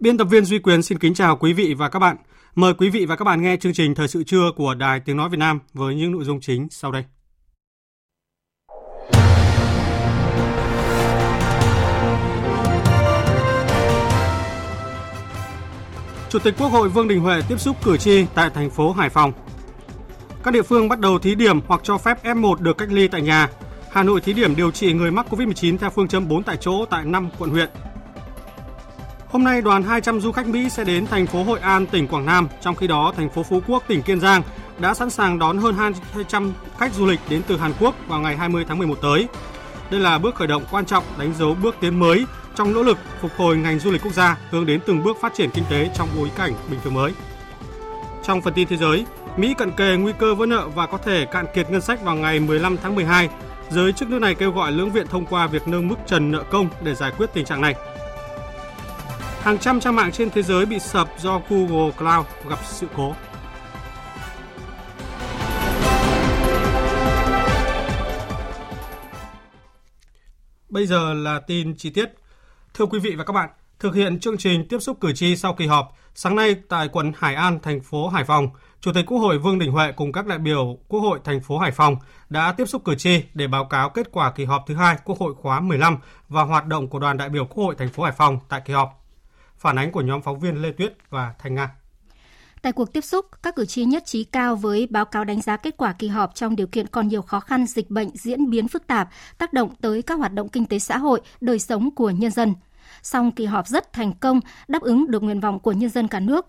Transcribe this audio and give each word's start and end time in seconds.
Biên 0.00 0.18
tập 0.18 0.24
viên 0.24 0.44
Duy 0.44 0.58
Quyền 0.58 0.82
xin 0.82 0.98
kính 0.98 1.14
chào 1.14 1.36
quý 1.36 1.52
vị 1.52 1.74
và 1.74 1.88
các 1.88 1.98
bạn. 1.98 2.16
Mời 2.54 2.74
quý 2.74 2.90
vị 2.90 3.06
và 3.06 3.16
các 3.16 3.24
bạn 3.24 3.42
nghe 3.42 3.56
chương 3.56 3.72
trình 3.72 3.94
Thời 3.94 4.08
sự 4.08 4.24
trưa 4.24 4.50
của 4.56 4.74
Đài 4.74 5.00
Tiếng 5.00 5.16
Nói 5.16 5.28
Việt 5.28 5.36
Nam 5.38 5.60
với 5.74 5.94
những 5.94 6.12
nội 6.12 6.24
dung 6.24 6.40
chính 6.40 6.68
sau 6.70 6.92
đây. 6.92 7.04
Chủ 16.28 16.38
tịch 16.38 16.54
Quốc 16.58 16.68
hội 16.68 16.88
Vương 16.88 17.08
Đình 17.08 17.20
Huệ 17.20 17.40
tiếp 17.48 17.60
xúc 17.60 17.76
cử 17.84 17.96
tri 17.96 18.26
tại 18.34 18.50
thành 18.50 18.70
phố 18.70 18.92
Hải 18.92 19.08
Phòng. 19.08 19.32
Các 20.44 20.54
địa 20.54 20.62
phương 20.62 20.88
bắt 20.88 21.00
đầu 21.00 21.18
thí 21.18 21.34
điểm 21.34 21.60
hoặc 21.66 21.80
cho 21.84 21.98
phép 21.98 22.24
F1 22.24 22.54
được 22.54 22.78
cách 22.78 22.92
ly 22.92 23.08
tại 23.08 23.22
nhà. 23.22 23.50
Hà 23.90 24.02
Nội 24.02 24.20
thí 24.20 24.32
điểm 24.32 24.56
điều 24.56 24.70
trị 24.70 24.92
người 24.92 25.10
mắc 25.10 25.26
COVID-19 25.30 25.78
theo 25.78 25.90
phương 25.90 26.08
châm 26.08 26.28
4 26.28 26.42
tại 26.42 26.56
chỗ 26.60 26.84
tại 26.90 27.04
5 27.04 27.28
quận 27.38 27.50
huyện. 27.50 27.68
Hôm 29.30 29.44
nay 29.44 29.60
đoàn 29.60 29.82
200 29.82 30.20
du 30.20 30.32
khách 30.32 30.46
Mỹ 30.46 30.68
sẽ 30.68 30.84
đến 30.84 31.06
thành 31.06 31.26
phố 31.26 31.42
Hội 31.42 31.60
An, 31.60 31.86
tỉnh 31.86 32.08
Quảng 32.08 32.26
Nam, 32.26 32.48
trong 32.60 32.74
khi 32.74 32.86
đó 32.86 33.12
thành 33.16 33.30
phố 33.30 33.42
Phú 33.42 33.60
Quốc, 33.66 33.82
tỉnh 33.86 34.02
Kiên 34.02 34.20
Giang 34.20 34.42
đã 34.78 34.94
sẵn 34.94 35.10
sàng 35.10 35.38
đón 35.38 35.58
hơn 35.58 35.74
200 36.14 36.52
khách 36.78 36.94
du 36.94 37.06
lịch 37.06 37.20
đến 37.28 37.42
từ 37.46 37.56
Hàn 37.56 37.72
Quốc 37.80 37.94
vào 38.06 38.20
ngày 38.20 38.36
20 38.36 38.64
tháng 38.68 38.78
11 38.78 38.98
tới. 39.02 39.28
Đây 39.90 40.00
là 40.00 40.18
bước 40.18 40.34
khởi 40.34 40.46
động 40.46 40.64
quan 40.70 40.86
trọng 40.86 41.04
đánh 41.18 41.34
dấu 41.38 41.54
bước 41.62 41.76
tiến 41.80 41.98
mới 41.98 42.24
trong 42.54 42.72
nỗ 42.72 42.82
lực 42.82 42.98
phục 43.20 43.30
hồi 43.36 43.56
ngành 43.56 43.78
du 43.78 43.90
lịch 43.90 44.02
quốc 44.02 44.12
gia 44.12 44.38
hướng 44.50 44.66
đến 44.66 44.80
từng 44.86 45.02
bước 45.02 45.16
phát 45.20 45.34
triển 45.34 45.50
kinh 45.50 45.64
tế 45.70 45.90
trong 45.94 46.08
bối 46.16 46.30
cảnh 46.36 46.52
bình 46.70 46.80
thường 46.84 46.94
mới. 46.94 47.12
Trong 48.24 48.42
phần 48.42 48.54
tin 48.54 48.68
thế 48.68 48.76
giới, 48.76 49.06
Mỹ 49.36 49.54
cận 49.58 49.70
kề 49.70 49.96
nguy 49.96 50.12
cơ 50.18 50.34
vỡ 50.34 50.46
nợ 50.46 50.68
và 50.74 50.86
có 50.86 50.98
thể 50.98 51.26
cạn 51.30 51.46
kiệt 51.54 51.70
ngân 51.70 51.80
sách 51.80 52.02
vào 52.02 52.16
ngày 52.16 52.40
15 52.40 52.76
tháng 52.82 52.94
12. 52.94 53.28
Giới 53.70 53.92
chức 53.92 54.10
nước 54.10 54.18
này 54.18 54.34
kêu 54.34 54.52
gọi 54.52 54.72
lưỡng 54.72 54.90
viện 54.90 55.06
thông 55.06 55.26
qua 55.26 55.46
việc 55.46 55.68
nâng 55.68 55.88
mức 55.88 55.96
trần 56.06 56.30
nợ 56.30 56.44
công 56.50 56.68
để 56.82 56.94
giải 56.94 57.12
quyết 57.18 57.30
tình 57.34 57.44
trạng 57.44 57.60
này. 57.60 57.74
Hàng 59.40 59.58
trăm 59.58 59.80
trang 59.80 59.96
mạng 59.96 60.12
trên 60.12 60.30
thế 60.30 60.42
giới 60.42 60.66
bị 60.66 60.78
sập 60.78 61.08
do 61.18 61.40
Google 61.48 61.90
Cloud 61.98 62.26
gặp 62.48 62.58
sự 62.64 62.86
cố. 62.96 63.14
Bây 70.68 70.86
giờ 70.86 71.14
là 71.14 71.40
tin 71.46 71.76
chi 71.76 71.90
tiết. 71.90 72.14
Thưa 72.74 72.86
quý 72.86 72.98
vị 72.98 73.14
và 73.18 73.24
các 73.24 73.32
bạn, 73.32 73.48
thực 73.78 73.94
hiện 73.94 74.20
chương 74.20 74.36
trình 74.36 74.68
tiếp 74.68 74.78
xúc 74.78 74.98
cử 75.00 75.12
tri 75.12 75.36
sau 75.36 75.54
kỳ 75.54 75.66
họp, 75.66 75.96
sáng 76.14 76.36
nay 76.36 76.56
tại 76.68 76.88
quận 76.88 77.12
Hải 77.16 77.34
An, 77.34 77.58
thành 77.62 77.80
phố 77.80 78.08
Hải 78.08 78.24
Phòng, 78.24 78.48
Chủ 78.80 78.92
tịch 78.92 79.06
Quốc 79.06 79.18
hội 79.18 79.38
Vương 79.38 79.58
Đình 79.58 79.72
Huệ 79.72 79.92
cùng 79.92 80.12
các 80.12 80.26
đại 80.26 80.38
biểu 80.38 80.78
Quốc 80.88 81.00
hội 81.00 81.20
thành 81.24 81.40
phố 81.40 81.58
Hải 81.58 81.70
Phòng 81.70 81.96
đã 82.28 82.52
tiếp 82.52 82.64
xúc 82.64 82.82
cử 82.84 82.94
tri 82.94 83.22
để 83.34 83.46
báo 83.46 83.64
cáo 83.64 83.90
kết 83.90 84.08
quả 84.12 84.30
kỳ 84.30 84.44
họp 84.44 84.64
thứ 84.66 84.74
hai 84.74 84.96
Quốc 85.04 85.18
hội 85.18 85.34
khóa 85.34 85.60
15 85.60 85.98
và 86.28 86.42
hoạt 86.42 86.66
động 86.66 86.88
của 86.88 86.98
đoàn 86.98 87.16
đại 87.16 87.28
biểu 87.28 87.44
Quốc 87.44 87.64
hội 87.64 87.74
thành 87.78 87.88
phố 87.88 88.02
Hải 88.02 88.12
Phòng 88.12 88.38
tại 88.48 88.62
kỳ 88.64 88.72
họp. 88.72 88.97
Phản 89.58 89.78
ánh 89.78 89.92
của 89.92 90.00
nhóm 90.00 90.22
phóng 90.22 90.40
viên 90.40 90.62
Lê 90.62 90.72
Tuyết 90.72 90.96
và 91.10 91.34
Thanh 91.38 91.54
Nga. 91.54 91.70
Tại 92.62 92.72
cuộc 92.72 92.92
tiếp 92.92 93.00
xúc, 93.00 93.26
các 93.42 93.56
cử 93.56 93.66
tri 93.66 93.84
nhất 93.84 94.06
trí 94.06 94.24
cao 94.24 94.56
với 94.56 94.88
báo 94.90 95.04
cáo 95.04 95.24
đánh 95.24 95.40
giá 95.40 95.56
kết 95.56 95.76
quả 95.76 95.92
kỳ 95.92 96.08
họp 96.08 96.34
trong 96.34 96.56
điều 96.56 96.66
kiện 96.66 96.86
còn 96.86 97.08
nhiều 97.08 97.22
khó 97.22 97.40
khăn 97.40 97.66
dịch 97.66 97.90
bệnh 97.90 98.16
diễn 98.16 98.50
biến 98.50 98.68
phức 98.68 98.86
tạp, 98.86 99.08
tác 99.38 99.52
động 99.52 99.74
tới 99.80 100.02
các 100.02 100.14
hoạt 100.14 100.32
động 100.32 100.48
kinh 100.48 100.66
tế 100.66 100.78
xã 100.78 100.98
hội, 100.98 101.20
đời 101.40 101.58
sống 101.58 101.94
của 101.94 102.10
nhân 102.10 102.30
dân. 102.30 102.54
Song 103.02 103.32
kỳ 103.32 103.44
họp 103.44 103.66
rất 103.68 103.92
thành 103.92 104.12
công, 104.12 104.40
đáp 104.68 104.82
ứng 104.82 105.10
được 105.10 105.22
nguyện 105.22 105.40
vọng 105.40 105.60
của 105.60 105.72
nhân 105.72 105.90
dân 105.90 106.08
cả 106.08 106.20
nước. 106.20 106.46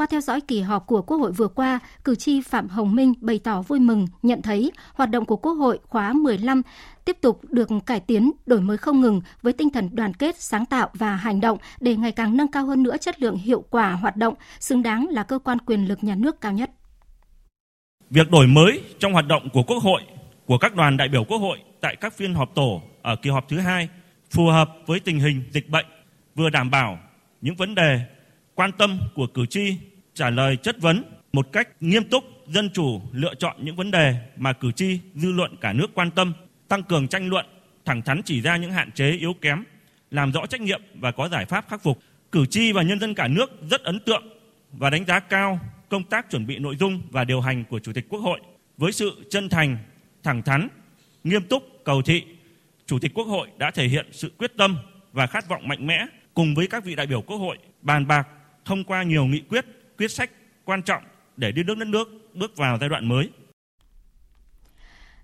Qua 0.00 0.06
theo 0.06 0.20
dõi 0.20 0.40
kỳ 0.40 0.60
họp 0.60 0.86
của 0.86 1.02
Quốc 1.02 1.16
hội 1.16 1.32
vừa 1.32 1.48
qua, 1.48 1.78
cử 2.04 2.14
tri 2.14 2.40
Phạm 2.40 2.68
Hồng 2.68 2.94
Minh 2.94 3.14
bày 3.20 3.40
tỏ 3.44 3.62
vui 3.62 3.80
mừng 3.80 4.06
nhận 4.22 4.42
thấy 4.42 4.72
hoạt 4.94 5.10
động 5.10 5.24
của 5.24 5.36
Quốc 5.36 5.52
hội 5.52 5.78
khóa 5.82 6.12
15 6.12 6.62
tiếp 7.04 7.16
tục 7.20 7.40
được 7.50 7.68
cải 7.86 8.00
tiến, 8.00 8.30
đổi 8.46 8.60
mới 8.60 8.76
không 8.76 9.00
ngừng 9.00 9.20
với 9.42 9.52
tinh 9.52 9.70
thần 9.70 9.88
đoàn 9.92 10.14
kết, 10.14 10.36
sáng 10.36 10.66
tạo 10.66 10.88
và 10.94 11.16
hành 11.16 11.40
động 11.40 11.58
để 11.80 11.96
ngày 11.96 12.12
càng 12.12 12.36
nâng 12.36 12.50
cao 12.50 12.66
hơn 12.66 12.82
nữa 12.82 12.96
chất 13.00 13.22
lượng 13.22 13.36
hiệu 13.36 13.64
quả 13.70 13.92
hoạt 13.92 14.16
động, 14.16 14.34
xứng 14.60 14.82
đáng 14.82 15.06
là 15.10 15.22
cơ 15.22 15.38
quan 15.38 15.58
quyền 15.58 15.88
lực 15.88 16.04
nhà 16.04 16.14
nước 16.14 16.40
cao 16.40 16.52
nhất. 16.52 16.70
Việc 18.10 18.30
đổi 18.30 18.46
mới 18.46 18.82
trong 18.98 19.12
hoạt 19.12 19.26
động 19.26 19.48
của 19.52 19.62
Quốc 19.62 19.82
hội, 19.82 20.02
của 20.46 20.58
các 20.58 20.74
đoàn 20.74 20.96
đại 20.96 21.08
biểu 21.08 21.24
Quốc 21.24 21.38
hội 21.38 21.58
tại 21.80 21.96
các 22.00 22.12
phiên 22.12 22.34
họp 22.34 22.54
tổ 22.54 22.82
ở 23.02 23.16
kỳ 23.22 23.30
họp 23.30 23.48
thứ 23.48 23.58
hai 23.58 23.88
phù 24.30 24.46
hợp 24.46 24.68
với 24.86 25.00
tình 25.00 25.20
hình 25.20 25.42
dịch 25.50 25.68
bệnh, 25.68 25.86
vừa 26.34 26.50
đảm 26.50 26.70
bảo 26.70 26.98
những 27.40 27.56
vấn 27.56 27.74
đề 27.74 28.00
quan 28.54 28.70
tâm 28.78 28.98
của 29.14 29.26
cử 29.34 29.46
tri 29.46 29.76
trả 30.20 30.30
lời 30.30 30.56
chất 30.56 30.80
vấn 30.80 31.04
một 31.32 31.52
cách 31.52 31.68
nghiêm 31.80 32.04
túc, 32.04 32.24
dân 32.48 32.70
chủ 32.70 33.00
lựa 33.12 33.34
chọn 33.34 33.56
những 33.64 33.76
vấn 33.76 33.90
đề 33.90 34.14
mà 34.36 34.52
cử 34.52 34.72
tri, 34.72 35.00
dư 35.14 35.32
luận 35.32 35.56
cả 35.60 35.72
nước 35.72 35.86
quan 35.94 36.10
tâm, 36.10 36.32
tăng 36.68 36.82
cường 36.82 37.08
tranh 37.08 37.28
luận, 37.28 37.46
thẳng 37.84 38.02
thắn 38.02 38.22
chỉ 38.24 38.40
ra 38.40 38.56
những 38.56 38.72
hạn 38.72 38.90
chế 38.92 39.10
yếu 39.10 39.34
kém, 39.40 39.64
làm 40.10 40.32
rõ 40.32 40.46
trách 40.46 40.60
nhiệm 40.60 40.82
và 40.94 41.12
có 41.12 41.28
giải 41.28 41.44
pháp 41.44 41.68
khắc 41.68 41.82
phục. 41.82 41.98
Cử 42.32 42.46
tri 42.46 42.72
và 42.72 42.82
nhân 42.82 43.00
dân 43.00 43.14
cả 43.14 43.28
nước 43.28 43.50
rất 43.70 43.82
ấn 43.82 44.00
tượng 44.00 44.22
và 44.72 44.90
đánh 44.90 45.04
giá 45.06 45.20
cao 45.20 45.60
công 45.88 46.04
tác 46.04 46.30
chuẩn 46.30 46.46
bị 46.46 46.58
nội 46.58 46.76
dung 46.76 47.02
và 47.10 47.24
điều 47.24 47.40
hành 47.40 47.64
của 47.64 47.78
Chủ 47.78 47.92
tịch 47.92 48.06
Quốc 48.08 48.20
hội 48.20 48.40
với 48.76 48.92
sự 48.92 49.26
chân 49.30 49.48
thành, 49.48 49.76
thẳng 50.22 50.42
thắn, 50.42 50.68
nghiêm 51.24 51.42
túc, 51.42 51.62
cầu 51.84 52.02
thị. 52.02 52.24
Chủ 52.86 52.98
tịch 52.98 53.14
Quốc 53.14 53.24
hội 53.24 53.48
đã 53.58 53.70
thể 53.70 53.88
hiện 53.88 54.06
sự 54.12 54.32
quyết 54.38 54.52
tâm 54.56 54.78
và 55.12 55.26
khát 55.26 55.48
vọng 55.48 55.68
mạnh 55.68 55.86
mẽ 55.86 56.06
cùng 56.34 56.54
với 56.54 56.66
các 56.66 56.84
vị 56.84 56.94
đại 56.94 57.06
biểu 57.06 57.22
Quốc 57.22 57.36
hội 57.36 57.58
bàn 57.82 58.06
bạc 58.06 58.28
thông 58.64 58.84
qua 58.84 59.02
nhiều 59.02 59.24
nghị 59.24 59.40
quyết, 59.40 59.64
quyết 60.00 60.10
sách 60.10 60.30
quan 60.64 60.82
trọng 60.82 61.02
để 61.36 61.52
đưa 61.52 61.62
nước 61.62 61.74
đất 61.78 61.88
nước 61.88 62.08
bước 62.34 62.56
vào 62.56 62.78
giai 62.80 62.88
đoạn 62.88 63.08
mới. 63.08 63.30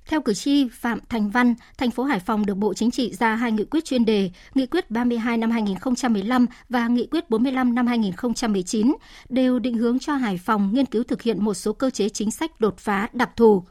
Theo 0.06 0.20
cử 0.20 0.34
tri 0.34 0.68
Phạm 0.68 0.98
Thành 1.08 1.30
Văn, 1.30 1.54
thành 1.78 1.90
phố 1.90 2.04
Hải 2.04 2.20
Phòng 2.20 2.46
được 2.46 2.54
Bộ 2.54 2.74
Chính 2.74 2.90
trị 2.90 3.14
ra 3.14 3.34
hai 3.34 3.52
nghị 3.52 3.64
quyết 3.64 3.84
chuyên 3.84 4.04
đề, 4.04 4.30
Nghị 4.54 4.66
quyết 4.66 4.90
32 4.90 5.36
năm 5.36 5.50
2015 5.50 6.46
và 6.68 6.88
Nghị 6.88 7.06
quyết 7.06 7.30
45 7.30 7.74
năm 7.74 7.86
2019 7.86 8.94
đều 9.28 9.58
định 9.58 9.74
hướng 9.74 9.98
cho 9.98 10.14
Hải 10.14 10.38
Phòng 10.38 10.70
nghiên 10.74 10.86
cứu 10.86 11.02
thực 11.02 11.22
hiện 11.22 11.44
một 11.44 11.54
số 11.54 11.72
cơ 11.72 11.90
chế 11.90 12.08
chính 12.08 12.30
sách 12.30 12.60
đột 12.60 12.78
phá 12.78 13.08
đặc 13.12 13.30
thù. 13.36 13.64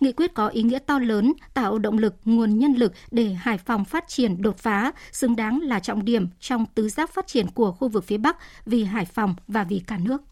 Nghị 0.00 0.12
quyết 0.12 0.34
có 0.34 0.48
ý 0.48 0.62
nghĩa 0.62 0.78
to 0.78 0.98
lớn, 0.98 1.32
tạo 1.54 1.78
động 1.78 1.98
lực, 1.98 2.14
nguồn 2.24 2.58
nhân 2.58 2.72
lực 2.72 2.92
để 3.10 3.32
Hải 3.32 3.58
Phòng 3.58 3.84
phát 3.84 4.04
triển 4.08 4.42
đột 4.42 4.58
phá, 4.58 4.92
xứng 5.12 5.36
đáng 5.36 5.60
là 5.60 5.80
trọng 5.80 6.04
điểm 6.04 6.28
trong 6.40 6.66
tứ 6.74 6.88
giác 6.88 7.14
phát 7.14 7.26
triển 7.26 7.50
của 7.50 7.72
khu 7.72 7.88
vực 7.88 8.04
phía 8.04 8.18
Bắc 8.18 8.36
vì 8.66 8.84
Hải 8.84 9.04
Phòng 9.04 9.34
và 9.48 9.64
vì 9.64 9.82
cả 9.86 9.98
nước. 9.98 10.22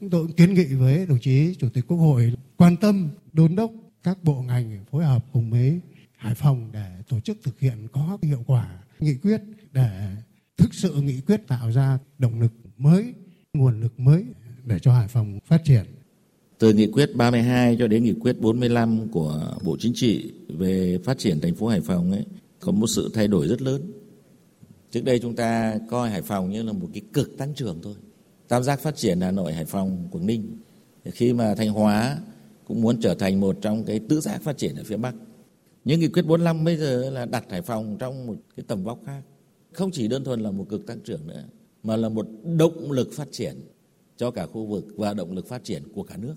Chúng 0.00 0.10
tôi 0.10 0.26
cũng 0.26 0.36
kiến 0.36 0.54
nghị 0.54 0.64
với 0.64 1.06
đồng 1.06 1.18
chí 1.20 1.54
Chủ 1.58 1.68
tịch 1.68 1.84
Quốc 1.88 1.96
hội 1.96 2.32
quan 2.56 2.76
tâm 2.76 3.10
đôn 3.32 3.56
đốc 3.56 3.72
các 4.02 4.24
bộ 4.24 4.42
ngành 4.42 4.84
phối 4.90 5.04
hợp 5.04 5.26
cùng 5.32 5.50
với 5.50 5.80
Hải 6.16 6.34
Phòng 6.34 6.70
để 6.72 6.90
tổ 7.08 7.20
chức 7.20 7.38
thực 7.42 7.60
hiện 7.60 7.88
có 7.92 8.18
hiệu 8.22 8.44
quả 8.46 8.78
nghị 9.00 9.14
quyết 9.14 9.40
để 9.72 10.16
thực 10.56 10.74
sự 10.74 10.94
nghị 10.94 11.20
quyết 11.20 11.48
tạo 11.48 11.72
ra 11.72 11.98
động 12.18 12.40
lực 12.40 12.52
mới, 12.78 13.14
nguồn 13.52 13.80
lực 13.80 14.00
mới 14.00 14.24
để 14.64 14.78
cho 14.78 14.92
Hải 14.92 15.08
Phòng 15.08 15.38
phát 15.46 15.64
triển. 15.64 15.84
Từ 16.58 16.72
nghị 16.72 16.86
quyết 16.86 17.16
32 17.16 17.76
cho 17.78 17.86
đến 17.86 18.04
nghị 18.04 18.14
quyết 18.20 18.40
45 18.40 19.08
của 19.08 19.56
Bộ 19.64 19.76
Chính 19.80 19.92
trị 19.94 20.32
về 20.48 20.98
phát 21.04 21.18
triển 21.18 21.40
thành 21.40 21.54
phố 21.54 21.66
Hải 21.66 21.80
Phòng 21.80 22.12
ấy 22.12 22.24
có 22.60 22.72
một 22.72 22.86
sự 22.86 23.10
thay 23.14 23.28
đổi 23.28 23.48
rất 23.48 23.62
lớn. 23.62 23.92
Trước 24.90 25.04
đây 25.04 25.18
chúng 25.18 25.36
ta 25.36 25.78
coi 25.90 26.10
Hải 26.10 26.22
Phòng 26.22 26.50
như 26.50 26.62
là 26.62 26.72
một 26.72 26.88
cái 26.92 27.02
cực 27.12 27.38
tăng 27.38 27.54
trưởng 27.54 27.78
thôi. 27.82 27.94
Tam 28.52 28.62
giác 28.62 28.80
phát 28.80 28.96
triển 28.96 29.20
Hà 29.20 29.30
Nội, 29.30 29.52
Hải 29.52 29.64
Phòng, 29.64 30.08
Quảng 30.10 30.26
Ninh. 30.26 30.56
Khi 31.04 31.32
mà 31.32 31.54
Thanh 31.54 31.68
Hóa 31.68 32.18
cũng 32.64 32.82
muốn 32.82 33.00
trở 33.00 33.14
thành 33.14 33.40
một 33.40 33.56
trong 33.60 33.84
cái 33.84 34.00
tứ 34.08 34.20
giác 34.20 34.42
phát 34.42 34.56
triển 34.58 34.76
ở 34.76 34.82
phía 34.84 34.96
Bắc. 34.96 35.14
Nhưng 35.84 36.00
nghị 36.00 36.08
quyết 36.08 36.26
45 36.26 36.64
bây 36.64 36.76
giờ 36.76 37.10
là 37.10 37.24
đặt 37.24 37.44
Hải 37.50 37.62
Phòng 37.62 37.96
trong 37.98 38.26
một 38.26 38.34
cái 38.56 38.64
tầm 38.68 38.84
vóc 38.84 38.98
khác. 39.06 39.22
Không 39.72 39.90
chỉ 39.90 40.08
đơn 40.08 40.24
thuần 40.24 40.40
là 40.40 40.50
một 40.50 40.66
cực 40.68 40.86
tăng 40.86 41.00
trưởng 41.00 41.26
nữa, 41.26 41.44
mà 41.82 41.96
là 41.96 42.08
một 42.08 42.26
động 42.58 42.92
lực 42.92 43.12
phát 43.12 43.28
triển 43.32 43.54
cho 44.16 44.30
cả 44.30 44.46
khu 44.46 44.66
vực 44.66 44.86
và 44.96 45.14
động 45.14 45.32
lực 45.32 45.48
phát 45.48 45.64
triển 45.64 45.82
của 45.94 46.02
cả 46.02 46.16
nước. 46.16 46.34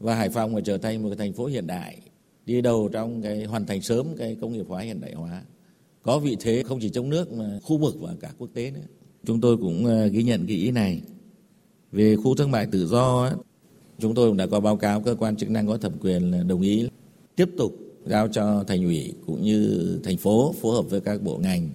Và 0.00 0.14
Hải 0.14 0.30
Phòng 0.30 0.52
phải 0.52 0.62
trở 0.62 0.78
thành 0.78 1.02
một 1.02 1.08
cái 1.08 1.16
thành 1.16 1.32
phố 1.32 1.46
hiện 1.46 1.66
đại, 1.66 2.00
đi 2.46 2.60
đầu 2.60 2.88
trong 2.92 3.22
cái 3.22 3.44
hoàn 3.44 3.66
thành 3.66 3.82
sớm 3.82 4.06
cái 4.16 4.36
công 4.40 4.52
nghiệp 4.52 4.66
hóa 4.68 4.82
hiện 4.82 5.00
đại 5.00 5.12
hóa 5.12 5.42
có 6.02 6.18
vị 6.18 6.36
thế 6.40 6.62
không 6.62 6.80
chỉ 6.80 6.88
trong 6.88 7.08
nước 7.08 7.32
mà 7.32 7.58
khu 7.62 7.78
vực 7.78 7.94
và 8.00 8.14
cả 8.20 8.30
quốc 8.38 8.50
tế 8.54 8.70
nữa. 8.70 8.97
Chúng 9.24 9.40
tôi 9.40 9.56
cũng 9.56 9.84
ờ, 9.84 10.06
ghi 10.06 10.22
nhận 10.22 10.46
cái 10.46 10.56
ý 10.56 10.70
này. 10.70 11.02
Về 11.92 12.16
khu 12.16 12.34
thương 12.34 12.50
mại 12.50 12.66
tự 12.66 12.86
do, 12.86 13.32
chúng 13.98 14.14
tôi 14.14 14.28
cũng 14.28 14.36
đã 14.36 14.46
có 14.46 14.60
báo 14.60 14.76
cáo 14.76 15.00
cơ 15.00 15.14
quan 15.14 15.36
chức 15.36 15.50
năng 15.50 15.66
có 15.66 15.76
thẩm 15.76 15.92
quyền 16.00 16.30
là 16.30 16.42
đồng 16.42 16.60
ý 16.60 16.88
tiếp 17.36 17.48
tục 17.58 17.72
giao 18.06 18.28
cho 18.28 18.64
thành 18.64 18.84
ủy 18.84 19.12
cũng 19.26 19.42
như 19.42 20.00
thành 20.04 20.16
phố 20.16 20.54
phối 20.60 20.76
hợp 20.76 20.90
với 20.90 21.00
các 21.00 21.22
bộ 21.22 21.38
ngành 21.38 21.68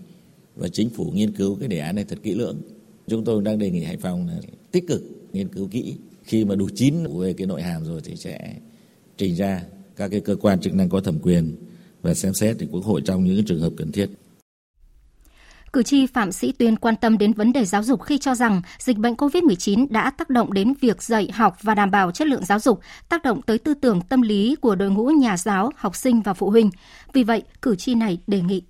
và 0.56 0.68
chính 0.68 0.90
phủ 0.90 1.12
nghiên 1.14 1.32
cứu 1.32 1.56
cái 1.56 1.68
đề 1.68 1.80
án 1.80 1.96
này 1.96 2.06
thật 2.06 2.20
kỹ 2.24 2.36
lưỡng. 2.36 2.58
Chúng 3.08 3.24
tôi 3.24 3.42
đang 3.42 3.60
đề 3.60 3.70
nghị 3.70 3.84
Hải 3.84 3.98
Phòng 3.98 4.28
là 4.28 4.40
tích 4.72 4.88
cực 4.88 5.04
nghiên 5.34 5.48
cứu 5.48 5.68
kỹ 5.68 5.96
khi 6.24 6.46
mà 6.46 6.56
đủ 6.56 6.70
chín 6.76 7.20
về 7.20 7.34
cái 7.34 7.48
nội 7.48 7.62
hàm 7.62 7.86
rồi 7.86 8.02
thì 8.04 8.16
sẽ 8.16 8.56
trình 9.18 9.36
ra 9.36 9.66
các 9.96 10.08
cái 10.08 10.20
cơ 10.20 10.36
quan 10.36 10.60
chức 10.60 10.74
năng 10.74 10.90
có 10.90 11.02
thẩm 11.02 11.20
quyền 11.20 11.56
và 12.02 12.14
xem 12.14 12.34
xét 12.34 12.56
thì 12.60 12.68
quốc 12.72 12.84
hội 12.84 13.02
trong 13.06 13.24
những 13.24 13.46
trường 13.46 13.62
hợp 13.62 13.74
cần 13.78 13.92
thiết. 13.92 14.10
Cử 15.74 15.84
tri 15.84 16.08
Phạm 16.08 16.32
Sĩ 16.32 16.52
Tuyên 16.52 16.76
quan 16.76 16.96
tâm 16.96 17.18
đến 17.18 17.34
vấn 17.34 17.54
đề 17.54 17.66
giáo 17.66 17.84
dục 17.84 18.02
khi 18.04 18.18
cho 18.18 18.36
rằng 18.36 18.62
dịch 18.80 18.98
bệnh 18.98 19.14
COVID-19 19.14 19.88
đã 19.90 20.10
tác 20.10 20.30
động 20.30 20.54
đến 20.54 20.74
việc 20.82 21.04
dạy 21.04 21.32
học 21.34 21.58
và 21.62 21.76
đảm 21.76 21.92
bảo 21.92 22.12
chất 22.12 22.28
lượng 22.28 22.46
giáo 22.46 22.60
dục, 22.60 22.80
tác 23.10 23.24
động 23.24 23.42
tới 23.42 23.58
tư 23.58 23.74
tưởng 23.74 24.02
tâm 24.02 24.22
lý 24.22 24.56
của 24.62 24.76
đội 24.76 24.92
ngũ 24.92 25.08
nhà 25.08 25.38
giáo, 25.38 25.72
học 25.76 25.96
sinh 25.96 26.22
và 26.22 26.34
phụ 26.34 26.50
huynh. 26.50 26.72
Vì 27.14 27.24
vậy, 27.24 27.44
cử 27.62 27.76
tri 27.76 27.96
này 27.96 28.20
đề 28.28 28.42
nghị 28.42 28.64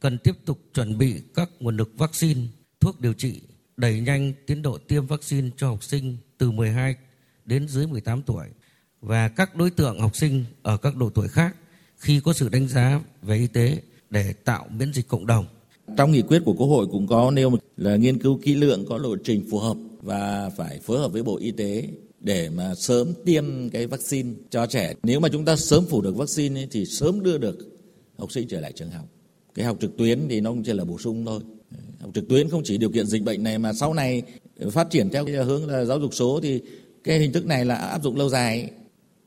cần 0.00 0.18
tiếp 0.18 0.32
tục 0.44 0.60
chuẩn 0.74 0.98
bị 0.98 1.22
các 1.34 1.48
nguồn 1.60 1.76
lực 1.76 1.92
vaccine, 1.98 2.40
thuốc 2.80 3.00
điều 3.00 3.12
trị, 3.12 3.42
đẩy 3.76 4.00
nhanh 4.00 4.32
tiến 4.46 4.62
độ 4.62 4.78
tiêm 4.78 5.06
vaccine 5.06 5.50
cho 5.56 5.68
học 5.68 5.84
sinh 5.84 6.16
từ 6.38 6.50
12 6.50 6.94
đến 7.44 7.68
dưới 7.68 7.86
18 7.86 8.22
tuổi 8.22 8.46
và 9.00 9.28
các 9.28 9.56
đối 9.56 9.70
tượng 9.70 10.00
học 10.00 10.16
sinh 10.16 10.44
ở 10.62 10.76
các 10.76 10.96
độ 10.96 11.10
tuổi 11.10 11.28
khác 11.28 11.56
khi 11.96 12.20
có 12.20 12.32
sự 12.32 12.48
đánh 12.48 12.68
giá 12.68 13.00
về 13.22 13.36
y 13.36 13.46
tế 13.46 13.82
để 14.10 14.32
tạo 14.44 14.66
miễn 14.78 14.92
dịch 14.92 15.08
cộng 15.08 15.26
đồng. 15.26 15.44
Trong 15.96 16.12
nghị 16.12 16.22
quyết 16.22 16.42
của 16.44 16.52
Quốc 16.52 16.66
hội 16.66 16.86
cũng 16.86 17.06
có 17.06 17.30
nêu 17.30 17.52
là 17.76 17.96
nghiên 17.96 18.18
cứu 18.18 18.38
kỹ 18.42 18.54
lưỡng 18.54 18.84
có 18.88 18.98
lộ 18.98 19.16
trình 19.24 19.44
phù 19.50 19.58
hợp 19.58 19.76
và 20.02 20.50
phải 20.56 20.78
phối 20.78 20.98
hợp 20.98 21.12
với 21.12 21.22
Bộ 21.22 21.36
Y 21.36 21.50
tế 21.50 21.88
để 22.20 22.48
mà 22.50 22.74
sớm 22.74 23.12
tiêm 23.24 23.70
cái 23.70 23.86
vaccine 23.86 24.32
cho 24.50 24.66
trẻ. 24.66 24.94
Nếu 25.02 25.20
mà 25.20 25.28
chúng 25.28 25.44
ta 25.44 25.56
sớm 25.56 25.84
phủ 25.84 26.00
được 26.00 26.16
vaccine 26.16 26.60
ấy, 26.60 26.68
thì 26.70 26.84
sớm 26.86 27.22
đưa 27.22 27.38
được 27.38 27.58
học 28.18 28.32
sinh 28.32 28.48
trở 28.48 28.60
lại 28.60 28.72
trường 28.72 28.90
học. 28.90 29.04
Cái 29.54 29.64
học 29.64 29.76
trực 29.80 29.96
tuyến 29.96 30.20
thì 30.28 30.40
nó 30.40 30.50
cũng 30.50 30.62
chỉ 30.62 30.72
là 30.72 30.84
bổ 30.84 30.98
sung 30.98 31.24
thôi. 31.26 31.40
Học 32.00 32.10
trực 32.14 32.28
tuyến 32.28 32.48
không 32.48 32.62
chỉ 32.64 32.78
điều 32.78 32.90
kiện 32.90 33.06
dịch 33.06 33.22
bệnh 33.22 33.42
này 33.42 33.58
mà 33.58 33.72
sau 33.72 33.94
này 33.94 34.22
phát 34.70 34.90
triển 34.90 35.10
theo 35.10 35.26
cái 35.26 35.34
hướng 35.34 35.66
là 35.66 35.84
giáo 35.84 36.00
dục 36.00 36.14
số 36.14 36.40
thì 36.42 36.60
cái 37.04 37.18
hình 37.18 37.32
thức 37.32 37.46
này 37.46 37.64
là 37.64 37.74
áp 37.74 38.02
dụng 38.02 38.16
lâu 38.16 38.28
dài. 38.28 38.70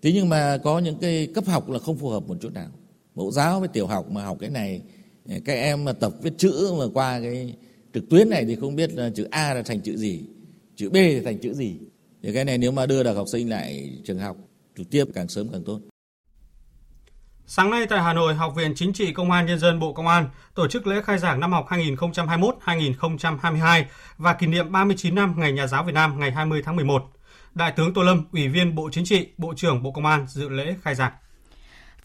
Thế 0.01 0.11
nhưng 0.13 0.29
mà 0.29 0.57
có 0.57 0.79
những 0.79 0.95
cái 1.01 1.27
cấp 1.27 1.45
học 1.45 1.69
là 1.69 1.79
không 1.79 1.97
phù 1.97 2.09
hợp 2.09 2.27
một 2.27 2.37
chút 2.41 2.53
nào 2.53 2.67
mẫu 3.15 3.31
giáo 3.31 3.59
với 3.59 3.67
tiểu 3.67 3.87
học 3.87 4.11
mà 4.11 4.25
học 4.25 4.37
cái 4.39 4.49
này 4.49 4.81
các 5.45 5.53
em 5.53 5.85
mà 5.85 5.93
tập 5.93 6.13
viết 6.21 6.33
chữ 6.37 6.73
mà 6.79 6.85
qua 6.93 7.19
cái 7.19 7.55
trực 7.93 8.09
tuyến 8.09 8.29
này 8.29 8.45
thì 8.45 8.55
không 8.55 8.75
biết 8.75 8.93
là 8.93 9.09
chữ 9.15 9.27
A 9.31 9.53
là 9.53 9.61
thành 9.61 9.81
chữ 9.81 9.97
gì 9.97 10.25
chữ 10.75 10.89
B 10.89 10.93
thì 10.93 11.21
thành 11.21 11.39
chữ 11.39 11.53
gì 11.53 11.79
thì 12.23 12.33
cái 12.33 12.45
này 12.45 12.57
nếu 12.57 12.71
mà 12.71 12.85
đưa 12.85 13.03
được 13.03 13.13
học 13.13 13.27
sinh 13.31 13.49
lại 13.49 13.99
trường 14.03 14.19
học 14.19 14.37
trực 14.77 14.89
tiếp 14.89 15.05
càng 15.13 15.27
sớm 15.27 15.47
càng 15.51 15.63
tốt 15.63 15.79
Sáng 17.51 17.69
nay 17.69 17.85
tại 17.89 18.01
Hà 18.01 18.13
Nội, 18.13 18.35
Học 18.35 18.53
viện 18.55 18.73
Chính 18.75 18.93
trị 18.93 19.13
Công 19.13 19.31
an 19.31 19.45
Nhân 19.45 19.59
dân 19.59 19.79
Bộ 19.79 19.93
Công 19.93 20.07
an 20.07 20.29
tổ 20.55 20.67
chức 20.67 20.87
lễ 20.87 21.01
khai 21.05 21.17
giảng 21.17 21.39
năm 21.39 21.51
học 21.51 21.65
2021-2022 21.69 23.83
và 24.17 24.33
kỷ 24.33 24.47
niệm 24.47 24.71
39 24.71 25.15
năm 25.15 25.33
Ngày 25.37 25.51
Nhà 25.51 25.67
giáo 25.67 25.83
Việt 25.83 25.93
Nam 25.93 26.19
ngày 26.19 26.31
20 26.31 26.61
tháng 26.65 26.75
11. 26.75 27.03
Đại 27.53 27.71
tướng 27.71 27.93
Tô 27.93 28.03
Lâm, 28.03 28.25
Ủy 28.31 28.47
viên 28.47 28.75
Bộ 28.75 28.89
Chính 28.91 29.05
trị, 29.05 29.27
Bộ 29.37 29.53
trưởng 29.57 29.83
Bộ 29.83 29.91
Công 29.91 30.05
an 30.05 30.25
dự 30.27 30.49
lễ 30.49 30.75
khai 30.81 30.95
giảng. 30.95 31.11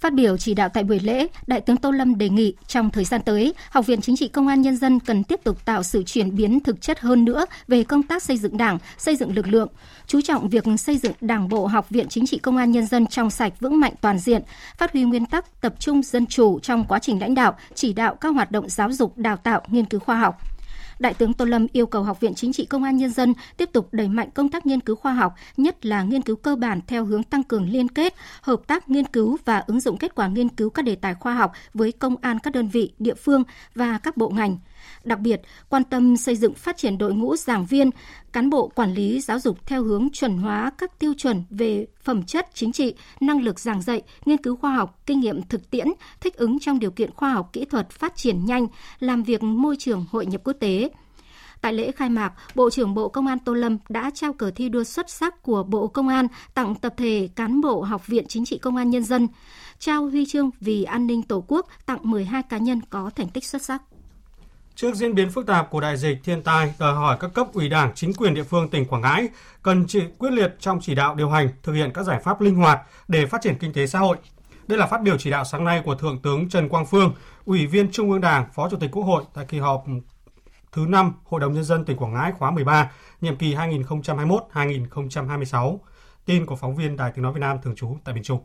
Phát 0.01 0.15
biểu 0.15 0.37
chỉ 0.37 0.55
đạo 0.55 0.69
tại 0.69 0.85
buổi 0.85 1.01
lễ, 1.01 1.27
Đại 1.47 1.61
tướng 1.61 1.77
Tô 1.77 1.91
Lâm 1.91 2.19
đề 2.19 2.29
nghị 2.29 2.55
trong 2.67 2.91
thời 2.91 3.05
gian 3.05 3.21
tới, 3.23 3.55
Học 3.71 3.87
viện 3.87 4.01
Chính 4.01 4.17
trị 4.17 4.29
Công 4.29 4.49
an 4.49 4.63
Nhân 4.63 4.77
dân 4.77 5.01
cần 5.01 5.25
tiếp 5.25 5.41
tục 5.45 5.65
tạo 5.65 5.83
sự 5.83 6.03
chuyển 6.03 6.37
biến 6.37 6.61
thực 6.61 6.81
chất 6.81 7.01
hơn 7.01 7.25
nữa 7.25 7.47
về 7.69 7.85
công 7.85 8.03
tác 8.03 8.23
xây 8.23 8.37
dựng 8.37 8.57
đảng, 8.57 8.79
xây 8.99 9.17
dựng 9.17 9.35
lực 9.37 9.47
lượng, 9.47 9.69
chú 10.07 10.21
trọng 10.21 10.49
việc 10.49 10.65
xây 10.79 10.99
dựng 10.99 11.13
Đảng 11.21 11.49
bộ 11.49 11.67
Học 11.67 11.91
viện 11.91 12.09
Chính 12.09 12.27
trị 12.27 12.39
Công 12.39 12.57
an 12.57 12.71
Nhân 12.71 12.87
dân 12.87 13.07
trong 13.07 13.31
sạch 13.31 13.53
vững 13.61 13.81
mạnh 13.81 13.95
toàn 14.01 14.19
diện, 14.19 14.43
phát 14.79 14.93
huy 14.93 15.03
nguyên 15.03 15.27
tắc 15.27 15.61
tập 15.61 15.75
trung 15.79 16.03
dân 16.03 16.27
chủ 16.27 16.59
trong 16.59 16.85
quá 16.85 16.99
trình 16.99 17.21
lãnh 17.21 17.35
đạo, 17.35 17.57
chỉ 17.75 17.93
đạo 17.93 18.15
các 18.15 18.29
hoạt 18.29 18.51
động 18.51 18.69
giáo 18.69 18.93
dục, 18.93 19.19
đào 19.19 19.37
tạo, 19.37 19.63
nghiên 19.69 19.85
cứu 19.85 20.01
khoa 20.01 20.17
học. 20.17 20.54
Đại 20.99 21.15
tướng 21.15 21.33
Tô 21.33 21.45
Lâm 21.45 21.67
yêu 21.73 21.87
cầu 21.87 22.03
Học 22.03 22.21
viện 22.21 22.35
Chính 22.35 22.53
trị 22.53 22.65
Công 22.65 22.85
an 22.85 22.97
Nhân 22.97 23.11
dân 23.11 23.35
tiếp 23.57 23.71
tục 23.73 23.89
đẩy 23.93 24.09
mạnh 24.09 24.31
công 24.35 24.49
tác 24.49 24.67
nghiên 24.67 24.81
cứu 24.81 24.97
khoa 24.97 25.13
học, 25.13 25.35
nhất 25.57 25.87
là 25.87 26.03
nghiên 26.03 26.23
cứu 26.23 26.37
cơ 26.37 26.57
bản 26.57 26.81
theo 26.87 27.05
hướng 27.05 27.23
tăng 27.23 27.43
cường 27.43 27.69
liên 27.69 27.89
kết, 27.89 28.15
hợp 28.41 28.61
tác 28.67 28.89
nghiên 28.89 29.07
cứu 29.07 29.37
và 29.45 29.59
ứng 29.67 29.81
dụng 29.81 29.99
kết 29.99 30.15
quả 30.15 30.29
nghiên 30.29 30.49
cứu 30.49 30.71
các 30.71 30.83
đề 30.83 30.95
tài 30.95 31.15
khoa 31.15 31.35
học 31.35 31.53
với 31.75 31.93
công 31.93 32.17
an 32.17 32.39
các 32.39 32.53
đơn 32.55 32.69
vị, 32.69 32.93
địa 32.99 33.15
phương 33.15 33.43
và 33.75 33.99
các 33.99 34.17
bộ 34.17 34.29
ngành. 34.29 34.59
Đặc 35.05 35.21
biệt, 35.21 35.41
quan 35.69 35.85
tâm 35.85 36.17
xây 36.17 36.37
dựng 36.37 36.55
phát 36.55 36.77
triển 36.77 36.99
đội 36.99 37.15
ngũ 37.15 37.37
giảng 37.37 37.67
viên, 37.67 37.91
cán 38.33 38.51
bộ 38.51 38.69
quản 38.69 38.95
lý 38.95 39.21
giáo 39.21 39.39
dục 39.39 39.67
theo 39.67 39.83
hướng 39.83 40.09
chuẩn 40.13 40.39
hóa 40.39 40.73
các 40.79 40.99
tiêu 40.99 41.15
chuẩn 41.19 41.45
về 41.51 41.87
phẩm 42.03 42.23
chất 42.23 42.49
chính 42.55 42.73
trị, 42.73 42.95
năng 43.21 43.43
lực 43.43 43.61
giảng 43.61 43.83
dạy, 43.83 44.03
nghiên 44.27 44.43
cứu 44.43 44.57
khoa 44.57 44.75
học, 44.75 45.03
kinh 45.07 45.21
nghiệm 45.21 45.43
thực 45.43 45.71
tiễn, 45.71 45.87
thích 46.21 46.37
ứng 46.37 46.59
trong 46.59 46.79
điều 46.79 46.91
kiện 46.91 47.11
khoa 47.11 47.31
học 47.31 47.51
kỹ 47.53 47.65
thuật 47.65 47.91
phát 47.91 48.17
triển 48.17 48.45
nhanh, 48.45 48.67
làm 49.01 49.23
việc 49.23 49.43
môi 49.43 49.77
trường 49.79 50.05
hội 50.11 50.27
nhập 50.27 50.41
quốc 50.45 50.57
tế. 50.61 50.91
Tại 51.61 51.73
lễ 51.73 51.93
khai 51.93 52.09
mạc, 52.09 52.33
Bộ 52.55 52.71
trưởng 52.71 52.95
Bộ 52.95 53.09
Công 53.09 53.27
an 53.27 53.39
Tô 53.39 53.55
Lâm 53.55 53.79
đã 53.89 54.11
trao 54.15 54.33
cờ 54.33 54.51
thi 54.51 54.69
đua 54.69 54.85
xuất 54.85 55.11
sắc 55.11 55.43
của 55.43 55.63
Bộ 55.63 55.87
Công 55.87 56.09
an 56.09 56.27
tặng 56.55 56.75
tập 56.75 56.95
thể 56.97 57.29
cán 57.37 57.61
bộ 57.61 57.83
Học 57.83 58.07
viện 58.07 58.25
Chính 58.29 58.45
trị 58.45 58.59
Công 58.59 58.77
an 58.77 58.91
Nhân 58.91 59.05
dân, 59.05 59.29
trao 59.79 60.07
huy 60.07 60.27
chương 60.27 60.51
vì 60.61 60.85
an 60.85 61.07
ninh 61.07 61.23
Tổ 61.23 61.45
quốc 61.49 61.67
tặng 61.87 61.99
12 62.03 62.43
cá 62.43 62.59
nhân 62.59 62.81
có 62.91 63.11
thành 63.17 63.29
tích 63.29 63.45
xuất 63.45 63.63
sắc. 63.63 63.83
Trước 64.77 64.95
diễn 64.95 65.15
biến 65.15 65.31
phức 65.31 65.47
tạp 65.47 65.71
của 65.71 65.81
đại 65.81 65.97
dịch 65.97 66.19
thiên 66.25 66.43
tai, 66.43 66.75
đòi 66.79 66.95
hỏi 66.95 67.17
các 67.21 67.31
cấp 67.35 67.47
ủy 67.53 67.69
đảng, 67.69 67.93
chính 67.95 68.15
quyền 68.15 68.35
địa 68.35 68.43
phương 68.43 68.71
tỉnh 68.71 68.85
Quảng 68.85 69.03
Ngãi 69.03 69.29
cần 69.63 69.85
chỉ 69.89 70.03
quyết 70.19 70.33
liệt 70.33 70.57
trong 70.61 70.81
chỉ 70.81 70.95
đạo 70.95 71.15
điều 71.15 71.31
hành, 71.31 71.49
thực 71.63 71.73
hiện 71.73 71.91
các 71.95 72.03
giải 72.03 72.21
pháp 72.25 72.41
linh 72.41 72.55
hoạt 72.55 72.81
để 73.09 73.27
phát 73.27 73.43
triển 73.43 73.59
kinh 73.59 73.73
tế 73.73 73.87
xã 73.87 73.99
hội. 73.99 74.17
Đây 74.67 74.79
là 74.79 74.87
phát 74.87 75.03
biểu 75.03 75.19
chỉ 75.19 75.31
đạo 75.31 75.45
sáng 75.45 75.65
nay 75.65 75.83
của 75.85 75.95
Thượng 75.95 76.19
tướng 76.19 76.49
Trần 76.49 76.69
Quang 76.69 76.87
Phương, 76.87 77.15
Ủy 77.45 77.67
viên 77.67 77.93
Trung 77.93 78.11
ương 78.11 78.21
Đảng, 78.21 78.45
Phó 78.55 78.69
Chủ 78.71 78.77
tịch 78.77 78.91
Quốc 78.93 79.03
hội 79.03 79.25
tại 79.35 79.45
kỳ 79.49 79.59
họp 79.59 79.85
thứ 80.73 80.87
5 80.89 81.13
Hội 81.25 81.41
đồng 81.41 81.53
Nhân 81.53 81.65
dân 81.65 81.85
tỉnh 81.85 81.97
Quảng 81.97 82.15
Ngãi 82.15 82.33
khóa 82.33 82.51
13, 82.51 82.91
nhiệm 83.21 83.37
kỳ 83.37 83.55
2021-2026. 83.55 85.79
Tin 86.27 86.47
của 86.47 86.57
phóng 86.57 86.77
viên 86.77 86.97
Đài 86.97 87.13
Tiếng 87.13 87.23
Nói 87.23 87.33
Việt 87.33 87.41
Nam 87.41 87.59
thường 87.63 87.75
trú 87.75 87.97
tại 88.05 88.15
miền 88.15 88.25
Trung. 88.25 88.41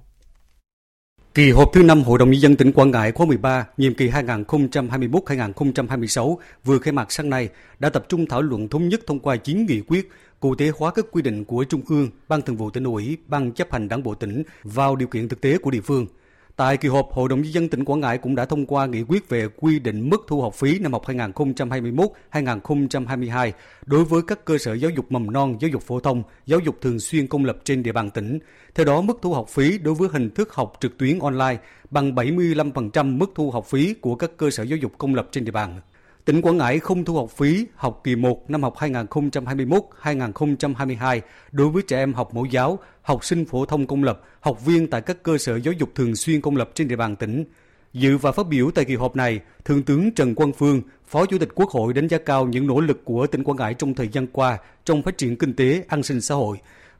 Kỳ 1.33 1.51
họp 1.51 1.69
thứ 1.73 1.83
5 1.83 2.03
Hội 2.03 2.19
đồng 2.19 2.31
Nhân 2.31 2.41
dân 2.41 2.55
tỉnh 2.55 2.71
Quảng 2.71 2.91
Ngãi 2.91 3.11
khóa 3.11 3.25
13, 3.25 3.65
nhiệm 3.77 3.93
kỳ 3.93 4.09
2021-2026 4.09 6.37
vừa 6.65 6.79
khai 6.79 6.91
mạc 6.91 7.11
sáng 7.11 7.29
nay 7.29 7.49
đã 7.79 7.89
tập 7.89 8.05
trung 8.09 8.25
thảo 8.25 8.41
luận 8.41 8.67
thống 8.67 8.89
nhất 8.89 9.01
thông 9.07 9.19
qua 9.19 9.35
9 9.35 9.65
nghị 9.65 9.81
quyết 9.81 10.09
cụ 10.39 10.55
thể 10.55 10.71
hóa 10.77 10.91
các 10.91 11.05
quy 11.11 11.21
định 11.21 11.45
của 11.45 11.63
Trung 11.63 11.81
ương, 11.89 12.09
Ban 12.27 12.41
Thường 12.41 12.57
vụ 12.57 12.69
tỉnh 12.69 12.83
ủy, 12.83 13.17
Ban 13.27 13.51
chấp 13.51 13.71
hành 13.71 13.87
Đảng 13.87 14.03
bộ 14.03 14.13
tỉnh 14.13 14.43
vào 14.63 14.95
điều 14.95 15.07
kiện 15.07 15.29
thực 15.29 15.41
tế 15.41 15.57
của 15.57 15.71
địa 15.71 15.81
phương– 15.81 16.05
Tại 16.59 16.77
kỳ 16.77 16.89
họp, 16.89 17.13
Hội 17.13 17.29
đồng 17.29 17.41
nhân 17.41 17.53
dân 17.53 17.69
tỉnh 17.69 17.85
Quảng 17.85 17.99
Ngãi 17.99 18.17
cũng 18.17 18.35
đã 18.35 18.45
thông 18.45 18.65
qua 18.65 18.85
nghị 18.85 19.03
quyết 19.07 19.29
về 19.29 19.47
quy 19.57 19.79
định 19.79 20.09
mức 20.09 20.21
thu 20.27 20.41
học 20.41 20.53
phí 20.53 20.79
năm 20.79 20.93
học 20.93 21.05
2021-2022 21.05 23.51
đối 23.85 24.05
với 24.05 24.21
các 24.27 24.45
cơ 24.45 24.57
sở 24.57 24.73
giáo 24.73 24.91
dục 24.91 25.05
mầm 25.09 25.31
non, 25.31 25.57
giáo 25.59 25.69
dục 25.69 25.81
phổ 25.81 25.99
thông, 25.99 26.23
giáo 26.45 26.59
dục 26.59 26.75
thường 26.81 26.99
xuyên 26.99 27.27
công 27.27 27.45
lập 27.45 27.57
trên 27.63 27.83
địa 27.83 27.91
bàn 27.91 28.09
tỉnh. 28.09 28.39
Theo 28.75 28.85
đó, 28.85 29.01
mức 29.01 29.19
thu 29.21 29.33
học 29.33 29.49
phí 29.49 29.77
đối 29.77 29.93
với 29.93 30.09
hình 30.11 30.29
thức 30.29 30.53
học 30.53 30.73
trực 30.79 30.97
tuyến 30.97 31.19
online 31.19 31.57
bằng 31.89 32.15
75% 32.15 33.17
mức 33.17 33.31
thu 33.35 33.51
học 33.51 33.65
phí 33.65 33.93
của 33.93 34.15
các 34.15 34.31
cơ 34.37 34.49
sở 34.49 34.63
giáo 34.63 34.77
dục 34.77 34.91
công 34.97 35.15
lập 35.15 35.27
trên 35.31 35.45
địa 35.45 35.51
bàn. 35.51 35.81
Tỉnh 36.25 36.41
Quảng 36.41 36.57
Ngãi 36.57 36.79
không 36.79 37.05
thu 37.05 37.15
học 37.15 37.31
phí 37.31 37.65
học 37.75 38.01
kỳ 38.03 38.15
1 38.15 38.49
năm 38.49 38.63
học 38.63 38.75
2021-2022 38.77 41.21
đối 41.51 41.69
với 41.69 41.83
trẻ 41.87 41.97
em 41.97 42.13
học 42.13 42.33
mẫu 42.33 42.45
giáo, 42.45 42.79
học 43.01 43.25
sinh 43.25 43.45
phổ 43.45 43.65
thông 43.65 43.87
công 43.87 44.03
lập, 44.03 44.21
học 44.39 44.65
viên 44.65 44.87
tại 44.87 45.01
các 45.01 45.23
cơ 45.23 45.37
sở 45.37 45.59
giáo 45.59 45.73
dục 45.73 45.89
thường 45.95 46.15
xuyên 46.15 46.41
công 46.41 46.55
lập 46.55 46.69
trên 46.73 46.87
địa 46.87 46.95
bàn 46.95 47.15
tỉnh. 47.15 47.45
Dự 47.93 48.17
và 48.17 48.31
phát 48.31 48.47
biểu 48.47 48.71
tại 48.71 48.85
kỳ 48.85 48.95
họp 48.95 49.15
này, 49.15 49.39
Thượng 49.65 49.83
tướng 49.83 50.11
Trần 50.11 50.35
Quang 50.35 50.53
Phương, 50.53 50.81
Phó 51.07 51.25
Chủ 51.25 51.37
tịch 51.37 51.49
Quốc 51.55 51.69
hội 51.69 51.93
đánh 51.93 52.07
giá 52.07 52.17
cao 52.17 52.47
những 52.47 52.67
nỗ 52.67 52.79
lực 52.79 53.05
của 53.05 53.27
tỉnh 53.27 53.43
Quảng 53.43 53.57
Ngãi 53.57 53.73
trong 53.73 53.93
thời 53.93 54.07
gian 54.07 54.27
qua 54.27 54.57
trong 54.85 55.01
phát 55.01 55.17
triển 55.17 55.35
kinh 55.35 55.53
tế, 55.53 55.83
an 55.87 56.03
sinh 56.03 56.21
xã 56.21 56.35
hội, 56.35 56.57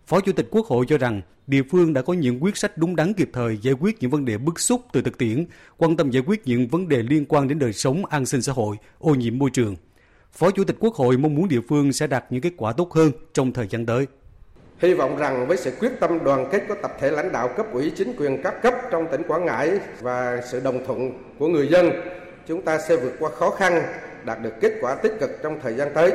Phó 0.10 0.20
Chủ 0.20 0.32
tịch 0.32 0.48
Quốc 0.52 0.66
hội 0.66 0.86
cho 0.88 0.98
rằng 0.98 1.22
địa 1.48 1.62
phương 1.72 1.94
đã 1.94 2.02
có 2.02 2.14
những 2.14 2.44
quyết 2.44 2.58
sách 2.58 2.78
đúng 2.78 2.96
đắn 2.96 3.14
kịp 3.14 3.30
thời 3.34 3.58
giải 3.62 3.74
quyết 3.80 3.98
những 4.00 4.12
vấn 4.12 4.26
đề 4.26 4.38
bức 4.38 4.60
xúc 4.60 4.82
từ 4.94 5.02
thực 5.02 5.18
tiễn, 5.18 5.46
quan 5.78 5.98
tâm 5.98 6.12
giải 6.12 6.24
quyết 6.28 6.42
những 6.46 6.68
vấn 6.68 6.88
đề 6.88 7.04
liên 7.04 7.26
quan 7.26 7.48
đến 7.48 7.60
đời 7.60 7.74
sống 7.74 8.06
an 8.06 8.26
sinh 8.26 8.42
xã 8.42 8.54
hội, 8.54 8.76
ô 9.00 9.16
nhiễm 9.16 9.38
môi 9.38 9.50
trường. 9.50 9.76
Phó 10.32 10.52
Chủ 10.52 10.64
tịch 10.64 10.76
Quốc 10.80 10.96
hội 10.96 11.18
mong 11.18 11.36
muốn 11.36 11.48
địa 11.48 11.60
phương 11.70 11.94
sẽ 11.94 12.08
đạt 12.08 12.26
những 12.30 12.42
kết 12.42 12.54
quả 12.58 12.74
tốt 12.74 12.94
hơn 12.94 13.12
trong 13.34 13.54
thời 13.54 13.68
gian 13.68 13.86
tới. 13.86 14.08
Hy 14.80 14.94
vọng 14.94 15.18
rằng 15.18 15.48
với 15.48 15.58
sự 15.58 15.72
quyết 15.80 15.92
tâm 16.00 16.24
đoàn 16.24 16.50
kết 16.52 16.64
của 16.68 16.76
tập 16.82 16.92
thể 17.00 17.12
lãnh 17.12 17.32
đạo 17.32 17.50
cấp 17.58 17.66
ủy 17.74 17.92
chính 17.96 18.14
quyền 18.18 18.42
các 18.44 18.62
cấp 18.62 18.74
trong 18.92 19.08
tỉnh 19.12 19.22
Quảng 19.28 19.46
Ngãi 19.46 19.80
và 20.02 20.42
sự 20.52 20.60
đồng 20.60 20.86
thuận 20.86 21.12
của 21.40 21.48
người 21.48 21.68
dân, 21.68 21.92
chúng 22.48 22.62
ta 22.62 22.80
sẽ 22.88 22.96
vượt 22.96 23.14
qua 23.20 23.30
khó 23.30 23.50
khăn, 23.50 23.82
đạt 24.26 24.42
được 24.42 24.54
kết 24.62 24.74
quả 24.82 24.96
tích 24.96 25.14
cực 25.20 25.30
trong 25.44 25.60
thời 25.64 25.74
gian 25.74 25.88
tới. 25.94 26.14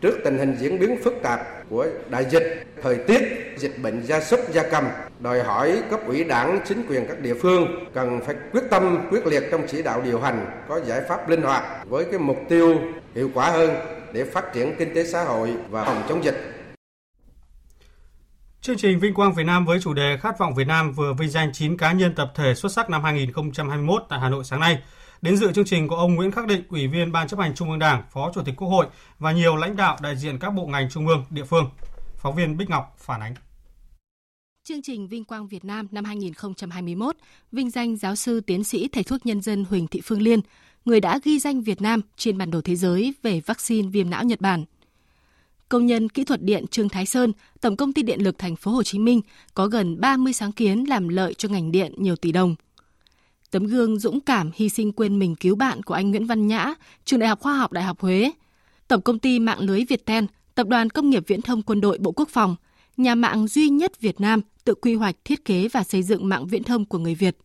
Trước 0.00 0.18
tình 0.24 0.38
hình 0.38 0.56
diễn 0.60 0.78
biến 0.78 0.96
phức 1.04 1.14
tạp 1.22 1.40
của 1.70 1.86
đại 2.08 2.24
dịch, 2.30 2.66
thời 2.82 2.96
tiết, 2.96 3.22
dịch 3.56 3.82
bệnh 3.82 4.02
gia 4.06 4.20
súc 4.20 4.40
gia 4.52 4.62
cầm, 4.70 4.84
đòi 5.20 5.42
hỏi 5.42 5.82
cấp 5.90 6.00
ủy 6.06 6.24
đảng, 6.24 6.60
chính 6.68 6.86
quyền 6.88 7.06
các 7.08 7.20
địa 7.20 7.34
phương 7.34 7.88
cần 7.94 8.20
phải 8.26 8.34
quyết 8.52 8.62
tâm, 8.70 8.98
quyết 9.10 9.26
liệt 9.26 9.42
trong 9.50 9.66
chỉ 9.68 9.82
đạo 9.82 10.02
điều 10.04 10.20
hành, 10.20 10.62
có 10.68 10.80
giải 10.86 11.00
pháp 11.08 11.28
linh 11.28 11.42
hoạt 11.42 11.64
với 11.88 12.04
cái 12.04 12.18
mục 12.18 12.36
tiêu 12.48 12.80
hiệu 13.14 13.30
quả 13.34 13.50
hơn 13.50 13.70
để 14.12 14.24
phát 14.24 14.44
triển 14.54 14.74
kinh 14.78 14.94
tế 14.94 15.04
xã 15.04 15.24
hội 15.24 15.50
và 15.70 15.84
phòng 15.84 16.02
chống 16.08 16.24
dịch. 16.24 16.60
Chương 18.60 18.76
trình 18.76 18.98
Vinh 18.98 19.14
Quang 19.14 19.34
Việt 19.34 19.44
Nam 19.44 19.66
với 19.66 19.78
chủ 19.82 19.94
đề 19.94 20.16
Khát 20.20 20.38
vọng 20.38 20.54
Việt 20.54 20.66
Nam 20.66 20.92
vừa 20.92 21.12
vinh 21.12 21.30
danh 21.30 21.52
9 21.52 21.76
cá 21.76 21.92
nhân 21.92 22.14
tập 22.14 22.32
thể 22.34 22.54
xuất 22.54 22.72
sắc 22.72 22.90
năm 22.90 23.02
2021 23.02 24.02
tại 24.08 24.20
Hà 24.20 24.28
Nội 24.28 24.44
sáng 24.44 24.60
nay. 24.60 24.78
Đến 25.22 25.36
dự 25.36 25.52
chương 25.52 25.64
trình 25.64 25.88
có 25.88 25.96
ông 25.96 26.14
Nguyễn 26.14 26.30
Khắc 26.30 26.46
Định, 26.46 26.62
Ủy 26.68 26.86
viên 26.86 27.12
Ban 27.12 27.28
chấp 27.28 27.40
hành 27.40 27.54
Trung 27.54 27.70
ương 27.70 27.78
Đảng, 27.78 28.02
Phó 28.12 28.32
Chủ 28.34 28.42
tịch 28.44 28.54
Quốc 28.56 28.68
hội 28.68 28.86
và 29.18 29.32
nhiều 29.32 29.56
lãnh 29.56 29.76
đạo 29.76 29.96
đại 30.02 30.16
diện 30.16 30.38
các 30.38 30.50
bộ 30.50 30.66
ngành 30.66 30.90
trung 30.90 31.06
ương, 31.06 31.24
địa 31.30 31.44
phương. 31.44 31.70
Phóng 32.16 32.34
viên 32.36 32.56
Bích 32.56 32.70
Ngọc 32.70 32.96
phản 32.98 33.20
ánh. 33.20 33.34
Chương 34.64 34.82
trình 34.82 35.08
Vinh 35.08 35.24
Quang 35.24 35.48
Việt 35.48 35.64
Nam 35.64 35.88
năm 35.90 36.04
2021 36.04 37.16
vinh 37.52 37.70
danh 37.70 37.96
giáo 37.96 38.16
sư 38.16 38.40
tiến 38.40 38.64
sĩ 38.64 38.88
thầy 38.88 39.02
thuốc 39.02 39.26
nhân 39.26 39.42
dân 39.42 39.64
Huỳnh 39.64 39.86
Thị 39.86 40.00
Phương 40.04 40.22
Liên, 40.22 40.40
người 40.84 41.00
đã 41.00 41.18
ghi 41.24 41.38
danh 41.38 41.62
Việt 41.62 41.82
Nam 41.82 42.00
trên 42.16 42.38
bản 42.38 42.50
đồ 42.50 42.60
thế 42.60 42.76
giới 42.76 43.14
về 43.22 43.40
vaccine 43.40 43.88
viêm 43.88 44.10
não 44.10 44.24
Nhật 44.24 44.40
Bản. 44.40 44.64
Công 45.68 45.86
nhân 45.86 46.08
kỹ 46.08 46.24
thuật 46.24 46.42
điện 46.42 46.66
Trương 46.66 46.88
Thái 46.88 47.06
Sơn, 47.06 47.32
Tổng 47.60 47.76
công 47.76 47.92
ty 47.92 48.02
Điện 48.02 48.22
lực 48.22 48.38
Thành 48.38 48.56
phố 48.56 48.70
Hồ 48.70 48.82
Chí 48.82 48.98
Minh 48.98 49.20
có 49.54 49.66
gần 49.66 50.00
30 50.00 50.32
sáng 50.32 50.52
kiến 50.52 50.84
làm 50.88 51.08
lợi 51.08 51.34
cho 51.34 51.48
ngành 51.48 51.72
điện 51.72 51.94
nhiều 51.96 52.16
tỷ 52.16 52.32
đồng. 52.32 52.56
Tấm 53.50 53.66
gương 53.66 53.98
dũng 53.98 54.20
cảm 54.20 54.50
hy 54.54 54.68
sinh 54.68 54.92
quên 54.92 55.18
mình 55.18 55.34
cứu 55.34 55.56
bạn 55.56 55.82
của 55.82 55.94
anh 55.94 56.10
Nguyễn 56.10 56.26
Văn 56.26 56.46
Nhã, 56.46 56.74
Trường 57.04 57.20
Đại 57.20 57.28
học 57.28 57.40
Khoa 57.40 57.54
học 57.54 57.72
Đại 57.72 57.84
học 57.84 58.00
Huế. 58.00 58.30
Tổng 58.88 59.02
công 59.02 59.18
ty 59.18 59.38
mạng 59.38 59.60
lưới 59.60 59.84
Viettel, 59.88 60.24
Tập 60.54 60.66
đoàn 60.66 60.90
Công 60.90 61.10
nghiệp 61.10 61.24
Viễn 61.26 61.42
thông 61.42 61.62
Quân 61.62 61.80
đội 61.80 61.98
Bộ 61.98 62.12
Quốc 62.12 62.28
phòng, 62.28 62.56
nhà 62.96 63.14
mạng 63.14 63.48
duy 63.48 63.68
nhất 63.68 64.00
Việt 64.00 64.20
Nam 64.20 64.40
tự 64.64 64.74
quy 64.74 64.94
hoạch, 64.94 65.16
thiết 65.24 65.44
kế 65.44 65.68
và 65.68 65.82
xây 65.84 66.02
dựng 66.02 66.28
mạng 66.28 66.46
viễn 66.46 66.64
thông 66.64 66.84
của 66.84 66.98
người 66.98 67.14
Việt. 67.14 67.36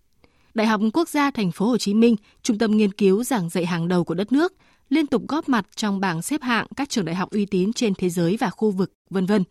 Đại 0.53 0.67
học 0.67 0.81
Quốc 0.93 1.09
gia 1.09 1.31
Thành 1.31 1.51
phố 1.51 1.67
Hồ 1.67 1.77
Chí 1.77 1.93
Minh, 1.93 2.15
trung 2.43 2.57
tâm 2.57 2.77
nghiên 2.77 2.91
cứu 2.91 3.23
giảng 3.23 3.49
dạy 3.49 3.65
hàng 3.65 3.87
đầu 3.87 4.03
của 4.03 4.13
đất 4.13 4.31
nước, 4.31 4.53
liên 4.89 5.07
tục 5.07 5.23
góp 5.27 5.49
mặt 5.49 5.65
trong 5.75 5.99
bảng 5.99 6.21
xếp 6.21 6.41
hạng 6.41 6.67
các 6.75 6.89
trường 6.89 7.05
đại 7.05 7.15
học 7.15 7.31
uy 7.31 7.45
tín 7.45 7.73
trên 7.73 7.93
thế 7.95 8.09
giới 8.09 8.37
và 8.39 8.49
khu 8.49 8.71
vực, 8.71 8.93
vân 9.09 9.25
vân. 9.25 9.43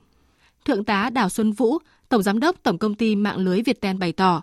Thượng 0.64 0.84
tá 0.84 1.10
Đào 1.10 1.28
Xuân 1.28 1.52
Vũ, 1.52 1.78
Tổng 2.08 2.22
giám 2.22 2.40
đốc 2.40 2.56
Tổng 2.62 2.78
công 2.78 2.94
ty 2.94 3.16
mạng 3.16 3.38
lưới 3.38 3.62
Viettel 3.62 3.96
bày 3.96 4.12
tỏ, 4.12 4.42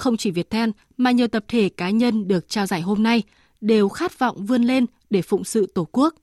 không 0.00 0.16
chỉ 0.16 0.30
Viettel 0.30 0.70
mà 0.96 1.10
nhiều 1.10 1.28
tập 1.28 1.44
thể 1.48 1.68
cá 1.68 1.90
nhân 1.90 2.28
được 2.28 2.48
trao 2.48 2.66
giải 2.66 2.80
hôm 2.80 3.02
nay 3.02 3.22
đều 3.60 3.88
khát 3.88 4.18
vọng 4.18 4.46
vươn 4.46 4.62
lên 4.62 4.86
để 5.10 5.22
phụng 5.22 5.44
sự 5.44 5.66
Tổ 5.74 5.88
quốc. 5.92 6.14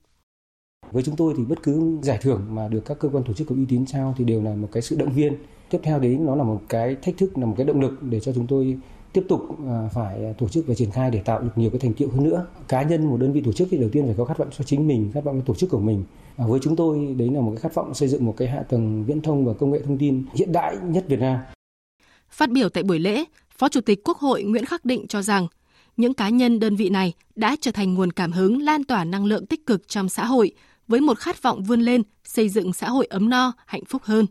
Với 0.92 1.02
chúng 1.02 1.16
tôi 1.16 1.34
thì 1.36 1.44
bất 1.44 1.62
cứ 1.62 1.98
giải 2.02 2.18
thưởng 2.22 2.46
mà 2.50 2.68
được 2.68 2.80
các 2.84 2.98
cơ 2.98 3.08
quan 3.08 3.24
tổ 3.24 3.32
chức 3.32 3.48
có 3.48 3.54
uy 3.54 3.64
tín 3.68 3.86
trao 3.86 4.14
thì 4.18 4.24
đều 4.24 4.42
là 4.42 4.54
một 4.54 4.68
cái 4.72 4.82
sự 4.82 4.96
động 4.96 5.12
viên. 5.12 5.36
Tiếp 5.70 5.78
theo 5.82 5.98
đấy 5.98 6.18
nó 6.20 6.36
là 6.36 6.44
một 6.44 6.62
cái 6.68 6.96
thách 7.02 7.16
thức, 7.16 7.38
là 7.38 7.46
một 7.46 7.54
cái 7.56 7.66
động 7.66 7.80
lực 7.80 8.02
để 8.02 8.20
cho 8.20 8.32
chúng 8.32 8.46
tôi 8.46 8.78
tiếp 9.12 9.24
tục 9.28 9.40
à, 9.66 9.88
phải 9.94 10.34
tổ 10.38 10.48
chức 10.48 10.66
và 10.66 10.74
triển 10.74 10.90
khai 10.90 11.10
để 11.10 11.18
tạo 11.18 11.40
được 11.40 11.50
nhiều 11.56 11.70
cái 11.70 11.80
thành 11.80 11.94
tiệu 11.94 12.08
hơn 12.08 12.24
nữa. 12.24 12.46
Cá 12.68 12.82
nhân 12.82 13.06
một 13.06 13.16
đơn 13.16 13.32
vị 13.32 13.40
tổ 13.44 13.52
chức 13.52 13.68
thì 13.70 13.78
đầu 13.78 13.90
tiên 13.92 14.04
phải 14.06 14.14
có 14.18 14.24
khát 14.24 14.38
vọng 14.38 14.48
cho 14.58 14.64
chính 14.64 14.86
mình, 14.86 15.10
khát 15.14 15.24
vọng 15.24 15.40
cho 15.40 15.44
tổ 15.46 15.54
chức 15.54 15.70
của 15.70 15.80
mình. 15.80 16.04
À, 16.36 16.46
với 16.46 16.60
chúng 16.62 16.76
tôi 16.76 17.14
đấy 17.18 17.30
là 17.30 17.40
một 17.40 17.50
cái 17.50 17.60
khát 17.60 17.74
vọng 17.74 17.94
xây 17.94 18.08
dựng 18.08 18.24
một 18.24 18.34
cái 18.36 18.48
hạ 18.48 18.62
tầng 18.62 19.04
viễn 19.04 19.22
thông 19.22 19.44
và 19.44 19.52
công 19.52 19.70
nghệ 19.70 19.80
thông 19.84 19.98
tin 19.98 20.24
hiện 20.34 20.52
đại 20.52 20.76
nhất 20.82 21.04
Việt 21.08 21.20
Nam. 21.20 21.38
Phát 22.30 22.50
biểu 22.50 22.68
tại 22.68 22.82
buổi 22.82 22.98
lễ, 22.98 23.24
Phó 23.58 23.68
Chủ 23.68 23.80
tịch 23.80 23.98
Quốc 24.04 24.18
hội 24.18 24.42
Nguyễn 24.42 24.64
Khắc 24.64 24.84
Định 24.84 25.06
cho 25.08 25.22
rằng 25.22 25.46
những 25.96 26.14
cá 26.14 26.28
nhân 26.28 26.60
đơn 26.60 26.76
vị 26.76 26.88
này 26.88 27.12
đã 27.34 27.56
trở 27.60 27.70
thành 27.70 27.94
nguồn 27.94 28.12
cảm 28.12 28.32
hứng 28.32 28.62
lan 28.62 28.84
tỏa 28.84 29.04
năng 29.04 29.24
lượng 29.24 29.46
tích 29.46 29.66
cực 29.66 29.88
trong 29.88 30.08
xã 30.08 30.24
hội 30.24 30.52
với 30.88 31.00
một 31.00 31.18
khát 31.18 31.42
vọng 31.42 31.62
vươn 31.62 31.80
lên 31.80 32.02
xây 32.24 32.48
dựng 32.48 32.72
xã 32.72 32.88
hội 32.88 33.06
ấm 33.10 33.28
no, 33.30 33.52
hạnh 33.66 33.84
phúc 33.84 34.02
hơn. 34.04 34.26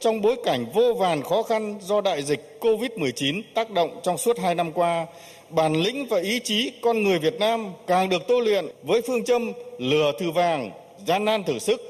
Trong 0.00 0.20
bối 0.20 0.36
cảnh 0.44 0.66
vô 0.74 0.94
vàn 0.98 1.22
khó 1.22 1.42
khăn 1.42 1.78
do 1.82 2.00
đại 2.00 2.22
dịch 2.22 2.58
COVID-19 2.60 3.42
tác 3.54 3.70
động 3.70 4.00
trong 4.02 4.18
suốt 4.18 4.38
hai 4.38 4.54
năm 4.54 4.72
qua, 4.72 5.06
bản 5.50 5.82
lĩnh 5.82 6.06
và 6.06 6.20
ý 6.20 6.40
chí 6.44 6.72
con 6.82 7.02
người 7.02 7.18
Việt 7.18 7.40
Nam 7.40 7.72
càng 7.86 8.08
được 8.08 8.22
tô 8.28 8.40
luyện 8.40 8.66
với 8.82 9.02
phương 9.06 9.24
châm 9.24 9.52
lừa 9.78 10.12
thử 10.20 10.30
vàng, 10.30 10.70
gian 11.06 11.24
nan 11.24 11.44
thử 11.44 11.58
sức. 11.58 11.80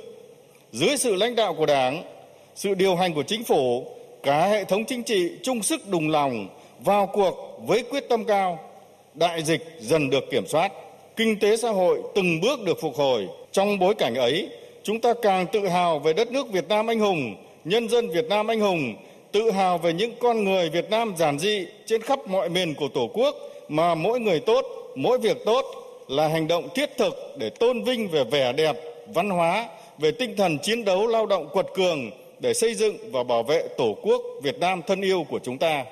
Dưới 0.72 0.96
sự 0.96 1.14
lãnh 1.14 1.34
đạo 1.34 1.54
của 1.54 1.66
Đảng, 1.66 2.02
sự 2.54 2.74
điều 2.74 2.96
hành 2.96 3.14
của 3.14 3.22
chính 3.22 3.44
phủ, 3.44 3.86
cả 4.24 4.46
hệ 4.46 4.64
thống 4.64 4.84
chính 4.84 5.02
trị 5.02 5.30
chung 5.42 5.62
sức 5.62 5.88
đồng 5.88 6.08
lòng 6.08 6.48
vào 6.80 7.06
cuộc 7.06 7.60
với 7.66 7.82
quyết 7.90 8.08
tâm 8.08 8.24
cao, 8.24 8.58
đại 9.14 9.42
dịch 9.42 9.76
dần 9.80 10.10
được 10.10 10.24
kiểm 10.30 10.46
soát, 10.46 10.72
kinh 11.16 11.38
tế 11.38 11.56
xã 11.56 11.70
hội 11.70 12.02
từng 12.14 12.40
bước 12.40 12.60
được 12.64 12.80
phục 12.80 12.96
hồi. 12.96 13.28
Trong 13.52 13.78
bối 13.78 13.94
cảnh 13.94 14.14
ấy, 14.14 14.48
chúng 14.82 15.00
ta 15.00 15.12
càng 15.22 15.46
tự 15.52 15.68
hào 15.68 15.98
về 15.98 16.12
đất 16.12 16.32
nước 16.32 16.52
Việt 16.52 16.68
Nam 16.68 16.86
anh 16.86 16.98
hùng, 16.98 17.34
nhân 17.64 17.88
dân 17.88 18.10
Việt 18.10 18.24
Nam 18.28 18.46
anh 18.46 18.60
hùng, 18.60 18.94
tự 19.32 19.50
hào 19.50 19.78
về 19.78 19.92
những 19.92 20.12
con 20.20 20.44
người 20.44 20.70
Việt 20.70 20.90
Nam 20.90 21.14
giản 21.18 21.38
dị 21.38 21.66
trên 21.86 22.02
khắp 22.02 22.18
mọi 22.28 22.48
miền 22.48 22.74
của 22.74 22.88
Tổ 22.88 23.10
quốc 23.14 23.36
mà 23.68 23.94
mỗi 23.94 24.20
người 24.20 24.40
tốt, 24.40 24.64
mỗi 24.94 25.18
việc 25.18 25.44
tốt 25.44 25.64
là 26.08 26.28
hành 26.28 26.48
động 26.48 26.68
thiết 26.74 26.90
thực 26.96 27.34
để 27.38 27.50
tôn 27.50 27.82
vinh 27.82 28.08
về 28.08 28.24
vẻ 28.24 28.52
đẹp, 28.52 28.76
văn 29.14 29.30
hóa, 29.30 29.68
về 29.98 30.10
tinh 30.10 30.36
thần 30.36 30.58
chiến 30.58 30.84
đấu 30.84 31.06
lao 31.06 31.26
động 31.26 31.48
quật 31.52 31.66
cường 31.74 32.10
để 32.40 32.54
xây 32.54 32.74
dựng 32.74 32.96
và 33.12 33.24
bảo 33.24 33.42
vệ 33.42 33.68
Tổ 33.78 33.96
quốc 34.02 34.22
Việt 34.42 34.58
Nam 34.58 34.80
thân 34.86 35.00
yêu 35.00 35.24
của 35.28 35.40
chúng 35.44 35.58
ta. 35.58 35.84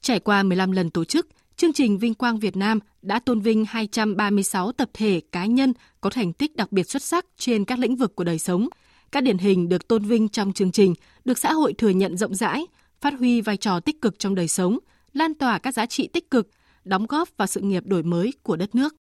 Trải 0.00 0.20
qua 0.20 0.42
15 0.42 0.72
lần 0.72 0.90
tổ 0.90 1.04
chức, 1.04 1.28
chương 1.56 1.72
trình 1.72 1.98
Vinh 1.98 2.14
Quang 2.14 2.38
Việt 2.38 2.56
Nam 2.56 2.78
đã 3.02 3.18
tôn 3.18 3.40
vinh 3.40 3.64
236 3.64 4.72
tập 4.72 4.90
thể 4.94 5.20
cá 5.32 5.46
nhân 5.46 5.72
có 6.00 6.10
thành 6.10 6.32
tích 6.32 6.56
đặc 6.56 6.72
biệt 6.72 6.90
xuất 6.90 7.02
sắc 7.02 7.26
trên 7.36 7.64
các 7.64 7.78
lĩnh 7.78 7.96
vực 7.96 8.16
của 8.16 8.24
đời 8.24 8.38
sống. 8.38 8.68
Các 9.12 9.22
điển 9.22 9.38
hình 9.38 9.68
được 9.68 9.88
tôn 9.88 10.04
vinh 10.04 10.28
trong 10.28 10.52
chương 10.52 10.72
trình 10.72 10.94
được 11.24 11.38
xã 11.38 11.52
hội 11.52 11.72
thừa 11.72 11.88
nhận 11.88 12.16
rộng 12.16 12.34
rãi, 12.34 12.66
phát 13.00 13.14
huy 13.18 13.40
vai 13.40 13.56
trò 13.56 13.80
tích 13.80 14.00
cực 14.00 14.18
trong 14.18 14.34
đời 14.34 14.48
sống, 14.48 14.78
lan 15.12 15.34
tỏa 15.34 15.58
các 15.58 15.74
giá 15.74 15.86
trị 15.86 16.08
tích 16.12 16.30
cực, 16.30 16.50
đóng 16.84 17.06
góp 17.06 17.28
vào 17.36 17.46
sự 17.46 17.60
nghiệp 17.60 17.82
đổi 17.86 18.02
mới 18.02 18.32
của 18.42 18.56
đất 18.56 18.74
nước. 18.74 18.94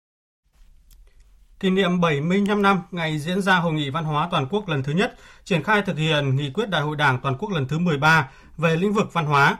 Kỷ 1.62 1.70
niệm 1.70 2.00
75 2.00 2.62
năm 2.62 2.82
ngày 2.90 3.18
diễn 3.18 3.42
ra 3.42 3.58
Hội 3.58 3.72
nghị 3.72 3.90
Văn 3.90 4.04
hóa 4.04 4.28
Toàn 4.30 4.46
quốc 4.50 4.68
lần 4.68 4.82
thứ 4.82 4.92
nhất, 4.92 5.14
triển 5.44 5.62
khai 5.62 5.82
thực 5.82 5.98
hiện 5.98 6.36
nghị 6.36 6.50
quyết 6.50 6.68
Đại 6.68 6.82
hội 6.82 6.96
Đảng 6.96 7.18
Toàn 7.22 7.36
quốc 7.38 7.50
lần 7.52 7.68
thứ 7.68 7.78
13 7.78 8.28
về 8.56 8.76
lĩnh 8.76 8.92
vực 8.92 9.12
văn 9.12 9.26
hóa. 9.26 9.56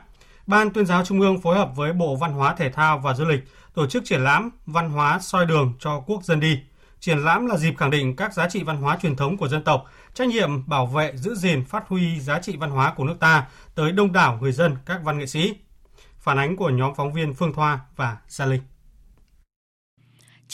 Ban 0.47 0.69
tuyên 0.69 0.85
giáo 0.85 1.05
Trung 1.05 1.21
ương 1.21 1.41
phối 1.41 1.55
hợp 1.55 1.69
với 1.75 1.93
Bộ 1.93 2.15
Văn 2.15 2.33
hóa 2.33 2.55
Thể 2.55 2.69
thao 2.69 2.99
và 2.99 3.13
Du 3.13 3.25
lịch 3.25 3.39
tổ 3.73 3.87
chức 3.87 4.05
triển 4.05 4.23
lãm 4.23 4.49
Văn 4.65 4.89
hóa 4.89 5.19
soi 5.19 5.45
đường 5.45 5.73
cho 5.79 5.99
quốc 5.99 6.23
dân 6.23 6.39
đi. 6.39 6.59
Triển 6.99 7.17
lãm 7.17 7.45
là 7.45 7.57
dịp 7.57 7.73
khẳng 7.77 7.91
định 7.91 8.15
các 8.15 8.33
giá 8.33 8.49
trị 8.49 8.63
văn 8.63 8.77
hóa 8.77 8.97
truyền 9.01 9.15
thống 9.15 9.37
của 9.37 9.47
dân 9.47 9.63
tộc, 9.63 9.85
trách 10.13 10.27
nhiệm 10.27 10.69
bảo 10.69 10.85
vệ, 10.85 11.11
giữ 11.15 11.35
gìn, 11.35 11.65
phát 11.65 11.83
huy 11.87 12.19
giá 12.19 12.39
trị 12.39 12.57
văn 12.57 12.69
hóa 12.69 12.93
của 12.95 13.03
nước 13.03 13.15
ta 13.19 13.45
tới 13.75 13.91
đông 13.91 14.13
đảo 14.13 14.37
người 14.41 14.51
dân, 14.51 14.77
các 14.85 14.99
văn 15.03 15.19
nghệ 15.19 15.25
sĩ. 15.25 15.55
Phản 16.19 16.37
ánh 16.37 16.55
của 16.55 16.69
nhóm 16.69 16.95
phóng 16.95 17.13
viên 17.13 17.33
Phương 17.33 17.53
Thoa 17.53 17.79
và 17.95 18.17
Gia 18.27 18.45
Linh. 18.45 18.61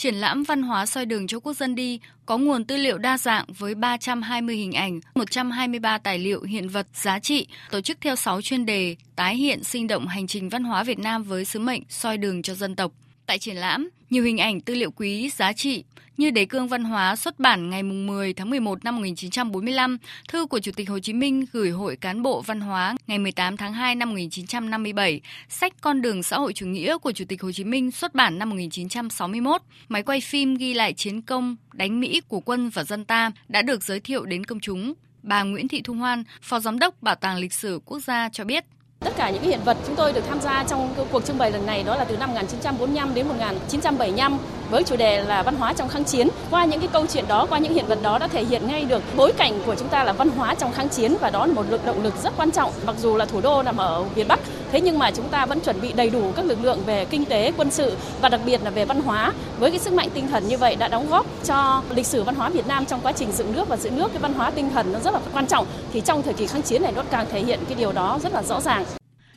Triển 0.00 0.14
lãm 0.14 0.42
văn 0.42 0.62
hóa 0.62 0.86
soi 0.86 1.06
đường 1.06 1.26
cho 1.26 1.40
quốc 1.40 1.52
dân 1.52 1.74
đi 1.74 2.00
có 2.26 2.38
nguồn 2.38 2.64
tư 2.64 2.76
liệu 2.76 2.98
đa 2.98 3.18
dạng 3.18 3.44
với 3.58 3.74
320 3.74 4.56
hình 4.56 4.72
ảnh, 4.72 5.00
123 5.14 5.98
tài 5.98 6.18
liệu 6.18 6.42
hiện 6.42 6.68
vật 6.68 6.86
giá 6.94 7.18
trị, 7.18 7.46
tổ 7.70 7.80
chức 7.80 7.98
theo 8.00 8.16
6 8.16 8.42
chuyên 8.42 8.66
đề, 8.66 8.96
tái 9.16 9.36
hiện 9.36 9.64
sinh 9.64 9.86
động 9.86 10.06
hành 10.06 10.26
trình 10.26 10.48
văn 10.48 10.64
hóa 10.64 10.84
Việt 10.84 10.98
Nam 10.98 11.22
với 11.22 11.44
sứ 11.44 11.58
mệnh 11.58 11.82
soi 11.88 12.18
đường 12.18 12.42
cho 12.42 12.54
dân 12.54 12.76
tộc. 12.76 12.92
Tại 13.26 13.38
triển 13.38 13.56
lãm, 13.56 13.90
nhiều 14.10 14.24
hình 14.24 14.38
ảnh 14.38 14.60
tư 14.60 14.74
liệu 14.74 14.90
quý, 14.90 15.30
giá 15.30 15.52
trị 15.52 15.84
như 16.16 16.30
Đế 16.30 16.44
cương 16.44 16.68
văn 16.68 16.84
hóa 16.84 17.16
xuất 17.16 17.38
bản 17.38 17.70
ngày 17.70 17.82
10 17.82 18.32
tháng 18.32 18.50
11 18.50 18.84
năm 18.84 18.96
1945, 18.96 19.98
thư 20.28 20.46
của 20.46 20.58
Chủ 20.58 20.72
tịch 20.76 20.88
Hồ 20.88 20.98
Chí 20.98 21.12
Minh 21.12 21.44
gửi 21.52 21.70
Hội 21.70 21.96
Cán 21.96 22.22
bộ 22.22 22.42
Văn 22.42 22.60
hóa 22.60 22.94
ngày 23.06 23.18
18 23.18 23.56
tháng 23.56 23.72
2 23.72 23.94
năm 23.94 24.08
1957, 24.08 25.20
sách 25.48 25.72
Con 25.80 26.02
đường 26.02 26.22
xã 26.22 26.38
hội 26.38 26.52
chủ 26.52 26.66
nghĩa 26.66 26.98
của 26.98 27.12
Chủ 27.12 27.24
tịch 27.28 27.42
Hồ 27.42 27.52
Chí 27.52 27.64
Minh 27.64 27.90
xuất 27.90 28.14
bản 28.14 28.38
năm 28.38 28.50
1961, 28.50 29.62
máy 29.88 30.02
quay 30.02 30.20
phim 30.20 30.54
ghi 30.54 30.74
lại 30.74 30.92
chiến 30.92 31.22
công 31.22 31.56
đánh 31.72 32.00
Mỹ 32.00 32.20
của 32.28 32.40
quân 32.40 32.70
và 32.70 32.84
dân 32.84 33.04
ta 33.04 33.30
đã 33.48 33.62
được 33.62 33.82
giới 33.82 34.00
thiệu 34.00 34.24
đến 34.24 34.44
công 34.44 34.60
chúng. 34.60 34.94
Bà 35.22 35.42
Nguyễn 35.42 35.68
Thị 35.68 35.80
Thu 35.84 35.94
Hoan, 35.94 36.24
Phó 36.42 36.60
Giám 36.60 36.78
đốc 36.78 37.02
Bảo 37.02 37.14
tàng 37.14 37.36
Lịch 37.36 37.52
sử 37.52 37.80
Quốc 37.84 38.00
gia 38.00 38.28
cho 38.28 38.44
biết. 38.44 38.64
Tất 39.04 39.12
cả 39.16 39.30
những 39.30 39.42
hiện 39.42 39.60
vật 39.64 39.76
chúng 39.86 39.96
tôi 39.96 40.12
được 40.12 40.24
tham 40.28 40.40
gia 40.40 40.64
trong 40.64 40.94
cuộc 41.12 41.24
trưng 41.24 41.38
bày 41.38 41.50
lần 41.50 41.66
này 41.66 41.82
đó 41.82 41.96
là 41.96 42.04
từ 42.04 42.16
năm 42.16 42.30
1945 42.30 43.14
đến 43.14 43.28
1975 43.28 44.38
với 44.70 44.82
chủ 44.82 44.96
đề 44.96 45.22
là 45.22 45.42
văn 45.42 45.56
hóa 45.56 45.72
trong 45.72 45.88
kháng 45.88 46.04
chiến. 46.04 46.28
Qua 46.50 46.64
những 46.64 46.80
cái 46.80 46.88
câu 46.92 47.06
chuyện 47.06 47.24
đó, 47.28 47.46
qua 47.50 47.58
những 47.58 47.74
hiện 47.74 47.86
vật 47.86 47.98
đó 48.02 48.18
đã 48.18 48.28
thể 48.28 48.44
hiện 48.44 48.66
ngay 48.66 48.84
được 48.84 49.02
bối 49.16 49.32
cảnh 49.32 49.60
của 49.66 49.74
chúng 49.74 49.88
ta 49.88 50.04
là 50.04 50.12
văn 50.12 50.28
hóa 50.28 50.54
trong 50.54 50.72
kháng 50.72 50.88
chiến 50.88 51.16
và 51.20 51.30
đó 51.30 51.46
là 51.46 51.54
một 51.54 51.66
lực 51.70 51.84
động 51.84 52.02
lực 52.02 52.14
rất 52.22 52.32
quan 52.36 52.50
trọng. 52.50 52.72
Mặc 52.86 52.96
dù 52.98 53.16
là 53.16 53.24
thủ 53.24 53.40
đô 53.40 53.62
nằm 53.62 53.76
ở 53.76 54.04
miền 54.14 54.28
Bắc, 54.28 54.40
thế 54.72 54.80
nhưng 54.80 54.98
mà 54.98 55.10
chúng 55.10 55.28
ta 55.28 55.46
vẫn 55.46 55.60
chuẩn 55.60 55.80
bị 55.80 55.92
đầy 55.92 56.10
đủ 56.10 56.32
các 56.36 56.44
lực 56.44 56.58
lượng 56.62 56.78
về 56.86 57.04
kinh 57.04 57.24
tế, 57.24 57.52
quân 57.56 57.70
sự 57.70 57.96
và 58.20 58.28
đặc 58.28 58.40
biệt 58.44 58.60
là 58.64 58.70
về 58.70 58.84
văn 58.84 59.00
hóa. 59.00 59.32
Với 59.58 59.70
cái 59.70 59.80
sức 59.80 59.92
mạnh 59.92 60.08
tinh 60.14 60.28
thần 60.28 60.48
như 60.48 60.58
vậy 60.58 60.76
đã 60.76 60.88
đóng 60.88 61.10
góp 61.10 61.26
cho 61.44 61.82
lịch 61.90 62.06
sử 62.06 62.22
văn 62.22 62.34
hóa 62.34 62.48
Việt 62.48 62.66
Nam 62.66 62.86
trong 62.86 63.00
quá 63.00 63.12
trình 63.12 63.32
dựng 63.32 63.52
nước 63.52 63.68
và 63.68 63.76
giữ 63.76 63.90
nước 63.90 64.12
cái 64.12 64.18
văn 64.18 64.34
hóa 64.34 64.50
tinh 64.50 64.70
thần 64.70 64.92
nó 64.92 64.98
rất 64.98 65.14
là 65.14 65.20
quan 65.32 65.46
trọng. 65.46 65.66
Thì 65.92 66.00
trong 66.00 66.22
thời 66.22 66.34
kỳ 66.34 66.46
kháng 66.46 66.62
chiến 66.62 66.82
này 66.82 66.92
nó 66.96 67.02
càng 67.10 67.26
thể 67.32 67.40
hiện 67.40 67.60
cái 67.68 67.74
điều 67.74 67.92
đó 67.92 68.18
rất 68.22 68.32
là 68.32 68.42
rõ 68.42 68.60
ràng. 68.60 68.84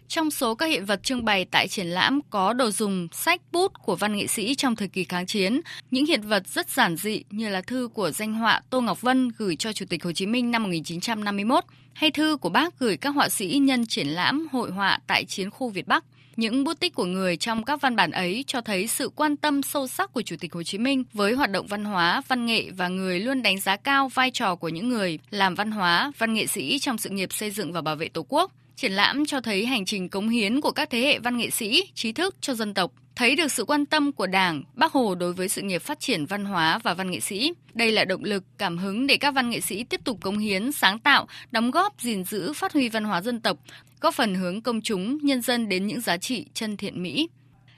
Trong 0.08 0.32
số 0.32 0.56
các 0.56 0.66
hiện 0.66 0.86
vật 0.86 1.04
trưng 1.04 1.26
bày 1.26 1.46
tại 1.46 1.68
triển 1.68 1.88
lãm 1.88 2.20
có 2.30 2.54
đồ 2.54 2.72
dùng, 2.72 3.08
sách, 3.12 3.42
bút 3.52 3.72
của 3.84 3.96
văn 3.96 4.16
nghệ 4.16 4.28
sĩ 4.28 4.56
trong 4.56 4.76
thời 4.76 4.88
kỳ 4.88 5.04
kháng 5.04 5.26
chiến, 5.26 5.62
những 5.92 6.06
hiện 6.06 6.22
vật 6.22 6.48
rất 6.48 6.70
giản 6.70 6.96
dị 6.96 7.24
như 7.30 7.50
là 7.50 7.62
thư 7.62 7.90
của 7.94 8.12
danh 8.12 8.34
họa 8.34 8.62
Tô 8.70 8.82
Ngọc 8.82 9.02
Vân 9.02 9.30
gửi 9.38 9.56
cho 9.56 9.74
Chủ 9.74 9.86
tịch 9.90 10.04
Hồ 10.04 10.12
Chí 10.12 10.26
Minh 10.26 10.52
năm 10.52 10.64
1951 10.64 11.64
hay 11.94 12.12
thư 12.12 12.38
của 12.38 12.50
bác 12.50 12.80
gửi 12.80 12.98
các 12.98 13.10
họa 13.10 13.30
sĩ 13.30 13.58
nhân 13.62 13.86
triển 13.86 14.08
lãm 14.08 14.48
hội 14.52 14.72
họa 14.72 15.00
tại 15.08 15.26
chiến 15.26 15.50
khu 15.50 15.70
Việt 15.70 15.88
Bắc. 15.88 16.04
Những 16.36 16.64
bút 16.64 16.80
tích 16.80 16.96
của 16.96 17.06
người 17.06 17.38
trong 17.38 17.64
các 17.64 17.82
văn 17.82 17.96
bản 17.96 18.12
ấy 18.12 18.44
cho 18.48 18.62
thấy 18.62 18.88
sự 18.88 19.10
quan 19.16 19.38
tâm 19.38 19.64
sâu 19.64 19.88
sắc 19.88 20.14
của 20.14 20.22
Chủ 20.22 20.36
tịch 20.40 20.54
Hồ 20.54 20.64
Chí 20.64 20.78
Minh 20.78 21.04
với 21.14 21.34
hoạt 21.34 21.52
động 21.52 21.68
văn 21.68 21.86
hóa, 21.86 22.22
văn 22.28 22.46
nghệ 22.46 22.72
và 22.72 22.88
người 22.88 23.20
luôn 23.20 23.42
đánh 23.42 23.60
giá 23.60 23.76
cao 23.76 24.10
vai 24.10 24.32
trò 24.32 24.56
của 24.56 24.70
những 24.70 24.90
người 24.90 25.20
làm 25.30 25.56
văn 25.56 25.72
hóa, 25.72 26.12
văn 26.18 26.34
nghệ 26.34 26.48
sĩ 26.48 26.80
trong 26.80 26.98
sự 26.98 27.10
nghiệp 27.10 27.34
xây 27.34 27.52
dựng 27.52 27.74
và 27.74 27.82
bảo 27.82 27.96
vệ 27.96 28.10
Tổ 28.10 28.26
quốc. 28.30 28.52
Triển 28.76 28.92
lãm 28.92 29.26
cho 29.26 29.42
thấy 29.42 29.66
hành 29.66 29.86
trình 29.86 30.10
cống 30.10 30.30
hiến 30.30 30.62
của 30.62 30.72
các 30.72 30.90
thế 30.90 31.00
hệ 31.00 31.20
văn 31.20 31.38
nghệ 31.38 31.50
sĩ, 31.50 31.84
trí 31.96 32.12
thức 32.12 32.36
cho 32.42 32.54
dân 32.54 32.74
tộc, 32.74 32.92
thấy 33.16 33.36
được 33.36 33.52
sự 33.52 33.66
quan 33.66 33.86
tâm 33.86 34.12
của 34.12 34.28
Đảng, 34.28 34.64
Bác 34.74 34.92
Hồ 34.92 35.16
đối 35.16 35.34
với 35.34 35.50
sự 35.50 35.62
nghiệp 35.62 35.82
phát 35.82 36.00
triển 36.00 36.26
văn 36.26 36.46
hóa 36.46 36.80
và 36.84 36.94
văn 36.94 37.12
nghệ 37.12 37.20
sĩ. 37.20 37.54
Đây 37.74 37.92
là 37.92 38.06
động 38.06 38.24
lực, 38.24 38.44
cảm 38.58 38.78
hứng 38.78 39.08
để 39.08 39.18
các 39.18 39.32
văn 39.32 39.50
nghệ 39.50 39.62
sĩ 39.62 39.84
tiếp 39.84 40.02
tục 40.04 40.18
cống 40.22 40.38
hiến, 40.38 40.72
sáng 40.72 41.00
tạo, 41.00 41.28
đóng 41.52 41.72
góp, 41.72 42.02
gìn 42.02 42.24
giữ, 42.24 42.54
phát 42.54 42.74
huy 42.74 42.90
văn 42.90 43.04
hóa 43.04 43.22
dân 43.22 43.42
tộc, 43.42 43.58
góp 44.02 44.14
phần 44.14 44.36
hướng 44.36 44.62
công 44.62 44.82
chúng, 44.82 45.18
nhân 45.22 45.42
dân 45.42 45.70
đến 45.70 45.88
những 45.88 46.02
giá 46.02 46.18
trị 46.18 46.46
chân 46.54 46.78
thiện 46.78 47.04
mỹ. 47.04 47.30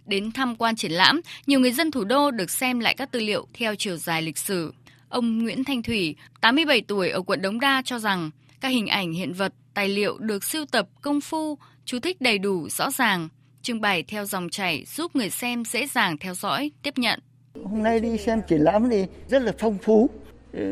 Đến 0.05 0.31
tham 0.31 0.55
quan 0.55 0.75
triển 0.75 0.91
lãm, 0.91 1.21
nhiều 1.47 1.59
người 1.59 1.71
dân 1.71 1.91
thủ 1.91 2.03
đô 2.03 2.31
được 2.31 2.51
xem 2.51 2.79
lại 2.79 2.93
các 2.93 3.11
tư 3.11 3.19
liệu 3.19 3.47
theo 3.53 3.75
chiều 3.75 3.97
dài 3.97 4.21
lịch 4.21 4.37
sử. 4.37 4.73
Ông 5.09 5.43
Nguyễn 5.43 5.63
Thanh 5.63 5.83
Thủy, 5.83 6.15
87 6.41 6.81
tuổi 6.81 7.09
ở 7.09 7.21
quận 7.21 7.41
Đống 7.41 7.59
Đa 7.59 7.81
cho 7.85 7.99
rằng 7.99 8.29
các 8.61 8.69
hình 8.69 8.87
ảnh 8.87 9.13
hiện 9.13 9.33
vật, 9.33 9.53
tài 9.75 9.89
liệu 9.89 10.17
được 10.17 10.43
sưu 10.43 10.65
tập 10.71 10.87
công 11.01 11.21
phu, 11.21 11.57
chú 11.85 11.99
thích 11.99 12.21
đầy 12.21 12.37
đủ, 12.37 12.69
rõ 12.69 12.91
ràng, 12.91 13.29
trưng 13.61 13.81
bày 13.81 14.03
theo 14.07 14.25
dòng 14.25 14.49
chảy 14.49 14.85
giúp 14.87 15.15
người 15.15 15.29
xem 15.29 15.65
dễ 15.65 15.87
dàng 15.87 16.17
theo 16.17 16.33
dõi, 16.33 16.71
tiếp 16.83 16.97
nhận. 16.97 17.19
Hôm 17.63 17.83
nay 17.83 17.99
đi 17.99 18.17
xem 18.17 18.41
triển 18.47 18.61
lãm 18.61 18.89
thì 18.89 19.05
rất 19.29 19.41
là 19.41 19.53
phong 19.59 19.77
phú, 19.77 20.09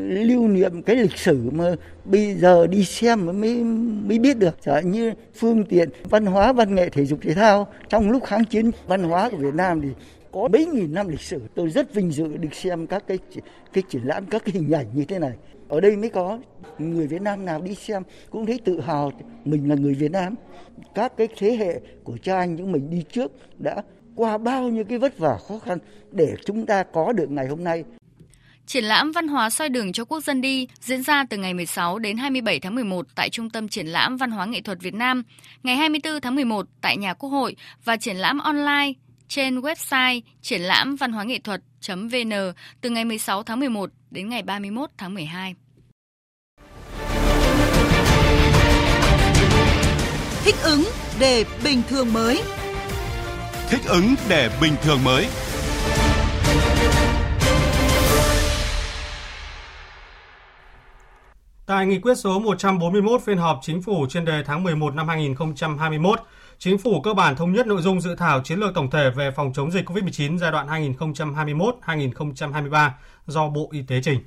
lưu 0.08 0.48
niệm 0.48 0.82
cái 0.82 0.96
lịch 0.96 1.16
sử 1.16 1.50
mà 1.52 1.64
bây 2.04 2.34
giờ 2.34 2.66
đi 2.66 2.84
xem 2.84 3.26
mới 3.26 3.54
mới 4.04 4.18
biết 4.18 4.38
được. 4.38 4.62
Chả 4.62 4.80
như 4.80 5.12
phương 5.34 5.64
tiện 5.64 5.88
văn 6.02 6.26
hóa 6.26 6.52
văn 6.52 6.74
nghệ 6.74 6.88
thể 6.88 7.04
dục 7.04 7.18
thể 7.22 7.34
thao. 7.34 7.72
Trong 7.88 8.10
lúc 8.10 8.24
kháng 8.24 8.44
chiến 8.44 8.70
văn 8.86 9.02
hóa 9.02 9.30
của 9.30 9.36
Việt 9.36 9.54
Nam 9.54 9.80
thì 9.82 9.88
có 10.34 10.48
mấy 10.52 10.66
nghìn 10.66 10.94
năm 10.94 11.08
lịch 11.08 11.20
sử 11.20 11.40
tôi 11.54 11.70
rất 11.70 11.94
vinh 11.94 12.12
dự 12.12 12.36
được 12.36 12.54
xem 12.54 12.86
các 12.86 13.04
cái 13.06 13.18
cái 13.72 13.84
triển 13.88 14.02
lãm 14.04 14.26
các 14.26 14.42
cái 14.44 14.52
hình 14.54 14.72
ảnh 14.72 14.86
như 14.94 15.04
thế 15.04 15.18
này. 15.18 15.32
Ở 15.68 15.80
đây 15.80 15.96
mới 15.96 16.10
có 16.10 16.38
người 16.78 17.06
Việt 17.06 17.22
Nam 17.22 17.44
nào 17.44 17.62
đi 17.62 17.74
xem 17.74 18.02
cũng 18.30 18.46
thấy 18.46 18.60
tự 18.64 18.80
hào 18.80 19.12
mình 19.44 19.68
là 19.68 19.74
người 19.74 19.94
Việt 19.94 20.10
Nam. 20.10 20.34
Các 20.94 21.16
cái 21.16 21.28
thế 21.38 21.56
hệ 21.56 21.80
của 22.04 22.16
cha 22.22 22.38
anh 22.38 22.54
những 22.54 22.72
mình 22.72 22.90
đi 22.90 23.02
trước 23.12 23.32
đã 23.58 23.82
qua 24.16 24.38
bao 24.38 24.68
nhiêu 24.68 24.84
cái 24.84 24.98
vất 24.98 25.18
vả 25.18 25.38
khó 25.48 25.58
khăn 25.58 25.78
để 26.10 26.34
chúng 26.44 26.66
ta 26.66 26.82
có 26.82 27.12
được 27.12 27.30
ngày 27.30 27.46
hôm 27.48 27.64
nay. 27.64 27.84
Triển 28.66 28.84
lãm 28.84 29.12
văn 29.12 29.28
hóa 29.28 29.50
soi 29.50 29.68
đường 29.68 29.92
cho 29.92 30.04
quốc 30.04 30.20
dân 30.20 30.40
đi 30.40 30.68
diễn 30.80 31.02
ra 31.02 31.24
từ 31.30 31.36
ngày 31.36 31.54
16 31.54 31.98
đến 31.98 32.16
27 32.16 32.60
tháng 32.60 32.74
11 32.74 33.06
tại 33.14 33.30
Trung 33.30 33.50
tâm 33.50 33.68
Triển 33.68 33.86
lãm 33.86 34.16
Văn 34.16 34.30
hóa 34.30 34.46
Nghệ 34.46 34.60
thuật 34.60 34.80
Việt 34.80 34.94
Nam, 34.94 35.22
ngày 35.62 35.76
24 35.76 36.20
tháng 36.20 36.34
11 36.34 36.66
tại 36.80 36.96
Nhà 36.96 37.14
Quốc 37.14 37.30
hội 37.30 37.56
và 37.84 37.96
triển 37.96 38.16
lãm 38.16 38.38
online 38.38 38.92
trên 39.34 39.60
website 39.60 40.20
triển 40.42 40.60
lãm 40.60 40.96
văn 40.96 41.12
hóa 41.12 41.24
nghệ 41.24 41.38
thuật.vn 41.38 42.32
từ 42.80 42.90
ngày 42.90 43.04
16 43.04 43.42
tháng 43.42 43.60
11 43.60 43.90
đến 44.10 44.28
ngày 44.28 44.42
31 44.42 44.90
tháng 44.98 45.14
12. 45.14 45.54
Thích 50.44 50.54
ứng 50.62 50.84
để 51.20 51.44
bình 51.64 51.82
thường 51.88 52.12
mới. 52.12 52.42
Thích 53.68 53.80
ứng 53.88 54.14
để 54.28 54.50
bình 54.60 54.72
thường 54.82 55.04
mới. 55.04 55.26
Tại 61.66 61.86
nghị 61.86 61.98
quyết 61.98 62.14
số 62.14 62.38
141 62.38 63.22
phiên 63.22 63.38
họp 63.38 63.58
chính 63.62 63.82
phủ 63.82 64.06
chuyên 64.10 64.24
đề 64.24 64.42
tháng 64.46 64.62
11 64.62 64.94
năm 64.94 65.08
2021, 65.08 66.20
Chính 66.64 66.78
phủ 66.78 67.00
cơ 67.00 67.14
bản 67.14 67.36
thống 67.36 67.52
nhất 67.52 67.66
nội 67.66 67.82
dung 67.82 68.00
dự 68.00 68.14
thảo 68.14 68.40
chiến 68.44 68.58
lược 68.58 68.74
tổng 68.74 68.90
thể 68.90 69.10
về 69.16 69.30
phòng 69.36 69.52
chống 69.52 69.70
dịch 69.70 69.90
COVID-19 69.90 70.38
giai 70.38 70.52
đoạn 70.52 70.66
2021-2023 70.66 72.90
do 73.26 73.48
Bộ 73.48 73.68
Y 73.72 73.82
tế 73.82 74.00
trình. 74.04 74.20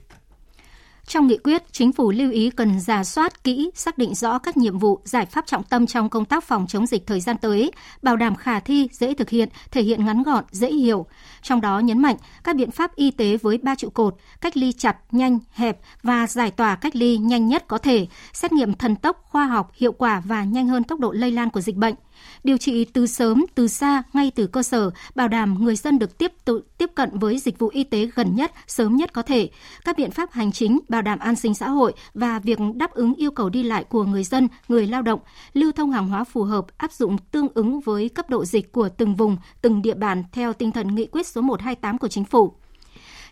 Trong 1.05 1.27
nghị 1.27 1.37
quyết, 1.37 1.63
chính 1.71 1.91
phủ 1.91 2.11
lưu 2.11 2.31
ý 2.31 2.49
cần 2.49 2.79
giả 2.79 3.03
soát 3.03 3.43
kỹ, 3.43 3.71
xác 3.75 3.97
định 3.97 4.15
rõ 4.15 4.39
các 4.39 4.57
nhiệm 4.57 4.77
vụ, 4.77 4.99
giải 5.03 5.25
pháp 5.25 5.45
trọng 5.45 5.63
tâm 5.63 5.87
trong 5.87 6.09
công 6.09 6.25
tác 6.25 6.43
phòng 6.43 6.67
chống 6.67 6.85
dịch 6.85 7.07
thời 7.07 7.19
gian 7.19 7.37
tới, 7.37 7.71
bảo 8.01 8.15
đảm 8.15 8.35
khả 8.35 8.59
thi, 8.59 8.87
dễ 8.91 9.13
thực 9.13 9.29
hiện, 9.29 9.49
thể 9.71 9.81
hiện 9.81 10.05
ngắn 10.05 10.23
gọn, 10.23 10.43
dễ 10.51 10.71
hiểu. 10.71 11.05
Trong 11.41 11.61
đó 11.61 11.79
nhấn 11.79 12.01
mạnh 12.01 12.15
các 12.43 12.55
biện 12.55 12.71
pháp 12.71 12.95
y 12.95 13.11
tế 13.11 13.37
với 13.37 13.57
ba 13.57 13.75
trụ 13.75 13.89
cột, 13.89 14.15
cách 14.41 14.57
ly 14.57 14.71
chặt, 14.71 14.97
nhanh, 15.11 15.39
hẹp 15.51 15.79
và 16.03 16.27
giải 16.27 16.51
tỏa 16.51 16.75
cách 16.75 16.95
ly 16.95 17.17
nhanh 17.17 17.47
nhất 17.47 17.63
có 17.67 17.77
thể, 17.77 18.07
xét 18.33 18.51
nghiệm 18.51 18.73
thần 18.73 18.95
tốc, 18.95 19.21
khoa 19.23 19.45
học, 19.45 19.71
hiệu 19.75 19.91
quả 19.91 20.21
và 20.25 20.43
nhanh 20.43 20.67
hơn 20.67 20.83
tốc 20.83 20.99
độ 20.99 21.11
lây 21.11 21.31
lan 21.31 21.49
của 21.49 21.61
dịch 21.61 21.75
bệnh 21.75 21.95
điều 22.43 22.57
trị 22.57 22.85
từ 22.85 23.07
sớm, 23.07 23.45
từ 23.55 23.67
xa, 23.67 24.03
ngay 24.13 24.31
từ 24.35 24.47
cơ 24.47 24.63
sở, 24.63 24.91
bảo 25.15 25.27
đảm 25.27 25.63
người 25.63 25.75
dân 25.75 25.99
được 25.99 26.17
tiếp 26.17 26.31
tự 26.45 26.61
tiếp 26.77 26.91
cận 26.95 27.19
với 27.19 27.39
dịch 27.39 27.59
vụ 27.59 27.67
y 27.67 27.83
tế 27.83 28.09
gần 28.15 28.35
nhất, 28.35 28.51
sớm 28.67 28.95
nhất 28.95 29.13
có 29.13 29.21
thể. 29.21 29.49
Các 29.85 29.97
biện 29.97 30.11
pháp 30.11 30.31
hành 30.31 30.51
chính, 30.51 30.79
bảo 30.89 31.01
đảm 31.01 31.19
an 31.19 31.35
sinh 31.35 31.53
xã 31.53 31.69
hội 31.69 31.93
và 32.13 32.39
việc 32.39 32.59
đáp 32.75 32.91
ứng 32.91 33.13
yêu 33.13 33.31
cầu 33.31 33.49
đi 33.49 33.63
lại 33.63 33.83
của 33.83 34.03
người 34.03 34.23
dân, 34.23 34.47
người 34.67 34.87
lao 34.87 35.01
động, 35.01 35.19
lưu 35.53 35.71
thông 35.71 35.91
hàng 35.91 36.07
hóa 36.07 36.23
phù 36.23 36.43
hợp, 36.43 36.65
áp 36.77 36.91
dụng 36.91 37.17
tương 37.17 37.47
ứng 37.53 37.79
với 37.79 38.09
cấp 38.09 38.29
độ 38.29 38.45
dịch 38.45 38.71
của 38.71 38.89
từng 38.89 39.15
vùng, 39.15 39.37
từng 39.61 39.81
địa 39.81 39.93
bàn 39.93 40.23
theo 40.31 40.53
tinh 40.53 40.71
thần 40.71 40.95
nghị 40.95 41.05
quyết 41.05 41.27
số 41.27 41.41
128 41.41 41.97
của 41.97 42.07
chính 42.07 42.25
phủ. 42.25 42.53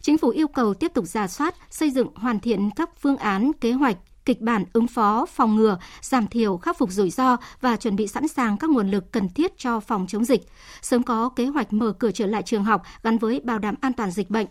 Chính 0.02 0.18
phủ 0.18 0.30
yêu 0.30 0.48
cầu 0.48 0.74
tiếp 0.74 0.92
tục 0.94 1.06
giả 1.06 1.28
soát, 1.28 1.56
xây 1.70 1.90
dựng 1.90 2.08
hoàn 2.16 2.40
thiện 2.40 2.70
các 2.76 2.90
phương 3.00 3.18
án, 3.18 3.52
kế 3.62 3.72
hoạch, 3.72 3.98
kịch 4.26 4.42
bản 4.42 4.64
ứng 4.74 4.88
phó, 4.88 5.26
phòng 5.26 5.56
ngừa, 5.56 5.78
giảm 6.02 6.28
thiểu, 6.28 6.58
khắc 6.58 6.78
phục 6.78 6.92
rủi 6.92 7.10
ro 7.10 7.38
và 7.62 7.76
chuẩn 7.76 7.96
bị 7.96 8.08
sẵn 8.08 8.28
sàng 8.28 8.58
các 8.58 8.70
nguồn 8.70 8.92
lực 8.92 9.12
cần 9.12 9.30
thiết 9.30 9.58
cho 9.58 9.80
phòng 9.80 10.06
chống 10.08 10.26
dịch, 10.26 10.42
sớm 10.82 11.04
có 11.04 11.30
kế 11.30 11.46
hoạch 11.46 11.74
mở 11.74 11.92
cửa 12.00 12.12
trở 12.12 12.26
lại 12.26 12.42
trường 12.42 12.64
học 12.64 12.82
gắn 13.04 13.18
với 13.18 13.42
bảo 13.44 13.60
đảm 13.60 13.76
an 13.82 13.94
toàn 13.94 14.12
dịch 14.12 14.30
bệnh. 14.30 14.48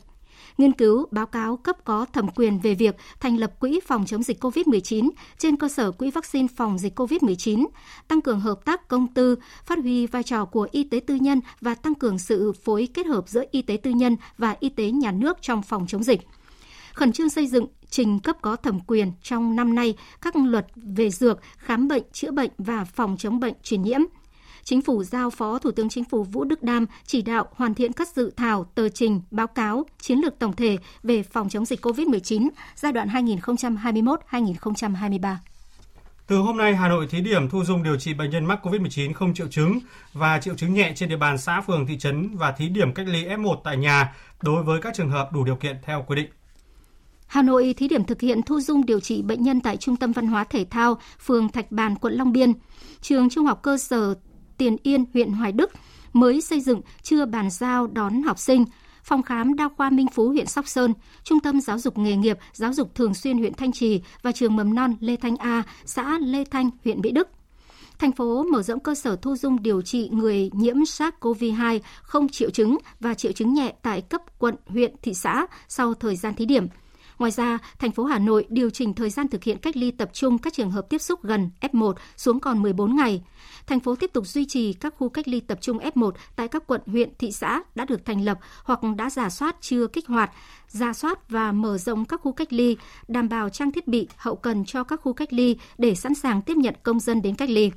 Nghiên 0.59 0.73
cứu 0.73 1.07
báo 1.11 1.27
cáo 1.27 1.57
cấp 1.57 1.77
có 1.85 2.07
thẩm 2.13 2.29
quyền 2.29 2.59
về 2.59 2.75
việc 2.75 2.97
thành 3.21 3.37
lập 3.37 3.53
quỹ 3.61 3.81
phòng 3.87 4.07
chống 4.07 4.23
dịch 4.23 4.45
COVID-19 4.45 5.11
trên 5.39 5.57
cơ 5.57 5.69
sở 5.69 5.91
quỹ 5.91 6.11
vaccine 6.11 6.49
phòng 6.57 6.79
dịch 6.79 7.01
COVID-19, 7.01 7.67
tăng 8.09 8.21
cường 8.21 8.41
hợp 8.41 8.65
tác 8.65 8.89
công 8.89 9.07
tư, 9.15 9.37
phát 9.65 9.79
huy 9.79 10.07
vai 10.07 10.23
trò 10.23 10.45
của 10.45 10.69
y 10.71 10.85
tế 10.85 11.01
tư 11.01 11.15
nhân 11.15 11.41
và 11.61 11.75
tăng 11.75 11.95
cường 11.95 12.19
sự 12.19 12.53
phối 12.53 12.89
kết 12.95 13.07
hợp 13.07 13.29
giữa 13.29 13.45
y 13.51 13.63
tế 13.63 13.77
tư 13.77 13.91
nhân 13.91 14.17
và 14.39 14.57
y 14.61 14.69
tế 14.69 14.91
nhà 14.91 15.13
nước 15.13 15.39
trong 15.41 15.63
phòng 15.63 15.87
chống 15.87 16.03
dịch 16.03 16.21
khẩn 16.95 17.13
trương 17.13 17.31
xây 17.31 17.47
dựng 17.47 17.67
trình 17.91 18.21
cấp 18.21 18.37
có 18.43 18.57
thẩm 18.57 18.81
quyền 18.81 19.13
trong 19.23 19.57
năm 19.57 19.75
nay 19.75 19.95
các 20.21 20.37
luật 20.37 20.67
về 20.77 21.11
dược, 21.11 21.41
khám 21.57 21.89
bệnh, 21.89 22.03
chữa 22.13 22.31
bệnh 22.31 22.51
và 22.59 22.85
phòng 22.85 23.17
chống 23.19 23.41
bệnh 23.41 23.55
truyền 23.63 23.83
nhiễm. 23.83 24.01
Chính 24.65 24.83
phủ 24.83 25.05
giao 25.05 25.31
Phó 25.31 25.59
Thủ 25.59 25.71
tướng 25.71 25.89
Chính 25.89 26.05
phủ 26.05 26.25
Vũ 26.25 26.45
Đức 26.45 26.63
Đam 26.63 26.87
chỉ 27.07 27.23
đạo 27.23 27.49
hoàn 27.53 27.75
thiện 27.75 27.93
các 27.93 28.09
dự 28.09 28.31
thảo, 28.37 28.65
tờ 28.75 28.89
trình, 28.89 29.21
báo 29.31 29.47
cáo, 29.47 29.87
chiến 30.01 30.19
lược 30.19 30.39
tổng 30.39 30.57
thể 30.57 30.79
về 31.03 31.23
phòng 31.23 31.49
chống 31.49 31.65
dịch 31.65 31.87
COVID-19 31.87 32.49
giai 32.77 32.93
đoạn 32.93 33.09
2021-2023. 33.09 35.37
Từ 36.27 36.37
hôm 36.37 36.57
nay, 36.57 36.77
Hà 36.77 36.89
Nội 36.89 37.07
thí 37.07 37.21
điểm 37.21 37.49
thu 37.49 37.65
dung 37.65 37.83
điều 37.83 37.97
trị 37.97 38.15
bệnh 38.15 38.31
nhân 38.31 38.45
mắc 38.45 38.67
COVID-19 38.67 39.13
không 39.13 39.35
triệu 39.35 39.49
chứng 39.49 39.79
và 40.13 40.41
triệu 40.41 40.55
chứng 40.55 40.75
nhẹ 40.75 40.93
trên 40.97 41.09
địa 41.09 41.17
bàn 41.17 41.39
xã, 41.39 41.61
phường, 41.61 41.87
thị 41.87 41.99
trấn 41.99 42.37
và 42.37 42.53
thí 42.53 42.69
điểm 42.69 42.95
cách 42.95 43.07
ly 43.09 43.25
F1 43.25 43.57
tại 43.65 43.77
nhà 43.77 44.15
đối 44.43 44.63
với 44.63 44.81
các 44.81 44.95
trường 44.95 45.11
hợp 45.11 45.33
đủ 45.33 45.45
điều 45.45 45.57
kiện 45.57 45.77
theo 45.83 46.05
quy 46.07 46.17
định. 46.17 46.31
Hà 47.35 47.43
Nội 47.43 47.75
thí 47.77 47.89
điểm 47.89 48.05
thực 48.05 48.21
hiện 48.21 48.43
thu 48.43 48.61
dung 48.61 48.87
điều 48.87 49.01
trị 49.01 49.23
bệnh 49.23 49.43
nhân 49.43 49.61
tại 49.61 49.77
Trung 49.77 49.97
tâm 49.97 50.13
Văn 50.13 50.27
hóa 50.27 50.45
Thể 50.45 50.67
thao, 50.71 50.99
phường 51.21 51.49
Thạch 51.49 51.73
Bàn, 51.73 51.97
quận 51.97 52.15
Long 52.15 52.33
Biên. 52.33 52.53
Trường 53.01 53.31
Trung 53.31 53.47
học 53.47 53.63
cơ 53.63 53.79
sở 53.79 54.15
Tiền 54.57 54.77
Yên, 54.83 55.05
huyện 55.15 55.33
Hoài 55.33 55.53
Đức 55.53 55.71
mới 56.13 56.41
xây 56.41 56.61
dựng 56.61 56.81
chưa 57.03 57.27
bàn 57.27 57.51
giao 57.51 57.87
đón 57.87 58.23
học 58.23 58.39
sinh. 58.39 58.65
Phòng 59.05 59.23
khám 59.23 59.57
đa 59.57 59.69
khoa 59.77 59.91
Minh 59.91 60.07
Phú 60.15 60.29
huyện 60.29 60.47
Sóc 60.47 60.69
Sơn, 60.69 60.93
Trung 61.25 61.41
tâm 61.41 61.61
Giáo 61.61 61.79
dục 61.79 61.99
nghề 61.99 62.17
nghiệp, 62.17 62.39
Giáo 62.53 62.73
dục 62.73 62.95
thường 62.95 63.15
xuyên 63.15 63.39
huyện 63.39 63.55
Thanh 63.55 63.73
Trì 63.73 64.01
và 64.23 64.33
trường 64.33 64.57
mầm 64.57 64.75
non 64.75 64.95
Lê 65.01 65.17
Thanh 65.17 65.37
A, 65.37 65.63
xã 65.85 66.19
Lê 66.19 66.45
Thanh, 66.45 66.71
huyện 66.85 67.01
Mỹ 67.01 67.13
Đức. 67.13 67.29
Thành 67.99 68.13
phố 68.13 68.45
mở 68.53 68.63
rộng 68.63 68.81
cơ 68.81 68.95
sở 68.95 69.17
thu 69.17 69.37
dung 69.37 69.63
điều 69.63 69.83
trị 69.83 70.09
người 70.13 70.51
nhiễm 70.53 70.77
SARS-CoV-2 70.77 71.81
không 72.03 72.29
triệu 72.29 72.51
chứng 72.51 72.79
và 73.01 73.15
triệu 73.15 73.33
chứng 73.33 73.55
nhẹ 73.55 73.75
tại 73.83 74.01
cấp 74.01 74.23
quận, 74.39 74.55
huyện, 74.67 74.95
thị 75.03 75.15
xã 75.15 75.47
sau 75.69 75.95
thời 75.95 76.17
gian 76.17 76.35
thí 76.35 76.45
điểm– 76.45 76.69
Ngoài 77.19 77.31
ra, 77.31 77.59
thành 77.79 77.91
phố 77.91 78.05
Hà 78.05 78.19
Nội 78.19 78.47
điều 78.49 78.71
chỉnh 78.71 78.95
thời 78.95 79.11
gian 79.11 79.29
thực 79.29 79.45
hiện 79.45 79.59
cách 79.59 79.77
ly 79.77 79.91
tập 79.91 80.11
trung 80.13 80.39
các 80.39 80.53
trường 80.53 80.71
hợp 80.71 80.87
tiếp 80.91 80.99
xúc 80.99 81.23
gần 81.23 81.51
F1 81.61 81.93
xuống 82.17 82.41
còn 82.41 82.63
14 82.63 82.97
ngày. 82.97 83.23
Thành 83.67 83.81
phố 83.81 83.95
tiếp 83.95 84.11
tục 84.13 84.27
duy 84.27 84.45
trì 84.45 84.73
các 84.73 84.95
khu 84.99 85.09
cách 85.09 85.29
ly 85.29 85.41
tập 85.41 85.59
trung 85.61 85.79
F1 85.79 86.11
tại 86.37 86.49
các 86.49 86.67
quận, 86.67 86.81
huyện, 86.87 87.13
thị 87.19 87.33
xã 87.33 87.63
đã 87.75 87.85
được 87.85 88.05
thành 88.05 88.25
lập 88.25 88.39
hoặc 88.65 88.81
đã 88.97 89.11
giả 89.11 89.31
soát 89.31 89.57
chưa 89.61 89.87
kích 89.87 90.07
hoạt, 90.07 90.31
giả 90.69 90.93
soát 90.93 91.31
và 91.31 91.53
mở 91.53 91.79
rộng 91.79 92.05
các 92.05 92.21
khu 92.21 92.33
cách 92.33 92.53
ly, 92.53 92.77
đảm 93.09 93.29
bảo 93.29 93.49
trang 93.49 93.73
thiết 93.73 93.89
bị 93.89 94.09
hậu 94.17 94.37
cần 94.37 94.65
cho 94.65 94.85
các 94.85 95.01
khu 95.03 95.13
cách 95.13 95.33
ly 95.33 95.57
để 95.79 95.95
sẵn 95.95 96.15
sàng 96.15 96.43
tiếp 96.43 96.57
nhận 96.57 96.75
công 96.83 97.01
dân 97.01 97.23
đến 97.23 97.35
cách 97.35 97.51
ly. 97.51 97.71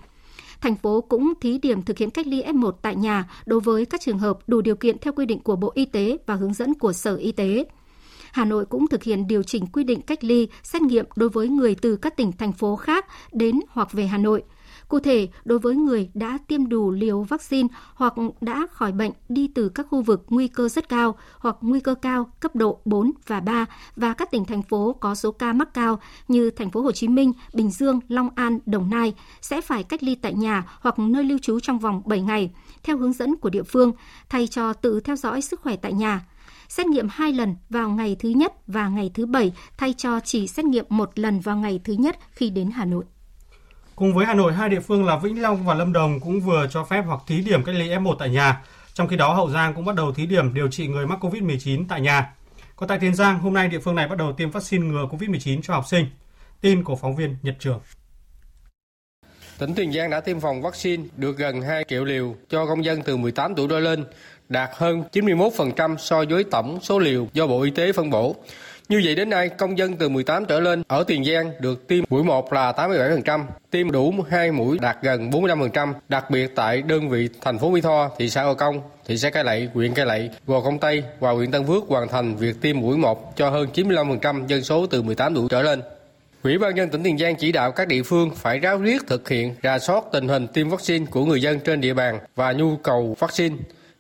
thành 0.62 0.76
phố 0.76 1.02
cũng 1.02 1.34
thí 1.41 1.58
điểm 1.58 1.84
thực 1.84 1.97
hiện 1.97 2.10
cách 2.10 2.28
ly 2.28 2.43
F1 2.43 2.71
tại 2.71 2.95
nhà 2.95 3.30
đối 3.45 3.60
với 3.60 3.86
các 3.86 4.02
trường 4.02 4.19
hợp 4.19 4.39
đủ 4.47 4.62
điều 4.62 4.76
kiện 4.76 4.97
theo 5.00 5.13
quy 5.13 5.26
định 5.26 5.39
của 5.39 5.56
Bộ 5.56 5.71
Y 5.76 5.86
tế 5.86 6.17
và 6.26 6.36
hướng 6.36 6.54
dẫn 6.54 6.73
của 6.73 6.93
Sở 6.93 7.15
Y 7.15 7.32
tế. 7.32 7.65
Hà 8.32 8.46
Nội 8.46 8.66
cũng 8.66 8.88
thực 8.88 9.04
hiện 9.04 9.28
điều 9.28 9.44
chỉnh 9.44 9.66
quy 9.66 9.84
định 9.84 10.02
cách 10.02 10.24
ly, 10.24 10.48
xét 10.63 10.82
nghiệm 10.82 11.06
đối 11.16 11.30
với 11.30 11.48
người 11.48 11.76
từ 11.76 11.96
các 11.96 12.18
tỉnh, 12.18 12.32
thành 12.32 12.54
phố 12.54 12.76
khác 12.76 13.06
đến 13.32 13.60
hoặc 13.70 13.92
về 13.92 14.08
Hà 14.08 14.18
Nội. 14.18 14.44
Cụ 14.88 15.00
thể, 15.00 15.28
đối 15.46 15.60
với 15.60 15.76
người 15.76 16.10
đã 16.13 16.38
tiêm 16.48 16.70
đủ 16.70 16.92
liều 16.92 17.22
vaccine 17.24 17.68
hoặc 17.94 18.13
đã 18.42 18.68
khỏi 18.72 18.92
bệnh 18.92 19.12
đi 19.30 19.48
từ 19.56 19.70
các 19.70 19.88
khu 19.90 20.02
vực 20.02 20.26
nguy 20.30 20.48
cơ 20.48 20.70
rất 20.70 20.90
cao 20.90 21.16
hoặc 21.38 21.56
nguy 21.62 21.80
cơ 21.80 21.96
cao 21.96 22.30
cấp 22.40 22.56
độ 22.56 22.80
4 22.86 23.12
và 23.28 23.40
3 23.40 23.66
và 23.96 24.13
các 24.13 24.32
tỉnh 24.32 24.46
thành 24.46 24.63
phố 24.63 24.96
có 25.00 25.16
số 25.16 25.32
ca 25.32 25.54
mắc 25.54 25.74
cao 25.74 26.00
như 26.28 26.50
thành 26.50 26.72
phố 26.72 26.82
Hồ 26.82 26.92
Chí 26.92 27.08
Minh, 27.08 27.34
Bình 27.54 27.72
Dương, 27.72 28.00
Long 28.08 28.30
An, 28.36 28.60
Đồng 28.66 28.90
Nai 28.90 29.13
sẽ 29.42 29.62
phải 29.62 29.84
cách 29.84 30.04
ly 30.04 30.16
tại 30.16 30.34
nhà 30.34 30.63
hoặc 30.80 31.00
nơi 31.00 31.24
lưu 31.24 31.38
trú 31.42 31.60
trong 31.60 31.80
vòng 31.80 32.02
7 32.06 32.22
ngày 32.22 32.52
theo 32.84 32.98
hướng 32.98 33.13
dẫn 33.13 33.36
của 33.36 33.50
địa 33.50 33.63
phương 33.63 33.92
thay 34.30 34.48
cho 34.48 34.74
tự 34.74 35.00
theo 35.00 35.16
dõi 35.16 35.42
sức 35.42 35.62
khỏe 35.62 35.76
tại 35.76 35.94
nhà 35.94 36.26
xét 36.69 36.86
nghiệm 36.86 37.08
hai 37.12 37.34
lần 37.34 37.56
vào 37.69 37.89
ngày 37.89 38.15
thứ 38.19 38.30
nhất 38.30 38.53
và 38.67 38.88
ngày 38.88 39.12
thứ 39.13 39.25
bảy 39.25 39.51
thay 39.77 39.93
cho 39.97 40.19
chỉ 40.19 40.47
xét 40.47 40.65
nghiệm 40.65 40.86
một 40.89 41.19
lần 41.19 41.39
vào 41.39 41.58
ngày 41.58 41.80
thứ 41.84 41.93
nhất 41.93 42.17
khi 42.32 42.49
đến 42.49 42.71
Hà 42.71 42.86
Nội. 42.86 43.06
Cùng 43.95 44.13
với 44.13 44.25
Hà 44.25 44.34
Nội, 44.34 44.53
hai 44.53 44.69
địa 44.69 44.80
phương 44.80 45.06
là 45.06 45.17
Vĩnh 45.17 45.41
Long 45.41 45.65
và 45.65 45.73
Lâm 45.73 45.93
Đồng 45.93 46.19
cũng 46.19 46.41
vừa 46.41 46.67
cho 46.71 46.84
phép 46.84 47.01
hoặc 47.08 47.19
thí 47.27 47.41
điểm 47.41 47.63
cách 47.63 47.75
ly 47.75 47.89
F1 47.89 48.15
tại 48.19 48.30
nhà. 48.30 48.63
Trong 48.93 49.08
khi 49.08 49.15
đó, 49.15 49.34
Hậu 49.34 49.49
Giang 49.49 49.73
cũng 49.73 49.86
bắt 49.86 49.95
đầu 49.95 50.13
thí 50.13 50.25
điểm 50.25 50.53
điều 50.53 50.67
trị 50.67 50.88
người 50.88 51.08
mắc 51.08 51.25
COVID-19 51.25 51.86
tại 51.89 52.01
nhà. 52.01 52.34
Còn 52.75 52.89
tại 52.89 52.99
Tiền 52.99 53.15
Giang, 53.15 53.39
hôm 53.39 53.53
nay 53.53 53.67
địa 53.67 53.80
phương 53.80 53.95
này 53.95 54.08
bắt 54.08 54.17
đầu 54.17 54.34
tiêm 54.34 54.51
vaccine 54.51 54.88
ngừa 54.88 55.06
COVID-19 55.12 55.62
cho 55.62 55.73
học 55.73 55.88
sinh. 55.88 56.06
Tin 56.62 56.84
của 56.84 56.95
phóng 56.95 57.15
viên 57.15 57.36
Nhật 57.41 57.56
Trường. 57.60 57.80
Tỉnh 59.58 59.75
Tiền 59.75 59.93
Giang 59.93 60.10
đã 60.10 60.21
tiêm 60.21 60.39
phòng 60.39 60.62
vaccine 60.62 61.03
được 61.15 61.38
gần 61.38 61.62
2 61.62 61.84
triệu 61.88 62.06
liều 62.06 62.36
cho 62.49 62.65
công 62.65 62.86
dân 62.86 63.01
từ 63.06 63.17
18 63.17 63.56
tuổi 63.56 63.67
trở 63.69 63.80
lên, 63.80 64.06
đạt 64.49 64.69
hơn 64.73 65.03
91% 65.13 65.97
so 65.97 66.23
với 66.29 66.43
tổng 66.43 66.79
số 66.81 66.99
liều 66.99 67.27
do 67.33 67.47
Bộ 67.47 67.62
Y 67.62 67.71
tế 67.71 67.91
phân 67.91 68.10
bổ. 68.10 68.36
Như 68.89 69.01
vậy 69.05 69.15
đến 69.15 69.29
nay, 69.29 69.49
công 69.49 69.77
dân 69.77 69.95
từ 69.95 70.10
18 70.10 70.45
trở 70.45 70.60
lên 70.60 70.83
ở 70.88 71.03
Tiền 71.07 71.25
Giang 71.25 71.51
được 71.60 71.88
tiêm 71.88 72.03
mũi 72.10 72.23
1 72.23 72.53
là 72.53 72.71
87%, 72.71 73.43
tiêm 73.71 73.91
đủ 73.91 74.13
2 74.29 74.51
mũi 74.51 74.77
đạt 74.81 74.97
gần 75.01 75.29
45%, 75.29 75.93
đặc 76.10 76.29
biệt 76.29 76.55
tại 76.55 76.81
đơn 76.81 77.10
vị 77.10 77.29
thành 77.41 77.60
phố 77.60 77.69
Mỹ 77.69 77.81
Tho, 77.81 78.10
thị 78.17 78.29
xã 78.29 78.43
Gò 78.43 78.53
Công, 78.53 78.81
thị 79.05 79.17
xã 79.17 79.29
Cái 79.29 79.43
Lậy, 79.43 79.69
huyện 79.73 79.93
Cái 79.93 80.05
Lậy, 80.05 80.29
Gò 80.47 80.62
Công 80.62 80.79
Tây 80.79 81.03
và 81.19 81.31
huyện 81.31 81.51
Tân 81.51 81.67
Phước 81.67 81.83
hoàn 81.88 82.07
thành 82.07 82.36
việc 82.36 82.62
tiêm 82.62 82.79
mũi 82.79 82.97
1 82.97 83.36
cho 83.38 83.49
hơn 83.49 83.67
95% 83.73 84.47
dân 84.47 84.63
số 84.63 84.86
từ 84.88 85.01
18 85.01 85.36
tuổi 85.36 85.47
trở 85.49 85.62
lên. 85.62 85.81
Ủy 86.43 86.57
ban 86.57 86.75
nhân 86.75 86.89
tỉnh 86.89 87.03
Tiền 87.03 87.17
Giang 87.17 87.36
chỉ 87.36 87.51
đạo 87.51 87.71
các 87.71 87.88
địa 87.88 88.03
phương 88.03 88.31
phải 88.36 88.60
ráo 88.60 88.77
riết 88.77 89.01
thực 89.07 89.29
hiện 89.29 89.55
rà 89.63 89.79
soát 89.79 90.03
tình 90.12 90.27
hình 90.27 90.47
tiêm 90.47 90.69
vaccine 90.69 91.05
của 91.05 91.25
người 91.25 91.41
dân 91.41 91.60
trên 91.60 91.81
địa 91.81 91.93
bàn 91.93 92.19
và 92.36 92.51
nhu 92.51 92.75
cầu 92.77 93.15
vaccine 93.19 93.55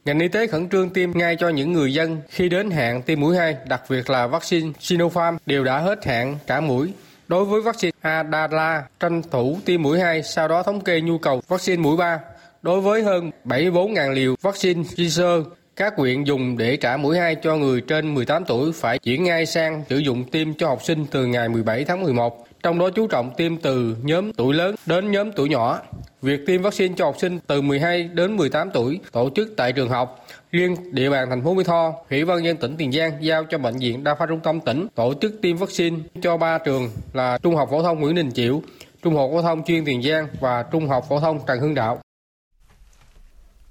Ngành 0.07 0.19
y 0.19 0.27
tế 0.27 0.47
khẩn 0.47 0.69
trương 0.69 0.89
tiêm 0.89 1.11
ngay 1.11 1.35
cho 1.39 1.49
những 1.49 1.73
người 1.73 1.93
dân 1.93 2.17
khi 2.29 2.49
đến 2.49 2.71
hạn 2.71 3.01
tiêm 3.01 3.19
mũi 3.19 3.37
2, 3.37 3.55
đặc 3.67 3.81
biệt 3.89 4.09
là 4.09 4.27
vaccine 4.27 4.71
Sinopharm 4.79 5.37
đều 5.45 5.63
đã 5.63 5.79
hết 5.79 6.05
hạn 6.05 6.37
cả 6.47 6.61
mũi. 6.61 6.93
Đối 7.27 7.45
với 7.45 7.61
vaccine 7.61 7.91
Adala, 8.01 8.83
tranh 8.99 9.21
thủ 9.31 9.57
tiêm 9.65 9.81
mũi 9.81 9.99
2, 9.99 10.23
sau 10.23 10.47
đó 10.47 10.63
thống 10.63 10.81
kê 10.81 11.01
nhu 11.01 11.17
cầu 11.17 11.41
vaccine 11.47 11.81
mũi 11.81 11.97
3. 11.97 12.19
Đối 12.61 12.81
với 12.81 13.03
hơn 13.03 13.31
74.000 13.45 14.13
liều 14.13 14.35
vaccine 14.41 14.83
Pfizer, 14.83 15.43
các 15.75 15.93
huyện 15.97 16.23
dùng 16.23 16.57
để 16.57 16.77
trả 16.77 16.97
mũi 16.97 17.17
2 17.17 17.35
cho 17.35 17.55
người 17.55 17.81
trên 17.81 18.13
18 18.13 18.45
tuổi 18.45 18.71
phải 18.71 18.99
chuyển 18.99 19.23
ngay 19.23 19.45
sang 19.45 19.83
sử 19.89 19.97
dụng 19.97 20.23
tiêm 20.23 20.53
cho 20.53 20.67
học 20.67 20.83
sinh 20.83 21.05
từ 21.11 21.25
ngày 21.25 21.49
17 21.49 21.85
tháng 21.85 22.03
11 22.03 22.46
trong 22.67 22.79
đó 22.79 22.89
chú 22.89 23.07
trọng 23.07 23.31
tiêm 23.37 23.57
từ 23.57 23.95
nhóm 24.01 24.33
tuổi 24.33 24.53
lớn 24.53 24.75
đến 24.85 25.11
nhóm 25.11 25.31
tuổi 25.31 25.49
nhỏ. 25.49 25.79
Việc 26.21 26.39
tiêm 26.47 26.61
vaccine 26.61 26.95
cho 26.97 27.05
học 27.05 27.15
sinh 27.19 27.39
từ 27.47 27.61
12 27.61 28.03
đến 28.03 28.37
18 28.37 28.69
tuổi 28.73 28.99
tổ 29.11 29.29
chức 29.35 29.53
tại 29.57 29.73
trường 29.73 29.89
học. 29.89 30.25
Riêng 30.51 30.75
địa 30.91 31.09
bàn 31.09 31.29
thành 31.29 31.43
phố 31.43 31.53
Mỹ 31.53 31.63
Tho, 31.63 31.93
Ủy 32.09 32.25
ban 32.25 32.43
nhân 32.43 32.57
tỉnh 32.57 32.75
Tiền 32.77 32.91
Giang 32.91 33.11
giao 33.21 33.43
cho 33.43 33.57
bệnh 33.57 33.77
viện 33.77 34.03
Đa 34.03 34.15
khoa 34.15 34.27
Trung 34.27 34.39
tâm 34.39 34.59
tỉnh 34.59 34.87
tổ 34.95 35.13
chức 35.21 35.41
tiêm 35.41 35.57
vaccine 35.57 35.97
cho 36.21 36.37
ba 36.37 36.57
trường 36.57 36.89
là 37.13 37.37
Trung 37.37 37.55
học 37.55 37.67
phổ 37.71 37.83
thông 37.83 37.99
Nguyễn 37.99 38.15
Đình 38.15 38.31
Chiểu, 38.31 38.61
Trung 39.03 39.15
học 39.15 39.29
phổ 39.33 39.41
thông 39.41 39.63
chuyên 39.63 39.85
Tiền 39.85 40.01
Giang 40.01 40.27
và 40.39 40.63
Trung 40.71 40.87
học 40.87 41.05
phổ 41.09 41.19
thông 41.19 41.39
Trần 41.47 41.59
Hưng 41.59 41.75
Đạo. 41.75 41.99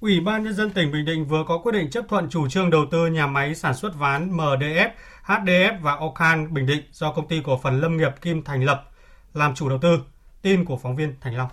Ủy 0.01 0.21
ban 0.21 0.45
Nhân 0.45 0.55
dân 0.55 0.71
tỉnh 0.71 0.93
Bình 0.93 1.05
Định 1.05 1.25
vừa 1.25 1.45
có 1.49 1.59
quyết 1.59 1.73
định 1.73 1.91
chấp 1.91 2.05
thuận 2.09 2.29
chủ 2.29 2.49
trương 2.49 2.71
đầu 2.71 2.85
tư 2.91 3.07
nhà 3.07 3.27
máy 3.27 3.55
sản 3.55 3.75
xuất 3.75 3.99
ván 3.99 4.37
MDF, 4.37 4.89
HDF 5.27 5.81
và 5.83 5.93
Ocan 5.93 6.55
Bình 6.55 6.67
Định 6.67 6.83
do 6.93 7.13
công 7.13 7.29
ty 7.29 7.41
cổ 7.45 7.61
phần 7.63 7.81
Lâm 7.81 7.97
nghiệp 7.97 8.13
Kim 8.23 8.45
thành 8.45 8.65
lập 8.65 8.91
làm 9.35 9.55
chủ 9.55 9.69
đầu 9.69 9.79
tư. 9.83 9.99
Tin 10.43 10.65
của 10.65 10.77
phóng 10.83 10.97
viên 10.97 11.15
Thành 11.21 11.37
Long. 11.37 11.49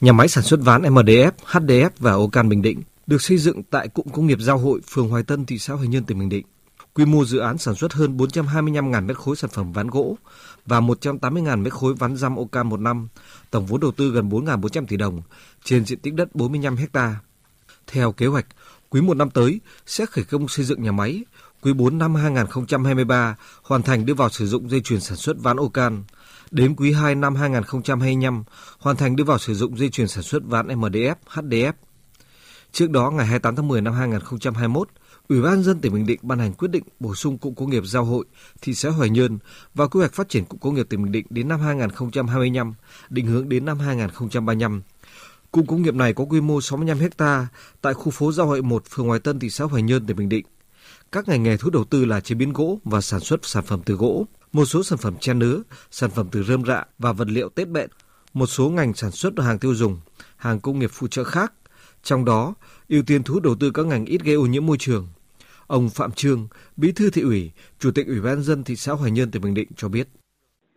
Nhà 0.00 0.12
máy 0.12 0.28
sản 0.28 0.44
xuất 0.44 0.60
ván 0.60 0.82
MDF, 0.82 1.30
HDF 1.46 1.90
và 1.98 2.12
Ocan 2.12 2.48
Bình 2.48 2.62
Định 2.62 2.82
được 3.06 3.22
xây 3.22 3.38
dựng 3.38 3.62
tại 3.62 3.88
cụm 3.88 4.06
công 4.08 4.26
nghiệp 4.26 4.38
Giao 4.40 4.58
hội, 4.58 4.80
phường 4.88 5.08
Hoài 5.08 5.22
Tân, 5.22 5.46
thị 5.46 5.58
xã 5.58 5.74
Hoài 5.74 5.88
Nhơn, 5.88 6.04
tỉnh 6.04 6.18
Bình 6.18 6.28
Định. 6.28 6.46
Quy 6.94 7.04
mô 7.04 7.24
dự 7.24 7.38
án 7.38 7.58
sản 7.58 7.74
xuất 7.74 7.92
hơn 7.92 8.16
425.000 8.16 9.06
mét 9.06 9.16
khối 9.16 9.36
sản 9.36 9.50
phẩm 9.50 9.72
ván 9.72 9.88
gỗ 9.88 10.16
và 10.66 10.80
180.000 10.80 11.62
mét 11.62 11.72
khối 11.72 11.94
ván 11.94 12.16
răm 12.16 12.36
OK 12.36 12.66
một 12.66 12.80
năm, 12.80 13.08
tổng 13.50 13.66
vốn 13.66 13.80
đầu 13.80 13.92
tư 13.92 14.10
gần 14.10 14.28
4.400 14.28 14.86
tỷ 14.86 14.96
đồng 14.96 15.22
trên 15.64 15.84
diện 15.84 15.98
tích 15.98 16.14
đất 16.14 16.34
45 16.34 16.76
ha. 16.92 17.16
Theo 17.86 18.12
kế 18.12 18.26
hoạch, 18.26 18.46
quý 18.90 19.00
một 19.00 19.16
năm 19.16 19.30
tới 19.30 19.60
sẽ 19.86 20.06
khởi 20.06 20.24
công 20.24 20.48
xây 20.48 20.64
dựng 20.64 20.82
nhà 20.82 20.92
máy, 20.92 21.24
quý 21.64 21.72
4 21.72 21.98
năm 21.98 22.14
2023 22.14 23.36
hoàn 23.62 23.82
thành 23.82 24.06
đưa 24.06 24.14
vào 24.14 24.28
sử 24.28 24.46
dụng 24.46 24.70
dây 24.70 24.80
chuyền 24.80 25.00
sản 25.00 25.16
xuất 25.16 25.36
ván 25.38 25.56
Ocan. 25.56 26.04
Đến 26.50 26.76
quý 26.76 26.92
2 26.92 27.14
năm 27.14 27.34
2025 27.34 28.44
hoàn 28.78 28.96
thành 28.96 29.16
đưa 29.16 29.24
vào 29.24 29.38
sử 29.38 29.54
dụng 29.54 29.78
dây 29.78 29.90
chuyền 29.90 30.08
sản 30.08 30.22
xuất 30.22 30.42
ván 30.46 30.68
MDF, 30.68 31.14
HDF. 31.28 31.72
Trước 32.72 32.90
đó, 32.90 33.10
ngày 33.10 33.26
28 33.26 33.56
tháng 33.56 33.68
10 33.68 33.80
năm 33.80 33.94
2021, 33.94 34.88
Ủy 35.28 35.42
ban 35.42 35.62
dân 35.62 35.80
tỉnh 35.80 35.92
Bình 35.92 36.06
Định 36.06 36.20
ban 36.22 36.38
hành 36.38 36.52
quyết 36.52 36.68
định 36.68 36.84
bổ 37.00 37.14
sung 37.14 37.38
cụm 37.38 37.54
công 37.54 37.70
nghiệp 37.70 37.82
Giao 37.86 38.04
hội, 38.04 38.24
thị 38.60 38.74
xã 38.74 38.90
Hoài 38.90 39.10
Nhơn 39.10 39.38
và 39.74 39.86
quy 39.86 40.00
hoạch 40.00 40.12
phát 40.12 40.28
triển 40.28 40.44
cụm 40.44 40.60
công 40.60 40.74
nghiệp 40.74 40.86
tỉnh 40.88 41.02
Bình 41.02 41.12
Định 41.12 41.26
đến 41.30 41.48
năm 41.48 41.60
2025, 41.60 42.74
định 43.08 43.26
hướng 43.26 43.48
đến 43.48 43.64
năm 43.64 43.78
2035. 43.78 44.82
Cụm 45.50 45.66
công 45.66 45.82
nghiệp 45.82 45.94
này 45.94 46.14
có 46.14 46.24
quy 46.24 46.40
mô 46.40 46.60
65 46.60 46.98
ha 47.18 47.46
tại 47.80 47.94
khu 47.94 48.10
phố 48.10 48.32
Giao 48.32 48.46
hội 48.46 48.62
1, 48.62 48.84
phường 48.90 49.06
Hoài 49.06 49.20
Tân, 49.20 49.38
thị 49.38 49.50
xã 49.50 49.64
Hoài 49.64 49.82
Nhơn, 49.82 50.06
tỉnh 50.06 50.16
Bình 50.16 50.28
Định. 50.28 50.46
Các 51.12 51.28
ngành 51.28 51.42
nghề 51.42 51.56
thu 51.56 51.70
đầu 51.70 51.84
tư 51.84 52.04
là 52.04 52.20
chế 52.20 52.34
biến 52.34 52.52
gỗ 52.52 52.78
và 52.84 53.00
sản 53.00 53.20
xuất 53.20 53.44
sản 53.44 53.64
phẩm 53.66 53.80
từ 53.84 53.94
gỗ, 53.94 54.26
một 54.52 54.64
số 54.64 54.82
sản 54.82 54.98
phẩm 54.98 55.14
che 55.20 55.34
nứa, 55.34 55.62
sản 55.90 56.10
phẩm 56.10 56.28
từ 56.32 56.42
rơm 56.42 56.64
rạ 56.64 56.84
và 56.98 57.12
vật 57.12 57.28
liệu 57.28 57.48
tết 57.48 57.68
bện, 57.68 57.90
một 58.34 58.46
số 58.46 58.70
ngành 58.70 58.94
sản 58.94 59.10
xuất 59.10 59.32
hàng 59.38 59.58
tiêu 59.58 59.74
dùng, 59.74 60.00
hàng 60.36 60.60
công 60.60 60.78
nghiệp 60.78 60.90
phụ 60.92 61.08
trợ 61.08 61.24
khác. 61.24 61.52
Trong 62.02 62.24
đó, 62.24 62.54
ưu 62.88 63.02
tiên 63.02 63.22
thu 63.22 63.40
đầu 63.40 63.54
tư 63.60 63.70
các 63.70 63.86
ngành 63.86 64.04
ít 64.04 64.20
gây 64.24 64.34
ô 64.34 64.46
nhiễm 64.46 64.66
môi 64.66 64.76
trường. 64.78 65.08
Ông 65.66 65.90
Phạm 65.90 66.12
Trương, 66.12 66.48
Bí 66.76 66.92
thư 66.92 67.10
thị 67.10 67.22
ủy, 67.22 67.50
Chủ 67.78 67.90
tịch 67.90 68.06
Ủy 68.06 68.20
ban 68.20 68.42
dân 68.42 68.64
thị 68.64 68.76
xã 68.76 68.92
Hoài 68.92 69.10
Nhơn 69.10 69.30
tỉnh 69.30 69.42
Bình 69.42 69.54
Định 69.54 69.68
cho 69.76 69.88
biết. 69.88 70.08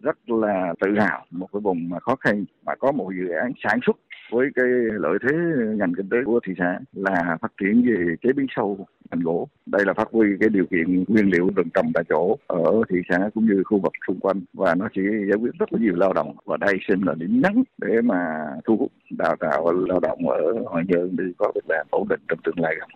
Rất 0.02 0.18
là 0.28 0.74
tự 0.82 0.88
hào 1.00 1.26
một 1.32 1.48
cái 1.54 1.60
vùng 1.63 1.90
mà 1.90 2.00
khó 2.00 2.16
khăn 2.16 2.46
mà 2.66 2.74
có 2.80 2.92
một 2.92 3.10
dự 3.20 3.34
án 3.44 3.52
sản 3.63 3.80
xuất 3.86 3.96
với 4.32 4.48
cái 4.56 4.66
lợi 4.92 5.18
thế 5.24 5.38
ngành 5.76 5.94
kinh 5.98 6.10
tế 6.10 6.18
của 6.26 6.40
thị 6.48 6.54
xã 6.58 6.80
là 6.94 7.38
phát 7.42 7.52
triển 7.62 7.84
về 7.88 8.16
chế 8.24 8.34
biến 8.34 8.48
sâu 8.56 8.88
ngành 9.12 9.20
gỗ. 9.20 9.48
Đây 9.66 9.86
là 9.86 9.94
phát 9.94 10.08
huy 10.12 10.28
cái 10.40 10.50
điều 10.50 10.66
kiện 10.66 11.04
nguyên 11.08 11.30
liệu 11.30 11.50
rừng 11.56 11.70
trồng 11.74 11.92
tại 11.94 12.04
chỗ 12.10 12.38
ở 12.48 12.82
thị 12.90 12.98
xã 13.10 13.30
cũng 13.34 13.46
như 13.46 13.63
khu 13.66 13.80
vực 13.80 13.94
xung 14.08 14.20
quanh 14.20 14.42
và 14.54 14.76
nó 14.76 14.88
chỉ 14.96 15.02
giải 15.30 15.38
quyết 15.42 15.52
rất 15.60 15.74
là 15.74 15.80
nhiều 15.80 15.96
lao 15.96 16.13
động 16.13 16.36
và 16.46 16.58
đây 16.58 16.74
xem 16.88 17.02
là 17.02 17.13
điểm 17.13 17.42
nhấn 17.42 17.63
để 17.78 18.02
mà 18.02 18.46
thu 18.66 18.78
hút 18.78 18.92
đào 19.10 19.36
tạo 19.40 19.72
lao 19.72 20.00
động 20.00 20.30
ở 20.30 20.54
Hoài 20.66 20.84
Nhơn 20.88 21.16
để 21.16 21.24
có 21.38 21.52
việc 21.56 21.70
làm 21.70 21.88
ổn 21.90 22.08
định 22.08 22.20
trong 22.28 22.40
tương 22.44 22.60
lai 22.60 22.76
gần. 22.80 22.90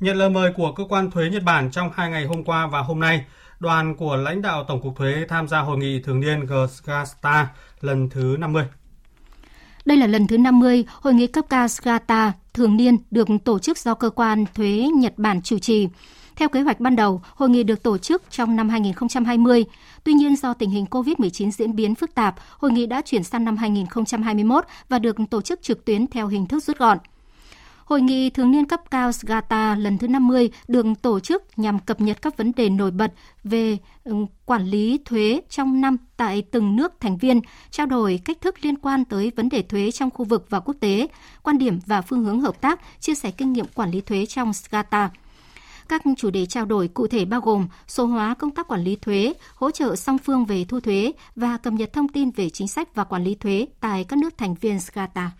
Nhận 0.00 0.16
lời 0.16 0.30
mời 0.30 0.52
của 0.56 0.72
cơ 0.72 0.84
quan 0.88 1.10
thuế 1.10 1.30
Nhật 1.30 1.42
Bản 1.46 1.70
trong 1.70 1.90
hai 1.94 2.10
ngày 2.10 2.24
hôm 2.24 2.44
qua 2.44 2.66
và 2.66 2.80
hôm 2.80 3.00
nay, 3.00 3.24
đoàn 3.60 3.94
của 3.96 4.16
lãnh 4.16 4.42
đạo 4.42 4.64
Tổng 4.68 4.80
cục 4.82 4.96
Thuế 4.96 5.24
tham 5.28 5.48
gia 5.48 5.60
hội 5.60 5.78
nghị 5.78 6.02
thường 6.02 6.20
niên 6.20 6.46
GSCASTA 6.46 7.48
lần 7.80 8.08
thứ 8.10 8.36
50. 8.40 8.64
Đây 9.86 9.96
là 9.96 10.06
lần 10.06 10.26
thứ 10.26 10.38
50 10.38 10.84
hội 11.00 11.14
nghị 11.14 11.26
cấp 11.26 11.44
cao 11.50 11.68
SGATA 11.68 12.32
thường 12.54 12.76
niên 12.76 12.96
được 13.10 13.28
tổ 13.44 13.58
chức 13.58 13.78
do 13.78 13.94
cơ 13.94 14.10
quan 14.10 14.44
thuế 14.54 14.88
Nhật 14.94 15.12
Bản 15.16 15.42
chủ 15.42 15.58
trì. 15.58 15.88
Theo 16.36 16.48
kế 16.48 16.60
hoạch 16.60 16.80
ban 16.80 16.96
đầu, 16.96 17.22
hội 17.34 17.48
nghị 17.48 17.62
được 17.62 17.82
tổ 17.82 17.98
chức 17.98 18.22
trong 18.30 18.56
năm 18.56 18.68
2020. 18.68 19.64
Tuy 20.04 20.12
nhiên 20.12 20.36
do 20.36 20.54
tình 20.54 20.70
hình 20.70 20.84
COVID-19 20.90 21.50
diễn 21.50 21.76
biến 21.76 21.94
phức 21.94 22.14
tạp, 22.14 22.34
hội 22.58 22.72
nghị 22.72 22.86
đã 22.86 23.02
chuyển 23.04 23.24
sang 23.24 23.44
năm 23.44 23.56
2021 23.56 24.64
và 24.88 24.98
được 24.98 25.16
tổ 25.30 25.40
chức 25.40 25.62
trực 25.62 25.84
tuyến 25.84 26.06
theo 26.06 26.26
hình 26.26 26.46
thức 26.46 26.64
rút 26.64 26.78
gọn. 26.78 26.98
Hội 27.86 28.00
nghị 28.00 28.30
thường 28.30 28.50
niên 28.50 28.66
cấp 28.66 28.90
cao 28.90 29.12
SGATA 29.12 29.74
lần 29.74 29.98
thứ 29.98 30.08
50 30.08 30.50
được 30.68 30.86
tổ 31.02 31.20
chức 31.20 31.44
nhằm 31.56 31.78
cập 31.78 32.00
nhật 32.00 32.22
các 32.22 32.36
vấn 32.36 32.52
đề 32.56 32.68
nổi 32.68 32.90
bật 32.90 33.12
về 33.44 33.78
quản 34.46 34.64
lý 34.64 35.00
thuế 35.04 35.40
trong 35.48 35.80
năm 35.80 35.96
tại 36.16 36.42
từng 36.50 36.76
nước 36.76 37.00
thành 37.00 37.16
viên, 37.16 37.40
trao 37.70 37.86
đổi 37.86 38.20
cách 38.24 38.40
thức 38.40 38.54
liên 38.64 38.76
quan 38.76 39.04
tới 39.04 39.32
vấn 39.36 39.48
đề 39.48 39.62
thuế 39.62 39.90
trong 39.90 40.10
khu 40.10 40.24
vực 40.24 40.46
và 40.50 40.60
quốc 40.60 40.74
tế, 40.80 41.06
quan 41.42 41.58
điểm 41.58 41.78
và 41.86 42.02
phương 42.02 42.24
hướng 42.24 42.40
hợp 42.40 42.60
tác, 42.60 42.80
chia 43.00 43.14
sẻ 43.14 43.30
kinh 43.30 43.52
nghiệm 43.52 43.66
quản 43.74 43.90
lý 43.90 44.00
thuế 44.00 44.26
trong 44.26 44.52
SGATA. 44.52 45.10
Các 45.88 46.02
chủ 46.16 46.30
đề 46.30 46.46
trao 46.46 46.64
đổi 46.64 46.88
cụ 46.88 47.06
thể 47.06 47.24
bao 47.24 47.40
gồm 47.40 47.68
số 47.88 48.06
hóa 48.06 48.34
công 48.34 48.50
tác 48.50 48.68
quản 48.68 48.84
lý 48.84 48.96
thuế, 48.96 49.34
hỗ 49.54 49.70
trợ 49.70 49.96
song 49.96 50.18
phương 50.18 50.44
về 50.44 50.64
thu 50.68 50.80
thuế 50.80 51.12
và 51.36 51.56
cập 51.56 51.72
nhật 51.72 51.92
thông 51.92 52.08
tin 52.08 52.30
về 52.30 52.50
chính 52.50 52.68
sách 52.68 52.94
và 52.94 53.04
quản 53.04 53.24
lý 53.24 53.34
thuế 53.34 53.66
tại 53.80 54.04
các 54.04 54.18
nước 54.18 54.38
thành 54.38 54.54
viên 54.54 54.80
SCATA. 54.80 55.30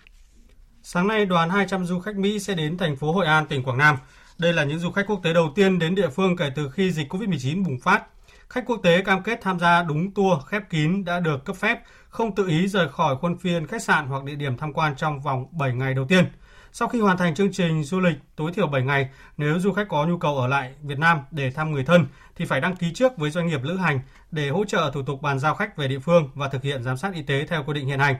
Sáng 0.89 1.07
nay, 1.07 1.27
đoàn 1.27 1.51
200 1.51 1.85
du 1.85 2.01
khách 2.01 2.17
Mỹ 2.17 2.39
sẽ 2.39 2.55
đến 2.55 2.79
thành 2.79 2.97
phố 2.97 3.13
Hội 3.13 3.27
An, 3.27 3.47
tỉnh 3.47 3.63
Quảng 3.63 3.79
Nam. 3.79 3.97
Đây 4.39 4.53
là 4.53 4.65
những 4.65 4.79
du 4.79 4.91
khách 4.91 5.07
quốc 5.07 5.21
tế 5.23 5.33
đầu 5.33 5.53
tiên 5.55 5.79
đến 5.79 5.95
địa 5.95 6.09
phương 6.09 6.37
kể 6.37 6.51
từ 6.55 6.71
khi 6.71 6.91
dịch 6.91 7.13
COVID-19 7.13 7.65
bùng 7.65 7.81
phát. 7.81 8.05
Khách 8.49 8.65
quốc 8.67 8.81
tế 8.83 9.03
cam 9.03 9.23
kết 9.23 9.39
tham 9.43 9.59
gia 9.59 9.83
đúng 9.83 10.11
tour 10.15 10.43
khép 10.47 10.63
kín 10.71 11.05
đã 11.05 11.21
được 11.21 11.45
cấp 11.45 11.57
phép, 11.57 11.83
không 12.09 12.35
tự 12.35 12.49
ý 12.49 12.69
rời 12.69 12.89
khỏi 12.89 13.17
khuôn 13.21 13.35
viên 13.35 13.67
khách 13.67 13.83
sạn 13.83 14.07
hoặc 14.07 14.25
địa 14.25 14.35
điểm 14.35 14.57
tham 14.57 14.73
quan 14.73 14.97
trong 14.97 15.21
vòng 15.21 15.47
7 15.53 15.75
ngày 15.75 15.95
đầu 15.95 16.07
tiên. 16.09 16.25
Sau 16.73 16.89
khi 16.89 17.01
hoàn 17.01 17.17
thành 17.17 17.35
chương 17.35 17.53
trình 17.53 17.85
du 17.85 18.01
lịch 18.01 18.17
tối 18.37 18.53
thiểu 18.53 18.67
7 18.67 18.83
ngày, 18.83 19.09
nếu 19.37 19.59
du 19.59 19.73
khách 19.73 19.89
có 19.89 20.07
nhu 20.07 20.19
cầu 20.19 20.39
ở 20.39 20.47
lại 20.47 20.75
Việt 20.83 20.99
Nam 20.99 21.19
để 21.31 21.51
thăm 21.51 21.73
người 21.73 21.85
thân 21.85 22.07
thì 22.37 22.45
phải 22.45 22.61
đăng 22.61 22.77
ký 22.77 22.93
trước 22.95 23.19
với 23.19 23.31
doanh 23.31 23.47
nghiệp 23.47 23.61
lữ 23.63 23.77
hành 23.77 24.01
để 24.31 24.49
hỗ 24.49 24.65
trợ 24.65 24.91
thủ 24.95 25.03
tục 25.03 25.23
bàn 25.23 25.39
giao 25.39 25.55
khách 25.55 25.77
về 25.77 25.89
địa 25.89 25.99
phương 25.99 26.31
và 26.35 26.49
thực 26.49 26.63
hiện 26.63 26.83
giám 26.83 26.97
sát 26.97 27.15
y 27.15 27.23
tế 27.23 27.47
theo 27.47 27.65
quy 27.65 27.75
định 27.75 27.87
hiện 27.87 27.99
hành. 27.99 28.17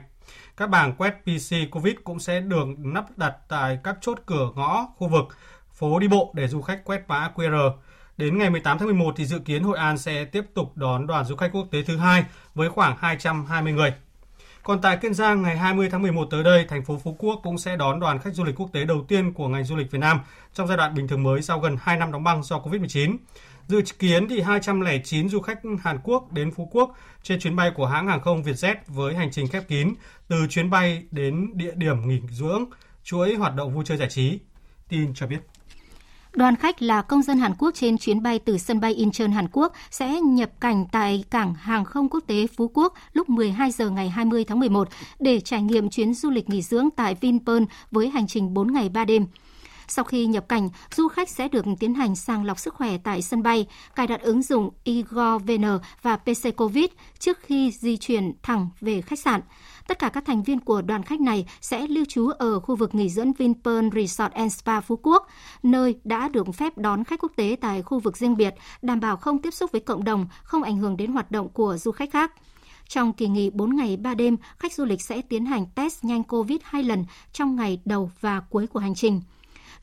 Các 0.57 0.69
bảng 0.69 0.93
quét 0.93 1.13
PC 1.23 1.71
COVID 1.71 1.95
cũng 2.03 2.19
sẽ 2.19 2.39
được 2.39 2.67
lắp 2.93 3.05
đặt 3.17 3.35
tại 3.47 3.79
các 3.83 3.97
chốt 4.01 4.19
cửa 4.25 4.49
ngõ 4.55 4.87
khu 4.97 5.07
vực 5.07 5.25
phố 5.73 5.99
đi 5.99 6.07
bộ 6.07 6.31
để 6.35 6.47
du 6.47 6.61
khách 6.61 6.85
quét 6.85 7.03
mã 7.07 7.31
QR. 7.35 7.71
Đến 8.17 8.37
ngày 8.37 8.49
18 8.49 8.77
tháng 8.77 8.87
11 8.87 9.13
thì 9.17 9.25
dự 9.25 9.39
kiến 9.39 9.63
Hội 9.63 9.77
An 9.77 9.97
sẽ 9.97 10.25
tiếp 10.25 10.45
tục 10.53 10.71
đón 10.77 11.07
đoàn 11.07 11.25
du 11.25 11.35
khách 11.35 11.51
quốc 11.53 11.67
tế 11.71 11.83
thứ 11.83 11.97
hai 11.97 12.25
với 12.55 12.69
khoảng 12.69 12.97
220 12.99 13.73
người. 13.73 13.93
Còn 14.63 14.81
tại 14.81 14.97
Kiên 14.97 15.13
Giang, 15.13 15.41
ngày 15.41 15.57
20 15.57 15.89
tháng 15.89 16.01
11 16.01 16.27
tới 16.31 16.43
đây, 16.43 16.65
thành 16.69 16.85
phố 16.85 16.99
Phú 17.03 17.15
Quốc 17.19 17.39
cũng 17.43 17.57
sẽ 17.57 17.75
đón 17.75 17.99
đoàn 17.99 18.19
khách 18.19 18.33
du 18.33 18.43
lịch 18.43 18.55
quốc 18.55 18.69
tế 18.73 18.85
đầu 18.85 19.05
tiên 19.07 19.33
của 19.33 19.47
ngành 19.47 19.63
du 19.63 19.75
lịch 19.75 19.91
Việt 19.91 19.99
Nam 19.99 20.19
trong 20.53 20.67
giai 20.67 20.77
đoạn 20.77 20.95
bình 20.95 21.07
thường 21.07 21.23
mới 21.23 21.41
sau 21.41 21.59
gần 21.59 21.77
2 21.81 21.97
năm 21.97 22.11
đóng 22.11 22.23
băng 22.23 22.43
do 22.43 22.59
Covid-19. 22.59 23.17
Dự 23.67 23.81
kiến 23.99 24.27
thì 24.29 24.41
209 24.41 25.29
du 25.29 25.39
khách 25.39 25.59
Hàn 25.83 25.99
Quốc 26.03 26.33
đến 26.33 26.51
Phú 26.51 26.69
Quốc 26.71 26.95
trên 27.23 27.39
chuyến 27.39 27.55
bay 27.55 27.71
của 27.75 27.85
hãng 27.85 28.07
hàng 28.07 28.21
không 28.21 28.43
Vietjet 28.43 28.75
với 28.87 29.15
hành 29.15 29.31
trình 29.31 29.47
khép 29.47 29.67
kín 29.67 29.93
từ 30.27 30.35
chuyến 30.49 30.69
bay 30.69 31.03
đến 31.11 31.49
địa 31.53 31.73
điểm 31.75 32.07
nghỉ 32.07 32.21
dưỡng, 32.31 32.65
chuỗi 33.03 33.35
hoạt 33.35 33.55
động 33.55 33.73
vui 33.73 33.85
chơi 33.85 33.97
giải 33.97 34.09
trí. 34.09 34.39
Tin 34.89 35.13
cho 35.13 35.27
biết. 35.27 35.39
Đoàn 36.33 36.55
khách 36.55 36.81
là 36.81 37.01
công 37.01 37.23
dân 37.23 37.37
Hàn 37.37 37.53
Quốc 37.59 37.71
trên 37.73 37.97
chuyến 37.97 38.23
bay 38.23 38.39
từ 38.39 38.57
sân 38.57 38.79
bay 38.79 38.93
Incheon 38.93 39.31
Hàn 39.31 39.47
Quốc 39.51 39.73
sẽ 39.91 40.21
nhập 40.21 40.49
cảnh 40.59 40.85
tại 40.91 41.23
cảng 41.29 41.53
hàng 41.53 41.85
không 41.85 42.09
quốc 42.09 42.23
tế 42.27 42.47
Phú 42.47 42.71
Quốc 42.73 42.93
lúc 43.13 43.29
12 43.29 43.71
giờ 43.71 43.89
ngày 43.89 44.09
20 44.09 44.43
tháng 44.43 44.59
11 44.59 44.89
để 45.19 45.39
trải 45.39 45.61
nghiệm 45.61 45.89
chuyến 45.89 46.13
du 46.13 46.29
lịch 46.29 46.49
nghỉ 46.49 46.61
dưỡng 46.61 46.89
tại 46.95 47.15
Vinpearl 47.21 47.63
với 47.91 48.09
hành 48.09 48.27
trình 48.27 48.53
4 48.53 48.73
ngày 48.73 48.89
3 48.89 49.05
đêm. 49.05 49.25
Sau 49.87 50.05
khi 50.05 50.25
nhập 50.25 50.49
cảnh, 50.49 50.69
du 50.95 51.07
khách 51.07 51.29
sẽ 51.29 51.47
được 51.47 51.65
tiến 51.79 51.93
hành 51.93 52.15
sàng 52.15 52.45
lọc 52.45 52.59
sức 52.59 52.73
khỏe 52.73 52.97
tại 52.97 53.21
sân 53.21 53.43
bay, 53.43 53.67
cài 53.95 54.07
đặt 54.07 54.21
ứng 54.21 54.41
dụng 54.41 54.69
eGovN 54.83 55.79
và 56.01 56.17
PC 56.17 56.55
COVID 56.57 56.85
trước 57.19 57.39
khi 57.41 57.71
di 57.71 57.97
chuyển 57.97 58.33
thẳng 58.43 58.69
về 58.81 59.01
khách 59.01 59.19
sạn. 59.19 59.41
Tất 59.87 59.99
cả 59.99 60.09
các 60.09 60.25
thành 60.25 60.43
viên 60.43 60.59
của 60.59 60.81
đoàn 60.81 61.03
khách 61.03 61.21
này 61.21 61.45
sẽ 61.61 61.87
lưu 61.87 62.05
trú 62.05 62.27
ở 62.27 62.59
khu 62.59 62.75
vực 62.75 62.95
nghỉ 62.95 63.09
dưỡng 63.09 63.33
Vinpearl 63.33 63.87
Resort 63.95 64.33
and 64.33 64.53
Spa 64.53 64.81
Phú 64.81 64.99
Quốc, 65.03 65.27
nơi 65.63 65.95
đã 66.03 66.27
được 66.27 66.47
phép 66.55 66.77
đón 66.77 67.03
khách 67.03 67.19
quốc 67.19 67.31
tế 67.35 67.55
tại 67.61 67.81
khu 67.81 67.99
vực 67.99 68.17
riêng 68.17 68.37
biệt, 68.37 68.55
đảm 68.81 68.99
bảo 68.99 69.17
không 69.17 69.41
tiếp 69.41 69.51
xúc 69.51 69.71
với 69.71 69.81
cộng 69.81 70.03
đồng, 70.03 70.27
không 70.43 70.63
ảnh 70.63 70.77
hưởng 70.77 70.97
đến 70.97 71.11
hoạt 71.11 71.31
động 71.31 71.49
của 71.49 71.77
du 71.77 71.91
khách 71.91 72.11
khác. 72.11 72.33
Trong 72.87 73.13
kỳ 73.13 73.27
nghỉ 73.27 73.49
4 73.49 73.75
ngày 73.75 73.97
3 73.97 74.13
đêm, 74.13 74.37
khách 74.57 74.73
du 74.73 74.85
lịch 74.85 75.01
sẽ 75.01 75.21
tiến 75.21 75.45
hành 75.45 75.65
test 75.75 76.03
nhanh 76.03 76.23
COVID 76.23 76.59
2 76.63 76.83
lần 76.83 77.05
trong 77.33 77.55
ngày 77.55 77.81
đầu 77.85 78.11
và 78.21 78.39
cuối 78.39 78.67
của 78.67 78.79
hành 78.79 78.95
trình 78.95 79.21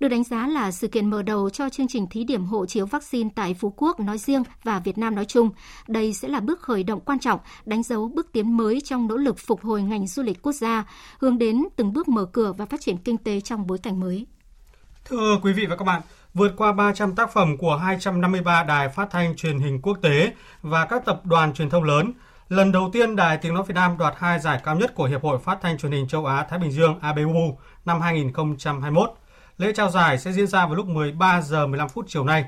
được 0.01 0.09
đánh 0.09 0.25
giá 0.25 0.47
là 0.47 0.71
sự 0.71 0.89
kiện 0.89 1.11
mở 1.11 1.23
đầu 1.23 1.51
cho 1.51 1.69
chương 1.69 1.89
trình 1.89 2.07
thí 2.07 2.25
điểm 2.25 2.45
hộ 2.45 2.67
chiếu 2.67 2.87
vaccine 2.87 3.31
tại 3.35 3.55
Phú 3.55 3.75
Quốc 3.77 4.01
nói 4.01 4.19
riêng 4.19 4.43
và 4.63 4.79
Việt 4.79 4.99
Nam 4.99 5.15
nói 5.15 5.25
chung. 5.25 5.51
Đây 5.89 6.13
sẽ 6.13 6.29
là 6.29 6.41
bước 6.41 6.61
khởi 6.61 6.83
động 6.83 7.01
quan 7.01 7.19
trọng, 7.19 7.41
đánh 7.65 7.83
dấu 7.83 8.09
bước 8.15 8.33
tiến 8.33 8.57
mới 8.57 8.81
trong 8.81 9.07
nỗ 9.07 9.17
lực 9.17 9.39
phục 9.39 9.63
hồi 9.63 9.83
ngành 9.83 10.07
du 10.07 10.23
lịch 10.23 10.43
quốc 10.43 10.53
gia, 10.53 10.85
hướng 11.19 11.39
đến 11.39 11.65
từng 11.77 11.93
bước 11.93 12.09
mở 12.09 12.25
cửa 12.25 12.53
và 12.53 12.67
phát 12.67 12.81
triển 12.81 12.97
kinh 12.97 13.19
tế 13.19 13.41
trong 13.41 13.67
bối 13.67 13.79
cảnh 13.79 14.01
mới. 14.01 14.27
Thưa 15.05 15.39
quý 15.43 15.53
vị 15.53 15.67
và 15.67 15.77
các 15.77 15.85
bạn, 15.85 16.03
vượt 16.35 16.53
qua 16.57 16.73
300 16.73 17.15
tác 17.15 17.33
phẩm 17.33 17.57
của 17.57 17.77
253 17.77 18.63
đài 18.63 18.89
phát 18.89 19.09
thanh 19.11 19.37
truyền 19.37 19.59
hình 19.59 19.83
quốc 19.83 19.99
tế 20.03 20.33
và 20.63 20.85
các 20.85 21.05
tập 21.05 21.21
đoàn 21.25 21.55
truyền 21.55 21.71
thông 21.71 21.85
lớn, 21.85 22.13
lần 22.49 22.73
đầu 22.73 22.91
tiên 22.93 23.17
Đài 23.17 23.39
Tiếng 23.39 23.55
Nói 23.55 23.63
Việt 23.67 23.75
Nam 23.75 23.99
đoạt 23.99 24.15
hai 24.19 24.41
giải 24.41 24.61
cao 24.65 24.77
nhất 24.77 24.95
của 24.95 25.05
Hiệp 25.05 25.23
hội 25.23 25.39
Phát 25.39 25.59
thanh 25.63 25.79
Truyền 25.79 25.93
hình 25.93 26.09
Châu 26.09 26.27
Á 26.27 26.47
Thái 26.51 26.59
Bình 26.59 26.71
Dương 26.71 26.99
ABU 27.01 27.59
năm 27.85 28.01
2021. 28.01 29.11
Lễ 29.59 29.73
trao 29.73 29.91
giải 29.91 30.19
sẽ 30.19 30.33
diễn 30.33 30.47
ra 30.47 30.67
vào 30.67 30.75
lúc 30.75 30.87
13 30.87 31.41
giờ 31.41 31.67
15 31.67 31.89
phút 31.89 32.05
chiều 32.09 32.25
nay. 32.25 32.45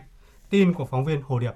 Tin 0.51 0.73
của 0.73 0.87
phóng 0.87 1.05
viên 1.05 1.23
Hồ 1.23 1.39
Điệp. 1.39 1.53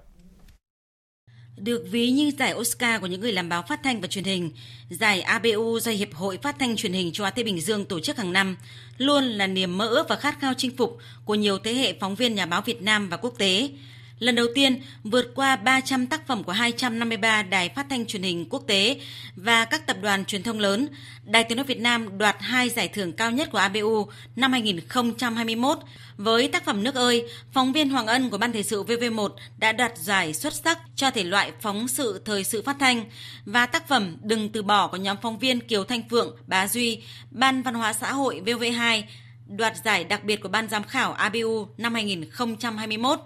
Được 1.57 1.85
ví 1.91 2.11
như 2.11 2.31
giải 2.39 2.55
Oscar 2.55 3.01
của 3.01 3.07
những 3.07 3.21
người 3.21 3.33
làm 3.33 3.49
báo 3.49 3.63
phát 3.69 3.81
thanh 3.83 4.01
và 4.01 4.07
truyền 4.07 4.25
hình, 4.25 4.51
giải 4.91 5.21
ABU 5.21 5.79
do 5.81 5.93
Hiệp 5.93 6.15
hội 6.15 6.39
Phát 6.43 6.57
thanh 6.59 6.77
Truyền 6.77 6.93
hình 6.93 7.13
châu 7.13 7.25
Á 7.25 7.31
Thái 7.31 7.45
Bình 7.45 7.61
Dương 7.61 7.85
tổ 7.85 8.01
chức 8.01 8.17
hàng 8.17 8.33
năm 8.33 8.57
luôn 8.99 9.25
là 9.25 9.47
niềm 9.47 9.79
mơ 9.79 9.87
ước 9.87 10.09
và 10.09 10.17
khát 10.17 10.41
khao 10.41 10.55
chinh 10.57 10.77
phục 10.77 10.99
của 11.25 11.35
nhiều 11.35 11.59
thế 11.59 11.75
hệ 11.75 11.95
phóng 12.01 12.15
viên 12.15 12.35
nhà 12.35 12.47
báo 12.47 12.63
Việt 12.63 12.83
Nam 12.83 13.09
và 13.09 13.17
quốc 13.17 13.35
tế. 13.39 13.71
Lần 14.21 14.35
đầu 14.35 14.47
tiên, 14.55 14.81
vượt 15.05 15.33
qua 15.35 15.57
300 15.57 16.07
tác 16.07 16.27
phẩm 16.27 16.45
của 16.45 16.53
253 16.53 17.43
đài 17.43 17.69
phát 17.69 17.87
thanh 17.91 18.07
truyền 18.07 18.23
hình 18.23 18.47
quốc 18.51 18.63
tế 18.67 19.01
và 19.37 19.65
các 19.65 19.87
tập 19.87 19.97
đoàn 20.03 20.25
truyền 20.25 20.43
thông 20.43 20.59
lớn, 20.59 20.89
Đài 21.25 21.45
Tiếng 21.45 21.57
Nói 21.57 21.65
Việt 21.65 21.81
Nam 21.81 22.19
đoạt 22.19 22.37
hai 22.41 22.69
giải 22.69 22.89
thưởng 22.89 23.13
cao 23.13 23.31
nhất 23.31 23.49
của 23.53 23.59
ABU 23.59 24.09
năm 24.37 24.53
2021. 24.53 25.79
Với 26.17 26.49
tác 26.49 26.65
phẩm 26.65 26.83
Nước 26.85 26.95
ơi, 26.95 27.29
phóng 27.53 27.73
viên 27.73 27.91
Hoàng 27.91 28.07
Ân 28.07 28.31
của 28.31 28.39
Ban 28.39 28.53
Thời 28.53 28.63
sự 28.63 28.85
VV1 28.85 29.29
đã 29.59 29.73
đoạt 29.73 29.99
giải 29.99 30.35
xuất 30.35 30.53
sắc 30.53 30.79
cho 30.97 31.11
thể 31.11 31.25
loại 31.25 31.53
phóng 31.61 31.89
sự 31.89 32.23
thời 32.25 32.45
sự 32.45 32.63
phát 32.63 32.77
thanh 32.81 33.05
và 33.45 33.67
tác 33.67 33.89
phẩm 33.89 34.17
Đừng 34.23 34.49
từ 34.49 34.63
bỏ 34.63 34.87
của 34.87 34.97
nhóm 34.97 35.17
phóng 35.23 35.39
viên 35.39 35.61
Kiều 35.61 35.85
Thanh 35.85 36.09
Phượng, 36.09 36.37
Bá 36.47 36.69
Duy, 36.69 37.03
Ban 37.31 37.63
Văn 37.63 37.75
hóa 37.75 37.93
xã 37.93 38.13
hội 38.13 38.43
VV2 38.47 39.03
đoạt 39.47 39.77
giải 39.85 40.05
đặc 40.05 40.25
biệt 40.25 40.37
của 40.37 40.49
Ban 40.49 40.69
giám 40.69 40.85
khảo 40.85 41.13
ABU 41.13 41.69
năm 41.79 41.95
2021. 41.95 43.21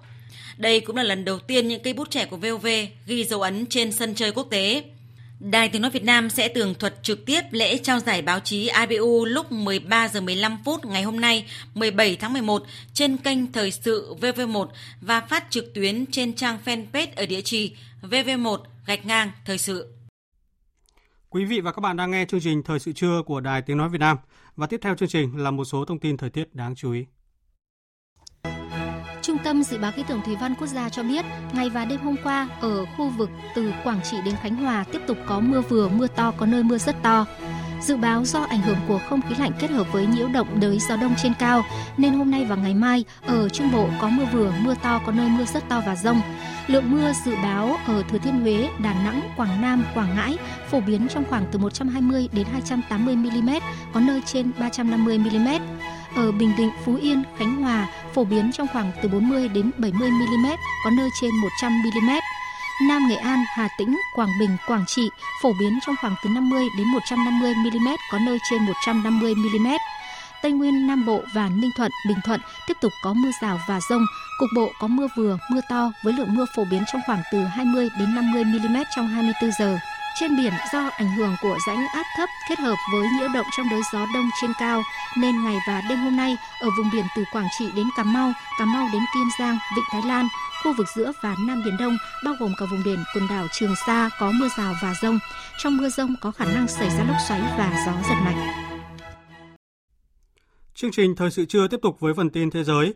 Đây 0.56 0.80
cũng 0.80 0.96
là 0.96 1.02
lần 1.02 1.24
đầu 1.24 1.38
tiên 1.38 1.68
những 1.68 1.82
cây 1.82 1.92
bút 1.92 2.10
trẻ 2.10 2.24
của 2.24 2.36
VOV 2.36 2.66
ghi 3.06 3.24
dấu 3.24 3.42
ấn 3.42 3.66
trên 3.66 3.92
sân 3.92 4.14
chơi 4.14 4.32
quốc 4.32 4.46
tế. 4.50 4.84
Đài 5.40 5.68
Tiếng 5.68 5.82
nói 5.82 5.90
Việt 5.90 6.04
Nam 6.04 6.30
sẽ 6.30 6.48
tường 6.48 6.74
thuật 6.74 7.02
trực 7.02 7.26
tiếp 7.26 7.40
lễ 7.50 7.78
trao 7.78 8.00
giải 8.00 8.22
báo 8.22 8.40
chí 8.40 8.70
IBU 8.88 9.24
lúc 9.24 9.52
13 9.52 10.08
giờ 10.08 10.20
15 10.20 10.58
phút 10.64 10.84
ngày 10.84 11.02
hôm 11.02 11.20
nay, 11.20 11.46
17 11.74 12.16
tháng 12.16 12.32
11 12.32 12.62
trên 12.92 13.16
kênh 13.16 13.52
Thời 13.52 13.70
sự 13.70 14.14
VV1 14.20 14.66
và 15.00 15.20
phát 15.20 15.44
trực 15.50 15.74
tuyến 15.74 16.06
trên 16.06 16.32
trang 16.32 16.58
fanpage 16.64 17.06
ở 17.16 17.26
địa 17.26 17.40
chỉ 17.40 17.76
VV1 18.02 18.58
gạch 18.86 19.06
ngang 19.06 19.30
thời 19.44 19.58
sự. 19.58 19.94
Quý 21.30 21.44
vị 21.44 21.60
và 21.60 21.72
các 21.72 21.80
bạn 21.80 21.96
đang 21.96 22.10
nghe 22.10 22.24
chương 22.24 22.40
trình 22.40 22.62
Thời 22.62 22.78
sự 22.78 22.92
trưa 22.92 23.22
của 23.26 23.40
Đài 23.40 23.62
Tiếng 23.62 23.76
nói 23.76 23.88
Việt 23.88 24.00
Nam 24.00 24.16
và 24.56 24.66
tiếp 24.66 24.80
theo 24.82 24.94
chương 24.94 25.08
trình 25.08 25.36
là 25.36 25.50
một 25.50 25.64
số 25.64 25.84
thông 25.84 25.98
tin 25.98 26.16
thời 26.16 26.30
tiết 26.30 26.54
đáng 26.54 26.74
chú 26.74 26.92
ý. 26.92 27.04
Trung 29.26 29.38
tâm 29.44 29.62
Dự 29.62 29.78
báo 29.78 29.92
Khí 29.92 30.02
tượng 30.08 30.22
Thủy 30.22 30.36
văn 30.40 30.54
Quốc 30.54 30.66
gia 30.66 30.88
cho 30.88 31.02
biết, 31.02 31.24
ngày 31.52 31.70
và 31.70 31.84
đêm 31.84 32.00
hôm 32.00 32.16
qua, 32.24 32.48
ở 32.60 32.84
khu 32.96 33.08
vực 33.08 33.30
từ 33.54 33.72
Quảng 33.84 34.00
Trị 34.10 34.16
đến 34.24 34.34
Khánh 34.42 34.56
Hòa 34.56 34.84
tiếp 34.92 35.00
tục 35.06 35.18
có 35.26 35.40
mưa 35.40 35.60
vừa, 35.60 35.88
mưa 35.88 36.06
to, 36.06 36.30
có 36.36 36.46
nơi 36.46 36.62
mưa 36.62 36.78
rất 36.78 36.96
to. 37.02 37.26
Dự 37.80 37.96
báo 37.96 38.24
do 38.24 38.40
ảnh 38.40 38.60
hưởng 38.60 38.76
của 38.88 39.00
không 39.08 39.20
khí 39.28 39.34
lạnh 39.38 39.52
kết 39.58 39.70
hợp 39.70 39.92
với 39.92 40.06
nhiễu 40.06 40.28
động 40.28 40.60
đới 40.60 40.78
gió 40.78 40.96
đông 40.96 41.14
trên 41.22 41.32
cao, 41.38 41.64
nên 41.96 42.12
hôm 42.12 42.30
nay 42.30 42.44
và 42.44 42.56
ngày 42.56 42.74
mai 42.74 43.04
ở 43.26 43.48
Trung 43.48 43.72
Bộ 43.72 43.88
có 44.00 44.08
mưa 44.08 44.24
vừa, 44.32 44.52
mưa 44.60 44.74
to, 44.82 45.00
có 45.06 45.12
nơi 45.12 45.28
mưa 45.28 45.44
rất 45.44 45.68
to 45.68 45.82
và 45.86 45.96
rông. 45.96 46.20
Lượng 46.66 46.90
mưa 46.90 47.12
dự 47.24 47.34
báo 47.42 47.76
ở 47.86 48.02
Thừa 48.10 48.18
Thiên 48.18 48.40
Huế, 48.40 48.68
Đà 48.82 48.94
Nẵng, 49.04 49.20
Quảng 49.36 49.62
Nam, 49.62 49.84
Quảng 49.94 50.16
Ngãi 50.16 50.36
phổ 50.70 50.80
biến 50.80 51.08
trong 51.08 51.24
khoảng 51.30 51.44
từ 51.52 51.58
120 51.58 52.28
đến 52.32 52.46
280 52.52 53.16
mm, 53.16 53.50
có 53.92 54.00
nơi 54.00 54.22
trên 54.26 54.50
350 54.58 55.18
mm. 55.18 55.48
Ở 56.16 56.32
Bình 56.32 56.52
Định, 56.58 56.70
Phú 56.84 56.94
Yên, 57.02 57.22
Khánh 57.38 57.62
Hòa 57.62 57.86
phổ 58.14 58.24
biến 58.24 58.50
trong 58.52 58.66
khoảng 58.72 58.92
từ 59.02 59.08
40 59.08 59.48
đến 59.48 59.70
70 59.78 60.10
mm, 60.10 60.46
có 60.84 60.90
nơi 60.90 61.08
trên 61.20 61.30
100 61.36 61.82
mm. 61.82 62.10
Nam 62.88 63.08
Nghệ 63.08 63.16
An, 63.16 63.44
Hà 63.54 63.68
Tĩnh, 63.78 63.96
Quảng 64.14 64.28
Bình, 64.40 64.56
Quảng 64.66 64.84
Trị 64.86 65.10
phổ 65.42 65.52
biến 65.60 65.78
trong 65.86 65.94
khoảng 66.00 66.14
từ 66.24 66.30
50 66.30 66.68
đến 66.78 66.86
150 66.86 67.54
mm, 67.54 67.88
có 68.12 68.18
nơi 68.18 68.38
trên 68.50 68.62
150 68.62 69.34
mm. 69.34 69.68
Tây 70.42 70.52
Nguyên, 70.52 70.86
Nam 70.86 71.06
Bộ 71.06 71.20
và 71.34 71.48
Ninh 71.48 71.70
Thuận, 71.76 71.90
Bình 72.08 72.18
Thuận 72.24 72.40
tiếp 72.66 72.76
tục 72.80 72.92
có 73.02 73.12
mưa 73.12 73.30
rào 73.42 73.60
và 73.68 73.80
rông, 73.90 74.06
cục 74.38 74.48
bộ 74.56 74.72
có 74.80 74.86
mưa 74.86 75.06
vừa, 75.16 75.38
mưa 75.50 75.60
to 75.68 75.92
với 76.04 76.12
lượng 76.12 76.34
mưa 76.34 76.46
phổ 76.56 76.64
biến 76.70 76.82
trong 76.92 77.00
khoảng 77.06 77.22
từ 77.32 77.44
20 77.44 77.88
đến 77.98 78.14
50 78.14 78.44
mm 78.44 78.76
trong 78.96 79.08
24 79.08 79.50
giờ. 79.58 79.78
Trên 80.20 80.36
biển 80.36 80.52
do 80.72 80.90
ảnh 80.96 81.16
hưởng 81.16 81.36
của 81.42 81.58
rãnh 81.66 81.86
áp 81.94 82.04
thấp 82.16 82.28
kết 82.48 82.58
hợp 82.58 82.74
với 82.92 83.08
nhiễu 83.18 83.28
động 83.34 83.46
trong 83.56 83.68
đới 83.70 83.80
gió 83.92 84.06
đông 84.14 84.30
trên 84.40 84.52
cao 84.60 84.82
nên 85.18 85.44
ngày 85.44 85.56
và 85.68 85.82
đêm 85.88 85.98
hôm 85.98 86.16
nay 86.16 86.36
ở 86.60 86.68
vùng 86.78 86.90
biển 86.92 87.04
từ 87.16 87.24
Quảng 87.32 87.48
Trị 87.58 87.64
đến 87.76 87.86
Cà 87.96 88.04
Mau, 88.04 88.32
Cà 88.58 88.64
Mau 88.64 88.88
đến 88.92 89.02
Kiên 89.14 89.28
Giang, 89.38 89.58
Vịnh 89.76 89.84
Thái 89.90 90.02
Lan, 90.02 90.28
khu 90.62 90.72
vực 90.78 90.86
giữa 90.96 91.12
và 91.22 91.36
Nam 91.46 91.62
Biển 91.64 91.76
Đông 91.76 91.96
bao 92.24 92.34
gồm 92.40 92.54
cả 92.58 92.66
vùng 92.70 92.82
biển 92.84 92.98
quần 93.14 93.28
đảo 93.28 93.46
Trường 93.52 93.74
Sa 93.86 94.10
có 94.18 94.32
mưa 94.32 94.48
rào 94.56 94.74
và 94.82 94.94
rông. 95.02 95.18
Trong 95.58 95.76
mưa 95.76 95.88
rông 95.88 96.14
có 96.20 96.30
khả 96.30 96.44
năng 96.44 96.68
xảy 96.68 96.90
ra 96.90 97.04
lốc 97.04 97.16
xoáy 97.28 97.40
và 97.58 97.84
gió 97.86 97.92
giật 98.08 98.16
mạnh. 98.24 98.48
Chương 100.74 100.90
trình 100.90 101.16
Thời 101.16 101.30
sự 101.30 101.44
trưa 101.44 101.68
tiếp 101.68 101.80
tục 101.82 102.00
với 102.00 102.14
phần 102.14 102.30
tin 102.30 102.50
thế 102.50 102.64
giới. 102.64 102.94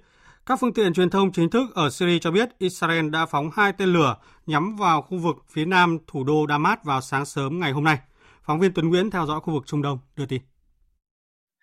Các 0.49 0.59
phương 0.61 0.73
tiện 0.73 0.93
truyền 0.93 1.11
thông 1.11 1.33
chính 1.33 1.51
thức 1.51 1.75
ở 1.75 1.91
Syria 1.91 2.19
cho 2.19 2.31
biết 2.31 2.49
Israel 2.59 3.11
đã 3.11 3.27
phóng 3.27 3.51
hai 3.55 3.73
tên 3.73 3.89
lửa 3.89 4.17
nhắm 4.47 4.77
vào 4.77 5.03
khu 5.03 5.19
vực 5.19 5.37
phía 5.51 5.65
nam 5.65 5.99
thủ 6.07 6.25
đô 6.25 6.47
Damas 6.49 6.79
vào 6.85 7.01
sáng 7.01 7.25
sớm 7.25 7.61
ngày 7.61 7.73
hôm 7.73 7.85
nay. 7.85 7.99
Phóng 8.43 8.61
viên 8.61 8.73
Tuấn 8.75 8.89
Nguyễn 8.89 9.11
theo 9.11 9.27
dõi 9.27 9.41
khu 9.41 9.53
vực 9.55 9.63
Trung 9.67 9.83
Đông 9.83 9.99
đưa 10.17 10.27
tin. 10.27 10.43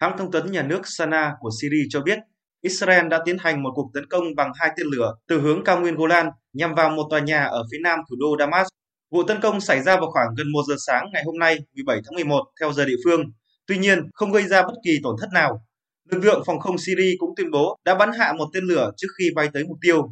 Hãng 0.02 0.18
thông 0.18 0.32
tấn 0.32 0.52
nhà 0.52 0.62
nước 0.62 0.82
Sana 0.84 1.34
của 1.40 1.50
Syria 1.62 1.88
cho 1.90 2.02
biết 2.02 2.20
Israel 2.62 3.08
đã 3.08 3.22
tiến 3.26 3.38
hành 3.40 3.64
một 3.64 3.72
cuộc 3.76 3.92
tấn 3.94 4.06
công 4.10 4.36
bằng 4.36 4.52
hai 4.56 4.72
tên 4.78 4.88
lửa 4.88 5.14
từ 5.28 5.42
hướng 5.42 5.64
cao 5.64 5.80
nguyên 5.80 5.96
Golan 5.96 6.30
nhằm 6.54 6.76
vào 6.76 6.90
một 6.90 7.08
tòa 7.10 7.20
nhà 7.20 7.44
ở 7.44 7.64
phía 7.72 7.78
nam 7.84 8.00
thủ 8.10 8.16
đô 8.20 8.38
Damas. 8.40 8.68
Vụ 9.12 9.24
tấn 9.24 9.42
công 9.42 9.62
xảy 9.62 9.82
ra 9.82 9.98
vào 9.98 10.12
khoảng 10.12 10.28
gần 10.38 10.52
1 10.52 10.62
giờ 10.68 10.76
sáng 10.88 11.06
ngày 11.14 11.24
hôm 11.26 11.40
nay 11.40 11.58
17 11.74 12.02
tháng 12.06 12.16
11 12.16 12.44
theo 12.60 12.74
giờ 12.74 12.86
địa 12.86 12.98
phương. 13.06 13.22
Tuy 13.68 13.78
nhiên, 13.78 14.10
không 14.14 14.32
gây 14.32 14.44
ra 14.44 14.62
bất 14.62 14.74
kỳ 14.84 14.92
tổn 15.04 15.16
thất 15.22 15.30
nào. 15.34 15.65
Lực 16.12 16.24
lượng 16.24 16.44
phòng 16.46 16.60
không 16.60 16.78
Syria 16.78 17.16
cũng 17.18 17.36
tuyên 17.36 17.52
bố 17.52 17.78
đã 17.86 17.96
bắn 17.96 18.12
hạ 18.12 18.34
một 18.38 18.50
tên 18.54 18.64
lửa 18.64 18.92
trước 18.98 19.08
khi 19.20 19.30
bay 19.36 19.50
tới 19.54 19.64
mục 19.64 19.78
tiêu. 19.82 20.12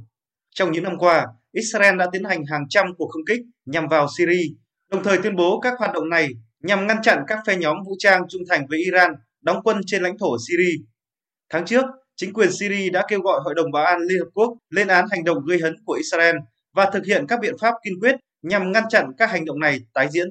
Trong 0.55 0.71
những 0.71 0.83
năm 0.83 0.97
qua, 0.97 1.27
Israel 1.51 1.97
đã 1.97 2.07
tiến 2.11 2.23
hành 2.23 2.45
hàng 2.45 2.65
trăm 2.69 2.87
cuộc 2.97 3.07
không 3.07 3.25
kích 3.27 3.39
nhằm 3.65 3.87
vào 3.87 4.07
Syria, 4.17 4.53
đồng 4.91 5.03
thời 5.03 5.17
tuyên 5.17 5.35
bố 5.35 5.59
các 5.59 5.73
hoạt 5.79 5.93
động 5.93 6.09
này 6.09 6.29
nhằm 6.63 6.87
ngăn 6.87 7.01
chặn 7.01 7.23
các 7.27 7.39
phe 7.47 7.55
nhóm 7.55 7.77
vũ 7.85 7.95
trang 7.99 8.21
trung 8.29 8.41
thành 8.49 8.65
với 8.69 8.79
Iran 8.79 9.15
đóng 9.41 9.59
quân 9.63 9.81
trên 9.85 10.03
lãnh 10.03 10.17
thổ 10.17 10.37
Syria. 10.47 10.77
Tháng 11.49 11.65
trước, 11.65 11.85
chính 12.15 12.33
quyền 12.33 12.51
Syria 12.51 12.89
đã 12.89 13.05
kêu 13.09 13.21
gọi 13.21 13.39
Hội 13.43 13.53
đồng 13.55 13.71
Bảo 13.71 13.85
an 13.85 13.99
Liên 14.01 14.19
Hợp 14.19 14.29
Quốc 14.33 14.57
lên 14.69 14.87
án 14.87 15.05
hành 15.11 15.23
động 15.23 15.37
gây 15.47 15.59
hấn 15.59 15.75
của 15.85 15.93
Israel 15.93 16.35
và 16.75 16.89
thực 16.93 17.05
hiện 17.05 17.25
các 17.27 17.39
biện 17.41 17.53
pháp 17.61 17.73
kiên 17.83 17.99
quyết 17.99 18.15
nhằm 18.41 18.71
ngăn 18.71 18.83
chặn 18.89 19.11
các 19.17 19.29
hành 19.29 19.45
động 19.45 19.59
này 19.59 19.79
tái 19.93 20.07
diễn. 20.11 20.27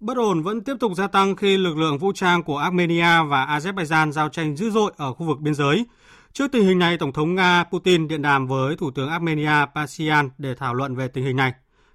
Bất 0.00 0.16
ổn 0.16 0.42
vẫn 0.42 0.60
tiếp 0.60 0.74
tục 0.80 0.92
gia 0.96 1.06
tăng 1.06 1.36
khi 1.36 1.56
lực 1.56 1.76
lượng 1.76 1.98
vũ 1.98 2.12
trang 2.12 2.42
của 2.42 2.56
Armenia 2.56 3.22
và 3.28 3.58
Azerbaijan 3.58 4.12
giao 4.12 4.28
tranh 4.28 4.56
dữ 4.56 4.70
dội 4.70 4.92
ở 4.96 5.12
khu 5.14 5.26
vực 5.26 5.40
biên 5.40 5.54
giới. 5.54 5.86
Trước 6.32 6.52
tình 6.52 6.64
hình 6.64 6.78
này, 6.78 6.98
Tổng 6.98 7.12
thống 7.12 7.34
Nga 7.34 7.64
Putin 7.64 8.08
điện 8.08 8.22
đàm 8.22 8.46
với 8.46 8.76
Thủ 8.76 8.90
tướng 8.90 9.08
Armenia 9.08 9.66
Pashinyan 9.74 10.30
để 10.38 10.54
thảo 10.54 10.74
luận 10.74 10.96
về 10.96 11.08
tình 11.08 11.24
hình 11.24 11.36
này. 11.36 11.52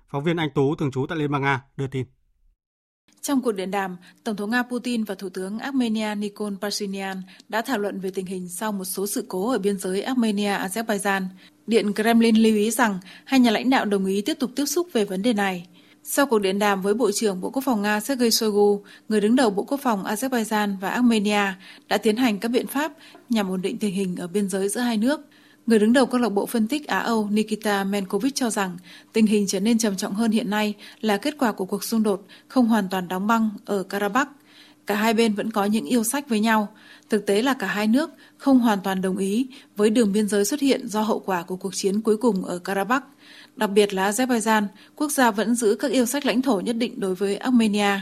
Phóng 0.07 0.23
viên 0.23 0.37
Anh 0.37 0.49
Tú, 0.55 0.75
thường 0.75 0.91
trú 0.91 1.05
tại 1.09 1.17
Liên 1.17 1.31
bang 1.31 1.41
Nga, 1.41 1.61
đưa 1.77 1.87
tin. 1.87 2.05
Trong 3.21 3.41
cuộc 3.41 3.51
điện 3.51 3.71
đàm, 3.71 3.97
Tổng 4.23 4.35
thống 4.35 4.49
Nga 4.49 4.63
Putin 4.63 5.03
và 5.03 5.15
Thủ 5.15 5.29
tướng 5.29 5.59
Armenia 5.59 6.15
Nikol 6.15 6.53
Pashinyan 6.61 7.21
đã 7.49 7.61
thảo 7.61 7.77
luận 7.77 7.99
về 7.99 8.09
tình 8.09 8.25
hình 8.25 8.49
sau 8.49 8.71
một 8.71 8.85
số 8.85 9.07
sự 9.07 9.25
cố 9.27 9.51
ở 9.51 9.57
biên 9.57 9.77
giới 9.77 10.03
Armenia-Azerbaijan. 10.03 11.21
Điện 11.67 11.93
Kremlin 11.93 12.35
lưu 12.35 12.55
ý 12.55 12.71
rằng 12.71 12.99
hai 13.25 13.39
nhà 13.39 13.51
lãnh 13.51 13.69
đạo 13.69 13.85
đồng 13.85 14.05
ý 14.05 14.21
tiếp 14.21 14.33
tục 14.39 14.51
tiếp 14.55 14.65
xúc 14.65 14.87
về 14.93 15.05
vấn 15.05 15.21
đề 15.21 15.33
này. 15.33 15.67
Sau 16.07 16.25
cuộc 16.25 16.39
điện 16.39 16.59
đàm 16.59 16.81
với 16.81 16.93
Bộ 16.93 17.11
trưởng 17.11 17.41
Bộ 17.41 17.49
Quốc 17.49 17.61
phòng 17.65 17.81
Nga 17.81 17.99
Sergei 17.99 18.31
Shoigu, 18.31 18.83
người 19.09 19.21
đứng 19.21 19.35
đầu 19.35 19.49
Bộ 19.49 19.63
Quốc 19.63 19.79
phòng 19.83 20.03
Azerbaijan 20.03 20.77
và 20.79 20.89
Armenia 20.89 21.53
đã 21.87 21.97
tiến 21.97 22.15
hành 22.17 22.39
các 22.39 22.49
biện 22.49 22.67
pháp 22.67 22.91
nhằm 23.29 23.49
ổn 23.49 23.61
định 23.61 23.77
tình 23.77 23.95
hình 23.95 24.15
ở 24.15 24.27
biên 24.27 24.49
giới 24.49 24.69
giữa 24.69 24.81
hai 24.81 24.97
nước. 24.97 25.21
Người 25.67 25.79
đứng 25.79 25.93
đầu 25.93 26.05
câu 26.05 26.21
lạc 26.21 26.29
bộ 26.29 26.45
phân 26.45 26.67
tích 26.67 26.87
Á-Âu 26.87 27.29
Nikita 27.31 27.83
Menkovic 27.83 28.35
cho 28.35 28.49
rằng 28.49 28.77
tình 29.13 29.25
hình 29.25 29.47
trở 29.47 29.59
nên 29.59 29.77
trầm 29.77 29.97
trọng 29.97 30.13
hơn 30.13 30.31
hiện 30.31 30.49
nay 30.49 30.73
là 31.01 31.17
kết 31.17 31.35
quả 31.37 31.51
của 31.51 31.65
cuộc 31.65 31.83
xung 31.83 32.03
đột 32.03 32.25
không 32.47 32.67
hoàn 32.67 32.89
toàn 32.89 33.07
đóng 33.07 33.27
băng 33.27 33.49
ở 33.65 33.83
Karabakh. 33.83 34.29
Cả 34.85 34.95
hai 34.95 35.13
bên 35.13 35.33
vẫn 35.33 35.51
có 35.51 35.65
những 35.65 35.85
yêu 35.85 36.03
sách 36.03 36.29
với 36.29 36.39
nhau. 36.39 36.67
Thực 37.09 37.25
tế 37.25 37.41
là 37.41 37.53
cả 37.53 37.67
hai 37.67 37.87
nước 37.87 38.09
không 38.37 38.59
hoàn 38.59 38.79
toàn 38.83 39.01
đồng 39.01 39.17
ý 39.17 39.47
với 39.75 39.89
đường 39.89 40.11
biên 40.11 40.27
giới 40.27 40.45
xuất 40.45 40.59
hiện 40.59 40.87
do 40.87 41.01
hậu 41.01 41.19
quả 41.19 41.43
của 41.43 41.55
cuộc 41.55 41.75
chiến 41.75 42.01
cuối 42.01 42.17
cùng 42.17 42.45
ở 42.45 42.59
Karabakh. 42.59 43.03
Đặc 43.55 43.69
biệt 43.69 43.93
là 43.93 44.11
Azerbaijan, 44.11 44.63
quốc 44.95 45.11
gia 45.11 45.31
vẫn 45.31 45.55
giữ 45.55 45.75
các 45.79 45.91
yêu 45.91 46.05
sách 46.05 46.25
lãnh 46.25 46.41
thổ 46.41 46.59
nhất 46.59 46.75
định 46.75 46.99
đối 46.99 47.15
với 47.15 47.37
Armenia. 47.37 47.99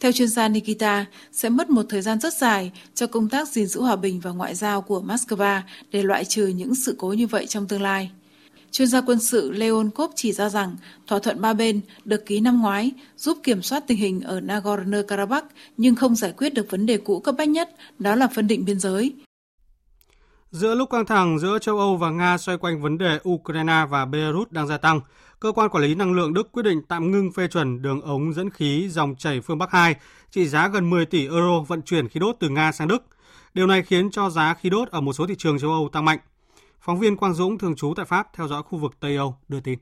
Theo 0.00 0.12
chuyên 0.12 0.28
gia 0.28 0.48
Nikita, 0.48 1.06
sẽ 1.32 1.48
mất 1.48 1.70
một 1.70 1.86
thời 1.88 2.02
gian 2.02 2.20
rất 2.20 2.34
dài 2.34 2.72
cho 2.94 3.06
công 3.06 3.28
tác 3.28 3.48
gìn 3.48 3.66
giữ 3.66 3.80
hòa 3.80 3.96
bình 3.96 4.20
và 4.20 4.30
ngoại 4.30 4.54
giao 4.54 4.82
của 4.82 5.02
Moscow 5.06 5.60
để 5.92 6.02
loại 6.02 6.24
trừ 6.24 6.46
những 6.46 6.74
sự 6.74 6.94
cố 6.98 7.08
như 7.08 7.26
vậy 7.26 7.46
trong 7.46 7.68
tương 7.68 7.82
lai. 7.82 8.10
Chuyên 8.70 8.88
gia 8.88 9.00
quân 9.00 9.20
sự 9.20 9.52
Leon 9.52 9.90
Kop 9.94 10.10
chỉ 10.14 10.32
ra 10.32 10.48
rằng 10.48 10.76
thỏa 11.06 11.18
thuận 11.18 11.40
ba 11.40 11.52
bên 11.52 11.80
được 12.04 12.26
ký 12.26 12.40
năm 12.40 12.62
ngoái 12.62 12.90
giúp 13.16 13.38
kiểm 13.42 13.62
soát 13.62 13.86
tình 13.86 13.98
hình 13.98 14.20
ở 14.20 14.40
Nagorno-Karabakh 14.40 15.42
nhưng 15.76 15.94
không 15.94 16.16
giải 16.16 16.32
quyết 16.36 16.54
được 16.54 16.70
vấn 16.70 16.86
đề 16.86 16.96
cũ 16.96 17.20
cấp 17.20 17.34
bách 17.38 17.48
nhất, 17.48 17.70
đó 17.98 18.14
là 18.14 18.28
phân 18.28 18.46
định 18.46 18.64
biên 18.64 18.80
giới. 18.80 19.12
Giữa 20.56 20.74
lúc 20.74 20.90
căng 20.90 21.06
thẳng 21.06 21.38
giữa 21.38 21.58
châu 21.58 21.78
Âu 21.78 21.96
và 21.96 22.10
Nga 22.10 22.38
xoay 22.38 22.58
quanh 22.58 22.82
vấn 22.82 22.98
đề 22.98 23.18
Ukraine 23.28 23.86
và 23.90 24.04
Belarus 24.04 24.48
đang 24.50 24.66
gia 24.66 24.78
tăng, 24.78 25.00
cơ 25.40 25.52
quan 25.52 25.70
quản 25.70 25.84
lý 25.84 25.94
năng 25.94 26.12
lượng 26.12 26.34
Đức 26.34 26.52
quyết 26.52 26.62
định 26.62 26.82
tạm 26.88 27.10
ngưng 27.10 27.32
phê 27.32 27.48
chuẩn 27.48 27.82
đường 27.82 28.00
ống 28.00 28.32
dẫn 28.32 28.50
khí 28.50 28.88
dòng 28.88 29.14
chảy 29.16 29.40
phương 29.40 29.58
Bắc 29.58 29.70
2 29.70 29.94
trị 30.30 30.46
giá 30.46 30.68
gần 30.68 30.90
10 30.90 31.06
tỷ 31.06 31.22
euro 31.28 31.60
vận 31.60 31.82
chuyển 31.82 32.08
khí 32.08 32.20
đốt 32.20 32.36
từ 32.40 32.48
Nga 32.48 32.72
sang 32.72 32.88
Đức. 32.88 33.02
Điều 33.54 33.66
này 33.66 33.82
khiến 33.82 34.10
cho 34.10 34.30
giá 34.30 34.54
khí 34.54 34.70
đốt 34.70 34.88
ở 34.88 35.00
một 35.00 35.12
số 35.12 35.26
thị 35.26 35.34
trường 35.38 35.58
châu 35.58 35.70
Âu 35.70 35.88
tăng 35.92 36.04
mạnh. 36.04 36.18
Phóng 36.80 36.98
viên 36.98 37.16
Quang 37.16 37.34
Dũng 37.34 37.58
thường 37.58 37.76
trú 37.76 37.94
tại 37.96 38.06
Pháp 38.06 38.26
theo 38.34 38.48
dõi 38.48 38.62
khu 38.62 38.78
vực 38.78 38.92
Tây 39.00 39.16
Âu 39.16 39.36
đưa 39.48 39.60
tin. 39.60 39.78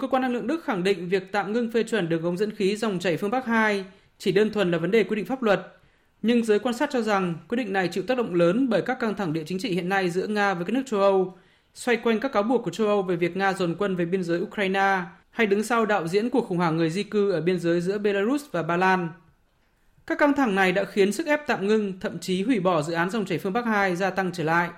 Cơ 0.00 0.06
quan 0.06 0.22
năng 0.22 0.32
lượng 0.32 0.46
Đức 0.46 0.64
khẳng 0.64 0.84
định 0.84 1.08
việc 1.08 1.32
tạm 1.32 1.52
ngưng 1.52 1.70
phê 1.72 1.82
chuẩn 1.82 2.08
đường 2.08 2.22
ống 2.22 2.36
dẫn 2.36 2.56
khí 2.56 2.76
dòng 2.76 2.98
chảy 2.98 3.16
phương 3.16 3.30
Bắc 3.30 3.46
2 3.46 3.84
chỉ 4.18 4.32
đơn 4.32 4.52
thuần 4.52 4.70
là 4.70 4.78
vấn 4.78 4.90
đề 4.90 5.04
quy 5.04 5.16
định 5.16 5.26
pháp 5.26 5.42
luật 5.42 5.81
nhưng 6.22 6.44
giới 6.44 6.58
quan 6.58 6.74
sát 6.74 6.90
cho 6.92 7.02
rằng 7.02 7.34
quyết 7.48 7.56
định 7.56 7.72
này 7.72 7.88
chịu 7.88 8.04
tác 8.06 8.18
động 8.18 8.34
lớn 8.34 8.68
bởi 8.68 8.82
các 8.82 8.98
căng 9.00 9.14
thẳng 9.14 9.32
địa 9.32 9.44
chính 9.46 9.58
trị 9.58 9.74
hiện 9.74 9.88
nay 9.88 10.10
giữa 10.10 10.26
Nga 10.26 10.54
với 10.54 10.64
các 10.64 10.72
nước 10.72 10.82
châu 10.86 11.00
Âu, 11.00 11.38
xoay 11.74 11.96
quanh 11.96 12.20
các 12.20 12.32
cáo 12.32 12.42
buộc 12.42 12.64
của 12.64 12.70
châu 12.70 12.86
Âu 12.86 13.02
về 13.02 13.16
việc 13.16 13.36
Nga 13.36 13.52
dồn 13.52 13.74
quân 13.78 13.96
về 13.96 14.04
biên 14.04 14.22
giới 14.22 14.40
Ukraine 14.40 15.02
hay 15.30 15.46
đứng 15.46 15.62
sau 15.62 15.86
đạo 15.86 16.08
diễn 16.08 16.30
cuộc 16.30 16.48
khủng 16.48 16.58
hoảng 16.58 16.76
người 16.76 16.90
di 16.90 17.02
cư 17.02 17.30
ở 17.30 17.40
biên 17.40 17.58
giới 17.58 17.80
giữa 17.80 17.98
Belarus 17.98 18.44
và 18.50 18.62
Ba 18.62 18.76
Lan. 18.76 19.08
Các 20.06 20.18
căng 20.18 20.34
thẳng 20.34 20.54
này 20.54 20.72
đã 20.72 20.84
khiến 20.84 21.12
sức 21.12 21.26
ép 21.26 21.46
tạm 21.46 21.66
ngưng, 21.66 22.00
thậm 22.00 22.18
chí 22.18 22.42
hủy 22.42 22.60
bỏ 22.60 22.82
dự 22.82 22.92
án 22.92 23.10
dòng 23.10 23.24
chảy 23.24 23.38
phương 23.38 23.52
Bắc 23.52 23.66
2 23.66 23.96
gia 23.96 24.10
tăng 24.10 24.32
trở 24.32 24.44
lại. 24.44 24.70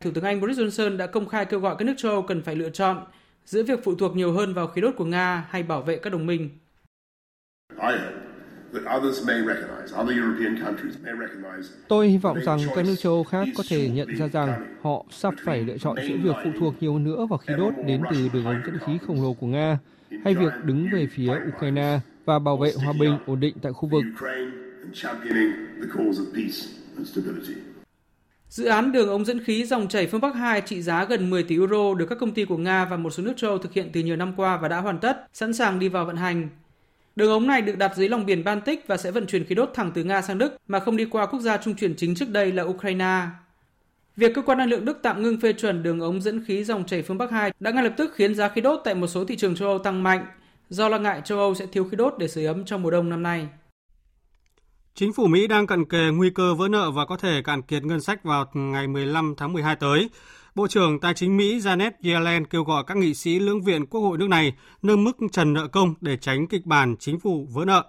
Thủ 0.00 0.10
tướng 0.14 0.24
Anh 0.24 0.40
Boris 0.40 0.58
Johnson 0.58 0.96
đã 0.96 1.06
công 1.06 1.28
khai 1.28 1.44
kêu 1.44 1.60
gọi 1.60 1.76
các 1.78 1.84
nước 1.84 1.94
châu 1.96 2.12
Âu 2.12 2.22
cần 2.22 2.42
phải 2.42 2.56
lựa 2.56 2.70
chọn 2.70 3.04
giữa 3.44 3.62
việc 3.62 3.80
phụ 3.84 3.94
thuộc 3.94 4.16
nhiều 4.16 4.32
hơn 4.32 4.54
vào 4.54 4.66
khí 4.66 4.80
đốt 4.80 4.94
của 4.96 5.04
Nga 5.04 5.46
hay 5.50 5.62
bảo 5.62 5.82
vệ 5.82 5.96
các 5.96 6.10
đồng 6.12 6.26
minh. 6.26 6.50
Tôi 11.88 12.08
hy 12.08 12.18
vọng 12.18 12.38
rằng 12.44 12.58
các 12.76 12.84
nước 12.86 12.94
châu 12.98 13.12
Âu 13.12 13.24
khác 13.24 13.48
có 13.56 13.64
thể 13.68 13.88
nhận 13.88 14.16
ra 14.16 14.28
rằng 14.28 14.76
họ 14.82 15.04
sắp 15.10 15.34
phải 15.44 15.62
lựa 15.62 15.78
chọn 15.78 15.96
giữa 16.08 16.16
việc 16.22 16.36
phụ 16.44 16.50
thuộc 16.60 16.74
nhiều 16.80 16.98
nữa 16.98 17.26
vào 17.30 17.38
khí 17.38 17.54
đốt 17.58 17.74
đến 17.86 18.02
từ 18.10 18.28
đường 18.32 18.44
ống 18.44 18.62
dẫn 18.66 18.78
khí 18.86 18.98
khổng 19.06 19.22
lồ 19.22 19.32
của 19.34 19.46
Nga 19.46 19.78
hay 20.24 20.34
việc 20.34 20.52
đứng 20.64 20.88
về 20.92 21.06
phía 21.06 21.32
Ukraine 21.56 22.00
và 22.24 22.38
bảo 22.38 22.56
vệ 22.56 22.72
hòa 22.84 22.92
bình 23.00 23.18
ổn 23.26 23.40
định 23.40 23.56
tại 23.62 23.72
khu 23.72 23.88
vực. 23.88 24.02
Dự 28.48 28.64
án 28.64 28.92
đường 28.92 29.08
ống 29.08 29.24
dẫn 29.24 29.44
khí 29.44 29.64
dòng 29.64 29.88
chảy 29.88 30.06
phương 30.06 30.20
Bắc 30.20 30.34
2 30.34 30.60
trị 30.60 30.82
giá 30.82 31.04
gần 31.04 31.30
10 31.30 31.42
tỷ 31.42 31.54
euro 31.56 31.94
được 31.94 32.06
các 32.06 32.18
công 32.20 32.34
ty 32.34 32.44
của 32.44 32.56
Nga 32.56 32.84
và 32.84 32.96
một 32.96 33.10
số 33.10 33.22
nước 33.22 33.32
châu 33.36 33.50
Âu 33.50 33.58
thực 33.58 33.72
hiện 33.72 33.90
từ 33.92 34.00
nhiều 34.00 34.16
năm 34.16 34.32
qua 34.36 34.56
và 34.56 34.68
đã 34.68 34.80
hoàn 34.80 34.98
tất, 34.98 35.26
sẵn 35.32 35.52
sàng 35.52 35.78
đi 35.78 35.88
vào 35.88 36.04
vận 36.04 36.16
hành. 36.16 36.48
Đường 37.20 37.30
ống 37.30 37.46
này 37.46 37.62
được 37.62 37.78
đặt 37.78 37.96
dưới 37.96 38.08
lòng 38.08 38.26
biển 38.26 38.44
Baltic 38.44 38.86
và 38.86 38.96
sẽ 38.96 39.10
vận 39.10 39.26
chuyển 39.26 39.44
khí 39.44 39.54
đốt 39.54 39.70
thẳng 39.74 39.90
từ 39.94 40.04
Nga 40.04 40.22
sang 40.22 40.38
Đức, 40.38 40.56
mà 40.68 40.80
không 40.80 40.96
đi 40.96 41.04
qua 41.04 41.26
quốc 41.26 41.40
gia 41.40 41.56
trung 41.56 41.74
chuyển 41.74 41.96
chính 41.96 42.14
trước 42.14 42.28
đây 42.28 42.52
là 42.52 42.62
Ukraine. 42.62 43.26
Việc 44.16 44.34
cơ 44.34 44.42
quan 44.42 44.58
năng 44.58 44.68
lượng 44.68 44.84
Đức 44.84 44.98
tạm 45.02 45.22
ngưng 45.22 45.40
phê 45.40 45.52
chuẩn 45.52 45.82
đường 45.82 46.00
ống 46.00 46.20
dẫn 46.20 46.44
khí 46.44 46.64
dòng 46.64 46.86
chảy 46.86 47.02
phương 47.02 47.18
Bắc 47.18 47.30
2 47.30 47.52
đã 47.60 47.70
ngay 47.70 47.84
lập 47.84 47.94
tức 47.96 48.12
khiến 48.14 48.34
giá 48.34 48.48
khí 48.48 48.60
đốt 48.60 48.80
tại 48.84 48.94
một 48.94 49.06
số 49.06 49.24
thị 49.24 49.36
trường 49.36 49.54
châu 49.54 49.68
Âu 49.68 49.78
tăng 49.78 50.02
mạnh, 50.02 50.26
do 50.68 50.88
lo 50.88 50.98
ngại 50.98 51.22
châu 51.24 51.38
Âu 51.38 51.54
sẽ 51.54 51.66
thiếu 51.66 51.84
khí 51.84 51.96
đốt 51.96 52.14
để 52.18 52.28
sưởi 52.28 52.44
ấm 52.44 52.64
trong 52.64 52.82
mùa 52.82 52.90
đông 52.90 53.08
năm 53.08 53.22
nay. 53.22 53.48
Chính 54.94 55.12
phủ 55.12 55.26
Mỹ 55.26 55.46
đang 55.46 55.66
cận 55.66 55.84
kề 55.84 56.10
nguy 56.12 56.30
cơ 56.30 56.54
vỡ 56.54 56.68
nợ 56.68 56.90
và 56.90 57.06
có 57.06 57.16
thể 57.16 57.42
cạn 57.44 57.62
kiệt 57.62 57.84
ngân 57.84 58.00
sách 58.00 58.24
vào 58.24 58.50
ngày 58.54 58.86
15 58.88 59.34
tháng 59.36 59.52
12 59.52 59.76
tới. 59.76 60.08
Bộ 60.54 60.68
trưởng 60.68 61.00
Tài 61.00 61.14
chính 61.14 61.36
Mỹ 61.36 61.58
Janet 61.58 61.90
Yellen 62.02 62.46
kêu 62.46 62.64
gọi 62.64 62.84
các 62.86 62.96
nghị 62.96 63.14
sĩ 63.14 63.38
lưỡng 63.38 63.62
viện 63.62 63.86
Quốc 63.86 64.00
hội 64.00 64.18
nước 64.18 64.28
này 64.28 64.52
nâng 64.82 65.04
mức 65.04 65.16
trần 65.32 65.52
nợ 65.52 65.66
công 65.66 65.94
để 66.00 66.16
tránh 66.16 66.46
kịch 66.46 66.66
bản 66.66 66.96
chính 66.98 67.20
phủ 67.20 67.48
vỡ 67.52 67.64
nợ. 67.64 67.84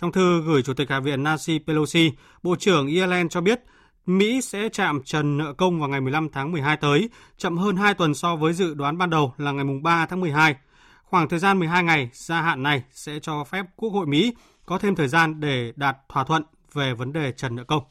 Trong 0.00 0.12
thư 0.12 0.42
gửi 0.42 0.62
Chủ 0.62 0.74
tịch 0.74 0.90
Hạ 0.90 1.00
viện 1.00 1.22
Nancy 1.22 1.58
Pelosi, 1.66 2.12
Bộ 2.42 2.56
trưởng 2.56 2.88
Yellen 2.88 3.28
cho 3.28 3.40
biết 3.40 3.60
Mỹ 4.06 4.40
sẽ 4.40 4.68
chạm 4.68 5.02
trần 5.04 5.38
nợ 5.38 5.52
công 5.52 5.80
vào 5.80 5.88
ngày 5.88 6.00
15 6.00 6.28
tháng 6.28 6.52
12 6.52 6.76
tới, 6.76 7.10
chậm 7.36 7.58
hơn 7.58 7.76
2 7.76 7.94
tuần 7.94 8.14
so 8.14 8.36
với 8.36 8.52
dự 8.52 8.74
đoán 8.74 8.98
ban 8.98 9.10
đầu 9.10 9.34
là 9.38 9.52
ngày 9.52 9.64
3 9.82 10.06
tháng 10.06 10.20
12. 10.20 10.56
Khoảng 11.04 11.28
thời 11.28 11.38
gian 11.38 11.58
12 11.58 11.84
ngày 11.84 12.10
gia 12.12 12.42
hạn 12.42 12.62
này 12.62 12.82
sẽ 12.92 13.18
cho 13.22 13.44
phép 13.44 13.66
Quốc 13.76 13.90
hội 13.90 14.06
Mỹ 14.06 14.34
có 14.66 14.78
thêm 14.78 14.94
thời 14.94 15.08
gian 15.08 15.40
để 15.40 15.72
đạt 15.76 15.96
thỏa 16.08 16.24
thuận 16.24 16.42
về 16.72 16.94
vấn 16.94 17.12
đề 17.12 17.32
trần 17.32 17.56
nợ 17.56 17.64
công. 17.64 17.82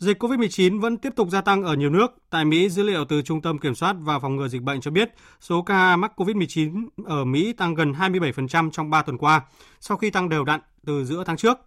Dịch 0.00 0.22
COVID-19 0.22 0.80
vẫn 0.80 0.96
tiếp 0.96 1.12
tục 1.16 1.28
gia 1.30 1.40
tăng 1.40 1.62
ở 1.62 1.74
nhiều 1.74 1.90
nước. 1.90 2.14
Tại 2.30 2.44
Mỹ, 2.44 2.68
dữ 2.68 2.82
liệu 2.82 3.04
từ 3.04 3.22
Trung 3.22 3.42
tâm 3.42 3.58
Kiểm 3.58 3.74
soát 3.74 3.96
và 4.00 4.18
Phòng 4.18 4.36
ngừa 4.36 4.48
Dịch 4.48 4.62
bệnh 4.62 4.80
cho 4.80 4.90
biết 4.90 5.10
số 5.40 5.62
ca 5.62 5.96
mắc 5.96 6.12
COVID-19 6.16 6.88
ở 7.04 7.24
Mỹ 7.24 7.52
tăng 7.52 7.74
gần 7.74 7.92
27% 7.92 8.70
trong 8.70 8.90
3 8.90 9.02
tuần 9.02 9.18
qua, 9.18 9.42
sau 9.80 9.96
khi 9.96 10.10
tăng 10.10 10.28
đều 10.28 10.44
đặn 10.44 10.60
từ 10.86 11.04
giữa 11.04 11.24
tháng 11.26 11.36
trước. 11.36 11.58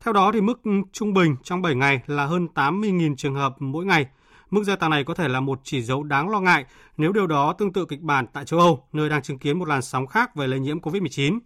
Theo 0.00 0.12
đó, 0.12 0.32
thì 0.32 0.40
mức 0.40 0.60
trung 0.92 1.14
bình 1.14 1.36
trong 1.42 1.62
7 1.62 1.74
ngày 1.74 2.00
là 2.06 2.26
hơn 2.26 2.48
80.000 2.54 3.16
trường 3.16 3.34
hợp 3.34 3.54
mỗi 3.58 3.84
ngày. 3.84 4.06
Mức 4.50 4.64
gia 4.64 4.76
tăng 4.76 4.90
này 4.90 5.04
có 5.04 5.14
thể 5.14 5.28
là 5.28 5.40
một 5.40 5.60
chỉ 5.64 5.82
dấu 5.82 6.02
đáng 6.02 6.28
lo 6.28 6.40
ngại 6.40 6.64
nếu 6.96 7.12
điều 7.12 7.26
đó 7.26 7.52
tương 7.52 7.72
tự 7.72 7.84
kịch 7.84 8.00
bản 8.00 8.26
tại 8.32 8.44
châu 8.44 8.60
Âu, 8.60 8.84
nơi 8.92 9.08
đang 9.08 9.22
chứng 9.22 9.38
kiến 9.38 9.58
một 9.58 9.68
làn 9.68 9.82
sóng 9.82 10.06
khác 10.06 10.36
về 10.36 10.46
lây 10.46 10.60
nhiễm 10.60 10.78
COVID-19. 10.80 11.38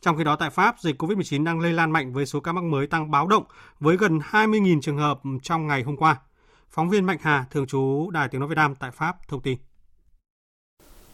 Trong 0.00 0.16
khi 0.16 0.24
đó 0.24 0.36
tại 0.36 0.50
Pháp, 0.50 0.80
dịch 0.80 1.02
COVID-19 1.02 1.44
đang 1.44 1.60
lây 1.60 1.72
lan 1.72 1.90
mạnh 1.90 2.12
với 2.12 2.26
số 2.26 2.40
ca 2.40 2.52
mắc 2.52 2.64
mới 2.64 2.86
tăng 2.86 3.10
báo 3.10 3.26
động 3.26 3.44
với 3.80 3.96
gần 3.96 4.18
20.000 4.18 4.80
trường 4.80 4.98
hợp 4.98 5.20
trong 5.42 5.66
ngày 5.66 5.82
hôm 5.82 5.96
qua. 5.96 6.16
Phóng 6.70 6.88
viên 6.88 7.04
Mạnh 7.04 7.18
Hà, 7.20 7.44
thường 7.50 7.66
trú 7.66 8.10
Đài 8.10 8.28
Tiếng 8.28 8.40
Nói 8.40 8.48
Việt 8.48 8.56
Nam 8.56 8.74
tại 8.74 8.90
Pháp, 8.90 9.28
thông 9.28 9.40
tin. 9.40 9.58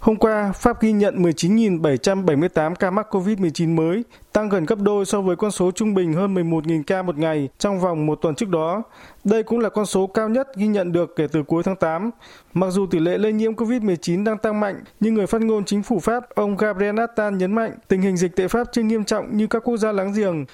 Hôm 0.05 0.17
qua, 0.17 0.53
Pháp 0.53 0.81
ghi 0.81 0.93
nhận 0.93 1.23
19.778 1.23 2.75
ca 2.75 2.91
mắc 2.91 3.15
COVID-19 3.15 3.75
mới, 3.75 4.05
tăng 4.33 4.49
gần 4.49 4.67
gấp 4.67 4.79
đôi 4.79 5.05
so 5.05 5.21
với 5.21 5.37
con 5.37 5.51
số 5.51 5.71
trung 5.71 5.95
bình 5.95 6.13
hơn 6.13 6.35
11.000 6.35 6.83
ca 6.87 7.03
một 7.03 7.19
ngày 7.19 7.49
trong 7.59 7.81
vòng 7.81 8.07
một 8.07 8.19
tuần 8.23 8.35
trước 8.35 8.49
đó. 8.49 8.83
Đây 9.25 9.43
cũng 9.43 9.59
là 9.59 9.69
con 9.69 9.87
số 9.87 10.07
cao 10.07 10.29
nhất 10.29 10.49
ghi 10.57 10.67
nhận 10.67 10.93
được 10.93 11.17
kể 11.17 11.27
từ 11.33 11.43
cuối 11.43 11.63
tháng 11.63 11.77
8. 11.77 12.11
Mặc 12.55 12.71
dù 12.71 12.87
tỷ 12.87 12.99
lệ 12.99 13.19
lây 13.19 13.33
nhiễm 13.33 13.53
COVID-19 13.53 14.25
đang 14.25 14.39
tăng 14.39 14.61
mạnh, 14.61 14.85
nhưng 15.01 15.15
người 15.15 15.27
phát 15.27 15.43
ngôn 15.43 15.65
chính 15.65 15.83
phủ 15.83 16.01
Pháp, 16.01 16.35
ông 16.35 16.57
Gabriel 16.57 17.01
Attal 17.01 17.35
nhấn 17.35 17.55
mạnh 17.55 17.73
tình 17.89 18.03
hình 18.03 18.17
dịch 18.17 18.37
tại 18.37 18.49
Pháp 18.49 18.67
chưa 18.73 18.83
nghiêm 18.83 19.05
trọng 19.05 19.37
như 19.37 19.47
các 19.47 19.59
quốc 19.65 19.77
gia 19.77 19.93
láng 19.93 20.13
giềng 20.13 20.45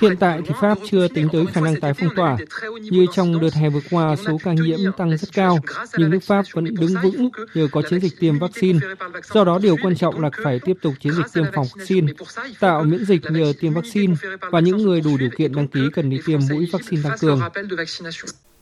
Hiện 0.00 0.16
tại 0.20 0.40
thì 0.46 0.54
Pháp 0.60 0.78
chưa 0.90 1.08
tính 1.08 1.28
tới 1.32 1.46
khả 1.52 1.60
năng 1.60 1.80
tái 1.80 1.94
phong 1.94 2.14
tỏa. 2.16 2.36
Như 2.80 3.06
trong 3.12 3.40
đợt 3.40 3.54
hè 3.54 3.68
vừa 3.70 3.80
qua, 3.90 4.16
số 4.16 4.38
ca 4.44 4.52
nhiễm 4.52 4.78
tăng 4.96 5.18
rất 5.18 5.28
cao, 5.32 5.58
nhưng 5.96 6.10
nước 6.10 6.18
Pháp 6.22 6.44
vẫn 6.52 6.64
đứng 6.64 6.94
vững 7.02 7.30
nhờ 7.54 7.68
có 7.72 7.82
chiến 7.90 8.00
dịch 8.00 8.20
tiêm 8.20 8.38
vaccine. 8.38 8.78
Do 9.34 9.44
đó, 9.44 9.58
điều 9.62 9.76
quan 9.82 9.96
trọng 9.96 10.20
là 10.20 10.30
phải 10.44 10.60
tiếp 10.64 10.76
tục 10.82 10.94
chiến 11.00 11.12
dịch 11.12 11.26
tiêm 11.34 11.44
phòng 11.54 11.66
vaccine, 11.76 12.12
tạo 12.60 12.84
miễn 12.84 13.04
dịch 13.04 13.22
nhờ 13.30 13.52
tiêm 13.60 13.74
vaccine. 13.74 14.14
và 14.50 14.60
những 14.60 14.76
người 14.82 15.00
đủ 15.00 15.16
điều 15.16 15.30
kiện 15.38 15.54
đăng 15.54 15.68
ký 15.68 15.80
cần 15.94 16.10
đi 16.10 16.20
tiêm 16.26 16.40
mũi 16.50 16.68
vaccine 16.72 17.02
tăng 17.02 17.18
cường. 17.18 17.40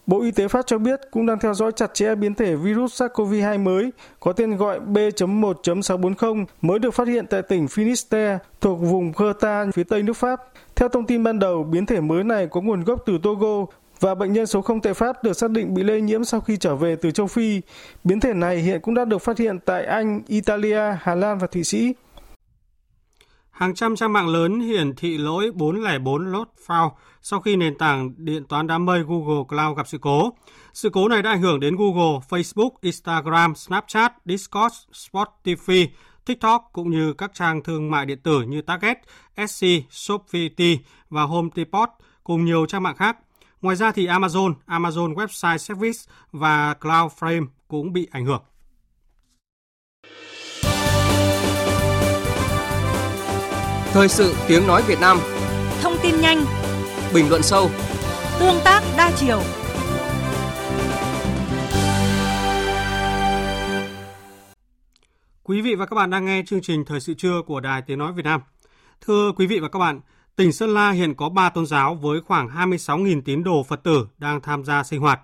Bộ 0.06 0.22
Y 0.22 0.30
tế 0.30 0.48
Pháp 0.48 0.66
cho 0.66 0.78
biết 0.78 1.00
cũng 1.10 1.26
đang 1.26 1.38
theo 1.38 1.54
dõi 1.54 1.72
chặt 1.72 1.94
chẽ 1.94 2.14
biến 2.14 2.34
thể 2.34 2.56
virus 2.56 3.02
SARS-CoV-2 3.02 3.62
mới 3.62 3.90
có 4.20 4.32
tên 4.32 4.56
gọi 4.56 4.80
B.1.640 4.80 6.44
mới 6.62 6.78
được 6.78 6.90
phát 6.90 7.08
hiện 7.08 7.26
tại 7.26 7.42
tỉnh 7.42 7.66
Finisterre 7.66 8.38
thuộc 8.60 8.80
vùng 8.80 9.12
Creta 9.12 9.66
phía 9.74 9.84
tây 9.84 10.02
nước 10.02 10.16
Pháp. 10.16 10.40
Theo 10.76 10.88
thông 10.88 11.06
tin 11.06 11.22
ban 11.22 11.38
đầu, 11.38 11.62
biến 11.62 11.86
thể 11.86 12.00
mới 12.00 12.24
này 12.24 12.46
có 12.46 12.60
nguồn 12.60 12.84
gốc 12.84 13.02
từ 13.06 13.18
Togo 13.22 13.66
và 14.00 14.14
bệnh 14.14 14.32
nhân 14.32 14.46
số 14.46 14.62
0 14.62 14.80
tại 14.80 14.94
Pháp 14.94 15.24
được 15.24 15.32
xác 15.32 15.50
định 15.50 15.74
bị 15.74 15.82
lây 15.82 16.00
nhiễm 16.00 16.24
sau 16.24 16.40
khi 16.40 16.56
trở 16.56 16.74
về 16.74 16.96
từ 16.96 17.10
châu 17.10 17.26
Phi. 17.26 17.60
Biến 18.04 18.20
thể 18.20 18.34
này 18.34 18.56
hiện 18.56 18.80
cũng 18.80 18.94
đã 18.94 19.04
được 19.04 19.18
phát 19.18 19.38
hiện 19.38 19.58
tại 19.58 19.84
Anh, 19.84 20.20
Italia, 20.26 20.80
Hà 21.00 21.14
Lan 21.14 21.38
và 21.38 21.46
Thụy 21.46 21.64
Sĩ. 21.64 21.94
Hàng 23.56 23.74
trăm 23.74 23.96
trang 23.96 24.12
mạng 24.12 24.28
lớn 24.28 24.60
hiển 24.60 24.96
thị 24.96 25.18
lỗi 25.18 25.50
404 25.54 26.32
lốt 26.32 26.48
file 26.66 26.90
sau 27.22 27.40
khi 27.40 27.56
nền 27.56 27.78
tảng 27.78 28.14
điện 28.16 28.44
toán 28.44 28.66
đám 28.66 28.86
mây 28.86 29.02
Google 29.02 29.44
Cloud 29.48 29.76
gặp 29.76 29.88
sự 29.88 29.98
cố. 29.98 30.32
Sự 30.72 30.90
cố 30.90 31.08
này 31.08 31.22
đã 31.22 31.30
ảnh 31.30 31.40
hưởng 31.42 31.60
đến 31.60 31.76
Google, 31.76 32.20
Facebook, 32.28 32.70
Instagram, 32.80 33.54
Snapchat, 33.54 34.12
Discord, 34.24 34.74
Spotify, 34.92 35.86
TikTok 36.24 36.70
cũng 36.72 36.90
như 36.90 37.12
các 37.12 37.30
trang 37.34 37.62
thương 37.62 37.90
mại 37.90 38.06
điện 38.06 38.18
tử 38.22 38.42
như 38.42 38.62
Target, 38.62 38.98
Etsy, 39.34 39.84
Shopify 39.90 40.76
và 41.10 41.22
Home 41.22 41.48
Depot 41.56 41.88
cùng 42.24 42.44
nhiều 42.44 42.66
trang 42.66 42.82
mạng 42.82 42.96
khác. 42.96 43.16
Ngoài 43.62 43.76
ra 43.76 43.92
thì 43.92 44.06
Amazon, 44.06 44.54
Amazon 44.66 45.14
Website 45.14 45.56
Service 45.56 45.98
và 46.32 46.74
Cloudflare 46.80 47.46
cũng 47.68 47.92
bị 47.92 48.08
ảnh 48.10 48.24
hưởng. 48.24 48.42
Thời 53.96 54.08
sự 54.08 54.34
tiếng 54.48 54.66
nói 54.66 54.82
Việt 54.82 55.00
Nam 55.00 55.18
Thông 55.82 55.96
tin 56.02 56.20
nhanh 56.20 56.44
Bình 57.14 57.28
luận 57.28 57.42
sâu 57.42 57.70
Tương 58.40 58.60
tác 58.64 58.82
đa 58.96 59.10
chiều 59.16 59.40
Quý 65.42 65.60
vị 65.60 65.74
và 65.74 65.86
các 65.86 65.94
bạn 65.96 66.10
đang 66.10 66.24
nghe 66.24 66.42
chương 66.46 66.62
trình 66.62 66.84
Thời 66.84 67.00
sự 67.00 67.14
trưa 67.14 67.42
của 67.46 67.60
Đài 67.60 67.82
Tiếng 67.82 67.98
Nói 67.98 68.12
Việt 68.12 68.24
Nam. 68.24 68.40
Thưa 69.00 69.32
quý 69.36 69.46
vị 69.46 69.58
và 69.60 69.68
các 69.68 69.78
bạn, 69.78 70.00
tỉnh 70.36 70.52
Sơn 70.52 70.74
La 70.74 70.90
hiện 70.90 71.14
có 71.14 71.28
3 71.28 71.48
tôn 71.48 71.66
giáo 71.66 71.94
với 71.94 72.20
khoảng 72.20 72.48
26.000 72.48 73.22
tín 73.24 73.44
đồ 73.44 73.62
Phật 73.62 73.82
tử 73.82 74.08
đang 74.18 74.40
tham 74.40 74.64
gia 74.64 74.82
sinh 74.82 75.00
hoạt. 75.00 75.20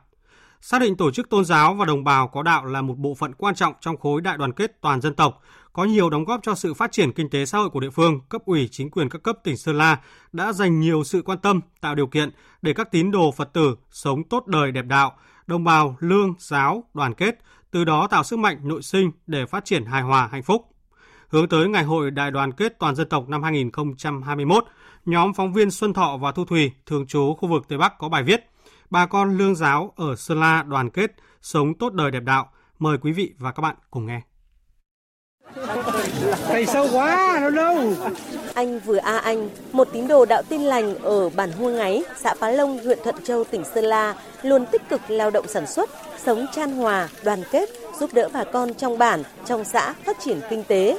Xác 0.60 0.80
định 0.80 0.96
tổ 0.96 1.10
chức 1.10 1.30
tôn 1.30 1.44
giáo 1.44 1.74
và 1.74 1.84
đồng 1.84 2.04
bào 2.04 2.28
có 2.28 2.42
đạo 2.42 2.64
là 2.64 2.82
một 2.82 2.94
bộ 2.98 3.14
phận 3.14 3.32
quan 3.34 3.54
trọng 3.54 3.74
trong 3.80 3.96
khối 3.96 4.20
đại 4.20 4.36
đoàn 4.36 4.52
kết 4.52 4.80
toàn 4.80 5.00
dân 5.00 5.14
tộc, 5.14 5.40
có 5.72 5.84
nhiều 5.84 6.10
đóng 6.10 6.24
góp 6.24 6.40
cho 6.42 6.54
sự 6.54 6.74
phát 6.74 6.92
triển 6.92 7.12
kinh 7.12 7.30
tế 7.30 7.44
xã 7.44 7.58
hội 7.58 7.70
của 7.70 7.80
địa 7.80 7.90
phương, 7.90 8.20
cấp 8.28 8.42
ủy 8.44 8.68
chính 8.70 8.90
quyền 8.90 9.08
các 9.08 9.22
cấp 9.22 9.36
tỉnh 9.44 9.56
Sơn 9.56 9.78
La 9.78 10.00
đã 10.32 10.52
dành 10.52 10.80
nhiều 10.80 11.04
sự 11.04 11.22
quan 11.22 11.38
tâm, 11.38 11.60
tạo 11.80 11.94
điều 11.94 12.06
kiện 12.06 12.30
để 12.62 12.72
các 12.72 12.90
tín 12.90 13.10
đồ 13.10 13.32
Phật 13.32 13.52
tử 13.52 13.76
sống 13.90 14.24
tốt 14.24 14.46
đời 14.46 14.72
đẹp 14.72 14.86
đạo, 14.86 15.16
đồng 15.46 15.64
bào 15.64 15.96
lương, 16.00 16.34
giáo, 16.38 16.84
đoàn 16.94 17.14
kết, 17.14 17.38
từ 17.70 17.84
đó 17.84 18.06
tạo 18.06 18.24
sức 18.24 18.38
mạnh 18.38 18.58
nội 18.62 18.82
sinh 18.82 19.10
để 19.26 19.46
phát 19.46 19.64
triển 19.64 19.84
hài 19.84 20.02
hòa 20.02 20.28
hạnh 20.32 20.42
phúc. 20.42 20.68
Hướng 21.28 21.48
tới 21.48 21.68
Ngày 21.68 21.84
hội 21.84 22.10
Đại 22.10 22.30
đoàn 22.30 22.52
kết 22.52 22.78
toàn 22.78 22.94
dân 22.94 23.08
tộc 23.08 23.28
năm 23.28 23.42
2021, 23.42 24.64
nhóm 25.04 25.34
phóng 25.34 25.52
viên 25.52 25.70
Xuân 25.70 25.92
Thọ 25.92 26.16
và 26.16 26.32
Thu 26.32 26.44
Thùy, 26.44 26.72
thường 26.86 27.06
trú 27.06 27.34
khu 27.34 27.48
vực 27.48 27.68
Tây 27.68 27.78
Bắc 27.78 27.98
có 27.98 28.08
bài 28.08 28.22
viết 28.22 28.44
Bà 28.92 29.06
con 29.06 29.38
lương 29.38 29.54
giáo 29.54 29.92
ở 29.96 30.16
Sơn 30.16 30.40
La 30.40 30.62
đoàn 30.62 30.90
kết, 30.90 31.12
sống 31.42 31.74
tốt 31.74 31.92
đời 31.92 32.10
đẹp 32.10 32.22
đạo. 32.22 32.50
Mời 32.78 32.98
quý 32.98 33.12
vị 33.12 33.34
và 33.38 33.52
các 33.52 33.60
bạn 33.60 33.76
cùng 33.90 34.06
nghe. 34.06 34.31
Cày 36.48 36.66
sâu 36.66 36.88
quá, 36.92 37.38
đâu 37.40 37.50
đâu. 37.50 37.76
Anh 38.54 38.78
Vừa 38.78 38.96
A 38.96 39.18
Anh, 39.18 39.48
một 39.72 39.88
tín 39.92 40.08
đồ 40.08 40.24
đạo 40.24 40.42
tin 40.48 40.62
lành 40.62 40.98
ở 40.98 41.28
bản 41.28 41.52
Hua 41.52 41.70
Ngáy, 41.70 42.02
xã 42.16 42.34
Phá 42.34 42.50
Lông, 42.50 42.78
huyện 42.78 42.98
Thuận 43.04 43.14
Châu, 43.24 43.44
tỉnh 43.44 43.64
Sơn 43.74 43.84
La, 43.84 44.14
luôn 44.42 44.66
tích 44.66 44.82
cực 44.88 45.00
lao 45.08 45.30
động 45.30 45.48
sản 45.48 45.66
xuất, 45.66 45.90
sống 46.24 46.46
chan 46.52 46.72
hòa, 46.72 47.08
đoàn 47.24 47.42
kết, 47.50 47.68
giúp 48.00 48.10
đỡ 48.14 48.28
bà 48.32 48.44
con 48.44 48.74
trong 48.74 48.98
bản, 48.98 49.22
trong 49.46 49.64
xã 49.64 49.92
phát 49.92 50.16
triển 50.20 50.40
kinh 50.50 50.64
tế. 50.64 50.98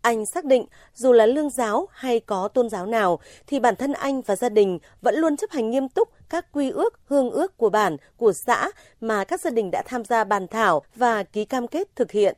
Anh 0.00 0.26
xác 0.26 0.44
định 0.44 0.66
dù 0.94 1.12
là 1.12 1.26
lương 1.26 1.50
giáo 1.50 1.88
hay 1.92 2.20
có 2.20 2.48
tôn 2.48 2.70
giáo 2.70 2.86
nào 2.86 3.18
thì 3.46 3.60
bản 3.60 3.76
thân 3.76 3.92
anh 3.92 4.22
và 4.22 4.36
gia 4.36 4.48
đình 4.48 4.78
vẫn 5.02 5.14
luôn 5.14 5.36
chấp 5.36 5.50
hành 5.50 5.70
nghiêm 5.70 5.88
túc 5.88 6.08
các 6.30 6.46
quy 6.52 6.70
ước, 6.70 7.00
hương 7.08 7.30
ước 7.30 7.56
của 7.56 7.70
bản, 7.70 7.96
của 8.16 8.32
xã 8.32 8.70
mà 9.00 9.24
các 9.24 9.40
gia 9.40 9.50
đình 9.50 9.70
đã 9.70 9.82
tham 9.86 10.04
gia 10.04 10.24
bàn 10.24 10.46
thảo 10.48 10.82
và 10.94 11.22
ký 11.22 11.44
cam 11.44 11.68
kết 11.68 11.96
thực 11.96 12.10
hiện 12.10 12.36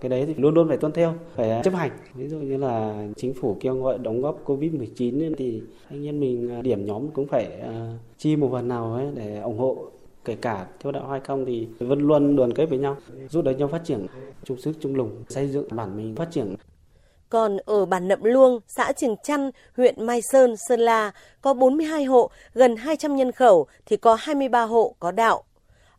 cái 0.00 0.08
đấy 0.08 0.24
thì 0.26 0.34
luôn 0.34 0.54
luôn 0.54 0.68
phải 0.68 0.76
tuân 0.76 0.92
theo 0.92 1.14
phải 1.36 1.50
à, 1.50 1.62
chấp 1.62 1.74
hành. 1.74 1.90
Ví 2.14 2.28
dụ 2.28 2.38
như 2.38 2.56
là 2.56 3.04
chính 3.16 3.34
phủ 3.34 3.56
kêu 3.60 3.74
gọi 3.76 3.98
đóng 3.98 4.22
góp 4.22 4.40
covid 4.44 4.72
19 4.72 5.34
thì 5.38 5.62
anh 5.88 6.06
em 6.06 6.20
mình 6.20 6.50
à, 6.50 6.62
điểm 6.62 6.86
nhóm 6.86 7.08
cũng 7.10 7.26
phải 7.26 7.60
à, 7.60 7.98
chi 8.18 8.36
một 8.36 8.48
phần 8.52 8.68
nào 8.68 8.94
ấy 8.94 9.06
để 9.14 9.40
ủng 9.40 9.58
hộ. 9.58 9.76
Kể 10.24 10.36
cả 10.40 10.66
theo 10.80 10.92
đạo 10.92 11.08
hay 11.08 11.20
không 11.20 11.44
thì 11.44 11.68
vẫn 11.78 11.98
luôn 11.98 12.36
đoàn 12.36 12.54
kết 12.54 12.66
với 12.66 12.78
nhau 12.78 12.96
giúp 13.28 13.42
đỡ 13.42 13.52
nhau 13.52 13.68
phát 13.68 13.84
triển 13.84 14.06
chung 14.44 14.58
sức 14.58 14.72
chung 14.80 14.96
lòng 14.96 15.24
xây 15.28 15.48
dựng 15.48 15.66
bản 15.70 15.96
mình 15.96 16.16
phát 16.16 16.28
triển. 16.30 16.54
Còn 17.28 17.56
ở 17.64 17.86
bản 17.86 18.08
Nậm 18.08 18.24
Luông, 18.24 18.60
xã 18.76 18.92
Trường 18.92 19.16
Chăn, 19.22 19.50
huyện 19.76 20.06
Mai 20.06 20.20
Sơn, 20.22 20.54
Sơn 20.68 20.80
La 20.80 21.12
có 21.40 21.54
42 21.54 22.04
hộ, 22.04 22.30
gần 22.54 22.76
200 22.76 23.16
nhân 23.16 23.32
khẩu 23.32 23.66
thì 23.86 23.96
có 23.96 24.14
23 24.14 24.62
hộ 24.62 24.94
có 24.98 25.10
đạo. 25.10 25.42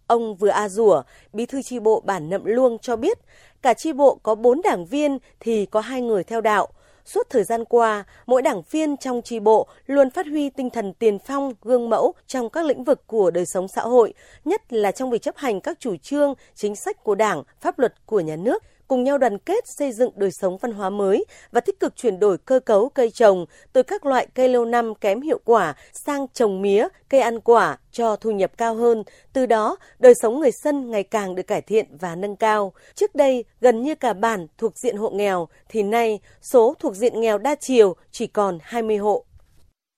Ông 0.08 0.36
Vừa 0.36 0.50
A 0.50 0.70
Rủa, 0.70 1.02
bí 1.34 1.46
thư 1.46 1.62
tri 1.62 1.80
bộ 1.80 2.02
bản 2.06 2.30
Nậm 2.30 2.46
Luông 2.46 2.78
cho 2.80 2.96
biết, 2.96 3.18
cả 3.66 3.74
chi 3.74 3.93
bộ 3.93 4.20
có 4.24 4.36
4 4.36 4.61
đảng 4.61 4.86
viên 4.86 5.18
thì 5.39 5.66
có 5.66 5.80
hai 5.80 6.01
người 6.01 6.24
theo 6.24 6.41
đạo. 6.41 6.68
Suốt 7.05 7.30
thời 7.30 7.43
gian 7.43 7.66
qua, 7.66 8.03
mỗi 8.26 8.41
đảng 8.41 8.61
viên 8.72 8.97
trong 8.97 9.22
tri 9.22 9.39
bộ 9.39 9.68
luôn 9.88 10.09
phát 10.09 10.26
huy 10.28 10.49
tinh 10.49 10.70
thần 10.70 10.93
tiền 10.93 11.20
phong, 11.20 11.53
gương 11.61 11.89
mẫu 11.89 12.13
trong 12.28 12.49
các 12.49 12.66
lĩnh 12.66 12.84
vực 12.84 13.07
của 13.07 13.32
đời 13.32 13.45
sống 13.45 13.68
xã 13.68 13.82
hội, 13.82 14.13
nhất 14.45 14.74
là 14.74 14.91
trong 14.91 15.09
việc 15.09 15.22
chấp 15.22 15.38
hành 15.38 15.61
các 15.61 15.80
chủ 15.80 15.95
trương, 15.97 16.34
chính 16.55 16.76
sách 16.76 17.03
của 17.03 17.16
Đảng, 17.16 17.43
pháp 17.61 17.80
luật 17.80 17.93
của 18.05 18.20
nhà 18.20 18.36
nước, 18.36 18.63
cùng 18.88 19.03
nhau 19.03 19.17
đoàn 19.17 19.38
kết 19.38 19.63
xây 19.77 19.91
dựng 19.91 20.11
đời 20.15 20.29
sống 20.31 20.57
văn 20.57 20.71
hóa 20.71 20.89
mới 20.89 21.25
và 21.51 21.61
tích 21.61 21.79
cực 21.79 21.95
chuyển 21.95 22.19
đổi 22.19 22.38
cơ 22.38 22.59
cấu 22.59 22.89
cây 22.89 23.09
trồng 23.09 23.45
từ 23.73 23.83
các 23.83 24.05
loại 24.05 24.27
cây 24.33 24.49
lâu 24.49 24.65
năm 24.65 24.95
kém 24.95 25.21
hiệu 25.21 25.39
quả 25.45 25.75
sang 25.93 26.27
trồng 26.33 26.61
mía, 26.61 26.88
cây 27.09 27.21
ăn 27.21 27.39
quả 27.39 27.77
cho 27.91 28.15
thu 28.15 28.31
nhập 28.31 28.51
cao 28.57 28.75
hơn. 28.75 29.03
Từ 29.33 29.45
đó, 29.45 29.77
đời 29.99 30.13
sống 30.21 30.39
người 30.39 30.51
dân 30.63 30.91
ngày 30.91 31.03
càng 31.03 31.36
được 31.36 31.47
cải 31.47 31.61
thiện 31.61 31.97
và 31.99 32.15
nâng 32.15 32.36
cao. 32.36 32.73
Trước 32.95 33.15
đây, 33.15 33.45
gần 33.61 33.83
như 33.83 33.95
cả 33.95 34.13
bản 34.13 34.47
thuộc 34.57 34.77
diện 34.77 34.97
hộ 34.97 35.09
nghèo, 35.09 35.47
thì 35.69 35.83
nay 35.83 36.19
số 36.41 36.73
thuộc 36.79 36.95
diện 36.95 37.21
nghèo 37.21 37.38
đa 37.38 37.55
chiều 37.55 37.95
chỉ 38.11 38.27
còn 38.27 38.59
20 38.61 38.97
hộ. 38.97 39.25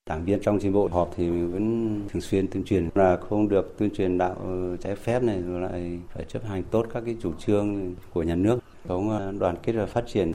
Đảng 0.08 0.24
viên 0.24 0.40
trong 0.40 0.58
chi 0.58 0.70
bộ 0.70 0.88
họp 0.92 1.14
thì 1.16 1.30
vẫn 1.30 2.00
thường 2.12 2.22
xuyên 2.22 2.48
tuyên 2.48 2.64
truyền 2.64 2.88
là 2.94 3.16
không 3.16 3.48
được 3.48 3.78
tuyên 3.78 3.90
truyền 3.90 4.18
đạo 4.18 4.36
trái 4.80 4.96
phép 4.96 5.22
này 5.22 5.42
rồi 5.42 5.60
lại 5.60 5.98
phải 6.14 6.24
chấp 6.28 6.44
hành 6.44 6.62
tốt 6.70 6.86
các 6.94 7.02
cái 7.06 7.16
chủ 7.22 7.32
trương 7.38 7.94
của 8.12 8.22
nhà 8.22 8.34
nước 8.34 8.58
sống 8.88 9.10
ờ, 9.10 9.32
đoàn 9.38 9.56
kết 9.62 9.72
và 9.72 9.86
phát 9.86 10.04
triển. 10.06 10.32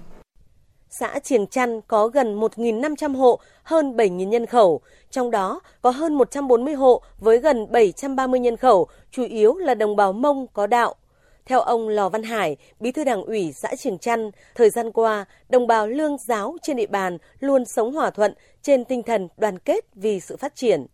Xã 0.89 1.19
Triềng 1.19 1.47
Chăn 1.47 1.81
có 1.81 2.07
gần 2.07 2.39
1.500 2.39 3.15
hộ, 3.15 3.39
hơn 3.63 3.97
7.000 3.97 4.27
nhân 4.27 4.45
khẩu, 4.45 4.81
trong 5.11 5.31
đó 5.31 5.59
có 5.81 5.89
hơn 5.89 6.13
140 6.13 6.73
hộ 6.73 7.01
với 7.19 7.37
gần 7.37 7.71
730 7.71 8.39
nhân 8.39 8.57
khẩu, 8.57 8.87
chủ 9.11 9.23
yếu 9.23 9.55
là 9.55 9.75
đồng 9.75 9.95
bào 9.95 10.13
Mông 10.13 10.47
có 10.53 10.67
đạo. 10.67 10.95
Theo 11.45 11.59
ông 11.59 11.89
Lò 11.89 12.09
Văn 12.09 12.23
Hải, 12.23 12.57
bí 12.79 12.91
thư 12.91 13.03
đảng 13.03 13.23
ủy 13.23 13.51
xã 13.51 13.75
Triềng 13.75 13.97
Chăn, 13.97 14.31
thời 14.55 14.69
gian 14.69 14.91
qua, 14.91 15.25
đồng 15.49 15.67
bào 15.67 15.87
lương 15.87 16.17
giáo 16.17 16.57
trên 16.61 16.77
địa 16.77 16.87
bàn 16.87 17.17
luôn 17.39 17.65
sống 17.65 17.93
hòa 17.93 18.09
thuận 18.09 18.33
trên 18.61 18.85
tinh 18.85 19.03
thần 19.03 19.27
đoàn 19.37 19.59
kết 19.59 19.85
vì 19.95 20.19
sự 20.19 20.37
phát 20.37 20.55
triển. 20.55 20.85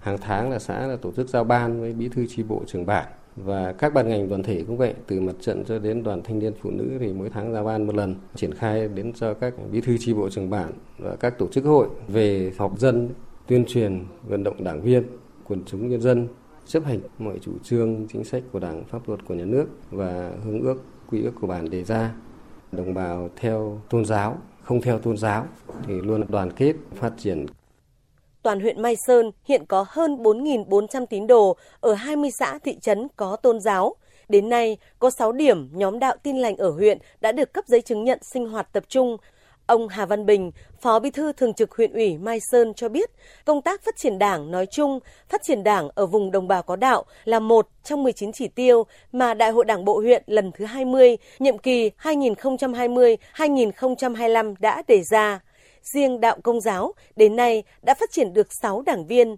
Hàng 0.00 0.18
tháng 0.20 0.50
là 0.50 0.58
xã 0.58 0.86
là 0.86 0.96
tổ 1.02 1.12
chức 1.12 1.28
giao 1.28 1.44
ban 1.44 1.80
với 1.80 1.92
bí 1.92 2.08
thư 2.08 2.26
tri 2.26 2.42
bộ 2.42 2.62
trưởng 2.66 2.86
bản 2.86 3.06
và 3.36 3.72
các 3.72 3.94
ban 3.94 4.08
ngành 4.08 4.28
đoàn 4.28 4.42
thể 4.42 4.64
cũng 4.66 4.76
vậy 4.76 4.94
từ 5.06 5.20
mặt 5.20 5.34
trận 5.40 5.64
cho 5.64 5.78
đến 5.78 6.02
đoàn 6.02 6.22
thanh 6.22 6.38
niên 6.38 6.52
phụ 6.62 6.70
nữ 6.70 6.90
thì 7.00 7.12
mỗi 7.12 7.30
tháng 7.30 7.52
ra 7.52 7.62
ban 7.62 7.86
một 7.86 7.94
lần 7.94 8.14
triển 8.34 8.54
khai 8.54 8.88
đến 8.88 9.12
cho 9.12 9.34
các 9.34 9.54
bí 9.72 9.80
thư 9.80 9.98
tri 9.98 10.14
bộ 10.14 10.30
trưởng 10.30 10.50
bản 10.50 10.72
và 10.98 11.16
các 11.16 11.38
tổ 11.38 11.48
chức 11.48 11.64
hội 11.64 11.88
về 12.08 12.52
họp 12.58 12.78
dân 12.78 13.08
tuyên 13.46 13.64
truyền 13.68 14.04
vận 14.28 14.44
động 14.44 14.64
đảng 14.64 14.82
viên 14.82 15.02
quần 15.48 15.62
chúng 15.66 15.88
nhân 15.88 16.00
dân 16.00 16.28
chấp 16.66 16.84
hành 16.84 17.00
mọi 17.18 17.38
chủ 17.40 17.52
trương 17.62 18.06
chính 18.12 18.24
sách 18.24 18.42
của 18.52 18.58
Đảng, 18.58 18.84
pháp 18.84 19.08
luật 19.08 19.20
của 19.24 19.34
nhà 19.34 19.44
nước 19.44 19.66
và 19.90 20.32
hướng 20.44 20.60
ước 20.60 20.82
quy 21.10 21.22
ước 21.22 21.32
của 21.40 21.46
bản 21.46 21.70
đề 21.70 21.84
ra. 21.84 22.12
Đồng 22.72 22.94
bào 22.94 23.30
theo 23.36 23.80
tôn 23.90 24.04
giáo, 24.04 24.38
không 24.62 24.80
theo 24.80 24.98
tôn 24.98 25.16
giáo 25.16 25.46
thì 25.86 26.00
luôn 26.00 26.24
đoàn 26.28 26.50
kết 26.56 26.76
phát 26.94 27.12
triển 27.18 27.46
toàn 28.46 28.60
huyện 28.60 28.82
Mai 28.82 28.96
Sơn 29.06 29.30
hiện 29.44 29.66
có 29.66 29.86
hơn 29.88 30.22
4.400 30.22 31.06
tín 31.06 31.26
đồ 31.26 31.56
ở 31.80 31.94
20 31.94 32.30
xã 32.38 32.58
thị 32.64 32.78
trấn 32.80 33.08
có 33.16 33.36
tôn 33.36 33.60
giáo. 33.60 33.94
Đến 34.28 34.48
nay, 34.48 34.76
có 34.98 35.10
6 35.10 35.32
điểm 35.32 35.68
nhóm 35.72 35.98
đạo 35.98 36.16
tin 36.22 36.36
lành 36.36 36.56
ở 36.56 36.70
huyện 36.70 36.98
đã 37.20 37.32
được 37.32 37.52
cấp 37.52 37.64
giấy 37.66 37.82
chứng 37.82 38.04
nhận 38.04 38.18
sinh 38.22 38.48
hoạt 38.48 38.72
tập 38.72 38.84
trung. 38.88 39.16
Ông 39.66 39.88
Hà 39.88 40.06
Văn 40.06 40.26
Bình, 40.26 40.50
Phó 40.80 40.98
Bí 40.98 41.10
thư 41.10 41.32
Thường 41.32 41.54
trực 41.54 41.74
huyện 41.74 41.92
ủy 41.92 42.18
Mai 42.18 42.40
Sơn 42.40 42.74
cho 42.74 42.88
biết, 42.88 43.10
công 43.44 43.62
tác 43.62 43.82
phát 43.82 43.96
triển 43.96 44.18
đảng 44.18 44.50
nói 44.50 44.66
chung, 44.66 45.00
phát 45.28 45.42
triển 45.42 45.64
đảng 45.64 45.88
ở 45.94 46.06
vùng 46.06 46.30
đồng 46.30 46.48
bào 46.48 46.62
có 46.62 46.76
đạo 46.76 47.04
là 47.24 47.40
một 47.40 47.68
trong 47.84 48.02
19 48.02 48.32
chỉ 48.32 48.48
tiêu 48.48 48.86
mà 49.12 49.34
Đại 49.34 49.50
hội 49.50 49.64
Đảng 49.64 49.84
bộ 49.84 50.00
huyện 50.00 50.22
lần 50.26 50.52
thứ 50.52 50.64
20, 50.64 51.16
nhiệm 51.38 51.58
kỳ 51.58 51.90
2020-2025 52.02 54.54
đã 54.60 54.82
đề 54.88 55.02
ra. 55.02 55.40
Riêng 55.92 56.20
đạo 56.20 56.36
công 56.42 56.60
giáo 56.60 56.94
đến 57.16 57.36
nay 57.36 57.62
đã 57.82 57.94
phát 57.94 58.10
triển 58.10 58.32
được 58.32 58.52
6 58.52 58.82
đảng 58.82 59.06
viên. 59.06 59.36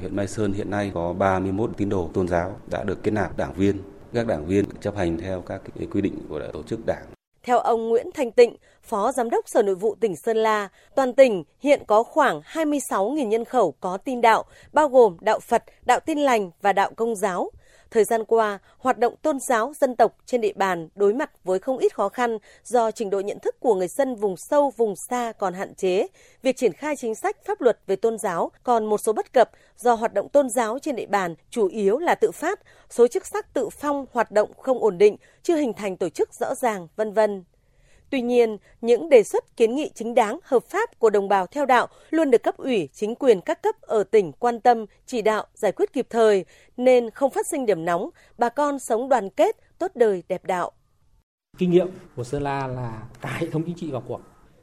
Huyện 0.00 0.16
Mai 0.16 0.28
Sơn 0.28 0.52
hiện 0.52 0.70
nay 0.70 0.90
có 0.94 1.12
31 1.12 1.70
tín 1.76 1.88
đồ 1.88 2.10
tôn 2.14 2.28
giáo 2.28 2.56
đã 2.66 2.84
được 2.84 3.02
kết 3.02 3.10
nạp 3.10 3.36
đảng 3.36 3.52
viên. 3.54 3.78
Các 4.12 4.26
đảng 4.26 4.46
viên 4.46 4.64
chấp 4.80 4.96
hành 4.96 5.18
theo 5.18 5.40
các 5.40 5.62
quy 5.90 6.00
định 6.00 6.18
của 6.28 6.40
tổ 6.52 6.62
chức 6.62 6.86
đảng. 6.86 7.04
Theo 7.42 7.58
ông 7.58 7.88
Nguyễn 7.88 8.06
Thanh 8.14 8.30
Tịnh, 8.30 8.56
Phó 8.82 9.12
Giám 9.12 9.30
đốc 9.30 9.48
Sở 9.48 9.62
Nội 9.62 9.74
vụ 9.74 9.94
tỉnh 10.00 10.16
Sơn 10.16 10.36
La, 10.36 10.68
toàn 10.94 11.14
tỉnh 11.14 11.44
hiện 11.60 11.82
có 11.86 12.02
khoảng 12.02 12.40
26.000 12.40 13.26
nhân 13.26 13.44
khẩu 13.44 13.74
có 13.80 13.96
tin 13.96 14.20
đạo, 14.20 14.44
bao 14.72 14.88
gồm 14.88 15.16
đạo 15.20 15.40
Phật, 15.40 15.64
đạo 15.86 16.00
tin 16.00 16.18
lành 16.18 16.50
và 16.60 16.72
đạo 16.72 16.90
công 16.96 17.16
giáo. 17.16 17.50
Thời 17.92 18.04
gian 18.04 18.24
qua, 18.24 18.58
hoạt 18.78 18.98
động 18.98 19.14
tôn 19.22 19.40
giáo 19.40 19.72
dân 19.80 19.96
tộc 19.96 20.16
trên 20.26 20.40
địa 20.40 20.52
bàn 20.56 20.88
đối 20.94 21.14
mặt 21.14 21.30
với 21.44 21.58
không 21.58 21.78
ít 21.78 21.94
khó 21.94 22.08
khăn 22.08 22.38
do 22.64 22.90
trình 22.90 23.10
độ 23.10 23.20
nhận 23.20 23.38
thức 23.38 23.60
của 23.60 23.74
người 23.74 23.88
dân 23.88 24.14
vùng 24.14 24.36
sâu, 24.36 24.72
vùng 24.76 24.94
xa 24.96 25.32
còn 25.38 25.54
hạn 25.54 25.74
chế. 25.74 26.06
Việc 26.42 26.56
triển 26.56 26.72
khai 26.72 26.96
chính 26.96 27.14
sách 27.14 27.36
pháp 27.44 27.60
luật 27.60 27.78
về 27.86 27.96
tôn 27.96 28.18
giáo 28.18 28.50
còn 28.62 28.86
một 28.86 28.98
số 28.98 29.12
bất 29.12 29.32
cập 29.32 29.50
do 29.78 29.94
hoạt 29.94 30.14
động 30.14 30.28
tôn 30.28 30.50
giáo 30.50 30.78
trên 30.78 30.96
địa 30.96 31.06
bàn 31.06 31.34
chủ 31.50 31.66
yếu 31.66 31.98
là 31.98 32.14
tự 32.14 32.30
phát, 32.30 32.60
số 32.90 33.08
chức 33.08 33.26
sắc 33.26 33.54
tự 33.54 33.68
phong 33.68 34.06
hoạt 34.12 34.30
động 34.30 34.50
không 34.58 34.78
ổn 34.78 34.98
định, 34.98 35.16
chưa 35.42 35.56
hình 35.56 35.72
thành 35.72 35.96
tổ 35.96 36.08
chức 36.08 36.34
rõ 36.40 36.54
ràng, 36.54 36.88
vân 36.96 37.12
vân. 37.12 37.44
Tuy 38.12 38.20
nhiên, 38.20 38.56
những 38.80 39.08
đề 39.08 39.22
xuất 39.22 39.56
kiến 39.56 39.74
nghị 39.74 39.90
chính 39.94 40.14
đáng, 40.14 40.38
hợp 40.42 40.64
pháp 40.64 40.98
của 40.98 41.10
đồng 41.10 41.28
bào 41.28 41.46
theo 41.46 41.66
đạo 41.66 41.86
luôn 42.10 42.30
được 42.30 42.42
cấp 42.42 42.56
ủy, 42.56 42.88
chính 42.92 43.14
quyền 43.14 43.40
các 43.40 43.62
cấp 43.62 43.74
ở 43.80 44.04
tỉnh 44.04 44.32
quan 44.32 44.60
tâm, 44.60 44.86
chỉ 45.06 45.22
đạo, 45.22 45.46
giải 45.54 45.72
quyết 45.72 45.92
kịp 45.92 46.06
thời, 46.10 46.44
nên 46.76 47.10
không 47.10 47.30
phát 47.30 47.46
sinh 47.46 47.66
điểm 47.66 47.84
nóng, 47.84 48.10
bà 48.38 48.48
con 48.48 48.78
sống 48.78 49.08
đoàn 49.08 49.30
kết, 49.30 49.56
tốt 49.78 49.90
đời 49.94 50.22
đẹp 50.28 50.44
đạo. 50.44 50.72
Kinh 51.58 51.70
nghiệm 51.70 51.88
của 52.16 52.24
Sơn 52.24 52.42
La 52.42 52.66
là 52.66 53.02
cả 53.20 53.36
hệ 53.40 53.50
thống 53.50 53.62
chính 53.66 53.76
trị 53.76 53.90
vào 53.90 54.02
cuộc 54.08 54.20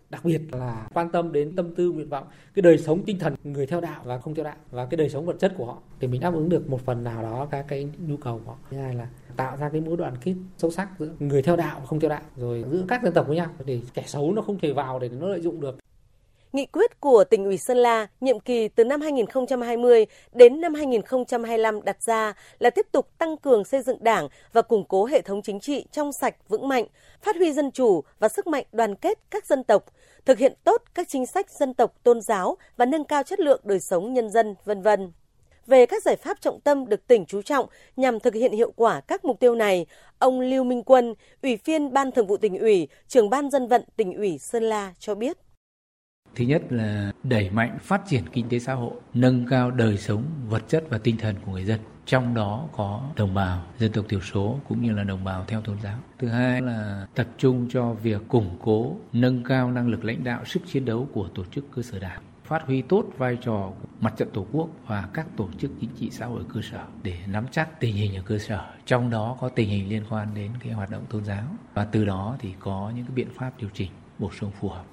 đặc 0.09 0.25
biệt 0.25 0.41
là 0.51 0.87
quan 0.93 1.09
tâm 1.09 1.31
đến 1.31 1.55
tâm 1.55 1.75
tư 1.75 1.91
nguyện 1.91 2.09
vọng 2.09 2.27
cái 2.53 2.61
đời 2.61 2.77
sống 2.77 3.03
tinh 3.05 3.19
thần 3.19 3.35
người 3.43 3.65
theo 3.65 3.81
đạo 3.81 4.01
và 4.03 4.17
không 4.17 4.35
theo 4.35 4.45
đạo 4.45 4.55
và 4.71 4.85
cái 4.85 4.97
đời 4.97 5.09
sống 5.09 5.25
vật 5.25 5.35
chất 5.39 5.53
của 5.57 5.65
họ 5.65 5.77
để 5.99 6.07
mình 6.07 6.21
đáp 6.21 6.33
ứng 6.33 6.49
được 6.49 6.69
một 6.69 6.81
phần 6.85 7.03
nào 7.03 7.21
đó 7.21 7.47
các 7.51 7.65
cái 7.67 7.89
nhu 8.07 8.17
cầu 8.17 8.41
của 8.45 8.51
họ. 8.51 8.57
Thứ 8.71 8.77
hai 8.77 8.95
là 8.95 9.07
tạo 9.35 9.57
ra 9.57 9.69
cái 9.69 9.81
mối 9.81 9.97
đoàn 9.97 10.13
kết 10.23 10.35
sâu 10.57 10.71
sắc 10.71 10.89
giữa 10.99 11.09
người 11.19 11.41
theo 11.41 11.55
đạo 11.55 11.79
và 11.79 11.85
không 11.85 11.99
theo 11.99 12.09
đạo 12.09 12.21
rồi 12.37 12.65
giữa 12.71 12.83
các 12.87 13.03
dân 13.03 13.13
tộc 13.13 13.27
với 13.27 13.35
nhau 13.35 13.49
để 13.65 13.79
kẻ 13.93 14.03
xấu 14.07 14.33
nó 14.33 14.41
không 14.41 14.59
thể 14.59 14.73
vào 14.73 14.99
để 14.99 15.09
nó 15.09 15.27
lợi 15.27 15.41
dụng 15.41 15.61
được. 15.61 15.79
Nghị 16.53 16.65
quyết 16.65 16.99
của 16.99 17.23
tỉnh 17.23 17.45
ủy 17.45 17.57
Sơn 17.57 17.77
La 17.77 18.07
nhiệm 18.21 18.39
kỳ 18.39 18.67
từ 18.67 18.83
năm 18.83 19.01
2020 19.01 20.05
đến 20.33 20.61
năm 20.61 20.73
2025 20.73 21.81
đặt 21.83 22.03
ra 22.03 22.33
là 22.59 22.69
tiếp 22.69 22.87
tục 22.91 23.07
tăng 23.17 23.37
cường 23.37 23.65
xây 23.65 23.81
dựng 23.81 24.03
Đảng 24.03 24.27
và 24.53 24.61
củng 24.61 24.85
cố 24.87 25.05
hệ 25.05 25.21
thống 25.21 25.41
chính 25.41 25.59
trị 25.59 25.85
trong 25.91 26.11
sạch 26.11 26.35
vững 26.49 26.67
mạnh, 26.67 26.85
phát 27.21 27.35
huy 27.35 27.53
dân 27.53 27.71
chủ 27.71 28.03
và 28.19 28.29
sức 28.29 28.47
mạnh 28.47 28.65
đoàn 28.71 28.95
kết 28.95 29.19
các 29.29 29.45
dân 29.45 29.63
tộc, 29.63 29.85
thực 30.25 30.37
hiện 30.37 30.53
tốt 30.63 30.83
các 30.93 31.07
chính 31.09 31.25
sách 31.25 31.49
dân 31.49 31.73
tộc 31.73 31.93
tôn 32.03 32.21
giáo 32.21 32.57
và 32.77 32.85
nâng 32.85 33.03
cao 33.03 33.23
chất 33.23 33.39
lượng 33.39 33.61
đời 33.63 33.79
sống 33.79 34.13
nhân 34.13 34.29
dân, 34.29 34.55
vân 34.65 34.81
vân. 34.81 35.11
Về 35.67 35.85
các 35.85 36.03
giải 36.03 36.15
pháp 36.15 36.41
trọng 36.41 36.59
tâm 36.61 36.89
được 36.89 37.07
tỉnh 37.07 37.25
chú 37.25 37.41
trọng 37.41 37.65
nhằm 37.95 38.19
thực 38.19 38.33
hiện 38.33 38.51
hiệu 38.51 38.71
quả 38.75 39.01
các 39.01 39.25
mục 39.25 39.39
tiêu 39.39 39.55
này, 39.55 39.85
ông 40.19 40.39
Lưu 40.39 40.63
Minh 40.63 40.83
Quân, 40.83 41.13
Ủy 41.43 41.59
viên 41.65 41.93
Ban 41.93 42.11
Thường 42.11 42.27
vụ 42.27 42.37
tỉnh 42.37 42.57
ủy, 42.57 42.87
trưởng 43.07 43.29
Ban 43.29 43.49
dân 43.49 43.67
vận 43.67 43.83
tỉnh 43.95 44.13
ủy 44.13 44.37
Sơn 44.37 44.63
La 44.63 44.93
cho 44.99 45.15
biết. 45.15 45.37
Thứ 46.35 46.43
nhất 46.43 46.61
là 46.69 47.11
đẩy 47.23 47.49
mạnh 47.49 47.77
phát 47.81 48.01
triển 48.09 48.23
kinh 48.33 48.49
tế 48.49 48.59
xã 48.59 48.73
hội, 48.73 48.93
nâng 49.13 49.45
cao 49.49 49.71
đời 49.71 49.97
sống 49.97 50.23
vật 50.49 50.63
chất 50.67 50.83
và 50.89 50.97
tinh 50.97 51.17
thần 51.17 51.35
của 51.45 51.51
người 51.51 51.65
dân. 51.65 51.79
Trong 52.09 52.33
đó 52.33 52.67
có 52.77 53.01
đồng 53.15 53.33
bào 53.33 53.63
dân 53.79 53.91
tộc 53.91 54.05
thiểu 54.09 54.21
số 54.21 54.59
cũng 54.67 54.81
như 54.81 54.91
là 54.91 55.03
đồng 55.03 55.23
bào 55.23 55.45
theo 55.47 55.61
tôn 55.61 55.77
giáo. 55.81 55.97
Thứ 56.19 56.27
hai 56.27 56.61
là 56.61 57.07
tập 57.15 57.27
trung 57.37 57.67
cho 57.71 57.93
việc 57.93 58.21
củng 58.27 58.57
cố, 58.61 58.95
nâng 59.13 59.43
cao 59.43 59.71
năng 59.71 59.87
lực 59.87 60.03
lãnh 60.03 60.23
đạo, 60.23 60.45
sức 60.45 60.59
chiến 60.67 60.85
đấu 60.85 61.07
của 61.13 61.27
tổ 61.35 61.43
chức 61.45 61.65
cơ 61.75 61.81
sở 61.81 61.99
đảng 61.99 62.21
phát 62.43 62.65
huy 62.65 62.81
tốt 62.81 63.05
vai 63.17 63.37
trò 63.41 63.71
mặt 64.01 64.13
trận 64.17 64.29
tổ 64.33 64.45
quốc 64.51 64.69
và 64.87 65.09
các 65.13 65.27
tổ 65.37 65.49
chức 65.57 65.71
chính 65.81 65.89
trị 65.99 66.09
xã 66.11 66.25
hội 66.25 66.43
cơ 66.53 66.61
sở 66.71 66.83
để 67.03 67.17
nắm 67.27 67.45
chắc 67.51 67.79
tình 67.79 67.95
hình 67.95 68.15
ở 68.15 68.21
cơ 68.25 68.37
sở 68.37 68.65
trong 68.85 69.09
đó 69.09 69.37
có 69.41 69.49
tình 69.49 69.69
hình 69.69 69.89
liên 69.89 70.03
quan 70.09 70.27
đến 70.35 70.51
cái 70.59 70.73
hoạt 70.73 70.89
động 70.89 71.05
tôn 71.09 71.25
giáo 71.25 71.43
và 71.73 71.85
từ 71.85 72.05
đó 72.05 72.35
thì 72.39 72.53
có 72.59 72.91
những 72.95 73.05
cái 73.05 73.15
biện 73.15 73.27
pháp 73.35 73.51
điều 73.57 73.69
chỉnh 73.73 73.91
bổ 74.19 74.31
sung 74.31 74.51
phù 74.59 74.69
hợp 74.69 74.83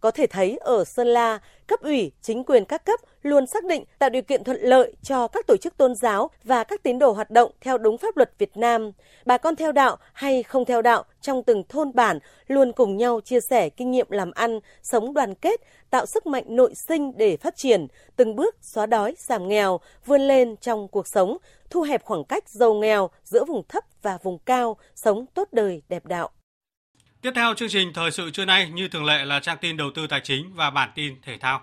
có 0.00 0.10
thể 0.10 0.26
thấy 0.26 0.56
ở 0.56 0.84
Sơn 0.84 1.06
La, 1.06 1.38
cấp 1.66 1.80
ủy, 1.82 2.12
chính 2.22 2.44
quyền 2.44 2.64
các 2.64 2.84
cấp 2.84 3.00
luôn 3.22 3.46
xác 3.46 3.64
định 3.64 3.84
tạo 3.98 4.10
điều 4.10 4.22
kiện 4.22 4.44
thuận 4.44 4.60
lợi 4.60 4.92
cho 5.02 5.28
các 5.28 5.46
tổ 5.46 5.56
chức 5.56 5.76
tôn 5.76 5.94
giáo 5.94 6.30
và 6.44 6.64
các 6.64 6.82
tín 6.82 6.98
đồ 6.98 7.12
hoạt 7.12 7.30
động 7.30 7.50
theo 7.60 7.78
đúng 7.78 7.98
pháp 7.98 8.16
luật 8.16 8.32
Việt 8.38 8.56
Nam. 8.56 8.92
Bà 9.26 9.38
con 9.38 9.56
theo 9.56 9.72
đạo 9.72 9.96
hay 10.12 10.42
không 10.42 10.64
theo 10.64 10.82
đạo 10.82 11.04
trong 11.20 11.42
từng 11.42 11.62
thôn 11.68 11.92
bản 11.94 12.18
luôn 12.46 12.72
cùng 12.72 12.96
nhau 12.96 13.20
chia 13.20 13.40
sẻ 13.40 13.68
kinh 13.68 13.90
nghiệm 13.90 14.10
làm 14.10 14.30
ăn, 14.30 14.60
sống 14.82 15.14
đoàn 15.14 15.34
kết, 15.34 15.60
tạo 15.90 16.06
sức 16.06 16.26
mạnh 16.26 16.44
nội 16.48 16.74
sinh 16.74 17.12
để 17.16 17.36
phát 17.36 17.56
triển, 17.56 17.86
từng 18.16 18.36
bước 18.36 18.56
xóa 18.60 18.86
đói, 18.86 19.14
giảm 19.18 19.48
nghèo, 19.48 19.80
vươn 20.06 20.20
lên 20.20 20.56
trong 20.56 20.88
cuộc 20.88 21.06
sống, 21.06 21.36
thu 21.70 21.82
hẹp 21.82 22.04
khoảng 22.04 22.24
cách 22.24 22.48
giàu 22.48 22.74
nghèo 22.74 23.10
giữa 23.24 23.44
vùng 23.44 23.62
thấp 23.68 23.84
và 24.02 24.18
vùng 24.22 24.38
cao, 24.38 24.76
sống 24.94 25.26
tốt 25.34 25.48
đời 25.52 25.82
đẹp 25.88 26.06
đạo. 26.06 26.30
Tiếp 27.22 27.30
theo 27.34 27.54
chương 27.54 27.68
trình 27.68 27.92
thời 27.94 28.10
sự 28.10 28.30
trưa 28.30 28.44
nay 28.44 28.70
như 28.70 28.88
thường 28.88 29.04
lệ 29.04 29.24
là 29.24 29.40
trang 29.40 29.58
tin 29.60 29.76
đầu 29.76 29.90
tư 29.94 30.06
tài 30.06 30.20
chính 30.24 30.54
và 30.54 30.70
bản 30.70 30.90
tin 30.94 31.14
thể 31.22 31.38
thao. 31.38 31.60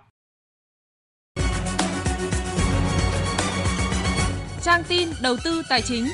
Trang 4.61 4.83
tin 4.87 5.09
đầu 5.21 5.35
tư 5.43 5.61
tài 5.69 5.81
chính. 5.81 6.07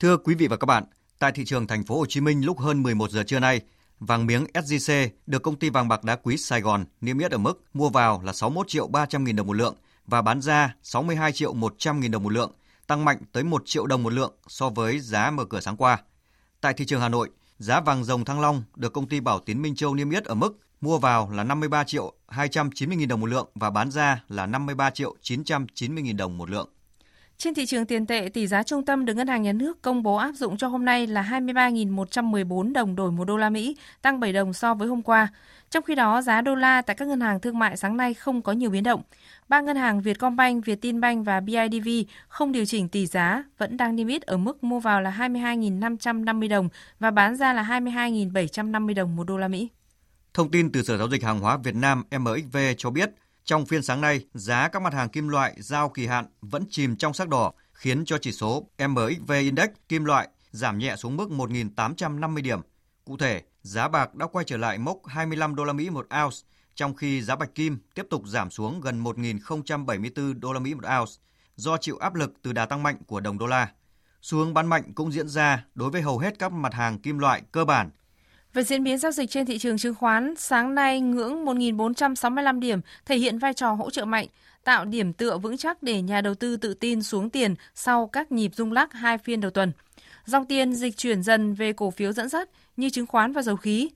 Thưa 0.00 0.16
quý 0.16 0.34
vị 0.34 0.46
và 0.46 0.56
các 0.56 0.66
bạn, 0.66 0.84
tại 1.18 1.32
thị 1.32 1.44
trường 1.44 1.66
thành 1.66 1.84
phố 1.84 1.98
Hồ 1.98 2.06
Chí 2.06 2.20
Minh 2.20 2.44
lúc 2.46 2.58
hơn 2.58 2.82
11 2.82 3.10
giờ 3.10 3.22
trưa 3.22 3.40
nay, 3.40 3.60
vàng 3.98 4.26
miếng 4.26 4.44
SJC 4.54 5.08
được 5.26 5.42
công 5.42 5.56
ty 5.56 5.70
vàng 5.70 5.88
bạc 5.88 6.04
đá 6.04 6.16
quý 6.16 6.36
Sài 6.36 6.60
Gòn 6.60 6.84
niêm 7.00 7.18
yết 7.18 7.30
ở 7.30 7.38
mức 7.38 7.62
mua 7.74 7.88
vào 7.88 8.22
là 8.24 8.32
61 8.32 8.68
triệu 8.68 8.86
300 8.86 9.24
nghìn 9.24 9.36
đồng 9.36 9.46
một 9.46 9.52
lượng 9.52 9.74
và 10.06 10.22
bán 10.22 10.40
ra 10.40 10.74
62 10.82 11.32
triệu 11.32 11.52
100 11.52 12.00
nghìn 12.00 12.10
đồng 12.10 12.22
một 12.22 12.32
lượng, 12.32 12.52
tăng 12.90 13.04
mạnh 13.04 13.18
tới 13.32 13.44
1 13.44 13.62
triệu 13.66 13.86
đồng 13.86 14.02
một 14.02 14.12
lượng 14.12 14.32
so 14.46 14.68
với 14.68 15.00
giá 15.00 15.30
mở 15.30 15.44
cửa 15.44 15.60
sáng 15.60 15.76
qua. 15.76 15.98
Tại 16.60 16.74
thị 16.74 16.84
trường 16.84 17.00
Hà 17.00 17.08
Nội, 17.08 17.30
giá 17.58 17.80
vàng 17.80 18.04
dòng 18.04 18.24
Thăng 18.24 18.40
Long 18.40 18.62
được 18.76 18.92
công 18.92 19.08
ty 19.08 19.20
Bảo 19.20 19.40
Tín 19.40 19.62
Minh 19.62 19.74
Châu 19.74 19.94
niêm 19.94 20.10
yết 20.10 20.24
ở 20.24 20.34
mức 20.34 20.58
mua 20.80 20.98
vào 20.98 21.30
là 21.30 21.44
53 21.44 21.84
triệu 21.84 22.12
290 22.28 22.98
000 22.98 23.08
đồng 23.08 23.20
một 23.20 23.26
lượng 23.26 23.48
và 23.54 23.70
bán 23.70 23.90
ra 23.90 24.24
là 24.28 24.46
53 24.46 24.90
triệu 24.90 25.16
990 25.20 26.04
000 26.06 26.16
đồng 26.16 26.38
một 26.38 26.50
lượng. 26.50 26.68
Trên 27.40 27.54
thị 27.54 27.66
trường 27.66 27.86
tiền 27.86 28.06
tệ, 28.06 28.28
tỷ 28.34 28.46
giá 28.46 28.62
trung 28.62 28.84
tâm 28.84 29.04
được 29.04 29.14
Ngân 29.14 29.28
hàng 29.28 29.42
Nhà 29.42 29.52
nước 29.52 29.82
công 29.82 30.02
bố 30.02 30.16
áp 30.16 30.32
dụng 30.32 30.56
cho 30.56 30.68
hôm 30.68 30.84
nay 30.84 31.06
là 31.06 31.22
23.114 31.22 32.72
đồng 32.72 32.96
đổi 32.96 33.12
một 33.12 33.24
đô 33.24 33.36
la 33.36 33.50
Mỹ, 33.50 33.76
tăng 34.02 34.20
7 34.20 34.32
đồng 34.32 34.52
so 34.52 34.74
với 34.74 34.88
hôm 34.88 35.02
qua. 35.02 35.28
Trong 35.70 35.84
khi 35.84 35.94
đó, 35.94 36.22
giá 36.22 36.40
đô 36.40 36.54
la 36.54 36.82
tại 36.82 36.96
các 36.96 37.08
ngân 37.08 37.20
hàng 37.20 37.40
thương 37.40 37.58
mại 37.58 37.76
sáng 37.76 37.96
nay 37.96 38.14
không 38.14 38.42
có 38.42 38.52
nhiều 38.52 38.70
biến 38.70 38.82
động. 38.82 39.02
Ba 39.48 39.60
ngân 39.60 39.76
hàng 39.76 40.00
Vietcombank, 40.00 40.64
Vietinbank 40.64 41.26
và 41.26 41.40
BIDV 41.40 41.88
không 42.28 42.52
điều 42.52 42.64
chỉnh 42.64 42.88
tỷ 42.88 43.06
giá, 43.06 43.44
vẫn 43.58 43.76
đang 43.76 43.96
niêm 43.96 44.08
yết 44.08 44.22
ở 44.22 44.36
mức 44.36 44.64
mua 44.64 44.80
vào 44.80 45.00
là 45.00 45.10
22.550 45.18 46.48
đồng 46.48 46.68
và 46.98 47.10
bán 47.10 47.36
ra 47.36 47.52
là 47.52 47.62
22.750 47.62 48.94
đồng 48.94 49.16
một 49.16 49.24
đô 49.24 49.38
la 49.38 49.48
Mỹ. 49.48 49.68
Thông 50.34 50.50
tin 50.50 50.72
từ 50.72 50.82
Sở 50.82 50.98
Giao 50.98 51.08
dịch 51.08 51.24
Hàng 51.24 51.40
hóa 51.40 51.56
Việt 51.56 51.74
Nam 51.74 52.02
MXV 52.18 52.56
cho 52.78 52.90
biết, 52.90 53.10
trong 53.50 53.66
phiên 53.66 53.82
sáng 53.82 54.00
nay, 54.00 54.26
giá 54.34 54.68
các 54.68 54.82
mặt 54.82 54.94
hàng 54.94 55.08
kim 55.08 55.28
loại 55.28 55.54
giao 55.58 55.88
kỳ 55.88 56.06
hạn 56.06 56.26
vẫn 56.40 56.64
chìm 56.70 56.96
trong 56.96 57.14
sắc 57.14 57.28
đỏ, 57.28 57.52
khiến 57.72 58.04
cho 58.04 58.18
chỉ 58.18 58.32
số 58.32 58.66
MXV 58.88 59.32
Index 59.32 59.68
kim 59.88 60.04
loại 60.04 60.28
giảm 60.50 60.78
nhẹ 60.78 60.96
xuống 60.96 61.16
mức 61.16 61.30
1.850 61.30 62.42
điểm. 62.42 62.60
Cụ 63.04 63.16
thể, 63.16 63.42
giá 63.62 63.88
bạc 63.88 64.14
đã 64.14 64.26
quay 64.26 64.44
trở 64.44 64.56
lại 64.56 64.78
mốc 64.78 65.06
25 65.06 65.54
đô 65.54 65.64
la 65.64 65.72
Mỹ 65.72 65.90
một 65.90 66.06
ounce, 66.22 66.36
trong 66.74 66.94
khi 66.94 67.22
giá 67.22 67.36
bạch 67.36 67.54
kim 67.54 67.78
tiếp 67.94 68.06
tục 68.10 68.22
giảm 68.26 68.50
xuống 68.50 68.80
gần 68.80 69.04
1.074 69.04 70.40
đô 70.40 70.52
la 70.52 70.60
Mỹ 70.60 70.74
một 70.74 70.84
ounce 70.98 71.12
do 71.56 71.76
chịu 71.76 71.96
áp 71.96 72.14
lực 72.14 72.32
từ 72.42 72.52
đà 72.52 72.66
tăng 72.66 72.82
mạnh 72.82 72.96
của 73.06 73.20
đồng 73.20 73.38
đô 73.38 73.46
la. 73.46 73.68
Xu 74.22 74.38
hướng 74.38 74.54
bán 74.54 74.66
mạnh 74.66 74.92
cũng 74.94 75.12
diễn 75.12 75.28
ra 75.28 75.64
đối 75.74 75.90
với 75.90 76.02
hầu 76.02 76.18
hết 76.18 76.38
các 76.38 76.52
mặt 76.52 76.74
hàng 76.74 76.98
kim 76.98 77.18
loại 77.18 77.42
cơ 77.52 77.64
bản 77.64 77.90
về 78.54 78.62
diễn 78.62 78.84
biến 78.84 78.98
giao 78.98 79.12
dịch 79.12 79.30
trên 79.30 79.46
thị 79.46 79.58
trường 79.58 79.78
chứng 79.78 79.94
khoán, 79.94 80.34
sáng 80.36 80.74
nay 80.74 81.00
ngưỡng 81.00 81.44
1.465 81.44 82.60
điểm 82.60 82.80
thể 83.06 83.16
hiện 83.16 83.38
vai 83.38 83.54
trò 83.54 83.72
hỗ 83.72 83.90
trợ 83.90 84.04
mạnh, 84.04 84.26
tạo 84.64 84.84
điểm 84.84 85.12
tựa 85.12 85.38
vững 85.38 85.56
chắc 85.56 85.82
để 85.82 86.02
nhà 86.02 86.20
đầu 86.20 86.34
tư 86.34 86.56
tự 86.56 86.74
tin 86.74 87.02
xuống 87.02 87.30
tiền 87.30 87.54
sau 87.74 88.06
các 88.06 88.32
nhịp 88.32 88.54
rung 88.54 88.72
lắc 88.72 88.92
hai 88.92 89.18
phiên 89.18 89.40
đầu 89.40 89.50
tuần. 89.50 89.72
Dòng 90.24 90.46
tiền 90.46 90.74
dịch 90.74 90.96
chuyển 90.96 91.22
dần 91.22 91.54
về 91.54 91.72
cổ 91.72 91.90
phiếu 91.90 92.12
dẫn 92.12 92.28
dắt 92.28 92.48
như 92.76 92.90
chứng 92.90 93.06
khoán 93.06 93.32
và 93.32 93.42
dầu 93.42 93.56
khí. 93.56 93.90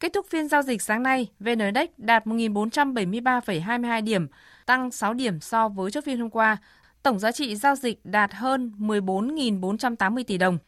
Kết 0.00 0.12
thúc 0.12 0.26
phiên 0.30 0.48
giao 0.48 0.62
dịch 0.62 0.82
sáng 0.82 1.02
nay, 1.02 1.28
VN 1.40 1.58
Index 1.58 1.88
đạt 1.96 2.26
1.473,22 2.26 4.04
điểm, 4.04 4.26
tăng 4.66 4.90
6 4.90 5.14
điểm 5.14 5.40
so 5.40 5.68
với 5.68 5.90
chốt 5.90 6.04
phiên 6.04 6.20
hôm 6.20 6.30
qua. 6.30 6.56
Tổng 7.02 7.18
giá 7.18 7.32
trị 7.32 7.56
giao 7.56 7.76
dịch 7.76 8.00
đạt 8.04 8.34
hơn 8.34 8.72
14.480 8.78 10.24
tỷ 10.24 10.38
đồng. 10.38 10.58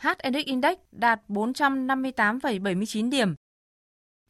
HNX 0.00 0.44
Index 0.44 0.78
đạt 0.92 1.20
458,79 1.28 3.10
điểm. 3.10 3.34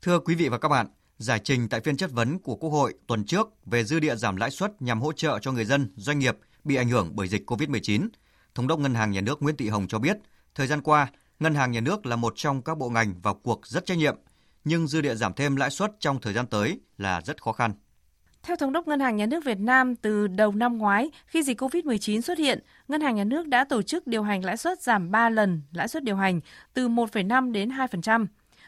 Thưa 0.02 0.18
quý 0.18 0.34
vị 0.34 0.48
và 0.48 0.58
các 0.58 0.68
bạn, 0.68 0.86
giải 1.18 1.38
trình 1.44 1.68
tại 1.68 1.80
phiên 1.80 1.96
chất 1.96 2.10
vấn 2.12 2.38
của 2.38 2.56
Quốc 2.56 2.70
hội 2.70 2.94
tuần 3.06 3.24
trước 3.24 3.48
về 3.66 3.84
dư 3.84 4.00
địa 4.00 4.16
giảm 4.16 4.36
lãi 4.36 4.50
suất 4.50 4.82
nhằm 4.82 5.00
hỗ 5.00 5.12
trợ 5.12 5.38
cho 5.38 5.52
người 5.52 5.64
dân, 5.64 5.92
doanh 5.96 6.18
nghiệp 6.18 6.36
bị 6.64 6.76
ảnh 6.76 6.88
hưởng 6.88 7.10
bởi 7.12 7.28
dịch 7.28 7.50
COVID-19, 7.50 8.08
Thống 8.54 8.66
đốc 8.66 8.78
Ngân 8.78 8.94
hàng 8.94 9.10
Nhà 9.10 9.20
nước 9.20 9.42
Nguyễn 9.42 9.56
Thị 9.56 9.68
Hồng 9.68 9.88
cho 9.88 9.98
biết, 9.98 10.16
thời 10.54 10.66
gian 10.66 10.82
qua, 10.82 11.06
Ngân 11.40 11.54
hàng 11.54 11.72
Nhà 11.72 11.80
nước 11.80 12.06
là 12.06 12.16
một 12.16 12.32
trong 12.36 12.62
các 12.62 12.78
bộ 12.78 12.88
ngành 12.88 13.20
vào 13.22 13.34
cuộc 13.34 13.66
rất 13.66 13.86
trách 13.86 13.98
nhiệm, 13.98 14.16
nhưng 14.64 14.86
dư 14.86 15.00
địa 15.00 15.14
giảm 15.14 15.32
thêm 15.32 15.56
lãi 15.56 15.70
suất 15.70 15.92
trong 16.00 16.20
thời 16.20 16.32
gian 16.32 16.46
tới 16.46 16.80
là 16.96 17.20
rất 17.20 17.42
khó 17.42 17.52
khăn. 17.52 17.72
Theo 18.42 18.56
Thống 18.56 18.72
đốc 18.72 18.88
Ngân 18.88 19.00
hàng 19.00 19.16
Nhà 19.16 19.26
nước 19.26 19.44
Việt 19.44 19.58
Nam, 19.58 19.96
từ 19.96 20.26
đầu 20.26 20.52
năm 20.52 20.78
ngoái, 20.78 21.10
khi 21.26 21.42
dịch 21.42 21.60
COVID-19 21.62 22.20
xuất 22.20 22.38
hiện, 22.38 22.58
Ngân 22.88 23.00
hàng 23.00 23.16
Nhà 23.16 23.24
nước 23.24 23.46
đã 23.46 23.64
tổ 23.64 23.82
chức 23.82 24.06
điều 24.06 24.22
hành 24.22 24.44
lãi 24.44 24.56
suất 24.56 24.82
giảm 24.82 25.10
3 25.10 25.30
lần 25.30 25.62
lãi 25.72 25.88
suất 25.88 26.04
điều 26.04 26.16
hành 26.16 26.40
từ 26.74 26.88
1,5 26.88 27.52
đến 27.52 27.68
2%. 27.68 28.26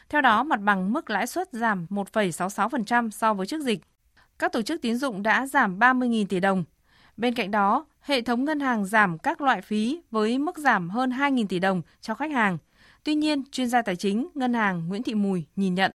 Theo 0.09 0.21
đó, 0.21 0.43
mặt 0.43 0.59
bằng 0.61 0.93
mức 0.93 1.09
lãi 1.09 1.27
suất 1.27 1.49
giảm 1.51 1.87
1,66% 1.89 3.09
so 3.09 3.33
với 3.33 3.47
trước 3.47 3.61
dịch. 3.61 3.79
Các 4.39 4.51
tổ 4.51 4.61
chức 4.61 4.81
tín 4.81 4.97
dụng 4.97 5.23
đã 5.23 5.47
giảm 5.47 5.79
30.000 5.79 6.25
tỷ 6.25 6.39
đồng. 6.39 6.63
Bên 7.17 7.33
cạnh 7.33 7.51
đó, 7.51 7.85
hệ 8.01 8.21
thống 8.21 8.45
ngân 8.45 8.59
hàng 8.59 8.85
giảm 8.85 9.17
các 9.17 9.41
loại 9.41 9.61
phí 9.61 10.01
với 10.11 10.39
mức 10.39 10.57
giảm 10.57 10.89
hơn 10.89 11.09
2.000 11.09 11.47
tỷ 11.47 11.59
đồng 11.59 11.81
cho 12.01 12.15
khách 12.15 12.31
hàng. 12.31 12.57
Tuy 13.03 13.15
nhiên, 13.15 13.43
chuyên 13.51 13.69
gia 13.69 13.81
tài 13.81 13.95
chính 13.95 14.27
ngân 14.35 14.53
hàng 14.53 14.87
Nguyễn 14.87 15.03
Thị 15.03 15.13
Mùi 15.13 15.45
nhìn 15.55 15.75
nhận. 15.75 15.91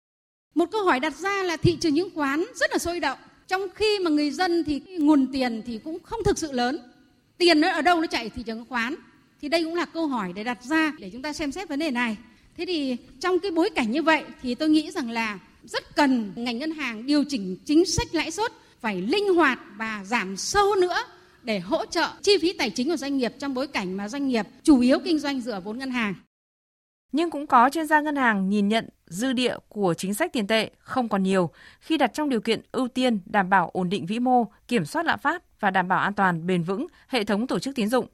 Một 0.55 0.65
câu 0.71 0.83
hỏi 0.83 0.99
đặt 0.99 1.15
ra 1.15 1.43
là 1.43 1.57
thị 1.57 1.77
trường 1.77 1.95
chứng 1.95 2.09
khoán 2.15 2.43
rất 2.55 2.71
là 2.71 2.77
sôi 2.77 2.99
động 2.99 3.17
trong 3.53 3.67
khi 3.75 3.99
mà 3.99 4.09
người 4.09 4.31
dân 4.31 4.63
thì 4.63 4.81
nguồn 4.99 5.27
tiền 5.33 5.61
thì 5.65 5.79
cũng 5.83 5.97
không 6.03 6.19
thực 6.25 6.37
sự 6.37 6.51
lớn. 6.51 6.79
Tiền 7.37 7.61
nó 7.61 7.69
ở 7.69 7.81
đâu 7.81 8.01
nó 8.01 8.07
chạy 8.07 8.29
thị 8.29 8.43
trường 8.43 8.57
chứng 8.57 8.65
khoán 8.69 8.95
thì 9.41 9.49
đây 9.49 9.63
cũng 9.63 9.75
là 9.75 9.85
câu 9.85 10.07
hỏi 10.07 10.33
để 10.35 10.43
đặt 10.43 10.63
ra 10.63 10.91
để 10.99 11.09
chúng 11.09 11.21
ta 11.21 11.33
xem 11.33 11.51
xét 11.51 11.69
vấn 11.69 11.79
đề 11.79 11.91
này. 11.91 12.17
Thế 12.57 12.65
thì 12.65 12.97
trong 13.19 13.39
cái 13.39 13.51
bối 13.51 13.69
cảnh 13.75 13.91
như 13.91 14.03
vậy 14.03 14.23
thì 14.41 14.55
tôi 14.55 14.69
nghĩ 14.69 14.91
rằng 14.91 15.09
là 15.09 15.39
rất 15.63 15.95
cần 15.95 16.33
ngành 16.35 16.57
ngân 16.57 16.71
hàng 16.71 17.05
điều 17.05 17.23
chỉnh 17.23 17.57
chính 17.65 17.85
sách 17.85 18.15
lãi 18.15 18.31
suất, 18.31 18.51
phải 18.79 19.01
linh 19.01 19.35
hoạt 19.35 19.59
và 19.77 20.03
giảm 20.05 20.37
sâu 20.37 20.75
nữa 20.75 20.97
để 21.43 21.59
hỗ 21.59 21.85
trợ 21.85 22.09
chi 22.21 22.37
phí 22.41 22.53
tài 22.53 22.69
chính 22.69 22.89
của 22.89 22.97
doanh 22.97 23.17
nghiệp 23.17 23.33
trong 23.39 23.53
bối 23.53 23.67
cảnh 23.67 23.97
mà 23.97 24.09
doanh 24.09 24.27
nghiệp 24.27 24.47
chủ 24.63 24.79
yếu 24.79 24.99
kinh 24.99 25.19
doanh 25.19 25.41
dựa 25.41 25.61
vốn 25.63 25.77
ngân 25.77 25.91
hàng. 25.91 26.13
Nhưng 27.11 27.29
cũng 27.29 27.47
có 27.47 27.69
chuyên 27.69 27.87
gia 27.87 28.01
ngân 28.01 28.15
hàng 28.15 28.49
nhìn 28.49 28.67
nhận 28.67 28.89
dư 29.13 29.33
địa 29.33 29.55
của 29.69 29.93
chính 29.93 30.13
sách 30.13 30.33
tiền 30.33 30.47
tệ 30.47 30.71
không 30.79 31.09
còn 31.09 31.23
nhiều 31.23 31.49
khi 31.79 31.97
đặt 31.97 32.13
trong 32.13 32.29
điều 32.29 32.41
kiện 32.41 32.61
ưu 32.71 32.87
tiên 32.87 33.19
đảm 33.25 33.49
bảo 33.49 33.69
ổn 33.73 33.89
định 33.89 34.05
vĩ 34.05 34.19
mô, 34.19 34.47
kiểm 34.67 34.85
soát 34.85 35.05
lạm 35.05 35.19
phát 35.19 35.59
và 35.59 35.71
đảm 35.71 35.87
bảo 35.87 35.99
an 35.99 36.13
toàn 36.13 36.47
bền 36.47 36.63
vững 36.63 36.87
hệ 37.07 37.23
thống 37.23 37.47
tổ 37.47 37.59
chức 37.59 37.75
tín 37.75 37.89
dụng. 37.89 38.07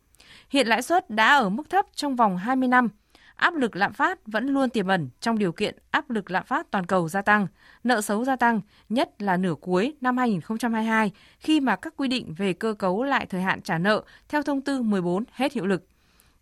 Hiện 0.49 0.67
lãi 0.67 0.81
suất 0.81 1.09
đã 1.09 1.35
ở 1.35 1.49
mức 1.49 1.69
thấp 1.69 1.85
trong 1.95 2.15
vòng 2.15 2.37
20 2.37 2.67
năm. 2.67 2.87
Áp 3.35 3.55
lực 3.55 3.75
lạm 3.75 3.93
phát 3.93 4.19
vẫn 4.25 4.47
luôn 4.47 4.69
tiềm 4.69 4.87
ẩn 4.87 5.09
trong 5.21 5.37
điều 5.37 5.51
kiện 5.51 5.75
áp 5.91 6.09
lực 6.09 6.31
lạm 6.31 6.45
phát 6.45 6.71
toàn 6.71 6.85
cầu 6.85 7.09
gia 7.09 7.21
tăng, 7.21 7.47
nợ 7.83 8.01
xấu 8.01 8.25
gia 8.25 8.35
tăng, 8.35 8.61
nhất 8.89 9.21
là 9.21 9.37
nửa 9.37 9.55
cuối 9.61 9.93
năm 10.01 10.17
2022 10.17 11.11
khi 11.39 11.59
mà 11.59 11.75
các 11.75 11.93
quy 11.97 12.07
định 12.07 12.33
về 12.37 12.53
cơ 12.53 12.73
cấu 12.73 13.03
lại 13.03 13.25
thời 13.25 13.41
hạn 13.41 13.61
trả 13.61 13.77
nợ 13.77 14.03
theo 14.29 14.43
thông 14.43 14.61
tư 14.61 14.81
14 14.81 15.23
hết 15.31 15.53
hiệu 15.53 15.65
lực. 15.65 15.87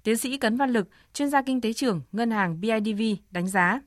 Tiến 0.04 0.18
sĩ 0.18 0.38
Cấn 0.38 0.58
Văn 0.58 0.70
Lực, 0.70 0.88
chuyên 1.14 1.30
gia 1.30 1.42
kinh 1.42 1.62
tế 1.62 1.74
trưởng 1.74 2.02
Ngân 2.12 2.32
hàng 2.32 2.62
BIDV 2.62 3.02
đánh 3.32 3.48
giá. 3.48 3.80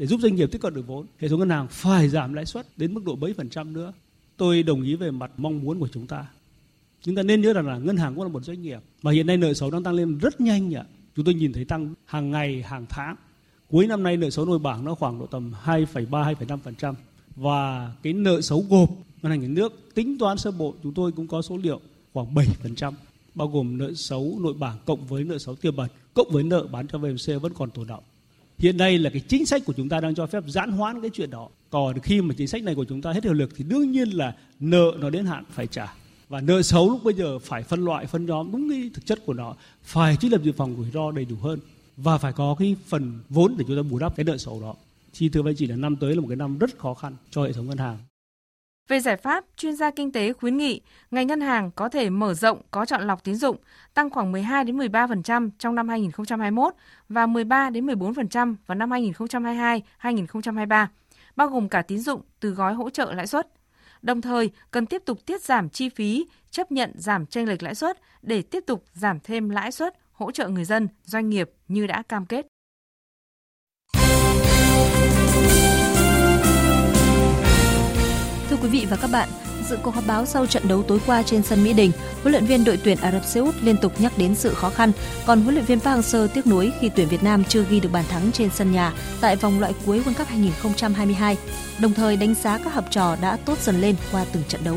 Để 0.00 0.06
giúp 0.06 0.20
doanh 0.20 0.34
nghiệp 0.34 0.48
tiếp 0.52 0.58
cận 0.58 0.74
được 0.74 0.86
vốn, 0.86 1.06
hệ 1.18 1.28
thống 1.28 1.38
ngân 1.38 1.50
hàng 1.50 1.66
phải 1.70 2.08
giảm 2.08 2.34
lãi 2.34 2.46
suất 2.46 2.66
đến 2.76 2.94
mức 2.94 3.04
độ 3.04 3.16
mấy 3.16 3.34
phần 3.34 3.48
trăm 3.48 3.72
nữa. 3.72 3.92
Tôi 4.36 4.62
đồng 4.62 4.82
ý 4.82 4.94
về 4.94 5.10
mặt 5.10 5.30
mong 5.36 5.60
muốn 5.60 5.80
của 5.80 5.88
chúng 5.92 6.06
ta. 6.06 6.26
Chúng 7.02 7.14
ta 7.14 7.22
nên 7.22 7.40
nhớ 7.40 7.52
rằng 7.52 7.66
là 7.66 7.78
ngân 7.78 7.96
hàng 7.96 8.14
cũng 8.14 8.22
là 8.22 8.28
một 8.28 8.44
doanh 8.44 8.62
nghiệp 8.62 8.80
và 9.02 9.12
hiện 9.12 9.26
nay 9.26 9.36
nợ 9.36 9.54
xấu 9.54 9.70
đang 9.70 9.82
tăng 9.82 9.94
lên 9.94 10.18
rất 10.18 10.40
nhanh 10.40 10.74
ạ 10.74 10.84
Chúng 11.16 11.24
tôi 11.24 11.34
nhìn 11.34 11.52
thấy 11.52 11.64
tăng 11.64 11.94
hàng 12.04 12.30
ngày, 12.30 12.62
hàng 12.62 12.86
tháng. 12.88 13.16
Cuối 13.68 13.86
năm 13.86 14.02
nay 14.02 14.16
nợ 14.16 14.30
xấu 14.30 14.44
nội 14.44 14.58
bảng 14.58 14.84
nó 14.84 14.94
khoảng 14.94 15.18
độ 15.18 15.26
tầm 15.26 15.52
2,3 15.64 16.34
2,5% 16.34 16.94
và 17.36 17.92
cái 18.02 18.12
nợ 18.12 18.40
xấu 18.40 18.64
gộp 18.70 18.90
ngân 19.22 19.30
hàng 19.30 19.40
nhà 19.40 19.48
nước 19.48 19.94
tính 19.94 20.18
toán 20.18 20.38
sơ 20.38 20.50
bộ 20.50 20.74
chúng 20.82 20.94
tôi 20.94 21.12
cũng 21.12 21.28
có 21.28 21.42
số 21.42 21.56
liệu 21.56 21.80
khoảng 22.12 22.34
7% 22.34 22.92
bao 23.34 23.48
gồm 23.48 23.78
nợ 23.78 23.94
xấu 23.94 24.38
nội 24.40 24.54
bảng 24.58 24.78
cộng 24.86 25.06
với 25.06 25.24
nợ 25.24 25.38
xấu 25.38 25.54
tiềm 25.54 25.76
ẩn 25.76 25.88
cộng 26.14 26.28
với 26.30 26.42
nợ 26.42 26.66
bán 26.72 26.88
cho 26.88 26.98
VMC 26.98 27.42
vẫn 27.42 27.52
còn 27.54 27.70
tồn 27.70 27.86
động. 27.86 28.02
Hiện 28.60 28.76
nay 28.76 28.98
là 28.98 29.10
cái 29.10 29.22
chính 29.28 29.46
sách 29.46 29.62
của 29.64 29.72
chúng 29.72 29.88
ta 29.88 30.00
đang 30.00 30.14
cho 30.14 30.26
phép 30.26 30.44
giãn 30.46 30.72
hoãn 30.72 31.00
cái 31.00 31.10
chuyện 31.10 31.30
đó. 31.30 31.48
Còn 31.70 31.98
khi 31.98 32.20
mà 32.20 32.34
chính 32.38 32.48
sách 32.48 32.62
này 32.62 32.74
của 32.74 32.84
chúng 32.84 33.02
ta 33.02 33.12
hết 33.12 33.24
hiệu 33.24 33.32
lực 33.32 33.50
thì 33.56 33.64
đương 33.68 33.90
nhiên 33.90 34.08
là 34.08 34.36
nợ 34.60 34.92
nó 34.98 35.10
đến 35.10 35.26
hạn 35.26 35.44
phải 35.50 35.66
trả. 35.66 35.94
Và 36.28 36.40
nợ 36.40 36.62
xấu 36.62 36.88
lúc 36.90 37.04
bây 37.04 37.14
giờ 37.14 37.38
phải 37.38 37.62
phân 37.62 37.84
loại, 37.84 38.06
phân 38.06 38.26
nhóm 38.26 38.52
đúng 38.52 38.70
cái 38.70 38.90
thực 38.94 39.06
chất 39.06 39.26
của 39.26 39.34
nó. 39.34 39.54
Phải 39.82 40.16
trích 40.16 40.32
lập 40.32 40.40
dự 40.42 40.52
phòng 40.52 40.74
rủi 40.76 40.90
ro 40.90 41.10
đầy 41.10 41.24
đủ 41.24 41.36
hơn. 41.36 41.58
Và 41.96 42.18
phải 42.18 42.32
có 42.32 42.56
cái 42.58 42.76
phần 42.86 43.18
vốn 43.28 43.54
để 43.58 43.64
chúng 43.68 43.76
ta 43.76 43.82
bù 43.82 43.98
đắp 43.98 44.16
cái 44.16 44.24
nợ 44.24 44.36
xấu 44.36 44.60
đó. 44.60 44.74
Thì 45.12 45.28
thưa 45.28 45.42
với 45.42 45.54
chị 45.54 45.66
là 45.66 45.76
năm 45.76 45.96
tới 45.96 46.14
là 46.14 46.20
một 46.20 46.28
cái 46.28 46.36
năm 46.36 46.58
rất 46.58 46.78
khó 46.78 46.94
khăn 46.94 47.16
cho 47.30 47.42
hệ 47.42 47.52
thống 47.52 47.66
ngân 47.66 47.78
hàng. 47.78 47.98
Về 48.90 49.00
giải 49.00 49.16
pháp, 49.16 49.44
chuyên 49.56 49.76
gia 49.76 49.90
kinh 49.90 50.12
tế 50.12 50.32
khuyến 50.32 50.56
nghị 50.56 50.80
ngành 51.10 51.26
ngân 51.26 51.40
hàng 51.40 51.70
có 51.70 51.88
thể 51.88 52.10
mở 52.10 52.34
rộng 52.34 52.62
có 52.70 52.86
chọn 52.86 53.06
lọc 53.06 53.24
tín 53.24 53.34
dụng, 53.34 53.56
tăng 53.94 54.10
khoảng 54.10 54.32
12 54.32 54.64
đến 54.64 54.78
13% 54.78 55.50
trong 55.58 55.74
năm 55.74 55.88
2021 55.88 56.74
và 57.08 57.26
13 57.26 57.70
đến 57.70 57.86
14% 57.86 58.54
vào 58.66 58.74
năm 58.74 58.90
2022-2023, 58.90 60.86
bao 61.36 61.48
gồm 61.48 61.68
cả 61.68 61.82
tín 61.82 61.98
dụng 61.98 62.20
từ 62.40 62.50
gói 62.50 62.74
hỗ 62.74 62.90
trợ 62.90 63.12
lãi 63.12 63.26
suất. 63.26 63.48
Đồng 64.02 64.20
thời, 64.20 64.50
cần 64.70 64.86
tiếp 64.86 65.02
tục 65.04 65.26
tiết 65.26 65.42
giảm 65.42 65.68
chi 65.68 65.88
phí, 65.88 66.26
chấp 66.50 66.72
nhận 66.72 66.92
giảm 66.94 67.26
chênh 67.26 67.48
lệch 67.48 67.62
lãi 67.62 67.74
suất 67.74 68.00
để 68.22 68.42
tiếp 68.42 68.64
tục 68.66 68.84
giảm 68.92 69.20
thêm 69.20 69.48
lãi 69.48 69.72
suất 69.72 69.94
hỗ 70.12 70.30
trợ 70.30 70.48
người 70.48 70.64
dân, 70.64 70.88
doanh 71.04 71.30
nghiệp 71.30 71.50
như 71.68 71.86
đã 71.86 72.02
cam 72.02 72.26
kết. 72.26 72.49
Quý 78.62 78.68
vị 78.68 78.86
và 78.90 78.96
các 78.96 79.10
bạn, 79.10 79.28
dự 79.68 79.76
cuộc 79.82 79.94
họp 79.94 80.06
báo 80.06 80.26
sau 80.26 80.46
trận 80.46 80.68
đấu 80.68 80.82
tối 80.82 81.00
qua 81.06 81.22
trên 81.22 81.42
sân 81.42 81.64
Mỹ 81.64 81.72
Đình, 81.72 81.92
huấn 82.22 82.32
luyện 82.32 82.46
viên 82.46 82.64
đội 82.64 82.78
tuyển 82.84 82.98
Ả 83.00 83.12
Rập 83.12 83.24
Xê 83.24 83.40
Út 83.40 83.54
liên 83.62 83.76
tục 83.76 83.92
nhắc 84.00 84.18
đến 84.18 84.34
sự 84.34 84.54
khó 84.54 84.70
khăn, 84.70 84.92
còn 85.26 85.40
huấn 85.40 85.54
luyện 85.54 85.64
viên 85.64 85.80
Park 85.80 85.98
Hang-seo 85.98 86.28
tiếc 86.28 86.46
nuối 86.46 86.72
khi 86.80 86.90
tuyển 86.96 87.08
Việt 87.08 87.22
Nam 87.22 87.44
chưa 87.44 87.64
ghi 87.70 87.80
được 87.80 87.92
bàn 87.92 88.04
thắng 88.08 88.32
trên 88.32 88.50
sân 88.50 88.72
nhà 88.72 88.92
tại 89.20 89.36
vòng 89.36 89.60
loại 89.60 89.72
cuối 89.86 90.02
World 90.06 90.14
Cup 90.14 90.28
2022, 90.28 91.36
đồng 91.80 91.92
thời 91.92 92.16
đánh 92.16 92.34
giá 92.34 92.58
các 92.58 92.74
học 92.74 92.84
trò 92.90 93.16
đã 93.20 93.36
tốt 93.44 93.58
dần 93.62 93.80
lên 93.80 93.96
qua 94.12 94.24
từng 94.32 94.42
trận 94.48 94.64
đấu. 94.64 94.76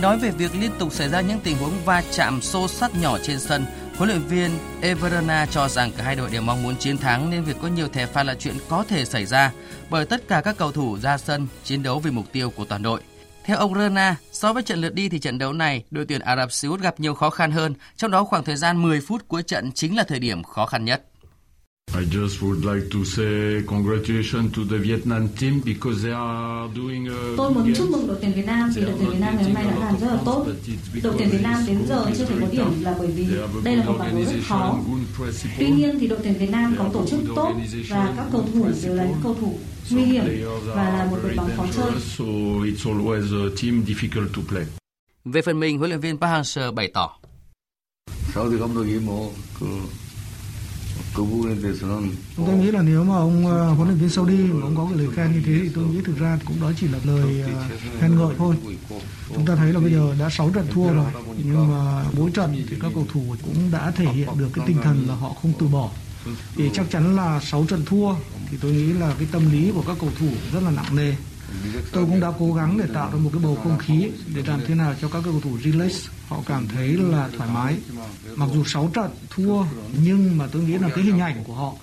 Nói 0.00 0.18
về 0.18 0.30
việc 0.30 0.54
liên 0.60 0.70
tục 0.78 0.92
xảy 0.92 1.08
ra 1.08 1.20
những 1.20 1.40
tình 1.40 1.56
huống 1.58 1.72
va 1.84 2.02
chạm 2.12 2.42
xô 2.42 2.68
sát 2.68 2.90
nhỏ 3.00 3.18
trên 3.22 3.40
sân, 3.40 3.64
huấn 3.96 4.08
luyện 4.08 4.22
viên 4.22 4.50
Everona 4.80 5.46
cho 5.46 5.68
rằng 5.68 5.92
cả 5.96 6.04
hai 6.04 6.16
đội 6.16 6.30
đều 6.30 6.42
mong 6.42 6.62
muốn 6.62 6.76
chiến 6.76 6.98
thắng 6.98 7.30
nên 7.30 7.44
việc 7.44 7.56
có 7.62 7.68
nhiều 7.68 7.88
thẻ 7.88 8.06
phạt 8.06 8.22
là 8.22 8.34
chuyện 8.34 8.54
có 8.68 8.84
thể 8.88 9.04
xảy 9.04 9.26
ra 9.26 9.52
bởi 9.90 10.06
tất 10.06 10.28
cả 10.28 10.40
các 10.40 10.56
cầu 10.58 10.72
thủ 10.72 10.98
ra 10.98 11.18
sân 11.18 11.46
chiến 11.64 11.82
đấu 11.82 11.98
vì 11.98 12.10
mục 12.10 12.32
tiêu 12.32 12.50
của 12.50 12.64
toàn 12.64 12.82
đội. 12.82 13.00
Theo 13.44 13.56
ông 13.56 13.74
Rana, 13.74 14.16
so 14.32 14.52
với 14.52 14.62
trận 14.62 14.80
lượt 14.80 14.94
đi 14.94 15.08
thì 15.08 15.18
trận 15.18 15.38
đấu 15.38 15.52
này, 15.52 15.84
đội 15.90 16.04
tuyển 16.08 16.20
Ả 16.20 16.36
Rập 16.36 16.52
Xê 16.52 16.68
Út 16.68 16.80
gặp 16.80 17.00
nhiều 17.00 17.14
khó 17.14 17.30
khăn 17.30 17.50
hơn, 17.50 17.74
trong 17.96 18.10
đó 18.10 18.24
khoảng 18.24 18.44
thời 18.44 18.56
gian 18.56 18.82
10 18.82 19.00
phút 19.00 19.28
cuối 19.28 19.42
trận 19.42 19.72
chính 19.72 19.96
là 19.96 20.02
thời 20.02 20.18
điểm 20.18 20.42
khó 20.42 20.66
khăn 20.66 20.84
nhất. 20.84 21.02
I 21.94 22.04
just 22.04 22.42
would 22.42 22.64
like 22.64 22.90
to 22.90 23.04
say 23.04 23.62
congratulations 23.66 24.52
to 24.54 24.64
the 24.64 24.76
Vietnam 24.78 25.28
team 25.28 25.62
because 25.64 26.02
they 26.02 26.12
are 26.12 26.68
doing 26.74 27.08
a 27.08 27.34
Tôi 27.36 27.54
muốn 27.54 27.74
chúc 27.76 27.90
mừng 27.90 28.06
đội 28.06 28.16
tuyển 28.20 28.32
Việt 28.32 28.46
Nam 28.46 28.70
vì 28.74 28.82
đội 28.82 28.94
tuyển 28.98 29.10
Việt 29.10 29.20
Nam 29.20 29.36
ngày 29.36 29.44
hôm 29.44 29.54
nay 29.54 29.64
đã 29.64 29.78
làm 29.78 29.98
rất 30.00 30.06
là 30.06 30.18
tốt. 30.24 30.46
Đội 31.02 31.14
tuyển 31.18 31.30
Việt 31.30 31.42
Nam 31.42 31.62
đến 31.66 31.86
giờ 31.88 32.06
chưa 32.18 32.24
thể 32.24 32.36
có 32.40 32.46
điểm 32.52 32.82
là 32.82 32.94
bởi 32.98 33.06
vì 33.06 33.26
đây 33.64 33.76
là 33.76 33.84
một 33.84 33.96
bảng 33.98 34.14
đấu 34.14 34.24
rất 34.24 34.40
khó. 34.48 34.78
Tuy 35.58 35.70
nhiên 35.70 35.98
thì 36.00 36.06
đội 36.08 36.18
tuyển 36.22 36.38
Việt 36.38 36.50
Nam 36.50 36.74
có 36.78 36.90
tổ 36.92 37.06
chức 37.06 37.20
tốt 37.36 37.54
và 37.88 38.14
các 38.16 38.26
cầu 38.32 38.48
thủ 38.52 38.66
đều 38.82 38.94
là 38.94 39.04
những 39.04 39.20
cầu 39.22 39.36
thủ 39.40 39.58
nguy 39.90 40.04
hiểm 40.04 40.24
và 40.66 40.88
là 40.98 41.08
một 41.10 41.18
đội 41.22 41.34
bóng 41.36 41.50
khó 41.56 41.66
chơi. 41.76 41.90
So 42.00 42.24
it's 42.64 42.84
always 42.84 43.46
a 43.46 43.54
team 43.62 43.84
difficult 43.86 44.28
to 44.36 44.42
play. 44.48 44.64
Về 45.24 45.42
phần 45.42 45.60
mình, 45.60 45.78
huấn 45.78 45.90
luyện 45.90 46.00
viên 46.00 46.18
Park 46.18 46.30
Hang-seo 46.32 46.72
bày 46.72 46.90
tỏ. 46.94 47.18
Sau 48.34 48.50
thì 48.50 48.56
không 48.58 48.74
đội 48.74 48.86
ghim 48.86 49.06
một 49.06 49.30
cố 51.16 51.24
vũ 51.24 51.46
lên 51.46 51.58
từ 51.62 51.80
tôi 52.36 52.54
nghĩ 52.54 52.70
là 52.70 52.82
nếu 52.82 53.04
mà 53.04 53.16
ông 53.16 53.46
ờ, 53.46 53.68
huấn 53.68 53.88
luyện 53.88 53.98
viên 53.98 54.08
Saudi 54.08 54.36
mà 54.36 54.62
ông 54.62 54.76
có 54.76 54.86
cái 54.90 54.98
lời 54.98 55.08
khen 55.16 55.32
như 55.32 55.42
thế 55.46 55.60
thì 55.62 55.70
tôi 55.74 55.84
nghĩ 55.84 56.00
thực 56.04 56.18
ra 56.18 56.38
cũng 56.44 56.60
đó 56.60 56.72
chỉ 56.80 56.88
là 56.88 56.98
lời 57.04 57.42
ờ, 57.42 57.76
khen 58.00 58.16
ngợi 58.16 58.34
thôi. 58.38 58.56
chúng 59.34 59.46
ta 59.46 59.56
thấy 59.56 59.72
là 59.72 59.80
bây 59.80 59.92
giờ 59.92 60.14
đã 60.18 60.30
6 60.30 60.50
trận 60.50 60.66
thua 60.74 60.92
rồi 60.92 61.06
nhưng 61.44 61.70
mà 61.70 62.04
mỗi 62.16 62.30
trận 62.30 62.64
thì 62.70 62.76
các 62.80 62.90
cầu 62.94 63.06
thủ 63.12 63.34
cũng 63.42 63.70
đã 63.72 63.90
thể 63.90 64.04
hiện 64.04 64.28
được 64.38 64.48
cái 64.54 64.66
tinh 64.66 64.76
thần 64.82 65.04
là 65.08 65.14
họ 65.14 65.34
không 65.42 65.52
từ 65.58 65.68
bỏ. 65.68 65.90
thì 66.56 66.70
chắc 66.74 66.86
chắn 66.90 67.16
là 67.16 67.40
6 67.40 67.66
trận 67.66 67.84
thua 67.84 68.14
thì 68.50 68.56
tôi 68.60 68.72
nghĩ 68.72 68.92
là 68.92 69.14
cái 69.18 69.28
tâm 69.32 69.52
lý 69.52 69.70
của 69.74 69.82
các 69.86 69.96
cầu 70.00 70.10
thủ 70.18 70.28
rất 70.52 70.62
là 70.62 70.70
nặng 70.70 70.96
nề 70.96 71.14
tôi 71.92 72.06
cũng 72.06 72.20
đã 72.20 72.32
cố 72.38 72.52
gắng 72.52 72.78
để 72.78 72.84
tạo 72.94 73.10
ra 73.12 73.18
một 73.18 73.30
cái 73.32 73.42
bầu 73.42 73.58
không 73.62 73.78
khí 73.78 74.10
để 74.34 74.42
làm 74.46 74.60
thế 74.66 74.74
nào 74.74 74.94
cho 75.00 75.08
các 75.08 75.22
cầu 75.24 75.40
thủ 75.40 75.58
relax. 75.64 76.08
Họ 76.28 76.42
cảm 76.46 76.68
thấy 76.68 76.88
là 76.88 77.28
thoải 77.36 77.50
mái. 77.50 77.76
Mặc 78.36 78.48
dù 78.54 78.64
6 78.64 78.90
trận 78.94 79.10
thua 79.30 79.64
nhưng 80.04 80.38
mà 80.38 80.46
tôi 80.46 80.62
nghĩ 80.62 80.78
là 80.78 80.88
cái 80.94 81.04
hình 81.04 81.20
ảnh 81.20 81.44
của 81.44 81.54
họ 81.54 81.74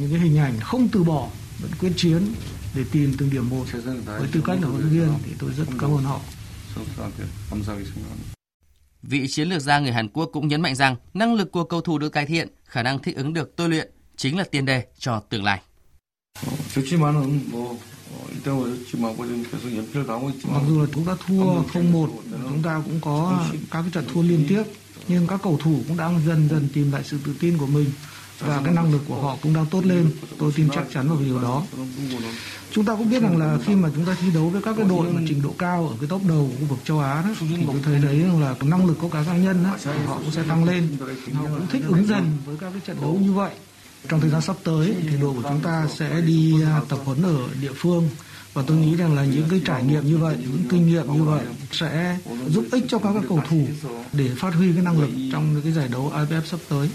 những 0.00 0.10
cái 0.10 0.20
hình 0.20 0.38
ảnh 0.38 0.60
không 0.60 0.88
từ 0.88 1.04
bỏ 1.04 1.28
vẫn 1.60 1.70
quyết 1.80 1.92
chiến 1.96 2.34
để 2.74 2.84
tìm 2.92 3.14
từng 3.18 3.30
điểm 3.30 3.50
một. 3.50 3.64
Với 4.04 4.28
tư 4.32 4.42
cách 4.44 4.58
là 4.62 4.68
huấn 4.68 4.80
luyện 4.80 4.90
viên 4.90 5.18
thì 5.24 5.32
tôi 5.38 5.50
rất 5.56 5.64
cảm 5.78 5.90
ơn 5.90 6.04
họ. 6.04 6.20
Vị 9.02 9.26
chiến 9.28 9.48
lược 9.48 9.62
gia 9.62 9.78
người 9.78 9.92
Hàn 9.92 10.08
Quốc 10.08 10.30
cũng 10.32 10.48
nhấn 10.48 10.60
mạnh 10.60 10.74
rằng 10.74 10.96
năng 11.14 11.34
lực 11.34 11.52
của 11.52 11.64
cầu 11.64 11.80
thủ 11.80 11.98
được 11.98 12.08
cải 12.08 12.26
thiện, 12.26 12.48
khả 12.64 12.82
năng 12.82 12.98
thích 12.98 13.16
ứng 13.16 13.32
được 13.32 13.56
tôi 13.56 13.68
luyện 13.68 13.90
chính 14.16 14.38
là 14.38 14.44
tiền 14.50 14.64
đề 14.64 14.86
cho 14.98 15.20
tương 15.20 15.44
lai. 15.44 15.60
Mặc 20.44 20.62
dù 20.68 20.80
là 20.80 20.86
chúng 20.94 21.04
ta 21.04 21.16
thua 21.26 21.62
0-1, 21.62 22.08
chúng 22.48 22.62
ta 22.62 22.82
cũng 22.84 23.00
có 23.00 23.44
các 23.70 23.82
cái 23.82 23.90
trận 23.92 24.04
thua 24.14 24.22
liên 24.22 24.44
tiếp, 24.48 24.62
nhưng 25.08 25.26
các 25.26 25.40
cầu 25.42 25.58
thủ 25.62 25.80
cũng 25.88 25.96
đang 25.96 26.20
dần 26.26 26.48
dần 26.50 26.68
tìm 26.72 26.92
lại 26.92 27.02
sự 27.04 27.18
tự 27.24 27.34
tin 27.40 27.58
của 27.58 27.66
mình 27.66 27.90
và 28.40 28.60
cái 28.64 28.74
năng 28.74 28.92
lực 28.92 29.02
của 29.08 29.22
họ 29.22 29.36
cũng 29.42 29.54
đang 29.54 29.66
tốt 29.66 29.84
lên. 29.84 30.10
Tôi 30.38 30.52
tin 30.52 30.68
chắc 30.74 30.84
chắn 30.92 31.08
vào 31.08 31.18
điều 31.24 31.40
đó. 31.42 31.62
Chúng 32.70 32.84
ta 32.84 32.96
cũng 32.96 33.10
biết 33.10 33.22
rằng 33.22 33.36
là 33.36 33.58
khi 33.66 33.74
mà 33.74 33.90
chúng 33.94 34.04
ta 34.04 34.16
thi 34.20 34.30
đấu 34.34 34.48
với 34.48 34.62
các 34.62 34.74
cái 34.76 34.86
đội 34.88 35.12
mà 35.12 35.20
trình 35.28 35.42
độ 35.42 35.54
cao 35.58 35.88
ở 35.88 35.96
cái 36.00 36.08
top 36.08 36.22
đầu 36.28 36.50
của 36.50 36.56
khu 36.60 36.66
vực 36.66 36.78
châu 36.84 37.00
Á 37.00 37.22
đó, 37.22 37.34
thì 37.40 37.46
tôi 37.66 37.80
thấy 37.82 37.98
đấy 37.98 38.16
là 38.40 38.54
năng 38.62 38.86
lực 38.86 38.98
của 39.00 39.08
các 39.08 39.24
cá 39.26 39.36
nhân 39.36 39.64
đó, 39.64 39.76
họ 40.06 40.18
cũng 40.18 40.30
sẽ 40.30 40.42
tăng 40.48 40.64
lên. 40.64 40.96
Họ 41.34 41.44
cũng 41.44 41.66
thích 41.70 41.82
ứng 41.86 42.06
dần 42.06 42.32
với 42.44 42.56
các 42.60 42.70
cái 42.70 42.80
trận 42.86 42.96
đấu 43.00 43.18
như 43.22 43.32
vậy. 43.32 43.50
Trong 44.08 44.20
thời 44.20 44.30
gian 44.30 44.40
sắp 44.40 44.56
tới 44.64 44.94
thì 45.02 45.16
đội 45.20 45.34
của 45.34 45.42
chúng 45.42 45.60
ta 45.60 45.86
sẽ 45.88 46.20
đi 46.20 46.62
à, 46.62 46.80
tập 46.88 46.98
huấn 47.04 47.22
ở 47.22 47.48
địa 47.60 47.72
phương 47.74 48.08
và 48.52 48.62
tôi 48.66 48.76
nghĩ 48.76 48.96
rằng 48.96 49.14
là 49.14 49.24
những 49.24 49.46
cái 49.50 49.60
trải 49.64 49.84
nghiệm 49.84 50.04
như 50.04 50.18
vậy 50.18 50.36
những 50.40 50.62
kinh 50.68 50.86
nghiệm 50.86 51.12
như 51.12 51.22
vậy 51.22 51.44
sẽ 51.70 52.18
giúp 52.48 52.64
ích 52.72 52.84
cho 52.88 52.98
các 52.98 53.14
cầu 53.28 53.40
thủ 53.48 53.66
để 54.12 54.30
phát 54.36 54.54
huy 54.54 54.72
cái 54.72 54.82
năng 54.82 55.00
lực 55.00 55.10
trong 55.32 55.60
cái 55.62 55.72
giải 55.72 55.88
đấu 55.92 56.12
AFF 56.14 56.42
sắp 56.44 56.60
tới. 56.68 56.88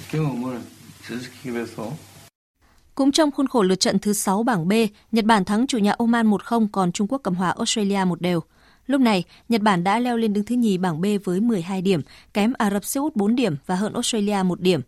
Cũng 2.95 3.12
trong 3.12 3.32
khuôn 3.32 3.47
khổ 3.47 3.64
lượt 3.64 3.80
trận 3.80 3.99
thứ 3.99 4.14
6 4.14 4.43
bảng 4.43 4.68
B, 4.68 4.74
Nhật 5.12 5.26
Bản 5.26 5.45
thắng 5.45 5.68
chủ 5.68 5.78
nhà 5.78 5.91
Oman 5.97 6.30
1-0 6.30 6.68
còn 6.72 6.91
Trung 6.91 7.08
Quốc 7.08 7.22
cầm 7.24 7.36
hòa 7.36 7.49
Australia 7.49 8.03
một 8.08 8.22
đều. 8.22 8.41
Lúc 8.88 9.01
này, 9.01 9.24
Nhật 9.49 9.62
Bản 9.62 9.84
đã 9.84 9.99
leo 9.99 10.18
lên 10.18 10.34
đứng 10.34 10.45
thứ 10.45 10.55
nhì 10.55 10.78
bảng 10.78 11.01
B 11.01 11.05
với 11.24 11.39
12 11.39 11.82
điểm, 11.82 12.01
kém 12.34 12.53
Ả 12.58 12.70
Rập 12.70 12.86
Xê 12.86 12.99
Út 12.99 13.16
4 13.16 13.36
điểm 13.36 13.55
và 13.66 13.76
hơn 13.76 13.93
Australia 13.93 14.43
1 14.43 14.62
điểm 14.62 14.82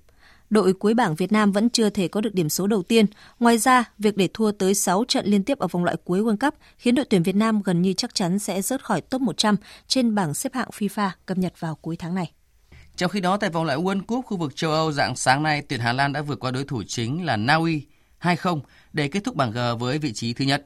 đội 0.50 0.74
cuối 0.74 0.94
bảng 0.94 1.16
Việt 1.16 1.32
Nam 1.32 1.52
vẫn 1.52 1.70
chưa 1.70 1.90
thể 1.90 2.08
có 2.08 2.22
được 2.22 2.34
điểm 2.34 2.50
số 2.50 2.68
đầu 2.68 2.84
tiên. 2.84 3.06
Ngoài 3.40 3.58
ra, 3.58 3.84
việc 3.98 4.18
để 4.18 4.30
thua 4.34 4.52
tới 4.52 4.74
6 4.74 5.04
trận 5.08 5.26
liên 5.26 5.44
tiếp 5.44 5.60
ở 5.60 5.68
vòng 5.68 5.84
loại 5.84 5.98
cuối 6.04 6.22
World 6.22 6.38
Cup 6.38 6.54
khiến 6.78 6.96
đội 6.96 7.06
tuyển 7.06 7.24
Việt 7.24 7.36
Nam 7.36 7.62
gần 7.62 7.82
như 7.82 7.94
chắc 7.94 8.16
chắn 8.16 8.40
sẽ 8.40 8.62
rớt 8.62 8.86
khỏi 8.86 9.02
top 9.02 9.22
100 9.22 9.56
trên 9.88 10.16
bảng 10.16 10.34
xếp 10.34 10.54
hạng 10.54 10.70
FIFA 10.70 11.10
cập 11.26 11.38
nhật 11.38 11.54
vào 11.60 11.76
cuối 11.76 11.96
tháng 11.96 12.16
này. 12.16 12.32
Trong 12.96 13.12
khi 13.12 13.20
đó, 13.20 13.38
tại 13.38 13.50
vòng 13.50 13.66
loại 13.66 13.78
World 13.78 14.02
Cup 14.02 14.26
khu 14.26 14.38
vực 14.38 14.56
châu 14.56 14.72
Âu 14.72 14.92
dạng 14.92 15.16
sáng 15.16 15.44
nay, 15.44 15.62
tuyển 15.62 15.80
Hà 15.80 15.94
Lan 15.94 16.14
đã 16.14 16.22
vượt 16.22 16.40
qua 16.40 16.52
đối 16.52 16.64
thủ 16.64 16.84
chính 16.88 17.26
là 17.26 17.38
Na 17.38 17.56
Uy 17.56 17.86
2-0 18.22 18.60
để 18.94 19.08
kết 19.08 19.24
thúc 19.24 19.36
bảng 19.36 19.52
G 19.52 19.58
với 19.80 19.98
vị 19.98 20.14
trí 20.14 20.34
thứ 20.34 20.46
nhất. 20.46 20.66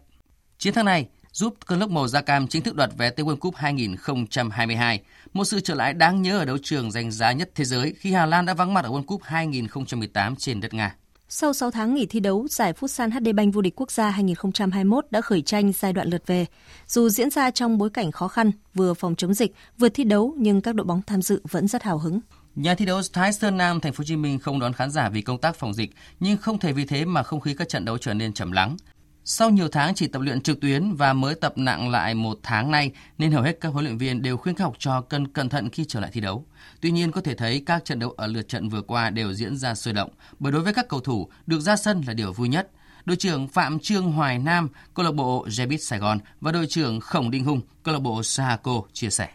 Chiến 0.57 0.73
thắng 0.73 0.85
này 0.85 1.07
giúp 1.31 1.55
cơn 1.65 1.79
lốc 1.79 1.89
màu 1.89 2.07
da 2.07 2.21
cam 2.21 2.47
chính 2.47 2.63
thức 2.63 2.75
đoạt 2.75 2.89
vé 2.97 3.09
tới 3.09 3.25
World 3.25 3.37
Cup 3.37 3.55
2022, 3.55 5.01
một 5.33 5.45
sự 5.45 5.59
trở 5.59 5.73
lại 5.75 5.93
đáng 5.93 6.21
nhớ 6.21 6.37
ở 6.37 6.45
đấu 6.45 6.57
trường 6.63 6.91
danh 6.91 7.11
giá 7.11 7.31
nhất 7.31 7.49
thế 7.55 7.65
giới 7.65 7.93
khi 7.97 8.13
Hà 8.13 8.25
Lan 8.25 8.45
đã 8.45 8.53
vắng 8.53 8.73
mặt 8.73 8.85
ở 8.85 8.91
World 8.91 9.03
Cup 9.03 9.21
2018 9.23 10.35
trên 10.35 10.61
đất 10.61 10.73
Nga. 10.73 10.95
Sau 11.29 11.53
6 11.53 11.71
tháng 11.71 11.95
nghỉ 11.95 12.05
thi 12.05 12.19
đấu, 12.19 12.47
giải 12.49 12.73
Futsal 12.73 13.11
HD 13.11 13.35
Bank 13.35 13.53
vô 13.53 13.61
địch 13.61 13.73
quốc 13.75 13.91
gia 13.91 14.09
2021 14.09 15.05
đã 15.11 15.21
khởi 15.21 15.41
tranh 15.41 15.71
giai 15.73 15.93
đoạn 15.93 16.07
lượt 16.07 16.23
về. 16.27 16.45
Dù 16.87 17.09
diễn 17.09 17.29
ra 17.29 17.51
trong 17.51 17.77
bối 17.77 17.89
cảnh 17.89 18.11
khó 18.11 18.27
khăn, 18.27 18.51
vừa 18.73 18.93
phòng 18.93 19.15
chống 19.15 19.33
dịch, 19.33 19.53
vừa 19.77 19.89
thi 19.89 20.03
đấu 20.03 20.35
nhưng 20.37 20.61
các 20.61 20.75
đội 20.75 20.85
bóng 20.85 21.01
tham 21.01 21.21
dự 21.21 21.41
vẫn 21.51 21.67
rất 21.67 21.83
hào 21.83 21.97
hứng. 21.97 22.19
Nhà 22.55 22.75
thi 22.75 22.85
đấu 22.85 23.01
Thái 23.13 23.33
Sơn 23.33 23.57
Nam 23.57 23.79
Thành 23.79 23.93
phố 23.93 24.01
Hồ 24.01 24.05
Chí 24.05 24.15
Minh 24.15 24.39
không 24.39 24.59
đón 24.59 24.73
khán 24.73 24.91
giả 24.91 25.09
vì 25.09 25.21
công 25.21 25.37
tác 25.37 25.55
phòng 25.55 25.73
dịch, 25.73 25.89
nhưng 26.19 26.37
không 26.37 26.59
thể 26.59 26.73
vì 26.73 26.85
thế 26.85 27.05
mà 27.05 27.23
không 27.23 27.39
khí 27.39 27.53
các 27.53 27.69
trận 27.69 27.85
đấu 27.85 27.97
trở 27.97 28.13
nên 28.13 28.33
trầm 28.33 28.51
lắng. 28.51 28.77
Sau 29.25 29.49
nhiều 29.49 29.67
tháng 29.67 29.93
chỉ 29.95 30.07
tập 30.07 30.21
luyện 30.21 30.41
trực 30.41 30.61
tuyến 30.61 30.93
và 30.93 31.13
mới 31.13 31.35
tập 31.35 31.53
nặng 31.55 31.89
lại 31.89 32.13
một 32.13 32.39
tháng 32.43 32.71
nay, 32.71 32.91
nên 33.17 33.31
hầu 33.31 33.43
hết 33.43 33.57
các 33.61 33.69
huấn 33.69 33.85
luyện 33.85 33.97
viên 33.97 34.21
đều 34.21 34.37
khuyên 34.37 34.55
các 34.55 34.63
học 34.63 34.73
trò 34.79 35.01
cần 35.01 35.27
cẩn 35.27 35.49
thận 35.49 35.69
khi 35.69 35.85
trở 35.87 35.99
lại 35.99 36.09
thi 36.13 36.21
đấu. 36.21 36.45
Tuy 36.81 36.91
nhiên 36.91 37.11
có 37.11 37.21
thể 37.21 37.35
thấy 37.35 37.63
các 37.65 37.85
trận 37.85 37.99
đấu 37.99 38.11
ở 38.11 38.27
lượt 38.27 38.47
trận 38.47 38.69
vừa 38.69 38.81
qua 38.81 39.09
đều 39.09 39.33
diễn 39.33 39.57
ra 39.57 39.75
sôi 39.75 39.93
động, 39.93 40.09
bởi 40.39 40.51
đối 40.51 40.61
với 40.61 40.73
các 40.73 40.87
cầu 40.89 40.99
thủ, 40.99 41.29
được 41.45 41.59
ra 41.59 41.75
sân 41.75 42.01
là 42.07 42.13
điều 42.13 42.33
vui 42.33 42.47
nhất. 42.47 42.69
Đội 43.05 43.17
trưởng 43.17 43.47
Phạm 43.47 43.79
Trương 43.79 44.11
Hoài 44.11 44.39
Nam, 44.39 44.69
câu 44.93 45.05
lạc 45.05 45.13
bộ 45.13 45.45
Jebit 45.47 45.77
Sài 45.77 45.99
Gòn 45.99 46.19
và 46.41 46.51
đội 46.51 46.65
trưởng 46.69 46.99
Khổng 46.99 47.31
Đinh 47.31 47.45
Hùng, 47.45 47.61
câu 47.83 47.93
lạc 47.93 47.99
bộ 47.99 48.23
Sahaco 48.23 48.81
chia 48.93 49.09
sẻ. 49.09 49.27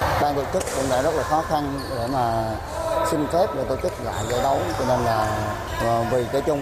Ban 0.00 0.36
tổ 0.36 0.44
chức 0.52 0.62
cũng 0.76 0.90
đã 0.90 1.02
rất 1.02 1.14
là 1.14 1.22
khó 1.22 1.42
khăn 1.42 1.80
để 1.90 2.08
mà 2.12 2.56
xin 3.10 3.26
phép 3.32 3.46
để 3.56 3.64
tổ 3.68 3.76
chức 3.82 3.92
lại 4.04 4.24
giải 4.30 4.40
đấu 4.42 4.60
cho 4.78 4.84
nên 4.88 5.00
là 5.00 5.48
ờ, 5.80 6.04
vì 6.12 6.24
cái 6.32 6.42
chung 6.46 6.60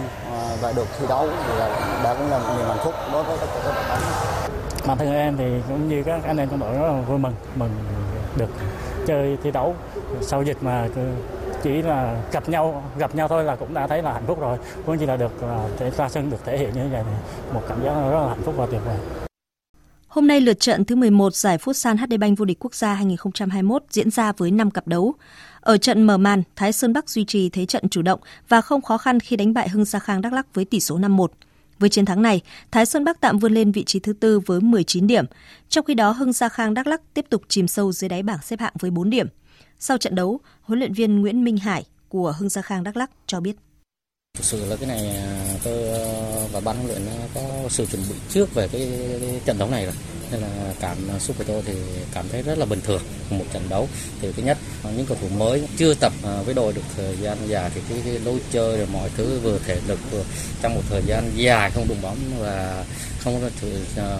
và 0.61 0.73
được 0.75 0.87
thi 0.99 1.05
đấu 1.09 1.29
thì 1.47 1.59
là 1.59 1.67
đã 2.03 2.13
cũng 2.13 2.29
là 2.29 2.39
một 2.39 2.53
niềm 2.57 2.67
hạnh 2.67 2.77
phúc 2.83 2.93
đối 3.11 3.23
với 3.23 3.37
tất 3.37 3.47
cả 3.53 3.59
các 3.65 3.71
đội 3.75 3.83
bóng. 3.89 3.99
Bản 4.87 4.97
thân 4.97 5.13
em 5.13 5.37
thì 5.37 5.45
cũng 5.67 5.89
như 5.89 6.03
các 6.03 6.23
anh 6.23 6.37
em 6.37 6.49
trong 6.49 6.59
đội 6.59 6.73
rất 6.73 6.87
là 6.87 7.01
vui 7.01 7.19
mừng 7.19 7.33
mừng 7.55 7.71
được 8.37 8.49
chơi 9.07 9.37
thi 9.43 9.51
đấu 9.51 9.75
sau 10.21 10.43
dịch 10.43 10.57
mà 10.61 10.87
chỉ 11.63 11.81
là 11.81 12.21
gặp 12.31 12.49
nhau 12.49 12.83
gặp 12.97 13.15
nhau 13.15 13.27
thôi 13.27 13.43
là 13.43 13.55
cũng 13.55 13.73
đã 13.73 13.87
thấy 13.87 14.01
là 14.01 14.13
hạnh 14.13 14.23
phúc 14.27 14.39
rồi 14.41 14.57
cũng 14.85 14.97
chỉ 14.97 15.05
là 15.05 15.17
được 15.17 15.31
thể 15.77 15.91
ra 15.91 16.09
sân 16.09 16.29
được 16.29 16.45
thể 16.45 16.57
hiện 16.57 16.73
như 16.73 16.87
vậy 16.91 17.03
một 17.53 17.61
cảm 17.69 17.83
giác 17.83 17.93
rất 17.93 18.19
là 18.21 18.29
hạnh 18.29 18.41
phúc 18.45 18.55
và 18.57 18.65
tuyệt 18.65 18.81
vời 18.85 18.97
Hôm 20.15 20.27
nay 20.27 20.41
lượt 20.41 20.59
trận 20.59 20.85
thứ 20.85 20.95
11 20.95 21.35
giải 21.35 21.57
Futsal 21.57 21.97
HD 21.97 22.13
Bank 22.19 22.37
vô 22.37 22.45
địch 22.45 22.57
quốc 22.59 22.75
gia 22.75 22.93
2021 22.93 23.83
diễn 23.89 24.09
ra 24.09 24.31
với 24.37 24.51
5 24.51 24.71
cặp 24.71 24.87
đấu. 24.87 25.13
Ở 25.65 25.77
trận 25.77 26.03
mở 26.03 26.17
màn, 26.17 26.43
Thái 26.55 26.73
Sơn 26.73 26.93
Bắc 26.93 27.09
duy 27.09 27.25
trì 27.25 27.49
thế 27.49 27.65
trận 27.65 27.89
chủ 27.89 28.01
động 28.01 28.19
và 28.49 28.61
không 28.61 28.81
khó 28.81 28.97
khăn 28.97 29.19
khi 29.19 29.35
đánh 29.35 29.53
bại 29.53 29.69
Hưng 29.69 29.85
Sa 29.85 29.99
Khang 29.99 30.21
Đắk 30.21 30.33
Lắk 30.33 30.53
với 30.53 30.65
tỷ 30.65 30.79
số 30.79 30.99
5-1. 30.99 31.27
Với 31.79 31.89
chiến 31.89 32.05
thắng 32.05 32.21
này, 32.21 32.41
Thái 32.71 32.85
Sơn 32.85 33.03
Bắc 33.03 33.21
tạm 33.21 33.39
vươn 33.39 33.53
lên 33.53 33.71
vị 33.71 33.83
trí 33.83 33.99
thứ 33.99 34.13
tư 34.13 34.39
với 34.39 34.61
19 34.61 35.07
điểm. 35.07 35.25
Trong 35.69 35.85
khi 35.85 35.93
đó, 35.93 36.11
Hưng 36.11 36.33
Sa 36.33 36.49
Khang 36.49 36.73
Đắk 36.73 36.87
Lắk 36.87 37.01
tiếp 37.13 37.25
tục 37.29 37.41
chìm 37.47 37.67
sâu 37.67 37.91
dưới 37.91 38.09
đáy 38.09 38.23
bảng 38.23 38.41
xếp 38.41 38.59
hạng 38.59 38.73
với 38.79 38.91
4 38.91 39.09
điểm. 39.09 39.27
Sau 39.79 39.97
trận 39.97 40.15
đấu, 40.15 40.39
huấn 40.61 40.79
luyện 40.79 40.93
viên 40.93 41.21
Nguyễn 41.21 41.43
Minh 41.43 41.57
Hải 41.57 41.85
của 42.09 42.33
Hưng 42.39 42.49
Sa 42.49 42.61
Khang 42.61 42.83
Đắk 42.83 42.97
Lắk 42.97 43.11
cho 43.27 43.39
biết. 43.39 43.55
Thực 44.35 44.45
sự 44.45 44.65
là 44.65 44.75
cái 44.75 44.87
này 44.87 45.07
à, 45.07 45.55
tôi 45.63 45.87
ờ, 45.87 46.47
và 46.51 46.59
ban 46.59 46.75
huấn 46.75 46.87
luyện 46.87 47.01
có 47.33 47.41
sự 47.69 47.85
chuẩn 47.85 48.01
bị 48.09 48.15
trước 48.29 48.53
về 48.53 48.67
cái, 48.67 48.87
cái 49.21 49.39
trận 49.45 49.57
đấu 49.57 49.69
này 49.69 49.85
rồi 49.85 49.93
nên 50.31 50.41
là 50.41 50.73
cảm 50.79 50.97
à, 51.09 51.19
xúc 51.19 51.35
của 51.37 51.43
tôi 51.47 51.61
thì 51.65 51.73
cảm 52.13 52.25
thấy 52.29 52.41
rất 52.41 52.57
là 52.57 52.65
bình 52.65 52.81
thường 52.81 53.01
một 53.29 53.45
trận 53.53 53.69
đấu 53.69 53.87
thì 54.21 54.31
thứ 54.31 54.43
nhất 54.43 54.57
những 54.97 55.05
cầu 55.05 55.17
thủ 55.21 55.27
mới 55.29 55.67
chưa 55.77 55.93
tập 55.93 56.13
à, 56.23 56.41
với 56.45 56.53
đội 56.53 56.73
được 56.73 56.81
thời 56.97 57.17
gian 57.21 57.37
dài 57.47 57.71
thì 57.75 57.81
cái, 57.89 58.01
cái 58.05 58.19
lối 58.19 58.39
chơi 58.51 58.77
rồi 58.77 58.87
mọi 58.93 59.09
thứ 59.17 59.39
vừa 59.43 59.59
thể 59.65 59.77
lực 59.87 59.99
vừa 60.11 60.23
trong 60.61 60.75
một 60.75 60.81
thời 60.89 61.01
gian 61.05 61.31
dài 61.35 61.71
không 61.71 61.87
đụng 61.87 62.01
bóng 62.01 62.17
và 62.39 62.85
không 63.19 63.41
có, 63.41 63.49
sự, 63.61 63.71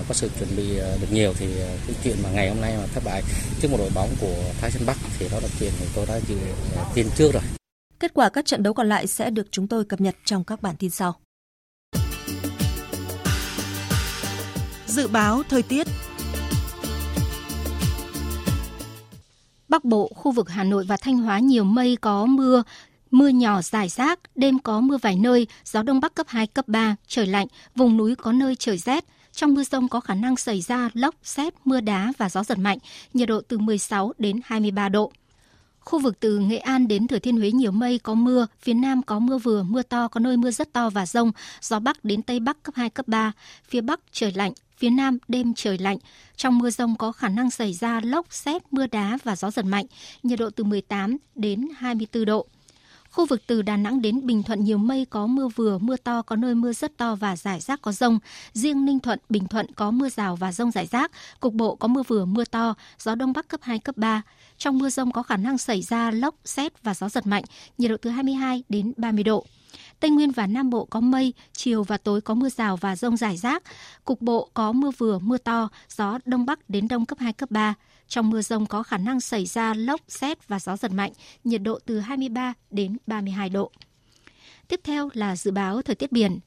có 0.07 0.13
sự 0.13 0.29
chuẩn 0.39 0.55
bị 0.55 0.75
được 0.75 1.11
nhiều 1.11 1.33
thì 1.39 1.47
cái 1.87 1.95
chuyện 2.03 2.15
mà 2.23 2.29
ngày 2.29 2.49
hôm 2.49 2.61
nay 2.61 2.73
mà 2.77 2.87
thất 2.93 3.03
bại 3.03 3.21
trước 3.61 3.71
một 3.71 3.77
đội 3.77 3.89
bóng 3.93 4.09
của 4.21 4.43
Thái 4.61 4.71
Sơn 4.71 4.85
Bắc 4.85 4.97
thì 5.19 5.29
đó 5.31 5.39
là 5.39 5.47
chuyện 5.59 5.71
mà 5.79 5.85
tôi 5.95 6.05
đã 6.05 6.19
dự 6.27 6.35
tiên 6.93 7.09
trước 7.15 7.33
rồi. 7.33 7.43
Kết 8.05 8.13
quả 8.13 8.29
các 8.29 8.45
trận 8.45 8.63
đấu 8.63 8.73
còn 8.73 8.89
lại 8.89 9.07
sẽ 9.07 9.29
được 9.29 9.47
chúng 9.51 9.67
tôi 9.67 9.85
cập 9.85 10.01
nhật 10.01 10.15
trong 10.25 10.43
các 10.43 10.61
bản 10.61 10.75
tin 10.79 10.89
sau. 10.89 11.15
Dự 14.87 15.07
báo 15.07 15.43
thời 15.49 15.61
tiết 15.61 15.87
Bắc 19.69 19.85
Bộ, 19.85 20.11
khu 20.15 20.31
vực 20.31 20.49
Hà 20.49 20.63
Nội 20.63 20.85
và 20.87 20.97
Thanh 20.97 21.17
Hóa 21.17 21.39
nhiều 21.39 21.63
mây 21.63 21.97
có 22.01 22.25
mưa, 22.25 22.63
mưa 23.11 23.27
nhỏ 23.27 23.61
rải 23.61 23.89
rác, 23.89 24.19
đêm 24.35 24.59
có 24.59 24.81
mưa 24.81 24.97
vài 24.97 25.15
nơi, 25.15 25.47
gió 25.65 25.83
đông 25.83 25.99
bắc 25.99 26.15
cấp 26.15 26.27
2, 26.29 26.47
cấp 26.47 26.67
3, 26.67 26.95
trời 27.07 27.25
lạnh, 27.25 27.47
vùng 27.75 27.97
núi 27.97 28.15
có 28.15 28.31
nơi 28.31 28.55
trời 28.55 28.77
rét. 28.77 29.05
Trong 29.31 29.53
mưa 29.53 29.63
rông 29.63 29.87
có 29.87 29.99
khả 29.99 30.15
năng 30.15 30.35
xảy 30.35 30.61
ra 30.61 30.89
lốc, 30.93 31.15
xét, 31.23 31.53
mưa 31.65 31.81
đá 31.81 32.13
và 32.17 32.29
gió 32.29 32.43
giật 32.43 32.57
mạnh, 32.57 32.77
nhiệt 33.13 33.27
độ 33.27 33.41
từ 33.47 33.57
16 33.57 34.13
đến 34.17 34.39
23 34.43 34.89
độ. 34.89 35.11
Khu 35.85 35.99
vực 35.99 36.19
từ 36.19 36.39
Nghệ 36.39 36.57
An 36.57 36.87
đến 36.87 37.07
Thừa 37.07 37.19
Thiên 37.19 37.37
Huế 37.37 37.51
nhiều 37.51 37.71
mây, 37.71 37.99
có 37.99 38.13
mưa, 38.13 38.47
phía 38.61 38.73
Nam 38.73 39.01
có 39.03 39.19
mưa 39.19 39.37
vừa, 39.37 39.63
mưa 39.63 39.81
to, 39.81 40.07
có 40.07 40.19
nơi 40.19 40.37
mưa 40.37 40.51
rất 40.51 40.73
to 40.73 40.89
và 40.89 41.05
rông, 41.05 41.31
gió 41.61 41.79
Bắc 41.79 42.05
đến 42.05 42.21
Tây 42.21 42.39
Bắc 42.39 42.63
cấp 42.63 42.75
2, 42.75 42.89
cấp 42.89 43.07
3, 43.07 43.31
phía 43.67 43.81
Bắc 43.81 43.99
trời 44.11 44.31
lạnh, 44.35 44.53
phía 44.77 44.89
Nam 44.89 45.17
đêm 45.27 45.53
trời 45.53 45.77
lạnh. 45.77 45.97
Trong 46.35 46.57
mưa 46.57 46.69
rông 46.69 46.95
có 46.95 47.11
khả 47.11 47.29
năng 47.29 47.51
xảy 47.51 47.73
ra 47.73 48.01
lốc, 48.03 48.25
xét, 48.29 48.73
mưa 48.73 48.87
đá 48.87 49.17
và 49.23 49.35
gió 49.35 49.51
giật 49.51 49.65
mạnh, 49.65 49.85
nhiệt 50.23 50.39
độ 50.39 50.49
từ 50.49 50.63
18 50.63 51.17
đến 51.35 51.67
24 51.77 52.25
độ. 52.25 52.47
Khu 53.15 53.25
vực 53.25 53.41
từ 53.47 53.61
Đà 53.61 53.77
Nẵng 53.77 54.01
đến 54.01 54.25
Bình 54.25 54.43
Thuận 54.43 54.63
nhiều 54.63 54.77
mây 54.77 55.05
có 55.09 55.27
mưa 55.27 55.47
vừa, 55.47 55.77
mưa 55.77 55.97
to, 55.97 56.21
có 56.21 56.35
nơi 56.35 56.55
mưa 56.55 56.73
rất 56.73 56.97
to 56.97 57.15
và 57.15 57.35
rải 57.35 57.59
rác 57.59 57.81
có 57.81 57.91
rông. 57.91 58.19
Riêng 58.53 58.85
Ninh 58.85 58.99
Thuận, 58.99 59.19
Bình 59.29 59.47
Thuận 59.47 59.73
có 59.73 59.91
mưa 59.91 60.09
rào 60.09 60.35
và 60.35 60.51
rông 60.51 60.71
rải 60.71 60.85
rác. 60.85 61.11
Cục 61.39 61.53
bộ 61.53 61.75
có 61.75 61.87
mưa 61.87 62.03
vừa, 62.07 62.25
mưa 62.25 62.45
to, 62.45 62.73
gió 62.99 63.15
Đông 63.15 63.33
Bắc 63.33 63.47
cấp 63.47 63.59
2, 63.63 63.79
cấp 63.79 63.97
3. 63.97 64.21
Trong 64.57 64.77
mưa 64.77 64.89
rông 64.89 65.11
có 65.11 65.23
khả 65.23 65.37
năng 65.37 65.57
xảy 65.57 65.81
ra 65.81 66.11
lốc, 66.11 66.35
xét 66.45 66.83
và 66.83 66.93
gió 66.93 67.09
giật 67.09 67.27
mạnh, 67.27 67.43
nhiệt 67.77 67.91
độ 67.91 67.97
từ 68.01 68.09
22 68.09 68.63
đến 68.69 68.93
30 68.97 69.23
độ. 69.23 69.45
Tây 69.99 70.11
Nguyên 70.11 70.31
và 70.31 70.47
Nam 70.47 70.69
Bộ 70.69 70.85
có 70.85 70.99
mây, 70.99 71.33
chiều 71.53 71.83
và 71.83 71.97
tối 71.97 72.21
có 72.21 72.33
mưa 72.33 72.49
rào 72.49 72.77
và 72.77 72.95
rông 72.95 73.17
rải 73.17 73.37
rác. 73.37 73.63
Cục 74.05 74.21
bộ 74.21 74.49
có 74.53 74.71
mưa 74.71 74.91
vừa, 74.97 75.19
mưa 75.19 75.37
to, 75.37 75.69
gió 75.89 76.19
Đông 76.25 76.45
Bắc 76.45 76.69
đến 76.69 76.87
Đông 76.87 77.05
cấp 77.05 77.19
2, 77.19 77.33
cấp 77.33 77.51
3. 77.51 77.75
Trong 78.07 78.29
mưa 78.29 78.41
rông 78.41 78.65
có 78.65 78.83
khả 78.83 78.97
năng 78.97 79.21
xảy 79.21 79.45
ra 79.45 79.73
lốc, 79.73 80.01
xét 80.07 80.47
và 80.47 80.59
gió 80.59 80.77
giật 80.77 80.91
mạnh, 80.91 81.11
nhiệt 81.43 81.61
độ 81.61 81.79
từ 81.85 81.99
23 81.99 82.53
đến 82.71 82.97
32 83.07 83.49
độ. 83.49 83.71
Tiếp 84.67 84.79
theo 84.83 85.09
là 85.13 85.35
dự 85.35 85.51
báo 85.51 85.81
thời 85.81 85.95
tiết 85.95 86.11
biển. 86.11 86.39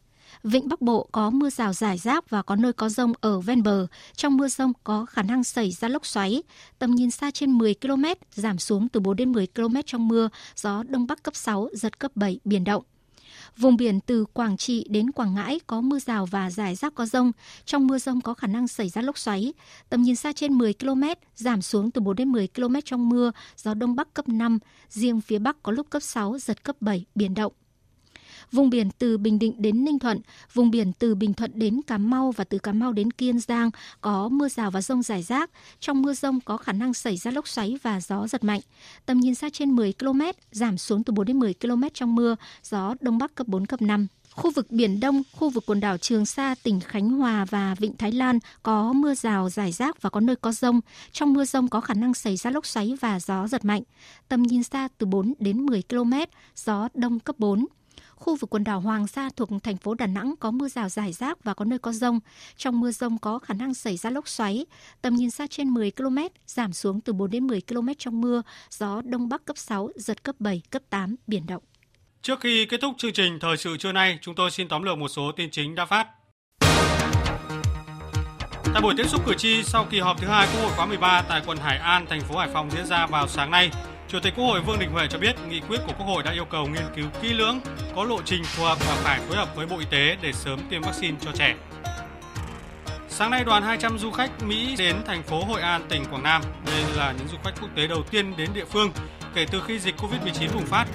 Vịnh 0.43 0.69
Bắc 0.69 0.81
Bộ 0.81 1.09
có 1.13 1.31
mưa 1.31 1.51
rào 1.51 1.73
rải 1.73 1.99
rác 1.99 2.31
và 2.31 2.43
có 2.43 2.57
nơi 2.57 2.73
có 2.73 2.89
rông 2.89 3.13
ở 3.21 3.41
ven 3.41 3.63
bờ. 3.63 3.87
Trong 4.17 4.37
mưa 4.37 4.49
rông 4.49 4.73
có 4.85 5.07
khả 5.07 5.23
năng 5.23 5.45
xảy 5.45 5.71
ra 5.71 5.89
lốc 5.89 6.07
xoáy. 6.07 6.43
Tầm 6.79 6.91
nhìn 6.91 7.11
xa 7.11 7.31
trên 7.31 7.51
10 7.59 7.75
km, 7.75 8.05
giảm 8.35 8.59
xuống 8.59 8.89
từ 8.89 9.01
4 9.01 9.17
đến 9.17 9.33
10 9.33 9.47
km 9.47 9.77
trong 9.87 10.09
mưa, 10.09 10.29
gió 10.57 10.83
Đông 10.89 11.07
Bắc 11.07 11.23
cấp 11.23 11.37
6, 11.37 11.69
giật 11.73 11.99
cấp 11.99 12.13
7, 12.15 12.41
biển 12.45 12.65
động. 12.65 12.85
Vùng 13.59 13.77
biển 13.77 14.01
từ 14.01 14.25
Quảng 14.25 14.57
Trị 14.57 14.87
đến 14.91 15.13
Quảng 15.13 15.35
Ngãi 15.35 15.61
có 15.67 15.81
mưa 15.81 15.99
rào 15.99 16.27
và 16.27 16.51
rải 16.51 16.75
rác 16.75 16.95
có 16.95 17.07
rông. 17.07 17.33
Trong 17.65 17.87
mưa 17.87 17.99
rông 17.99 18.21
có 18.21 18.35
khả 18.35 18.47
năng 18.47 18.69
xảy 18.69 18.89
ra 18.89 19.03
lốc 19.03 19.19
xoáy. 19.19 19.53
Tầm 19.89 20.03
nhìn 20.03 20.17
xa 20.17 20.33
trên 20.33 20.53
10 20.53 20.75
km, 20.75 21.03
giảm 21.35 21.63
xuống 21.63 21.91
từ 21.91 22.01
4 22.01 22.17
đến 22.17 22.29
10 22.29 22.49
km 22.49 22.75
trong 22.85 23.09
mưa, 23.09 23.33
gió 23.57 23.75
Đông 23.75 23.97
Bắc 23.97 24.15
cấp 24.15 24.29
5. 24.29 24.59
Riêng 24.89 25.21
phía 25.21 25.39
Bắc 25.39 25.63
có 25.63 25.73
lúc 25.73 25.91
cấp 25.91 26.03
6, 26.03 26.39
giật 26.39 26.65
cấp 26.65 26.77
7, 26.81 27.05
biển 27.15 27.35
động. 27.35 27.53
Vùng 28.53 28.71
biển 28.71 28.91
từ 28.99 29.19
Bình 29.19 29.39
Định 29.39 29.55
đến 29.59 29.85
Ninh 29.85 29.99
Thuận, 29.99 30.21
vùng 30.55 30.71
biển 30.71 30.93
từ 30.99 31.15
Bình 31.15 31.35
Thuận 31.35 31.51
đến 31.55 31.81
Cà 31.87 31.99
Mau 31.99 32.33
và 32.37 32.45
từ 32.45 32.59
Cà 32.59 32.73
Mau 32.73 32.93
đến 32.93 33.11
Kiên 33.11 33.41
Giang 33.41 33.71
có 34.01 34.29
mưa 34.29 34.49
rào 34.49 34.71
và 34.71 34.81
rông 34.81 35.03
rải 35.03 35.23
rác. 35.23 35.51
Trong 35.81 36.03
mưa 36.03 36.15
rông 36.15 36.41
có 36.41 36.57
khả 36.57 36.73
năng 36.73 36.95
xảy 36.95 37.17
ra 37.17 37.31
lốc 37.31 37.49
xoáy 37.49 37.79
và 37.83 38.01
gió 38.01 38.27
giật 38.27 38.45
mạnh. 38.45 38.61
Tầm 39.07 39.21
nhìn 39.21 39.35
xa 39.35 39.49
trên 39.53 39.71
10 39.77 39.93
km, 39.93 40.21
giảm 40.51 40.79
xuống 40.79 41.05
từ 41.05 41.13
4 41.13 41.27
đến 41.27 41.39
10 41.39 41.55
km 41.55 41.83
trong 41.95 42.15
mưa, 42.15 42.37
gió 42.63 42.95
Đông 43.01 43.19
Bắc 43.19 43.35
cấp 43.35 43.49
4, 43.49 43.67
cấp 43.67 43.83
5. 43.83 44.07
Khu 44.31 44.51
vực 44.51 44.71
Biển 44.71 45.01
Đông, 45.01 45.23
khu 45.37 45.51
vực 45.51 45.65
quần 45.67 45.81
đảo 45.81 45.99
Trường 45.99 46.27
Sa, 46.27 46.55
tỉnh 46.63 46.81
Khánh 46.81 47.11
Hòa 47.11 47.45
và 47.51 47.75
Vịnh 47.79 47.97
Thái 47.97 48.13
Lan 48.13 48.39
có 48.63 48.93
mưa 48.93 49.15
rào, 49.15 49.51
rải 49.51 49.73
rác 49.73 50.03
và 50.03 50.11
có 50.11 50.21
nơi 50.21 50.37
có 50.37 50.53
rông. 50.53 50.81
Trong 51.13 51.33
mưa 51.33 51.45
rông 51.45 51.69
có 51.69 51.81
khả 51.81 51.95
năng 51.95 52.15
xảy 52.15 52.37
ra 52.37 52.51
lốc 52.51 52.67
xoáy 52.67 52.97
và 53.01 53.21
gió 53.21 53.49
giật 53.49 53.65
mạnh. 53.65 53.83
Tầm 54.29 54.43
nhìn 54.43 54.63
xa 54.63 54.89
từ 54.99 55.07
4 55.07 55.35
đến 55.39 55.67
10 55.67 55.83
km, 55.89 56.13
gió 56.57 56.89
Đông 56.95 57.21
cấp 57.21 57.39
4. 57.39 57.67
Khu 58.19 58.37
vực 58.37 58.55
quần 58.55 58.65
đảo 58.65 58.81
Hoàng 58.81 59.07
Sa 59.07 59.31
thuộc 59.37 59.49
thành 59.63 59.77
phố 59.77 59.95
Đà 59.95 60.07
Nẵng 60.07 60.35
có 60.41 60.51
mưa 60.51 60.69
rào 60.69 60.89
rải 60.89 61.13
rác 61.13 61.45
và 61.45 61.55
có 61.55 61.65
nơi 61.65 61.79
có 61.79 61.93
rông. 61.93 62.21
Trong 62.57 62.81
mưa 62.81 62.91
rông 62.91 63.19
có 63.19 63.39
khả 63.39 63.55
năng 63.55 63.75
xảy 63.75 63.97
ra 63.97 64.11
lốc 64.11 64.29
xoáy. 64.29 64.67
Tầm 65.03 65.15
nhìn 65.15 65.31
xa 65.31 65.47
trên 65.51 65.69
10 65.69 65.91
km, 65.91 66.19
giảm 66.47 66.73
xuống 66.73 67.01
từ 67.01 67.13
4 67.13 67.31
đến 67.31 67.47
10 67.47 67.61
km 67.61 67.89
trong 67.99 68.21
mưa. 68.21 68.43
Gió 68.71 69.03
Đông 69.05 69.29
Bắc 69.29 69.45
cấp 69.45 69.59
6, 69.59 69.91
giật 69.97 70.25
cấp 70.25 70.35
7, 70.39 70.63
cấp 70.71 70.83
8, 70.91 71.17
biển 71.27 71.47
động. 71.47 71.63
Trước 72.23 72.41
khi 72.41 72.67
kết 72.67 72.81
thúc 72.81 72.95
chương 72.99 73.13
trình 73.13 73.39
Thời 73.41 73.57
sự 73.57 73.77
trưa 73.77 73.93
nay, 73.93 74.19
chúng 74.21 74.35
tôi 74.35 74.51
xin 74.51 74.69
tóm 74.69 74.83
lược 74.83 74.99
một 74.99 75.09
số 75.09 75.33
tin 75.37 75.51
chính 75.51 75.75
đã 75.75 75.85
phát. 75.87 76.09
Tại 78.75 78.83
buổi 78.83 78.95
tiếp 78.97 79.09
xúc 79.09 79.23
cử 79.27 79.35
tri 79.35 79.63
sau 79.63 79.87
kỳ 79.91 80.01
họp 80.01 80.21
thứ 80.21 80.27
hai 80.27 80.47
Quốc 80.53 80.61
hội 80.63 80.73
khóa 80.77 80.87
13 80.87 81.23
tại 81.29 81.43
quận 81.47 81.59
Hải 81.59 81.79
An, 81.79 82.07
thành 82.09 82.21
phố 82.21 82.39
Hải 82.39 82.49
Phòng 82.53 82.71
diễn 82.71 82.87
ra 82.87 83.07
vào 83.07 83.29
sáng 83.29 83.51
nay, 83.51 83.71
Chủ 84.09 84.19
tịch 84.21 84.35
Quốc 84.37 84.45
hội 84.45 84.61
Vương 84.61 84.79
Đình 84.79 84.91
Huệ 84.91 85.07
cho 85.11 85.19
biết 85.19 85.37
nghị 85.49 85.61
quyết 85.61 85.81
của 85.87 85.93
Quốc 85.99 86.07
hội 86.07 86.23
đã 86.23 86.33
yêu 86.33 86.45
cầu 86.45 86.67
nghiên 86.67 86.83
cứu 86.97 87.07
kỹ 87.23 87.29
lưỡng, 87.29 87.61
có 87.97 88.05
lộ 88.05 88.23
trình 88.25 88.43
phù 88.45 88.65
hợp 88.65 88.79
và 88.81 88.95
phải 88.95 89.21
phối 89.21 89.37
hợp 89.37 89.57
với 89.57 89.67
Bộ 89.67 89.79
Y 89.79 89.85
tế 89.91 90.17
để 90.23 90.33
sớm 90.33 90.61
tiêm 90.71 90.83
vaccine 90.83 91.17
cho 91.21 91.31
trẻ. 91.35 91.55
Sáng 93.09 93.31
nay, 93.31 93.45
đoàn 93.45 93.63
200 93.63 93.99
du 93.99 94.11
khách 94.11 94.43
Mỹ 94.43 94.75
đến 94.79 94.97
thành 95.07 95.23
phố 95.23 95.45
Hội 95.45 95.61
An, 95.61 95.83
tỉnh 95.89 96.05
Quảng 96.05 96.23
Nam. 96.23 96.43
Đây 96.67 96.85
là 96.97 97.13
những 97.19 97.29
du 97.29 97.37
khách 97.45 97.53
quốc 97.61 97.69
tế 97.75 97.87
đầu 97.87 98.03
tiên 98.11 98.37
đến 98.37 98.51
địa 98.55 98.65
phương 98.65 98.93
kể 99.35 99.47
từ 99.51 99.63
khi 99.67 99.79
dịch 99.79 99.95
Covid-19 99.97 100.55
bùng 100.55 100.67
phát. 100.67 100.87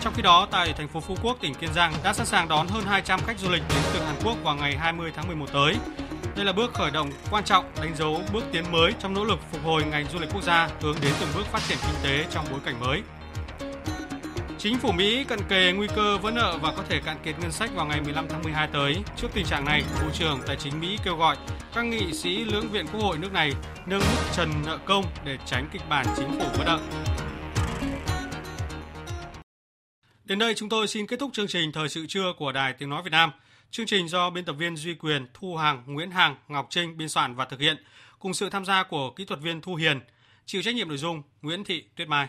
Trong 0.00 0.14
khi 0.16 0.22
đó, 0.22 0.48
tại 0.50 0.72
thành 0.78 0.88
phố 0.88 1.00
Phú 1.00 1.16
Quốc, 1.22 1.36
tỉnh 1.40 1.54
Kiên 1.54 1.72
Giang 1.72 1.92
đã 2.04 2.12
sẵn 2.12 2.26
sàng 2.26 2.48
đón 2.48 2.68
hơn 2.68 2.84
200 2.84 3.20
khách 3.26 3.38
du 3.38 3.50
lịch 3.50 3.62
đến 3.68 3.78
từ 3.94 4.00
Hàn 4.04 4.14
Quốc 4.24 4.36
vào 4.42 4.56
ngày 4.56 4.76
20 4.76 5.12
tháng 5.16 5.26
11 5.26 5.46
tới. 5.52 5.74
Đây 6.36 6.44
là 6.44 6.52
bước 6.52 6.74
khởi 6.74 6.90
động 6.90 7.10
quan 7.30 7.44
trọng 7.44 7.64
đánh 7.82 7.96
dấu 7.96 8.22
bước 8.32 8.44
tiến 8.52 8.64
mới 8.72 8.92
trong 8.98 9.14
nỗ 9.14 9.24
lực 9.24 9.38
phục 9.52 9.64
hồi 9.64 9.84
ngành 9.84 10.06
du 10.12 10.18
lịch 10.18 10.30
quốc 10.32 10.42
gia 10.42 10.68
hướng 10.80 10.96
đến 11.02 11.12
từng 11.20 11.28
bước 11.34 11.46
phát 11.46 11.60
triển 11.68 11.78
kinh 11.82 12.02
tế 12.02 12.26
trong 12.30 12.44
bối 12.50 12.60
cảnh 12.64 12.80
mới. 12.80 13.02
Chính 14.58 14.78
phủ 14.78 14.92
Mỹ 14.92 15.24
cận 15.24 15.38
kề 15.48 15.72
nguy 15.72 15.86
cơ 15.96 16.18
vỡ 16.18 16.30
nợ 16.30 16.58
và 16.62 16.72
có 16.76 16.82
thể 16.88 17.00
cạn 17.04 17.16
kiệt 17.24 17.34
ngân 17.40 17.52
sách 17.52 17.70
vào 17.74 17.86
ngày 17.86 18.00
15 18.00 18.26
tháng 18.28 18.42
12 18.42 18.68
tới. 18.72 18.96
Trước 19.16 19.28
tình 19.34 19.46
trạng 19.46 19.64
này, 19.64 19.82
Bộ 20.02 20.10
trưởng 20.12 20.40
Tài 20.46 20.56
chính 20.56 20.80
Mỹ 20.80 20.98
kêu 21.04 21.16
gọi 21.16 21.36
các 21.74 21.84
nghị 21.84 22.12
sĩ 22.12 22.44
lưỡng 22.44 22.68
viện 22.68 22.86
Quốc 22.92 23.00
hội 23.02 23.18
nước 23.18 23.32
này 23.32 23.52
nâng 23.86 24.00
mức 24.00 24.22
trần 24.36 24.50
nợ 24.66 24.78
công 24.84 25.04
để 25.24 25.38
tránh 25.46 25.68
kịch 25.72 25.82
bản 25.88 26.06
chính 26.16 26.28
phủ 26.38 26.46
vỡ 26.58 26.64
nợ. 26.66 26.80
Đến 30.24 30.38
đây 30.38 30.54
chúng 30.54 30.68
tôi 30.68 30.88
xin 30.88 31.06
kết 31.06 31.20
thúc 31.20 31.30
chương 31.32 31.48
trình 31.48 31.72
Thời 31.72 31.88
sự 31.88 32.06
trưa 32.08 32.32
của 32.38 32.52
Đài 32.52 32.72
Tiếng 32.72 32.90
Nói 32.90 33.02
Việt 33.02 33.12
Nam. 33.12 33.30
Chương 33.72 33.86
trình 33.86 34.08
do 34.08 34.30
biên 34.30 34.44
tập 34.44 34.52
viên 34.52 34.76
Duy 34.76 34.94
Quyền, 34.94 35.26
Thu 35.34 35.56
Hằng, 35.56 35.82
Nguyễn 35.86 36.10
Hằng, 36.10 36.36
Ngọc 36.48 36.66
Trinh 36.70 36.96
biên 36.96 37.08
soạn 37.08 37.34
và 37.34 37.44
thực 37.44 37.60
hiện, 37.60 37.76
cùng 38.18 38.34
sự 38.34 38.50
tham 38.50 38.64
gia 38.64 38.82
của 38.82 39.10
kỹ 39.10 39.24
thuật 39.24 39.40
viên 39.40 39.60
Thu 39.60 39.74
Hiền, 39.74 40.00
chịu 40.46 40.62
trách 40.62 40.74
nhiệm 40.74 40.88
nội 40.88 40.98
dung 40.98 41.22
Nguyễn 41.42 41.64
Thị 41.64 41.84
Tuyết 41.96 42.08
Mai. 42.08 42.28